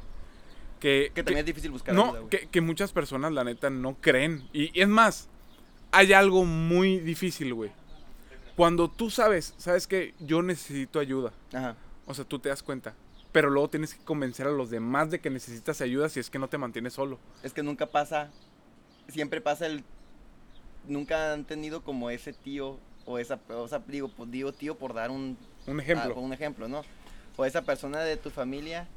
Que, 0.80 1.12
Que 1.14 1.24
también 1.24 1.40
es 1.40 1.46
difícil 1.46 1.72
buscar 1.72 1.94
no, 1.96 2.06
ayuda, 2.06 2.20
güey. 2.20 2.30
que, 2.30 2.48
que 2.48 2.62
muchas 2.62 2.92
personas, 2.92 3.32
la 3.32 3.44
neta, 3.44 3.70
no 3.70 3.96
creen. 4.02 4.48
Y, 4.52 4.78
y 4.78 4.82
es 4.82 4.88
más, 4.88 5.30
hay 5.94 6.12
algo 6.14 6.44
muy 6.44 7.00
difícil, 7.00 7.54
güey. 7.54 7.72
Cuando 8.56 8.90
tú 8.90 9.10
sabes, 9.10 9.54
sabes 9.58 9.88
que 9.88 10.14
yo 10.20 10.42
necesito 10.42 11.00
ayuda. 11.00 11.32
Ajá. 11.54 11.76
O 12.06 12.14
sea, 12.14 12.26
tú 12.26 12.40
te 12.40 12.50
das 12.50 12.62
cuenta. 12.62 12.94
Pero 13.32 13.50
luego 13.50 13.70
tienes 13.70 13.94
que 13.94 14.04
convencer 14.04 14.46
a 14.48 14.52
los 14.52 14.70
demás 14.70 15.10
de 15.10 15.20
que 15.20 15.30
necesitas 15.30 15.82
ayuda 15.82 16.10
si 16.10 16.20
es 16.20 16.30
que 16.30 16.38
no 16.40 16.50
te 16.50 16.58
mantienes 16.58 16.94
solo. 16.94 17.20
Es 17.42 17.54
que 17.54 17.64
nunca 17.64 17.86
pasa, 17.88 18.30
siempre 19.08 19.40
pasa 19.42 19.66
el... 19.66 19.84
Nunca 20.88 21.34
han 21.34 21.46
tenido 21.46 21.84
como 21.84 22.10
ese 22.10 22.34
tío 22.34 22.78
o 23.06 23.18
esa, 23.18 23.40
o 23.50 23.68
sea, 23.68 23.80
digo, 23.88 24.10
pues 24.10 24.30
digo 24.32 24.52
tío 24.52 24.78
por 24.78 24.94
dar 24.94 25.12
un, 25.12 25.38
Un 25.66 25.80
ejemplo. 25.80 26.14
ah, 26.16 26.20
un 26.20 26.34
ejemplo, 26.34 26.68
¿no? 26.68 26.84
O 27.38 27.46
esa 27.46 27.62
persona 27.62 28.02
de 28.02 28.18
tu 28.18 28.30
familia 28.30 28.88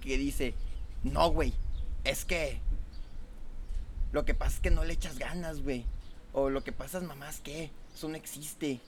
que 0.00 0.18
dice, 0.18 0.54
no, 1.02 1.30
güey, 1.30 1.54
es 2.04 2.24
que 2.24 2.60
lo 4.12 4.24
que 4.24 4.34
pasa 4.34 4.54
es 4.56 4.60
que 4.60 4.70
no 4.70 4.84
le 4.84 4.92
echas 4.94 5.18
ganas, 5.18 5.62
güey. 5.62 5.84
O 6.32 6.48
lo 6.50 6.62
que 6.64 6.72
pasa 6.72 6.98
es, 6.98 7.04
mamá, 7.04 7.28
es 7.28 7.40
que 7.40 7.70
eso 7.94 8.08
no 8.08 8.16
existe. 8.16 8.80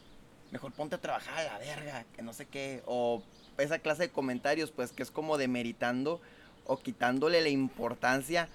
Mejor 0.51 0.73
ponte 0.73 0.95
a 0.95 1.01
trabajar 1.01 1.39
a 1.39 1.45
la 1.45 1.59
verga, 1.59 2.05
que 2.15 2.23
no 2.23 2.33
sé 2.33 2.47
qué. 2.47 2.83
O 2.87 3.23
esa 3.59 3.79
clase 3.81 4.05
de 4.05 4.09
comentarios, 4.11 4.71
pues, 4.71 4.93
que 4.93 5.03
es 5.03 5.11
como 5.11 5.37
demeritando 5.39 6.21
o 6.67 6.79
quitándole 6.79 7.41
la 7.43 7.49
importancia 7.51 8.49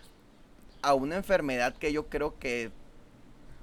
a 0.82 0.94
una 0.94 1.18
enfermedad 1.18 1.76
que 1.76 1.92
yo 1.92 2.08
creo 2.08 2.40
que, 2.40 2.72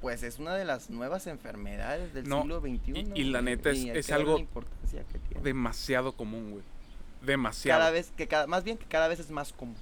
pues, 0.00 0.22
es 0.22 0.38
una 0.38 0.54
de 0.54 0.64
las 0.64 0.90
nuevas 0.90 1.26
enfermedades 1.26 2.12
del 2.14 2.28
No, 2.28 2.42
siglo 2.42 2.61
XXI. 2.61 2.92
y- 3.14 3.20
y 3.20 3.24
la 3.24 3.40
neta 3.42 3.70
es- 3.70 3.84
es 3.86 4.11
algo. 4.12 4.38
Demasiado 5.42 6.12
común, 6.12 6.50
güey. 6.50 6.62
Demasiado. 7.22 7.80
Cada 7.80 7.90
vez, 7.90 8.12
que 8.16 8.28
cada, 8.28 8.46
más 8.46 8.62
bien 8.64 8.76
que 8.78 8.86
cada 8.86 9.09
vez 9.09 9.18
es 9.18 9.30
más 9.30 9.52
común. 9.52 9.76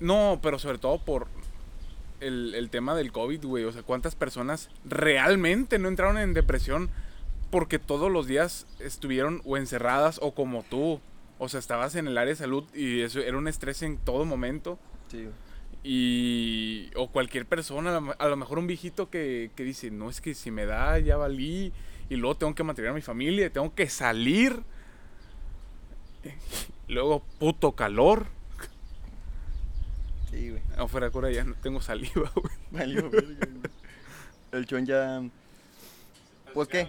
No, 0.00 0.38
pero 0.42 0.58
sobre 0.58 0.78
todo 0.78 0.98
por 0.98 1.26
el, 2.20 2.54
el 2.54 2.70
tema 2.70 2.94
del 2.94 3.12
COVID, 3.12 3.44
güey. 3.44 3.64
O 3.64 3.72
sea, 3.72 3.82
¿cuántas 3.82 4.14
personas 4.14 4.68
realmente 4.84 5.78
no 5.78 5.88
entraron 5.88 6.18
en 6.18 6.34
depresión 6.34 6.90
porque 7.50 7.78
todos 7.78 8.10
los 8.10 8.26
días 8.26 8.66
estuvieron 8.80 9.42
o 9.44 9.56
encerradas 9.56 10.18
o 10.22 10.34
como 10.34 10.62
tú? 10.64 11.00
O 11.38 11.48
sea, 11.48 11.60
estabas 11.60 11.94
en 11.96 12.06
el 12.08 12.16
área 12.18 12.30
de 12.32 12.36
salud 12.36 12.64
y 12.74 13.00
eso 13.02 13.20
era 13.20 13.36
un 13.36 13.46
estrés 13.48 13.82
en 13.82 13.98
todo 13.98 14.24
momento. 14.24 14.78
Sí, 15.10 15.28
Y. 15.84 16.90
O 16.96 17.08
cualquier 17.10 17.46
persona, 17.46 17.96
a 18.18 18.26
lo- 18.28 18.36
mejor 18.36 18.58
un 18.58 18.66
viejito 18.66 19.10
que, 19.10 19.50
que 19.54 19.62
dice: 19.62 19.90
No, 19.90 20.08
es 20.10 20.20
que 20.20 20.34
si 20.34 20.50
me 20.50 20.66
da, 20.66 20.98
ya 20.98 21.16
valí. 21.16 21.72
Y 22.08 22.16
luego 22.16 22.36
tengo 22.36 22.54
que 22.54 22.62
mantener 22.64 22.90
a 22.90 22.94
mi 22.94 23.02
familia, 23.02 23.50
tengo 23.52 23.74
que 23.74 23.88
salir. 23.88 24.62
Luego, 26.88 27.22
puto 27.38 27.72
calor. 27.72 28.26
Sí, 30.30 30.50
güey. 30.50 30.62
Afuera 30.76 31.06
de 31.06 31.12
cura 31.12 31.30
ya 31.30 31.44
no 31.44 31.54
tengo 31.54 31.80
saliva, 31.80 32.30
güey. 32.34 32.54
Valió, 32.70 33.10
verga, 33.10 33.46
güey. 33.46 33.70
El 34.52 34.66
chon 34.66 34.86
ya. 34.86 35.22
Pues, 36.54 36.68
¿qué? 36.68 36.88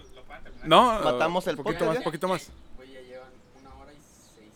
No, 0.64 1.00
¿Matamos 1.02 1.46
el 1.48 1.58
poquito 1.58 1.80
podcast 1.80 1.88
más, 1.90 1.98
ya? 2.00 2.04
poquito 2.04 2.28
más. 2.28 2.50
Güey, 2.78 2.92
ya 2.94 3.02
llevan 3.02 3.30
una 3.62 3.76
hora 3.76 3.94
y 3.94 3.98
seis. 4.36 4.52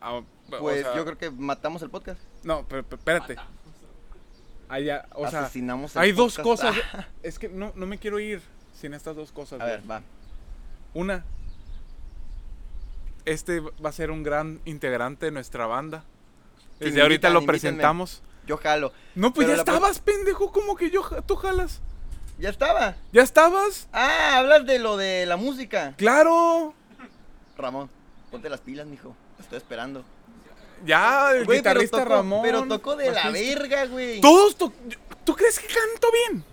Ah, 0.00 0.14
o 0.14 0.24
Pues 0.60 0.82
sea, 0.82 0.94
yo 0.96 1.04
creo 1.04 1.18
que 1.18 1.30
matamos 1.30 1.82
el 1.82 1.90
podcast. 1.90 2.20
No, 2.44 2.64
pero, 2.68 2.82
pero 2.84 2.96
espérate. 2.98 3.34
Ya- 3.34 5.08
o 5.14 5.26
sea, 5.28 5.44
Asesinamos 5.44 5.96
el 5.96 6.02
hay 6.02 6.12
dos 6.12 6.36
cosas. 6.38 6.76
Es 7.22 7.38
que 7.38 7.48
no, 7.48 7.72
no 7.74 7.86
me 7.86 7.98
quiero 7.98 8.20
ir 8.20 8.42
sin 8.78 8.92
estas 8.94 9.16
dos 9.16 9.32
cosas. 9.32 9.60
A 9.60 9.64
güey. 9.64 9.76
ver, 9.78 9.90
va. 9.90 10.02
Una, 10.94 11.24
este 13.24 13.60
va 13.60 13.88
a 13.88 13.92
ser 13.92 14.10
un 14.10 14.22
gran 14.22 14.60
integrante 14.64 15.26
de 15.26 15.32
nuestra 15.32 15.66
banda. 15.66 16.04
Desde 16.78 17.02
ahorita 17.02 17.28
lo 17.30 17.40
invítenme. 17.40 17.46
presentamos. 17.58 18.22
yo 18.46 18.56
jalo. 18.56 18.92
No, 19.14 19.32
pues 19.32 19.46
Pero 19.46 19.56
ya 19.56 19.62
estabas, 19.62 19.98
pendejo. 20.00 20.50
¿Cómo 20.52 20.76
que 20.76 20.90
yo, 20.90 21.02
tú 21.26 21.36
jalas? 21.36 21.80
Ya 22.38 22.50
estaba. 22.50 22.94
¿Ya 23.12 23.22
estabas? 23.22 23.88
Ah, 23.92 24.38
hablas 24.38 24.64
de 24.64 24.78
lo 24.78 24.96
de 24.96 25.26
la 25.26 25.36
música. 25.36 25.94
Claro. 25.96 26.72
Ramón, 27.56 27.90
ponte 28.30 28.48
las 28.48 28.60
pilas, 28.60 28.86
mijo. 28.86 29.14
Estoy 29.40 29.58
esperando. 29.58 30.04
Ya, 30.84 31.32
el 31.32 31.44
Güey, 31.44 31.60
pero 31.62 31.80
guitarrista 31.80 31.98
tocó- 32.04 32.08
Ramón. 32.08 32.42
Pero 32.42 32.62
tocó 32.68 32.94
de 32.94 33.10
la 33.10 33.30
verga, 33.30 33.86
güey. 33.86 34.20
Todos 34.20 34.56
to- 34.56 34.72
¿Tú 35.24 35.34
crees 35.34 35.58
que 35.58 35.66
canto 35.66 36.08
bien? 36.30 36.44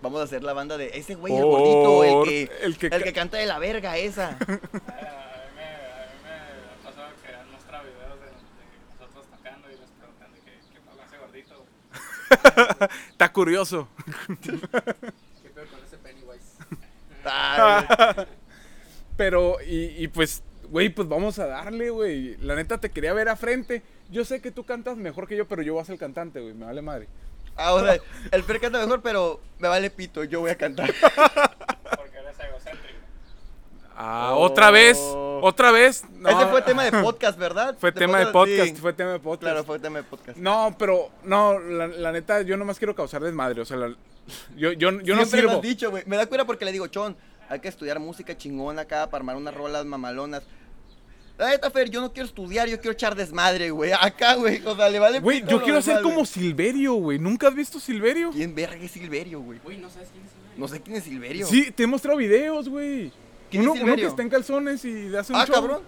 Vamos 0.00 0.20
a 0.20 0.24
hacer 0.24 0.44
la 0.44 0.52
banda 0.52 0.76
de 0.76 0.90
ese 0.94 1.14
güey, 1.16 1.34
el 1.34 1.42
gordito, 1.44 2.04
el 2.04 2.28
que, 2.28 2.50
el 2.62 2.78
que 2.78 2.86
el 2.88 3.02
que 3.02 3.12
canta 3.12 3.36
de 3.38 3.46
la 3.46 3.58
verga 3.58 3.96
esa. 3.96 4.28
A 4.38 4.46
mí, 4.46 4.46
me, 4.46 4.52
a 4.52 4.54
mí 4.54 6.18
me 6.22 6.30
ha 6.30 6.84
pasado 6.84 7.08
que 7.24 7.34
han 7.34 7.50
mostrado 7.50 7.84
videos 7.84 8.20
de, 8.20 8.26
de 8.26 8.32
nosotros 8.92 9.26
tocando 9.34 9.68
y 9.70 9.76
les 9.76 9.88
preguntan 9.98 10.32
de 10.34 10.40
qué, 10.40 10.52
qué 10.72 10.80
pasa 10.80 11.04
ese 11.08 11.16
gordito. 11.18 11.54
güey. 11.56 11.68
Está 13.10 13.32
curioso. 13.32 13.88
¿Qué 14.42 14.52
peor 15.54 15.68
con 15.68 15.80
ese 15.84 15.96
Pennywise? 15.98 16.44
Pero, 19.16 19.56
y, 19.66 20.02
y 20.04 20.08
pues, 20.08 20.42
güey, 20.70 20.88
pues 20.88 21.08
vamos 21.08 21.38
a 21.38 21.46
darle, 21.46 21.90
güey. 21.90 22.36
La 22.38 22.54
neta 22.56 22.78
te 22.78 22.90
quería 22.90 23.12
ver 23.12 23.28
a 23.28 23.36
frente. 23.36 23.82
Yo 24.10 24.24
sé 24.24 24.40
que 24.40 24.50
tú 24.50 24.64
cantas 24.64 24.96
mejor 24.96 25.28
que 25.28 25.36
yo, 25.36 25.46
pero 25.46 25.62
yo 25.62 25.74
voy 25.74 25.82
a 25.82 25.84
ser 25.84 25.94
el 25.94 25.98
cantante, 26.00 26.40
güey. 26.40 26.54
Me 26.54 26.66
vale 26.66 26.82
madre. 26.82 27.08
Ah, 27.56 27.72
o 27.74 27.80
sea, 27.80 27.96
el 28.32 28.42
Fer 28.42 28.60
canta 28.60 28.80
mejor, 28.80 29.00
pero 29.00 29.40
me 29.60 29.68
vale 29.68 29.88
pito, 29.88 30.24
yo 30.24 30.40
voy 30.40 30.50
a 30.50 30.56
cantar. 30.58 30.92
Porque 30.92 32.18
eres 32.18 32.36
egocéntrico. 32.40 32.98
Ah, 33.96 34.30
Oh. 34.34 34.40
otra 34.40 34.72
vez. 34.72 34.98
Otra 35.46 35.70
vez. 35.72 36.04
No, 36.20 36.30
Ese 36.30 36.46
fue 36.46 36.62
tema 36.62 36.84
de 36.84 36.90
podcast, 37.02 37.38
¿verdad? 37.38 37.76
Fue 37.78 37.92
tema 37.92 38.18
de 38.18 38.26
podcast, 38.28 38.70
sí. 38.70 38.76
fue 38.76 38.94
tema 38.94 39.12
de 39.12 39.18
podcast. 39.18 39.42
Claro, 39.42 39.64
fue 39.64 39.78
tema 39.78 39.98
de 39.98 40.04
podcast. 40.04 40.38
No, 40.38 40.74
pero, 40.78 41.10
no, 41.22 41.58
la, 41.58 41.86
la 41.86 42.12
neta, 42.12 42.40
yo 42.40 42.56
nomás 42.56 42.78
quiero 42.78 42.94
causar 42.94 43.22
desmadre. 43.22 43.60
O 43.60 43.64
sea, 43.66 43.76
la- 43.76 43.94
yo, 44.56 44.72
yo, 44.72 44.72
yo 44.72 44.90
no 44.90 45.02
Siempre 45.02 45.20
lo 45.20 45.26
sirvo. 45.26 45.50
has 45.56 45.60
dicho, 45.60 45.90
güey. 45.90 46.02
Me 46.06 46.16
da 46.16 46.24
cuenta 46.24 46.46
porque 46.46 46.64
le 46.64 46.72
digo, 46.72 46.86
Chon, 46.86 47.14
hay 47.50 47.60
que 47.60 47.68
estudiar 47.68 48.00
música 48.00 48.34
chingona 48.38 48.82
acá 48.82 49.10
para 49.10 49.20
armar 49.20 49.36
unas 49.36 49.52
rolas 49.52 49.84
mamalonas. 49.84 50.44
La 51.36 51.50
neta, 51.50 51.70
Fer, 51.70 51.90
yo 51.90 52.00
no 52.00 52.10
quiero 52.10 52.26
estudiar, 52.26 52.66
yo 52.68 52.78
quiero 52.80 52.92
echar 52.92 53.14
desmadre, 53.14 53.68
güey. 53.70 53.92
Acá, 53.92 54.36
güey. 54.36 54.62
O 54.64 54.74
sea, 54.74 54.88
le 54.88 54.98
vale 54.98 55.20
Güey, 55.20 55.44
yo 55.46 55.62
quiero 55.62 55.82
ser 55.82 56.00
como 56.00 56.14
güey. 56.14 56.26
Silverio, 56.26 56.94
güey. 56.94 57.18
¿Nunca 57.18 57.48
has 57.48 57.54
visto 57.54 57.78
Silverio? 57.78 58.30
¿Quién 58.30 58.54
verga 58.54 58.76
es 58.76 58.92
Silverio, 58.92 59.40
güey? 59.40 59.60
Uy, 59.62 59.76
no 59.76 59.90
sabes 59.90 60.08
quién 60.10 60.24
es 60.24 60.30
güey? 60.32 60.58
No 60.58 60.68
sé 60.68 60.80
quién 60.80 60.96
es 60.96 61.04
Silverio. 61.04 61.46
Sí, 61.46 61.70
te 61.70 61.82
he 61.82 61.86
mostrado 61.86 62.16
videos, 62.16 62.66
güey. 62.66 63.12
¿Quién 63.58 63.62
Uno, 63.68 63.74
es 63.74 63.82
uno 63.82 63.96
que 63.96 64.06
está 64.06 64.22
en 64.22 64.28
calzones 64.30 64.84
y 64.84 65.14
hace 65.16 65.32
un 65.32 65.38
Ah, 65.40 65.46
show. 65.46 65.54
cabrón. 65.54 65.82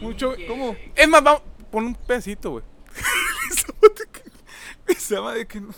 Mucho- 0.00 0.34
que- 0.34 0.46
¿Cómo? 0.46 0.76
Es 0.94 1.08
más, 1.08 1.22
vamos, 1.22 1.42
pon 1.70 1.86
un 1.86 1.94
pedacito, 1.94 2.50
güey. 2.50 2.64
Esa 4.86 5.20
madre 5.20 5.46
que 5.46 5.60
no. 5.60 5.68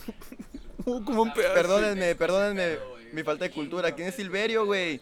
no, 0.85 1.05
como 1.05 1.23
un 1.23 1.33
pedazo. 1.33 1.55
Perdónenme, 1.55 2.15
perdónenme 2.15 2.79
mi 3.13 3.23
falta 3.23 3.45
de 3.45 3.51
cultura. 3.51 3.93
¿Quién 3.95 4.09
es 4.09 4.15
Silverio, 4.17 4.67
güey? 4.67 5.01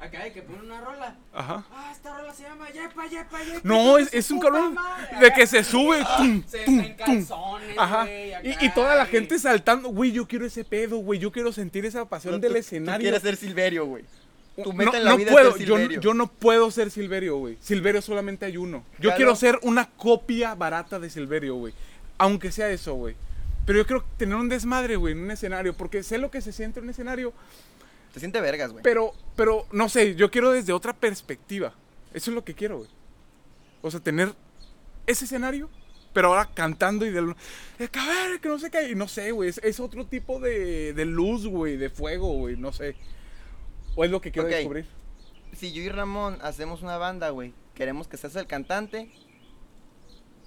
Acá 0.00 0.22
hay 0.22 0.32
que 0.32 0.42
poner 0.42 0.62
una 0.62 0.80
rola. 0.80 1.16
Ajá. 1.32 1.64
Ah, 1.70 1.90
esta 1.92 2.16
rola 2.18 2.34
se 2.34 2.42
llama 2.42 2.68
Yepa, 2.70 3.06
Yepa, 3.06 3.38
Yepa. 3.44 3.60
No, 3.62 3.98
es, 3.98 4.10
de 4.10 4.18
es 4.18 4.30
un 4.32 4.40
cabrón 4.40 4.74
madre. 4.74 5.16
de 5.20 5.32
que 5.32 5.46
se 5.46 5.62
sube. 5.62 6.02
tum, 6.16 6.42
Se 6.44 6.58
tum, 6.64 6.80
está 6.80 7.04
en 7.12 7.18
calzones, 7.26 7.78
Ajá. 7.78 8.02
güey, 8.04 8.34
acá, 8.34 8.48
Y, 8.48 8.66
y 8.66 8.70
toda 8.74 8.94
la 8.96 9.06
gente 9.06 9.38
saltando. 9.38 9.90
Güey, 9.90 10.10
yo 10.10 10.26
quiero 10.26 10.44
ese 10.44 10.64
pedo, 10.64 10.96
güey. 10.98 11.20
Yo 11.20 11.30
quiero 11.30 11.52
sentir 11.52 11.84
esa 11.86 12.04
pasión 12.08 12.34
Tú- 12.34 12.40
del 12.40 12.52
tú- 12.52 12.58
escenario. 12.58 12.98
Tú 12.98 13.02
quieres 13.02 13.22
ser 13.22 13.36
Silverio, 13.36 13.86
güey. 13.86 14.04
Tu 14.56 14.70
No, 14.70 14.72
meta 14.72 14.98
en 14.98 15.04
la 15.04 15.10
no 15.12 15.16
vida 15.16 15.32
puedo, 15.32 15.50
es 15.50 15.56
ser 15.56 15.66
yo, 15.66 15.78
yo 15.78 16.14
no 16.14 16.26
puedo 16.26 16.70
ser 16.70 16.90
Silverio, 16.90 17.36
güey. 17.36 17.56
Silverio 17.60 18.02
solamente 18.02 18.44
hay 18.44 18.56
uno. 18.58 18.84
Yo 18.98 19.14
quiero 19.16 19.34
ser 19.34 19.58
una 19.62 19.88
copia 19.90 20.54
barata 20.54 20.98
de 20.98 21.08
Silverio, 21.08 21.54
güey. 21.54 21.72
Aunque 22.18 22.52
sea 22.52 22.70
eso, 22.70 22.94
güey. 22.94 23.16
Pero 23.64 23.78
yo 23.78 23.86
quiero 23.86 24.04
tener 24.16 24.34
un 24.36 24.48
desmadre, 24.48 24.96
güey, 24.96 25.12
en 25.12 25.20
un 25.20 25.30
escenario. 25.30 25.72
Porque 25.74 26.02
sé 26.02 26.18
lo 26.18 26.30
que 26.30 26.40
se 26.40 26.52
siente 26.52 26.80
en 26.80 26.84
un 26.84 26.90
escenario. 26.90 27.32
Te 28.12 28.20
siente 28.20 28.40
vergas, 28.40 28.72
güey. 28.72 28.82
Pero, 28.82 29.14
pero, 29.36 29.66
no 29.72 29.88
sé, 29.88 30.14
yo 30.16 30.30
quiero 30.30 30.52
desde 30.52 30.72
otra 30.72 30.92
perspectiva. 30.92 31.72
Eso 32.12 32.30
es 32.30 32.34
lo 32.34 32.44
que 32.44 32.54
quiero, 32.54 32.78
güey. 32.78 32.90
O 33.80 33.90
sea, 33.90 34.00
tener 34.00 34.34
ese 35.06 35.24
escenario, 35.24 35.70
pero 36.12 36.28
ahora 36.28 36.50
cantando 36.52 37.06
y 37.06 37.10
de... 37.10 37.22
de 37.22 37.34
ver, 37.78 38.40
que 38.40 38.48
no 38.48 38.58
sé 38.58 38.70
qué. 38.70 38.90
Y 38.90 38.94
no 38.94 39.08
sé, 39.08 39.30
güey. 39.32 39.48
Es, 39.48 39.60
es 39.64 39.80
otro 39.80 40.04
tipo 40.06 40.40
de, 40.40 40.92
de 40.92 41.04
luz, 41.06 41.46
güey, 41.46 41.76
de 41.76 41.88
fuego, 41.88 42.34
güey. 42.34 42.56
No 42.56 42.72
sé. 42.72 42.96
O 43.94 44.04
es 44.04 44.10
lo 44.10 44.20
que 44.20 44.32
quiero 44.32 44.48
Ok. 44.48 44.54
descubrir. 44.54 44.86
Si 45.52 45.72
yo 45.72 45.82
y 45.82 45.88
Ramón 45.88 46.38
hacemos 46.42 46.82
una 46.82 46.96
banda, 46.96 47.30
güey, 47.30 47.52
queremos 47.74 48.08
que 48.08 48.16
seas 48.16 48.34
el 48.36 48.46
cantante, 48.46 49.10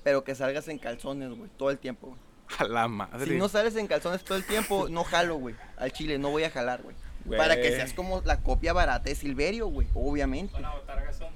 pero 0.03 0.23
que 0.23 0.35
salgas 0.35 0.67
en 0.67 0.79
calzones, 0.79 1.29
güey, 1.35 1.49
todo 1.57 1.69
el 1.69 1.77
tiempo, 1.79 2.07
güey. 2.07 2.19
A 2.59 2.63
la 2.65 2.87
madre. 2.87 3.25
Si 3.25 3.37
no 3.37 3.49
sales 3.49 3.75
en 3.75 3.87
calzones 3.87 4.23
todo 4.23 4.37
el 4.37 4.45
tiempo, 4.45 4.87
no 4.89 5.03
jalo, 5.03 5.35
güey. 5.37 5.55
Al 5.77 5.91
chile, 5.91 6.17
no 6.19 6.29
voy 6.29 6.43
a 6.43 6.49
jalar, 6.51 6.81
güey. 6.83 6.95
Para 7.37 7.55
que 7.55 7.69
seas 7.71 7.93
como 7.93 8.21
la 8.21 8.41
copia 8.43 8.71
barata 8.71 9.05
de 9.09 9.15
Silverio, 9.15 9.67
güey, 9.67 9.87
obviamente. 9.95 10.55
Una 10.57 10.73
botarga 10.75 11.11
son. 11.13 11.33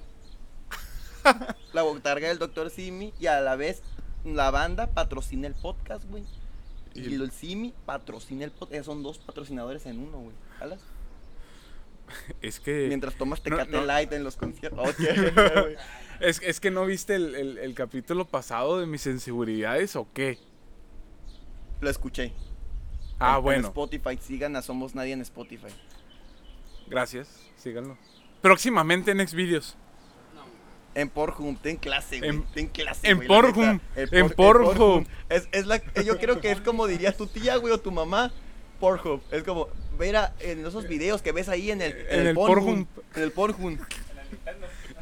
La 1.74 1.82
botarga 1.84 2.28
del 2.28 2.38
Dr. 2.40 2.70
Simi 2.70 3.14
y 3.20 3.26
a 3.28 3.42
la 3.42 3.56
vez 3.56 3.82
la 4.24 4.52
banda 4.52 4.88
patrocina 4.88 5.48
el 5.48 5.54
podcast, 5.56 6.06
güey. 6.06 6.24
Y 6.94 7.02
Y- 7.10 7.14
el 7.16 7.32
Simi 7.32 7.74
patrocina 7.86 8.46
el 8.46 8.52
podcast. 8.52 8.86
Son 8.86 9.04
dos 9.04 9.18
patrocinadores 9.18 9.86
en 9.86 10.00
uno, 10.00 10.20
güey. 10.20 10.36
¿Jalas? 10.60 10.80
Es 12.42 12.60
que. 12.60 12.88
Mientras 12.88 13.16
tomas 13.16 13.42
Tecate 13.42 13.72
no. 13.72 13.84
Light 13.84 14.12
en 14.14 14.24
los 14.24 14.36
conciertos. 14.36 14.90
Ok, 14.90 14.98
güey. 15.64 15.76
Es, 16.20 16.42
es 16.44 16.60
que 16.60 16.70
no 16.72 16.86
viste 16.86 17.16
el, 17.16 17.36
el- 17.36 17.58
el 17.58 17.74
capítulo 17.76 18.28
pasado 18.28 18.80
de 18.80 18.86
mis 18.86 19.06
inseguridades 19.06 19.96
o 19.96 20.08
qué. 20.14 20.38
Lo 21.82 21.90
escuché. 21.90 22.34
Ah, 23.20 23.32
En- 23.32 23.38
en 23.38 23.44
bueno. 23.44 23.68
Spotify, 23.70 24.18
sigan 24.22 24.56
a 24.56 24.62
Somos 24.62 24.96
Nadie 24.96 25.14
en 25.14 25.22
Spotify. 25.22 25.68
Gracias. 26.88 27.30
Síganlo. 27.56 27.98
Próximamente 28.42 29.12
en 29.12 29.26
Xvideos. 29.28 29.78
En 30.96 31.08
Pornhub, 31.10 31.58
ten 31.62 31.78
clase, 31.78 32.18
güey. 32.18 32.30
En- 32.32 32.44
ten 32.48 32.68
clase, 32.68 33.08
en 33.08 33.26
Pornhub, 33.28 33.80
en 33.96 34.30
Pornhub. 34.32 35.06
Es, 35.30 35.48
es 35.52 35.68
la, 35.68 35.78
yo 36.04 36.18
creo 36.18 36.42
que 36.42 36.52
es 36.52 36.60
como 36.62 36.88
diría 36.88 37.16
tu 37.16 37.28
tía, 37.28 37.58
güey, 37.58 37.72
o 37.74 37.80
tu 37.80 37.92
mamá. 37.92 38.32
Pornhub. 38.80 39.22
Es 39.32 39.44
como, 39.44 39.68
ver 40.00 40.16
a- 40.16 40.34
en 40.40 40.66
esos 40.66 40.88
videos 40.88 41.22
que 41.22 41.32
ves 41.32 41.48
ahí 41.50 41.70
en 41.70 41.82
el, 41.84 41.92
En. 42.10 42.20
En 42.22 42.28
el 42.28 42.36
el. 43.20 43.34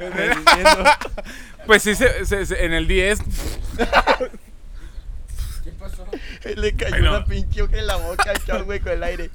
En 0.00 0.18
el. 0.18 0.32
Pues 1.66 1.82
sí, 1.82 1.94
se- 1.94 2.24
se- 2.26 2.44
se- 2.46 2.64
en 2.64 2.72
el 2.72 2.86
10. 2.88 3.18
¿Qué 5.64 5.70
pasó? 5.78 6.06
Le 6.56 6.74
cayó 6.74 6.94
Ay, 6.96 7.02
no. 7.02 7.10
una 7.16 7.24
pinche 7.24 7.60
en 7.60 7.86
la 7.86 7.96
boca 7.96 8.30
al 8.30 8.44
chavo, 8.44 8.64
güey, 8.64 8.80
con 8.80 8.92
el 8.92 9.02
aire. 9.02 9.30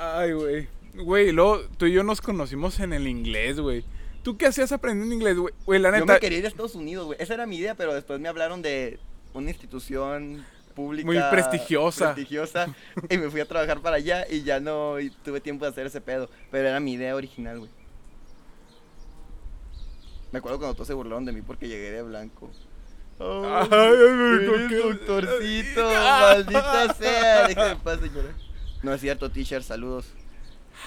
Ay, 0.00 0.32
güey. 0.32 0.68
Güey, 0.94 1.32
luego 1.32 1.60
tú 1.78 1.86
y 1.86 1.92
yo 1.92 2.02
nos 2.02 2.20
conocimos 2.20 2.80
en 2.80 2.92
el 2.92 3.06
inglés, 3.06 3.58
güey. 3.60 3.84
¿Tú 4.22 4.36
qué 4.36 4.46
hacías 4.46 4.72
aprendiendo 4.72 5.14
inglés, 5.14 5.36
güey? 5.38 5.54
Güey, 5.64 5.80
la 5.80 5.88
Yo 5.90 6.00
neta. 6.00 6.14
me 6.14 6.20
quería 6.20 6.38
ir 6.38 6.44
a 6.44 6.48
Estados 6.48 6.74
Unidos, 6.74 7.06
güey. 7.06 7.16
Esa 7.20 7.34
era 7.34 7.46
mi 7.46 7.56
idea, 7.56 7.74
pero 7.74 7.94
después 7.94 8.20
me 8.20 8.28
hablaron 8.28 8.60
de 8.60 8.98
una 9.32 9.48
institución 9.50 10.44
pública. 10.80 11.06
Muy 11.06 11.18
prestigiosa. 11.30 12.14
prestigiosa, 12.14 12.74
y 13.10 13.18
me 13.18 13.28
fui 13.30 13.40
a 13.40 13.44
trabajar 13.46 13.80
para 13.80 13.96
allá 13.96 14.26
y 14.30 14.42
ya 14.42 14.60
no 14.60 14.98
y 15.00 15.10
tuve 15.10 15.40
tiempo 15.40 15.64
de 15.64 15.70
hacer 15.70 15.86
ese 15.86 16.00
pedo. 16.00 16.30
Pero 16.50 16.68
era 16.68 16.80
mi 16.80 16.92
idea 16.94 17.14
original, 17.14 17.58
güey. 17.58 17.70
Me 20.32 20.38
acuerdo 20.38 20.58
cuando 20.58 20.74
todos 20.74 20.86
se 20.86 20.94
burlaron 20.94 21.24
de 21.24 21.32
mí 21.32 21.42
porque 21.42 21.68
llegué 21.68 21.90
de 21.90 22.02
blanco. 22.02 22.50
Oh, 23.18 23.44
Ay, 23.44 23.68
ay, 23.70 24.46
¿con 24.46 24.60
eres 24.72 24.82
doctorcito, 24.82 25.90
maldita 25.92 26.94
sea. 26.94 27.48
Déjame 27.48 27.76
paz, 27.76 28.00
señora. 28.00 28.28
No 28.82 28.94
es 28.94 29.00
cierto, 29.00 29.30
teacher, 29.30 29.62
saludos. 29.62 30.06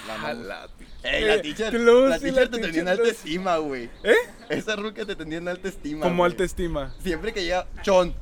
La 0.08 0.34
la- 0.34 0.68
Ey, 1.04 1.24
la 1.24 1.34
Eh, 1.34 1.40
teacher, 1.40 1.70
close, 1.70 2.08
la 2.08 2.18
teacher 2.18 2.44
la 2.44 2.50
te 2.50 2.58
tenía 2.58 2.80
en 2.80 2.88
alta 2.88 3.08
estima, 3.08 3.56
güey. 3.58 3.88
¿Eh? 4.02 4.16
Esa 4.48 4.74
ruca 4.74 5.04
te 5.04 5.14
tenía 5.14 5.38
en 5.38 5.46
alta 5.48 5.68
estima. 5.68 6.00
Como 6.02 6.24
alta 6.24 6.42
estima. 6.42 6.92
Siempre 7.00 7.32
que 7.32 7.42
llega, 7.44 7.66
Chon. 7.82 8.12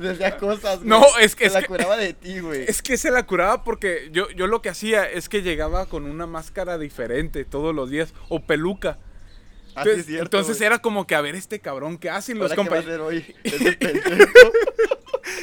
Decía 0.00 0.36
cosas, 0.38 0.78
güey. 0.78 0.88
No, 0.88 1.04
es 1.20 1.36
que- 1.36 1.44
Se 1.44 1.48
es 1.48 1.52
la 1.54 1.60
que- 1.62 1.66
curaba 1.68 1.96
de 1.96 2.14
ti, 2.14 2.40
güey. 2.40 2.64
Es 2.66 2.80
que 2.82 2.96
se 2.96 3.10
la 3.10 3.26
curaba 3.26 3.62
porque 3.64 4.08
yo, 4.12 4.30
yo 4.30 4.46
lo 4.46 4.62
que 4.62 4.70
hacía 4.70 5.08
es 5.08 5.28
que 5.28 5.42
llegaba 5.42 5.86
con 5.86 6.06
una 6.06 6.26
máscara 6.26 6.78
diferente 6.78 7.44
todos 7.44 7.74
los 7.74 7.90
días 7.90 8.14
o 8.28 8.40
peluca. 8.40 8.98
Así 9.74 9.90
Entonces, 9.90 9.98
es 10.00 10.06
cierto. 10.06 10.24
entonces 10.24 10.60
era 10.62 10.78
como 10.80 11.06
que 11.06 11.14
a 11.14 11.20
ver 11.20 11.34
este 11.36 11.60
cabrón 11.60 11.98
qué 11.98 12.10
hacen 12.10 12.38
los 12.38 12.50
Ahora, 12.50 12.62
¿qué 12.64 12.70
va 12.70 12.78
a 12.78 12.82
compañeros. 12.82 13.24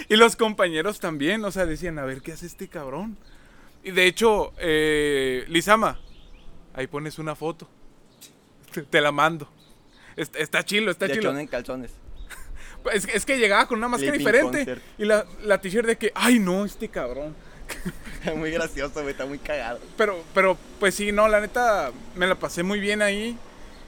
Y 0.10 0.16
los 0.16 0.36
compañeros 0.36 0.99
también, 0.99 1.43
o 1.45 1.51
sea, 1.51 1.66
decían, 1.66 1.99
a 1.99 2.05
ver 2.05 2.22
qué 2.22 2.32
hace 2.34 2.45
este 2.45 2.68
cabrón. 2.68 3.18
Y 3.84 3.91
de 3.91 4.05
hecho, 4.05 4.53
eh, 4.58 5.45
Lizama, 5.47 5.99
ahí 6.74 6.88
pones 6.88 7.20
una 7.20 7.36
foto. 7.36 7.68
Te, 8.74 8.84
te 8.84 9.01
la 9.01 9.12
mando. 9.12 9.49
Está, 10.16 10.39
está 10.39 10.64
chilo, 10.64 10.91
está 10.91 11.08
De 11.08 11.14
chilo. 11.16 11.38
En 11.38 11.47
calzones. 11.47 11.91
Es, 12.91 13.07
es 13.07 13.25
que 13.25 13.38
llegaba 13.38 13.67
con 13.67 13.77
una 13.77 13.88
máscara 13.88 14.11
Living 14.13 14.25
diferente. 14.25 14.57
concert. 14.59 14.81
Y 14.97 15.05
la, 15.05 15.25
la 15.43 15.59
t-shirt 15.59 15.85
de 15.88 15.97
que, 15.97 16.11
ay 16.15 16.39
no, 16.39 16.65
este 16.65 16.88
cabrón. 16.89 17.35
muy 18.35 18.51
gracioso, 18.51 18.93
güey. 19.01 19.09
Está 19.11 19.25
muy 19.25 19.39
cagado. 19.39 19.79
Pero, 19.97 20.23
pero, 20.33 20.57
pues 20.79 20.95
sí, 20.95 21.11
no, 21.11 21.27
la 21.27 21.41
neta, 21.41 21.91
me 22.15 22.27
la 22.27 22.35
pasé 22.35 22.63
muy 22.63 22.79
bien 22.79 23.01
ahí. 23.01 23.38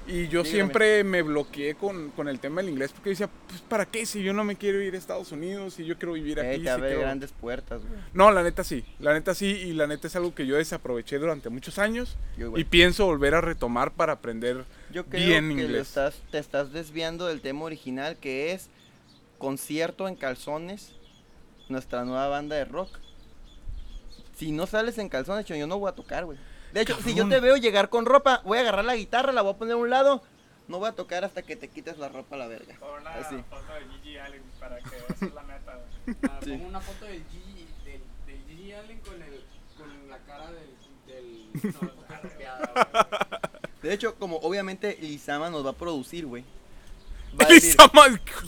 Y 0.07 0.23
yo 0.27 0.41
Dígame. 0.41 0.49
siempre 0.49 1.03
me 1.03 1.21
bloqueé 1.21 1.75
con, 1.75 2.09
con 2.11 2.27
el 2.27 2.39
tema 2.39 2.61
del 2.61 2.71
inglés 2.71 2.91
porque 2.91 3.11
decía, 3.11 3.29
pues 3.47 3.61
¿para 3.61 3.85
qué? 3.85 4.07
Si 4.07 4.23
yo 4.23 4.33
no 4.33 4.43
me 4.43 4.55
quiero 4.55 4.81
ir 4.81 4.95
a 4.95 4.97
Estados 4.97 5.31
Unidos, 5.31 5.75
si 5.75 5.85
yo 5.85 5.99
quiero 5.99 6.13
vivir 6.13 6.39
Eh, 6.39 6.47
aquí. 6.49 6.57
te 6.57 6.63
si 6.63 6.67
abre 6.67 6.87
quiero- 6.87 7.01
grandes 7.01 7.31
puertas, 7.31 7.81
güey. 7.81 8.01
No, 8.13 8.31
la 8.31 8.41
neta 8.41 8.63
sí, 8.63 8.83
la 8.99 9.13
neta 9.13 9.35
sí, 9.35 9.45
y 9.45 9.73
la 9.73 9.85
neta 9.85 10.07
es 10.07 10.15
algo 10.15 10.33
que 10.33 10.47
yo 10.47 10.55
desaproveché 10.55 11.19
durante 11.19 11.49
muchos 11.49 11.77
años 11.77 12.17
Yo 12.39 12.57
y 12.57 12.63
pienso 12.63 13.05
volver 13.05 13.35
a 13.35 13.41
retomar 13.41 13.91
para 13.91 14.13
aprender. 14.13 14.65
Yo 14.91 15.05
creo 15.05 15.23
bien 15.27 15.49
que 15.49 15.55
lo 15.57 15.61
inglés. 15.67 15.87
estás, 15.89 16.15
te 16.31 16.39
estás 16.39 16.73
desviando 16.73 17.27
del 17.27 17.41
tema 17.41 17.65
original 17.65 18.17
que 18.17 18.53
es 18.53 18.67
concierto 19.39 20.07
en 20.07 20.15
calzones, 20.15 20.93
nuestra 21.69 22.05
nueva 22.05 22.27
banda 22.27 22.55
de 22.55 22.65
rock. 22.65 22.99
Si 24.35 24.51
no 24.51 24.67
sales 24.67 24.99
en 24.99 25.09
calzones, 25.09 25.45
yo 25.47 25.65
no 25.65 25.79
voy 25.79 25.89
a 25.89 25.95
tocar, 25.95 26.25
güey. 26.25 26.37
De 26.73 26.81
hecho, 26.81 26.95
si 27.01 27.15
yo 27.15 27.27
te 27.27 27.39
veo 27.39 27.57
llegar 27.57 27.89
con 27.89 28.05
ropa, 28.05 28.41
voy 28.45 28.59
a 28.59 28.61
agarrar 28.61 28.85
la 28.85 28.95
guitarra, 28.95 29.31
la 29.33 29.41
voy 29.41 29.53
a 29.53 29.57
poner 29.57 29.73
a 29.73 29.77
un 29.77 29.89
lado, 29.89 30.21
no 30.67 30.77
voy 30.77 30.87
a 30.87 30.91
tocar 30.91 31.25
hasta 31.25 31.41
que 31.41 31.55
te 31.55 31.67
quites 31.67 31.97
la 31.97 32.09
ropa 32.09 32.35
a 32.35 32.39
la 32.39 32.47
verga. 32.47 32.77
Pon 32.79 33.03
la 33.03 33.15
Así. 33.15 33.37
foto 33.49 33.73
de 33.73 33.87
Gigi 33.97 34.17
Allen 34.19 34.43
para 34.59 34.77
que 34.77 34.97
esa 34.97 35.25
es 35.25 35.33
la 35.33 35.41
meta. 35.41 35.79
Ah, 36.29 36.39
Sí. 36.43 36.51
Pongo 36.51 36.67
una 36.67 36.79
foto 36.79 37.05
del 37.05 37.23
Gigi, 37.31 37.67
del, 37.85 38.01
del 38.27 38.43
Gigi 38.47 38.71
Allen 38.73 38.99
con, 38.99 39.21
el, 39.21 39.43
con 39.77 40.09
la 40.09 40.17
cara 40.19 40.51
del. 40.51 40.69
del 41.07 41.73
no, 41.81 41.91
De 43.81 43.93
hecho, 43.93 44.15
como 44.15 44.37
obviamente 44.37 44.97
Lizama 45.01 45.49
nos 45.49 45.65
va 45.65 45.71
a 45.71 45.73
producir, 45.73 46.27
güey. 46.27 46.43
Va 47.39 47.45
a 47.45 47.49
decir, 47.49 47.75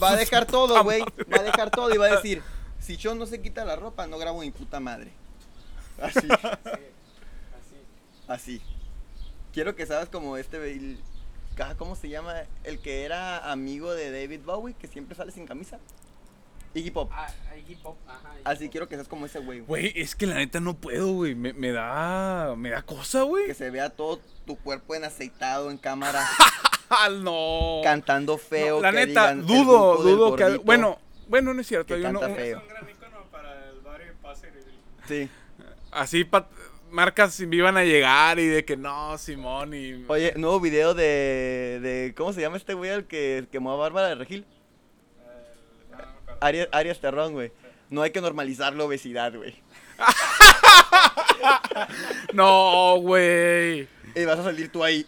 va 0.02 0.10
a 0.10 0.16
dejar 0.16 0.46
todo, 0.46 0.82
güey. 0.82 1.02
Va 1.32 1.38
a 1.38 1.42
dejar 1.42 1.70
todo 1.70 1.94
y 1.94 1.98
va 1.98 2.06
a 2.06 2.16
decir, 2.16 2.42
si 2.80 2.96
yo 2.96 3.14
no 3.14 3.26
se 3.26 3.40
quita 3.40 3.64
la 3.64 3.76
ropa, 3.76 4.06
no 4.06 4.18
grabo 4.18 4.40
mi 4.40 4.50
puta 4.50 4.80
madre. 4.80 5.12
Así. 6.00 6.26
así. 6.30 6.62
Así. 8.28 8.62
Quiero 9.52 9.76
que 9.76 9.86
sabes 9.86 10.08
como 10.08 10.36
este, 10.36 10.96
ah, 11.60 11.74
¿cómo 11.76 11.94
se 11.94 12.08
llama? 12.08 12.34
El 12.64 12.80
que 12.80 13.04
era 13.04 13.50
amigo 13.50 13.92
de 13.92 14.10
David 14.10 14.40
Bowie, 14.44 14.74
que 14.74 14.88
siempre 14.88 15.14
sale 15.14 15.32
sin 15.32 15.46
camisa. 15.46 15.78
Iggy 16.74 16.90
Pop. 16.90 17.10
Ah, 17.12 17.28
Iggy 17.56 17.74
Pop, 17.76 17.98
ajá. 18.08 18.30
Iggy 18.34 18.42
Así 18.44 18.64
Pop. 18.64 18.70
quiero 18.72 18.88
que 18.88 18.94
seas 18.96 19.08
como 19.08 19.26
ese 19.26 19.38
güey. 19.38 19.60
güey. 19.60 19.90
Güey, 19.90 20.02
es 20.02 20.14
que 20.14 20.26
la 20.26 20.34
neta 20.36 20.60
no 20.60 20.74
puedo, 20.74 21.12
güey. 21.12 21.34
Me, 21.34 21.52
me 21.52 21.70
da. 21.72 22.54
Me 22.56 22.70
da 22.70 22.82
cosa, 22.82 23.22
güey. 23.22 23.46
Que 23.46 23.54
se 23.54 23.70
vea 23.70 23.90
todo 23.90 24.20
tu 24.46 24.56
cuerpo 24.56 24.94
en 24.94 25.04
aceitado 25.04 25.70
en 25.70 25.78
cámara, 25.78 26.26
Ah, 26.90 27.08
no. 27.10 27.80
cantando 27.84 28.36
feo. 28.38 28.76
No, 28.76 28.82
la 28.82 28.90
que 28.90 29.06
neta, 29.06 29.32
digan, 29.34 29.40
el 29.40 29.46
dudo, 29.46 29.96
dudo 30.02 30.36
que. 30.36 30.56
Bueno, 30.58 30.98
bueno, 31.28 31.54
no 31.54 31.60
es 31.60 31.66
cierto. 31.66 31.86
que 31.88 31.94
hay 31.94 32.04
uno- 32.04 32.20
canta 32.20 32.34
feo. 32.36 32.58
Es 32.58 32.62
un 32.62 32.68
gran 32.68 32.90
icono 32.90 33.24
para 33.30 33.68
el 33.70 33.80
barrio 33.80 34.12
Passer. 34.22 34.52
Sí. 35.08 35.28
así 35.90 36.24
pa- 36.24 36.48
marcas 36.90 37.40
me 37.40 37.56
iban 37.56 37.76
a 37.76 37.84
llegar 37.84 38.38
y 38.38 38.46
de 38.46 38.64
que 38.64 38.76
no, 38.76 39.16
Simón 39.18 39.72
y. 39.74 40.04
Oye, 40.08 40.34
nuevo 40.36 40.60
video 40.60 40.92
de, 40.94 41.78
de 41.82 42.14
¿cómo 42.16 42.32
se 42.32 42.40
llama 42.42 42.56
este 42.56 42.74
güey 42.74 42.90
el 42.90 43.06
que 43.06 43.46
quemó 43.50 43.72
a 43.72 43.76
Bárbara 43.76 44.08
de 44.08 44.14
Regil? 44.16 44.44
No, 45.90 45.96
no 45.98 45.98
me 45.98 46.18
acuerdo. 46.18 46.31
Arias, 46.42 46.68
Arias 46.72 47.00
Terrón, 47.00 47.32
güey. 47.32 47.52
No 47.90 48.02
hay 48.02 48.10
que 48.10 48.20
normalizar 48.20 48.74
la 48.74 48.84
obesidad, 48.84 49.34
güey. 49.34 49.54
No, 52.32 52.96
güey. 53.00 53.88
Y 54.14 54.24
vas 54.24 54.38
a 54.38 54.44
salir 54.44 54.70
tú 54.70 54.84
ahí. 54.84 55.06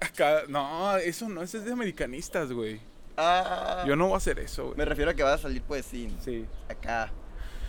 Acá- 0.00 0.42
No, 0.48 0.96
eso 0.98 1.28
no, 1.28 1.42
eso 1.42 1.58
es 1.58 1.64
de 1.64 1.72
americanistas, 1.72 2.52
güey. 2.52 2.80
Ah, 3.16 3.84
Yo 3.86 3.96
no 3.96 4.06
voy 4.06 4.14
a 4.14 4.18
hacer 4.18 4.38
eso, 4.38 4.68
Me 4.68 4.74
güey. 4.74 4.88
refiero 4.88 5.10
a 5.10 5.14
que 5.14 5.22
vas 5.22 5.40
a 5.40 5.42
salir, 5.44 5.62
pues, 5.62 5.86
sí, 5.86 6.14
Sí. 6.22 6.44
acá, 6.68 7.10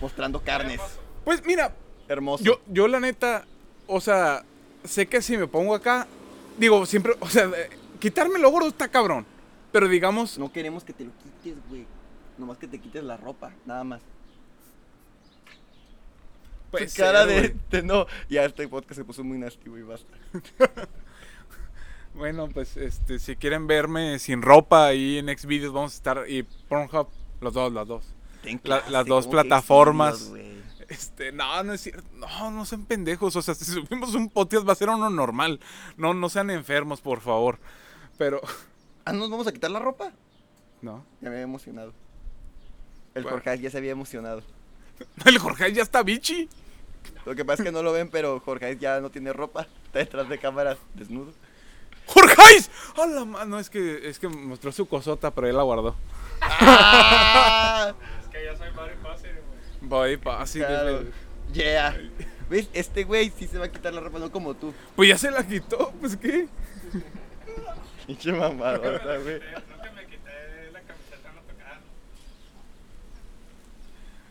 mostrando 0.01 0.41
carnes. 0.41 0.81
Pues 1.23 1.43
mira, 1.45 1.73
Hermoso. 2.09 2.43
yo, 2.43 2.59
yo 2.67 2.87
la 2.87 2.99
neta, 2.99 3.45
o 3.87 4.01
sea, 4.01 4.43
sé 4.83 5.07
que 5.07 5.21
si 5.21 5.37
me 5.37 5.47
pongo 5.47 5.73
acá, 5.73 6.05
digo, 6.57 6.85
siempre, 6.85 7.13
o 7.19 7.29
sea, 7.29 7.45
eh, 7.55 7.69
quitarme 7.99 8.39
lo 8.39 8.51
gordo 8.51 8.67
está 8.67 8.89
cabrón. 8.89 9.25
Pero 9.71 9.87
digamos, 9.87 10.37
No 10.37 10.51
queremos 10.51 10.83
que 10.83 10.93
te 10.93 11.05
lo 11.05 11.11
quites, 11.11 11.26
güey. 11.69 11.85
Nomás 12.37 12.57
que 12.57 12.67
te 12.67 12.79
quites 12.79 13.03
la 13.03 13.17
ropa, 13.17 13.51
nada 13.65 13.83
más. 13.83 14.01
pues. 16.71 16.93
Cara 16.95 17.25
de, 17.25 17.55
de 17.71 17.81
no. 17.83 18.05
Ya 18.29 18.43
este 18.45 18.67
podcast 18.67 18.95
se 18.95 19.05
puso 19.05 19.23
muy 19.23 19.37
nasty, 19.37 19.69
güey, 19.69 19.83
basta. 19.83 20.17
Bueno, 22.13 22.49
pues 22.49 22.77
este, 22.77 23.19
si 23.19 23.35
quieren 23.35 23.67
verme 23.67 24.17
sin 24.17 24.41
ropa 24.41 24.87
ahí 24.87 25.19
en 25.19 25.27
Xvideos 25.37 25.71
vamos 25.71 25.93
a 25.93 25.97
estar 25.97 26.23
y 26.27 26.41
Pornhub, 26.67 27.09
los 27.41 27.53
dos, 27.53 27.71
las 27.71 27.87
dos. 27.87 28.05
La- 28.63 28.89
las 28.89 29.05
dos 29.05 29.25
¿cómo 29.27 29.37
que 29.37 29.43
plataformas. 29.43 30.31
Este, 30.87 31.31
no, 31.31 31.61
no 31.63 31.73
es 31.73 31.81
cierto. 31.81 32.03
No, 32.15 32.49
no 32.49 32.65
sean 32.65 32.85
pendejos. 32.85 33.35
O 33.35 33.41
sea, 33.43 33.53
si 33.53 33.65
subimos 33.65 34.15
un 34.15 34.29
podcast 34.29 34.67
va 34.67 34.71
a 34.71 34.75
ser 34.75 34.89
uno 34.89 35.11
normal. 35.11 35.59
No, 35.95 36.15
no 36.15 36.27
sean 36.29 36.49
enfermos, 36.49 37.01
por 37.01 37.19
favor. 37.21 37.59
Pero, 38.17 38.41
Ah, 39.05 39.13
¿nos 39.13 39.29
vamos 39.29 39.45
a 39.45 39.51
quitar 39.51 39.69
la 39.69 39.77
ropa? 39.79 40.11
No. 40.81 41.03
Ya 41.21 41.29
me 41.29 41.35
había 41.35 41.41
emocionado. 41.43 41.93
El 43.15 43.23
Bueno. 43.23 43.37
Jorge 43.37 43.59
ya 43.59 43.69
se 43.69 43.77
había 43.77 43.91
emocionado. 43.91 44.43
El 45.25 45.37
Jorge 45.39 45.71
ya 45.73 45.81
está 45.83 46.03
bichi. 46.03 46.49
Lo 47.25 47.35
que 47.35 47.45
pasa 47.45 47.63
es 47.63 47.67
que 47.67 47.71
no 47.71 47.81
lo 47.83 47.91
ven, 47.93 48.09
pero 48.09 48.39
Jorge 48.41 48.77
ya 48.77 48.99
no 48.99 49.09
tiene 49.09 49.33
ropa. 49.33 49.67
Está 49.85 49.99
detrás 49.99 50.29
de 50.29 50.37
cámaras, 50.37 50.77
desnudo. 50.93 51.31
¡Jorgeis! 52.05 52.69
¡A 53.01 53.05
la 53.05 53.25
mano! 53.25 53.59
Es 53.59 53.69
que, 53.69 54.07
es 54.07 54.17
que 54.19 54.27
mostró 54.29 54.71
su 54.71 54.87
cosota, 54.87 55.31
pero 55.31 55.47
él 55.47 55.55
la 55.57 55.63
guardó. 55.63 55.95
¡Ah! 56.41 57.93
Es 58.21 58.27
que 58.29 58.45
yo 58.45 58.55
soy 58.57 58.69
barrio 58.71 58.95
Passer, 59.03 59.33
güey. 59.45 59.89
Voy, 59.89 60.17
pa, 60.17 60.41
así 60.41 60.59
Claro. 60.59 61.03
Yeah. 61.53 61.97
¿Ves? 62.49 62.69
Este 62.73 63.03
güey 63.03 63.29
sí 63.37 63.47
se 63.47 63.57
va 63.57 63.65
a 63.65 63.71
quitar 63.71 63.93
la 63.93 63.99
ropa, 64.01 64.19
no 64.19 64.31
como 64.31 64.53
tú. 64.53 64.73
Pues 64.95 65.09
ya 65.09 65.17
se 65.17 65.31
la 65.31 65.45
quitó, 65.45 65.91
pues 65.99 66.15
qué. 66.17 66.47
Pinche 68.07 68.31
mamadota, 68.31 69.17
güey. 69.17 69.39
me 69.39 69.39
quité- 69.39 69.63
nunca 69.69 69.91
me 69.91 70.05
quité 70.05 70.71
la 70.71 70.79
camiseta 70.81 71.31
no 71.33 71.41
tocar. 71.41 71.79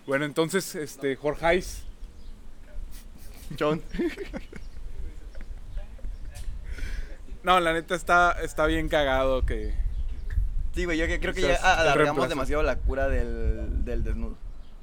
Bueno, 0.07 0.25
entonces, 0.25 0.75
este, 0.75 1.17
Jorgeis. 1.17 1.83
John. 3.59 3.83
No, 7.43 7.61
la 7.61 7.73
neta 7.73 7.95
está, 7.95 8.33
está 8.43 8.67
bien 8.67 8.89
cagado 8.89 9.45
que. 9.47 9.73
Sí, 10.75 10.85
güey, 10.85 10.99
yo 10.99 11.07
que- 11.07 11.21
creo 11.21 11.33
que 11.33 11.43
ya 11.43 11.55
el 11.55 11.65
alargamos 11.65 12.29
demasiado 12.29 12.63
la 12.63 12.77
cura 12.77 13.09
del, 13.09 13.85
del 13.85 14.03
desnudo. 14.05 14.37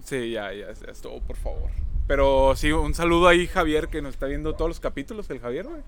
Sí, 0.04 0.32
ya, 0.32 0.52
ya, 0.54 0.72
ya 0.74 0.92
estuvo, 0.92 1.20
por 1.22 1.36
favor. 1.36 1.70
Pero 2.08 2.54
sí, 2.56 2.72
un 2.72 2.94
saludo 2.94 3.28
ahí, 3.28 3.48
Javier, 3.48 3.88
que 3.90 4.02
nos 4.02 4.14
está 4.14 4.26
viendo 4.28 4.54
todos 4.56 4.70
los 4.70 4.80
capítulos, 4.80 5.30
el 5.30 5.40
Javier, 5.40 5.66
güey. 5.68 5.82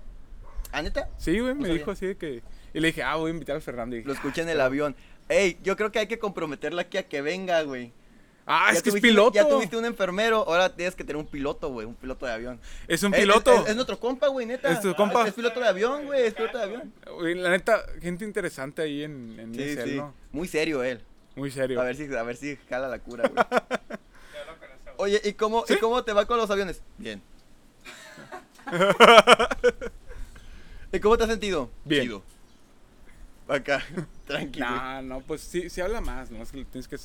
¿Ah, 0.72 0.82
neta? 0.82 1.08
Sí, 1.18 1.38
güey, 1.40 1.54
me 1.54 1.62
sabía. 1.62 1.74
dijo 1.78 1.90
así 1.90 2.06
de 2.06 2.16
que. 2.16 2.42
Y 2.74 2.80
le 2.80 2.88
dije, 2.88 3.02
ah, 3.02 3.16
voy 3.16 3.30
a 3.30 3.34
invitar 3.34 3.56
al 3.56 3.62
Fernando. 3.62 3.96
Y 3.96 4.00
dije, 4.00 4.08
Lo 4.08 4.14
escuché 4.14 4.42
en 4.42 4.48
el 4.50 4.60
avión. 4.60 4.94
Ey, 5.28 5.58
yo 5.62 5.76
creo 5.76 5.90
que 5.90 5.98
hay 5.98 6.06
que 6.06 6.18
comprometerla 6.18 6.82
aquí 6.82 6.98
a 6.98 7.08
que 7.08 7.22
venga, 7.22 7.62
güey. 7.62 7.92
Ah, 8.46 8.68
Ya 8.72 8.78
es 8.78 8.82
que 8.82 8.90
es 8.90 9.00
piloto. 9.00 9.34
Ya 9.34 9.48
tuviste 9.48 9.76
un 9.76 9.84
enfermero, 9.84 10.44
ahora 10.48 10.74
tienes 10.74 10.94
que 10.94 11.04
tener 11.04 11.16
un 11.16 11.26
piloto, 11.26 11.68
güey. 11.70 11.86
Un 11.86 11.94
piloto 11.94 12.26
de 12.26 12.32
avión. 12.32 12.60
Es 12.88 13.02
un 13.02 13.12
Eh, 13.14 13.18
piloto. 13.18 13.52
Es, 13.52 13.60
es- 13.62 13.68
es 13.70 13.74
nuestro 13.74 13.98
compa, 14.00 14.28
güey, 14.28 14.46
neta. 14.46 14.70
¿Es 14.70 14.80
tu 14.80 14.94
compa? 14.94 15.22
Es, 15.22 15.28
es 15.28 15.34
piloto 15.34 15.60
de 15.60 15.68
avión, 15.68 16.06
güey. 16.06 16.26
Es 16.26 16.34
piloto 16.34 16.58
de 16.58 16.64
avión. 16.64 16.92
La 17.42 17.50
neta, 17.50 17.82
gente 18.00 18.24
interesante 18.24 18.82
ahí 18.82 19.02
en, 19.02 19.38
en 19.38 19.54
Sí, 19.54 19.76
sí. 19.84 19.96
¿no? 19.96 20.14
Muy 20.32 20.48
serio 20.48 20.82
él. 20.82 21.02
Muy 21.34 21.50
serio. 21.50 21.80
A 21.80 21.84
ver 21.84 21.96
si, 21.96 22.14
a 22.14 22.22
ver 22.22 22.36
si 22.36 22.56
jala 22.68 22.88
la 22.88 22.98
cura, 22.98 23.28
güey. 23.28 23.36
Ya 23.36 24.44
lo 24.46 24.58
conocemos. 24.58 24.94
Oye, 24.98 25.20
¿y 25.24 25.32
cómo, 25.34 25.64
¿y 25.68 25.76
cómo 25.76 26.02
te 26.04 26.12
va 26.14 26.24
con 26.26 26.38
los 26.38 26.50
aviones? 26.50 26.80
Bien. 26.98 27.20
¿Y 30.92 31.00
cómo 31.00 31.16
te 31.16 31.24
has 31.24 31.30
sentido? 31.30 31.70
Bien. 31.84 32.02
Chido. 32.04 32.22
Acá, 33.48 33.82
tranquilo. 34.26 34.66
Nah, 34.66 35.02
no, 35.02 35.20
pues 35.20 35.40
sí, 35.40 35.70
sí 35.70 35.80
habla 35.80 36.00
más, 36.00 36.30
¿no? 36.30 36.42
Es 36.42 36.50
que 36.50 36.64
tienes 36.64 36.88
que 36.88 36.96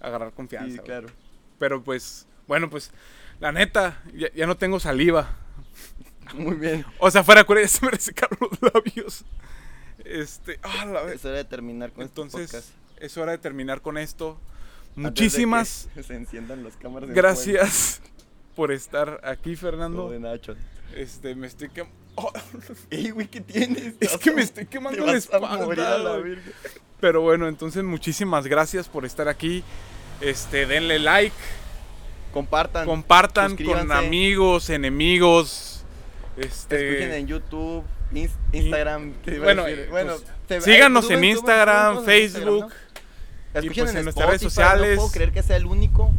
agarrar 0.00 0.32
confianza. 0.32 0.70
sí, 0.70 0.76
güey. 0.76 0.86
claro. 0.86 1.08
Pero 1.58 1.82
pues, 1.82 2.26
bueno, 2.46 2.68
pues, 2.70 2.90
la 3.40 3.52
neta, 3.52 4.02
ya, 4.14 4.32
ya 4.32 4.46
no 4.46 4.56
tengo 4.56 4.80
saliva. 4.80 5.36
Muy 6.34 6.56
bien. 6.56 6.84
O 6.98 7.10
sea, 7.10 7.22
fuera 7.22 7.42
de 7.42 7.46
cura, 7.46 7.60
ya 7.60 7.68
se 7.68 7.84
me 7.84 7.90
resecaron 7.90 8.38
los 8.40 8.74
labios. 8.74 9.24
Este, 10.04 10.58
ah, 10.62 10.84
la 10.86 11.02
vez. 11.02 11.16
Es 11.16 11.24
hora 11.24 11.36
de 11.36 11.44
terminar 11.44 11.92
con 11.92 12.02
Entonces, 12.02 12.42
este 12.42 12.56
podcast. 12.58 13.02
es 13.02 13.16
hora 13.16 13.32
de 13.32 13.38
terminar 13.38 13.80
con 13.80 13.98
esto. 13.98 14.38
Muchísimas 14.94 15.88
se 16.06 16.14
enciendan 16.14 16.64
las 16.64 16.76
cámaras. 16.76 17.10
gracias 17.10 18.00
por 18.54 18.72
estar 18.72 19.20
aquí. 19.24 19.56
Fernando. 19.56 20.02
Todo 20.02 20.10
de 20.12 20.20
Nacho. 20.20 20.54
Este, 20.94 21.34
me 21.34 21.46
estoy 21.46 21.68
quemando. 21.68 21.96
Ey, 22.90 23.10
güey, 23.10 23.28
¿qué 23.28 23.42
tienes? 23.42 23.94
es 24.00 24.16
que 24.16 24.30
me 24.30 24.40
estoy 24.40 24.64
quemando 24.66 25.04
la 25.04 25.12
vas 25.12 25.30
a 25.32 25.38
morir 25.38 25.80
a 25.80 25.98
la 25.98 26.16
espalda. 26.16 26.40
Pero 27.00 27.20
bueno, 27.20 27.48
entonces 27.48 27.84
muchísimas 27.84 28.46
gracias 28.46 28.88
por 28.88 29.04
estar 29.04 29.28
aquí. 29.28 29.62
Este, 30.20 30.66
denle 30.66 30.98
like, 30.98 31.36
Compartan. 32.32 32.86
compartan 32.86 33.56
con 33.56 33.92
amigos, 33.92 34.70
enemigos. 34.70 35.84
Este, 36.36 36.88
Escuchen 36.90 37.12
en 37.12 37.26
YouTube, 37.26 37.84
Ins- 38.12 38.30
Instagram. 38.52 39.14
bueno, 39.42 39.64
bueno 39.90 40.12
pues, 40.16 40.24
te- 40.46 40.60
síganos 40.60 41.10
en 41.10 41.24
Instagram, 41.24 42.04
Facebook. 42.04 42.68
¿no? 43.54 43.60
y, 43.62 43.66
Escuchen 43.66 43.84
pues, 43.84 43.90
en 43.92 43.96
en 43.98 44.04
nuestras 44.04 44.28
redes 44.28 44.42
sociales. 44.42 44.90
No 44.96 45.02
puedo 45.02 45.12
creer 45.12 45.32
que 45.32 45.42
sea 45.42 45.56
el 45.56 45.64
único 45.66 46.12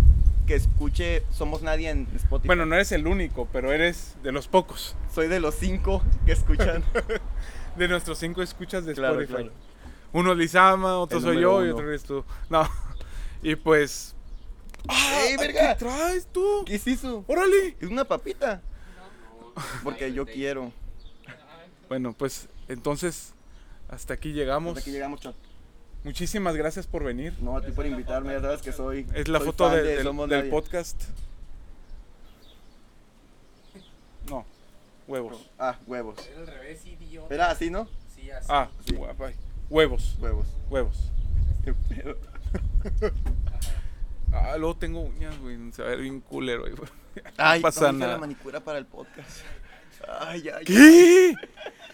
que 0.47 0.55
escuche 0.55 1.23
Somos 1.31 1.61
Nadie 1.61 1.89
en 1.89 2.07
Spotify. 2.15 2.47
Bueno, 2.47 2.65
no 2.65 2.73
eres 2.75 2.91
el 2.93 3.05
único, 3.05 3.47
pero 3.51 3.71
eres 3.73 4.15
de 4.23 4.31
los 4.31 4.47
pocos. 4.47 4.95
Soy 5.13 5.27
de 5.27 5.39
los 5.39 5.55
cinco 5.55 6.01
que 6.25 6.31
escuchan. 6.31 6.83
de 7.75 7.87
nuestros 7.87 8.17
cinco 8.17 8.41
escuchas 8.41 8.85
de 8.85 8.93
Claro, 8.93 9.21
Spotify. 9.21 9.49
claro. 9.49 9.66
Uno 10.17 10.31
es 10.31 10.37
Lizama, 10.39 10.97
otro 10.97 11.19
El 11.19 11.23
soy 11.23 11.41
yo 11.41 11.63
y 11.65 11.69
otro 11.69 11.87
eres 11.87 12.03
tú. 12.03 12.23
No. 12.49 12.67
Y 13.43 13.55
pues. 13.55 14.15
¡Ey, 14.89 15.35
¿Qué 15.35 15.37
verga! 15.37 15.77
traes 15.77 16.25
tú? 16.31 16.63
¿Qué 16.65 16.75
es 16.75 16.87
eso? 16.87 17.23
¡Órale! 17.27 17.75
Es 17.79 17.87
una 17.89 18.03
papita. 18.05 18.61
Porque 19.83 20.11
yo 20.13 20.25
quiero. 20.25 20.71
Bueno, 21.87 22.13
pues 22.13 22.47
entonces 22.67 23.33
hasta 23.89 24.15
aquí 24.15 24.33
llegamos. 24.33 24.71
Hasta 24.77 24.81
aquí 24.81 24.91
llegamos, 24.91 25.19
Chon. 25.21 25.35
Muchísimas 26.03 26.55
gracias 26.55 26.87
por 26.87 27.03
venir. 27.03 27.33
No, 27.41 27.55
a 27.57 27.61
ti 27.61 27.71
por 27.71 27.85
invitarme, 27.85 28.33
ya 28.33 28.41
sabes 28.41 28.61
que 28.63 28.71
soy. 28.71 29.05
Es 29.13 29.27
la 29.27 29.37
soy 29.39 29.47
foto 29.47 29.65
fan 29.67 29.75
de- 29.75 29.83
de 29.83 29.95
del, 29.97 30.03
Somos 30.03 30.29
del 30.29 30.39
Nadie. 30.39 30.51
podcast. 30.51 31.03
No, 34.29 34.45
huevos. 35.07 35.49
Ah, 35.59 35.77
huevos. 35.85 36.17
Era 36.27 36.39
al 36.41 36.47
revés, 36.47 36.85
idiota. 36.85 37.33
Era 37.33 37.49
así, 37.51 37.69
¿no? 37.69 37.87
Sí, 38.15 38.29
así. 38.31 38.47
Ah, 38.49 38.69
Sí. 38.85 38.95
guapa. 38.95 39.31
Huevos, 39.69 40.17
Huevos. 40.19 40.47
huevos. 40.69 41.11
Qué 41.63 41.73
pedo. 41.73 42.17
Ah, 44.33 44.57
luego 44.57 44.75
tengo 44.75 44.99
uñas, 45.01 45.37
güey. 45.39 45.57
Se 45.71 45.81
va 45.81 45.87
a 45.87 45.91
ver 45.91 46.01
bien 46.01 46.19
culero, 46.19 46.61
güey. 46.61 46.73
Ay, 47.37 47.59
no 47.59 47.63
pasa 47.63 47.91
nada. 47.93 48.13
la 48.13 48.17
manicura 48.19 48.59
para 48.59 48.77
el 48.77 48.85
podcast. 48.85 49.39
Ay, 50.19 50.49
ay. 50.49 50.65
¿Qué? 50.65 51.33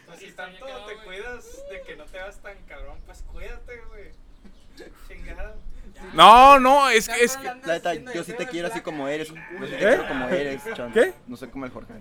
Pues 0.08 0.20
Si 0.20 0.32
tanto 0.32 0.66
te 0.66 0.96
cuidas 1.06 1.46
de 1.72 1.82
que 1.84 1.96
no 1.96 2.04
te 2.06 2.18
vas 2.20 2.38
tan 2.40 2.58
cabrón, 2.68 2.98
pues 3.06 3.24
cuídate, 3.32 3.82
güey. 3.88 4.12
Chingada. 5.08 5.56
No, 6.14 6.60
no, 6.60 6.90
es 6.90 7.08
que, 7.08 7.24
es 7.24 7.38
que. 7.38 7.44
La 7.46 7.56
neta, 7.56 7.94
yo 7.94 8.24
sí 8.24 8.34
te 8.34 8.48
quiero 8.48 8.68
así 8.68 8.82
como 8.82 9.08
eres. 9.08 9.30
Yo 9.30 9.36
sí 9.66 9.72
te 9.72 9.78
quiero 9.78 10.08
como 10.08 10.28
eres, 10.28 10.62
Chon. 10.74 10.92
¿Qué? 10.92 11.14
No 11.28 11.38
soy 11.38 11.50
como 11.50 11.66
el 11.66 11.72
Jorge. 11.72 11.94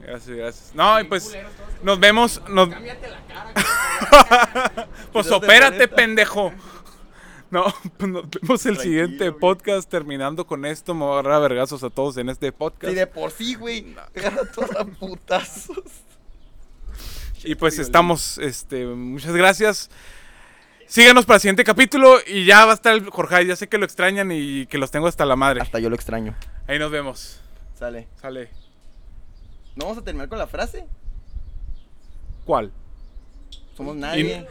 Gracias, 0.00 0.36
gracias. 0.36 0.70
No, 0.74 1.00
y 1.00 1.04
pues 1.04 1.36
nos 1.82 1.98
vemos. 1.98 2.42
Nos... 2.48 2.68
Cámbiate 2.68 3.08
la 3.08 3.20
cara. 3.26 4.88
Pues 5.12 5.26
¿No 5.26 5.38
te 5.40 5.46
opérate, 5.46 5.88
pendejo. 5.88 6.52
No, 7.50 7.72
pues 7.96 8.10
nos 8.10 8.28
vemos 8.28 8.66
el 8.66 8.74
Tranquilo, 8.74 8.80
siguiente 8.82 9.28
güey. 9.28 9.40
podcast. 9.40 9.88
Terminando 9.88 10.46
con 10.46 10.64
esto, 10.66 10.92
me 10.92 11.04
voy 11.04 11.10
a 11.10 11.20
agarrar 11.20 11.34
a 11.34 11.38
vergazos 11.38 11.84
a 11.84 11.90
todos 11.90 12.16
en 12.16 12.28
este 12.28 12.50
podcast. 12.50 12.90
Sí, 12.90 12.94
de 12.94 13.06
por 13.06 13.30
sí, 13.30 13.54
güey. 13.54 13.94
Agarra 14.16 14.42
todos 14.52 14.72
a 14.76 14.84
putazos. 14.84 15.78
Y 17.44 17.54
pues 17.54 17.78
estamos, 17.78 18.38
este, 18.38 18.86
muchas 18.86 19.34
gracias. 19.34 19.90
Síganos 20.86 21.26
para 21.26 21.36
el 21.36 21.40
siguiente 21.42 21.64
capítulo 21.64 22.18
y 22.26 22.44
ya 22.44 22.64
va 22.64 22.72
a 22.72 22.74
estar 22.74 22.94
el 22.94 23.08
Jorge. 23.08 23.46
Ya 23.46 23.54
sé 23.56 23.68
que 23.68 23.78
lo 23.78 23.84
extrañan 23.84 24.32
y 24.32 24.66
que 24.66 24.78
los 24.78 24.90
tengo 24.90 25.06
hasta 25.06 25.24
la 25.24 25.36
madre. 25.36 25.60
Hasta 25.60 25.78
yo 25.78 25.88
lo 25.88 25.94
extraño. 25.96 26.34
Ahí 26.66 26.78
nos 26.78 26.90
vemos. 26.90 27.40
Sale. 27.78 28.08
Sale. 28.20 28.63
¿No 29.76 29.86
vamos 29.86 29.98
a 29.98 30.04
terminar 30.04 30.28
con 30.28 30.38
la 30.38 30.46
frase? 30.46 30.86
¿Cuál? 32.44 32.72
Somos 33.76 33.96
nadie. 33.96 34.46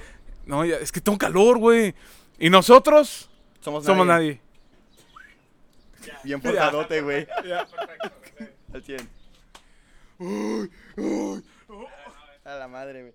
No, 0.45 0.65
ya, 0.65 0.77
es 0.77 0.91
que 0.91 0.99
tengo 0.99 1.17
calor, 1.17 1.57
güey. 1.57 1.95
¿Y 2.37 2.49
nosotros? 2.49 3.29
Somos, 3.61 3.85
Somos 3.85 4.05
nadie. 4.05 4.41
Ya, 6.05 6.19
Bien 6.23 6.41
portadote, 6.41 7.01
güey. 7.01 7.25
Ya, 7.45 7.65
perfecto. 7.65 8.11
Al 8.73 8.83
100. 8.83 9.09
Uy, 10.19 10.71
uy. 10.97 11.43
A 12.43 12.55
la 12.55 12.67
madre, 12.67 13.01
güey. 13.01 13.13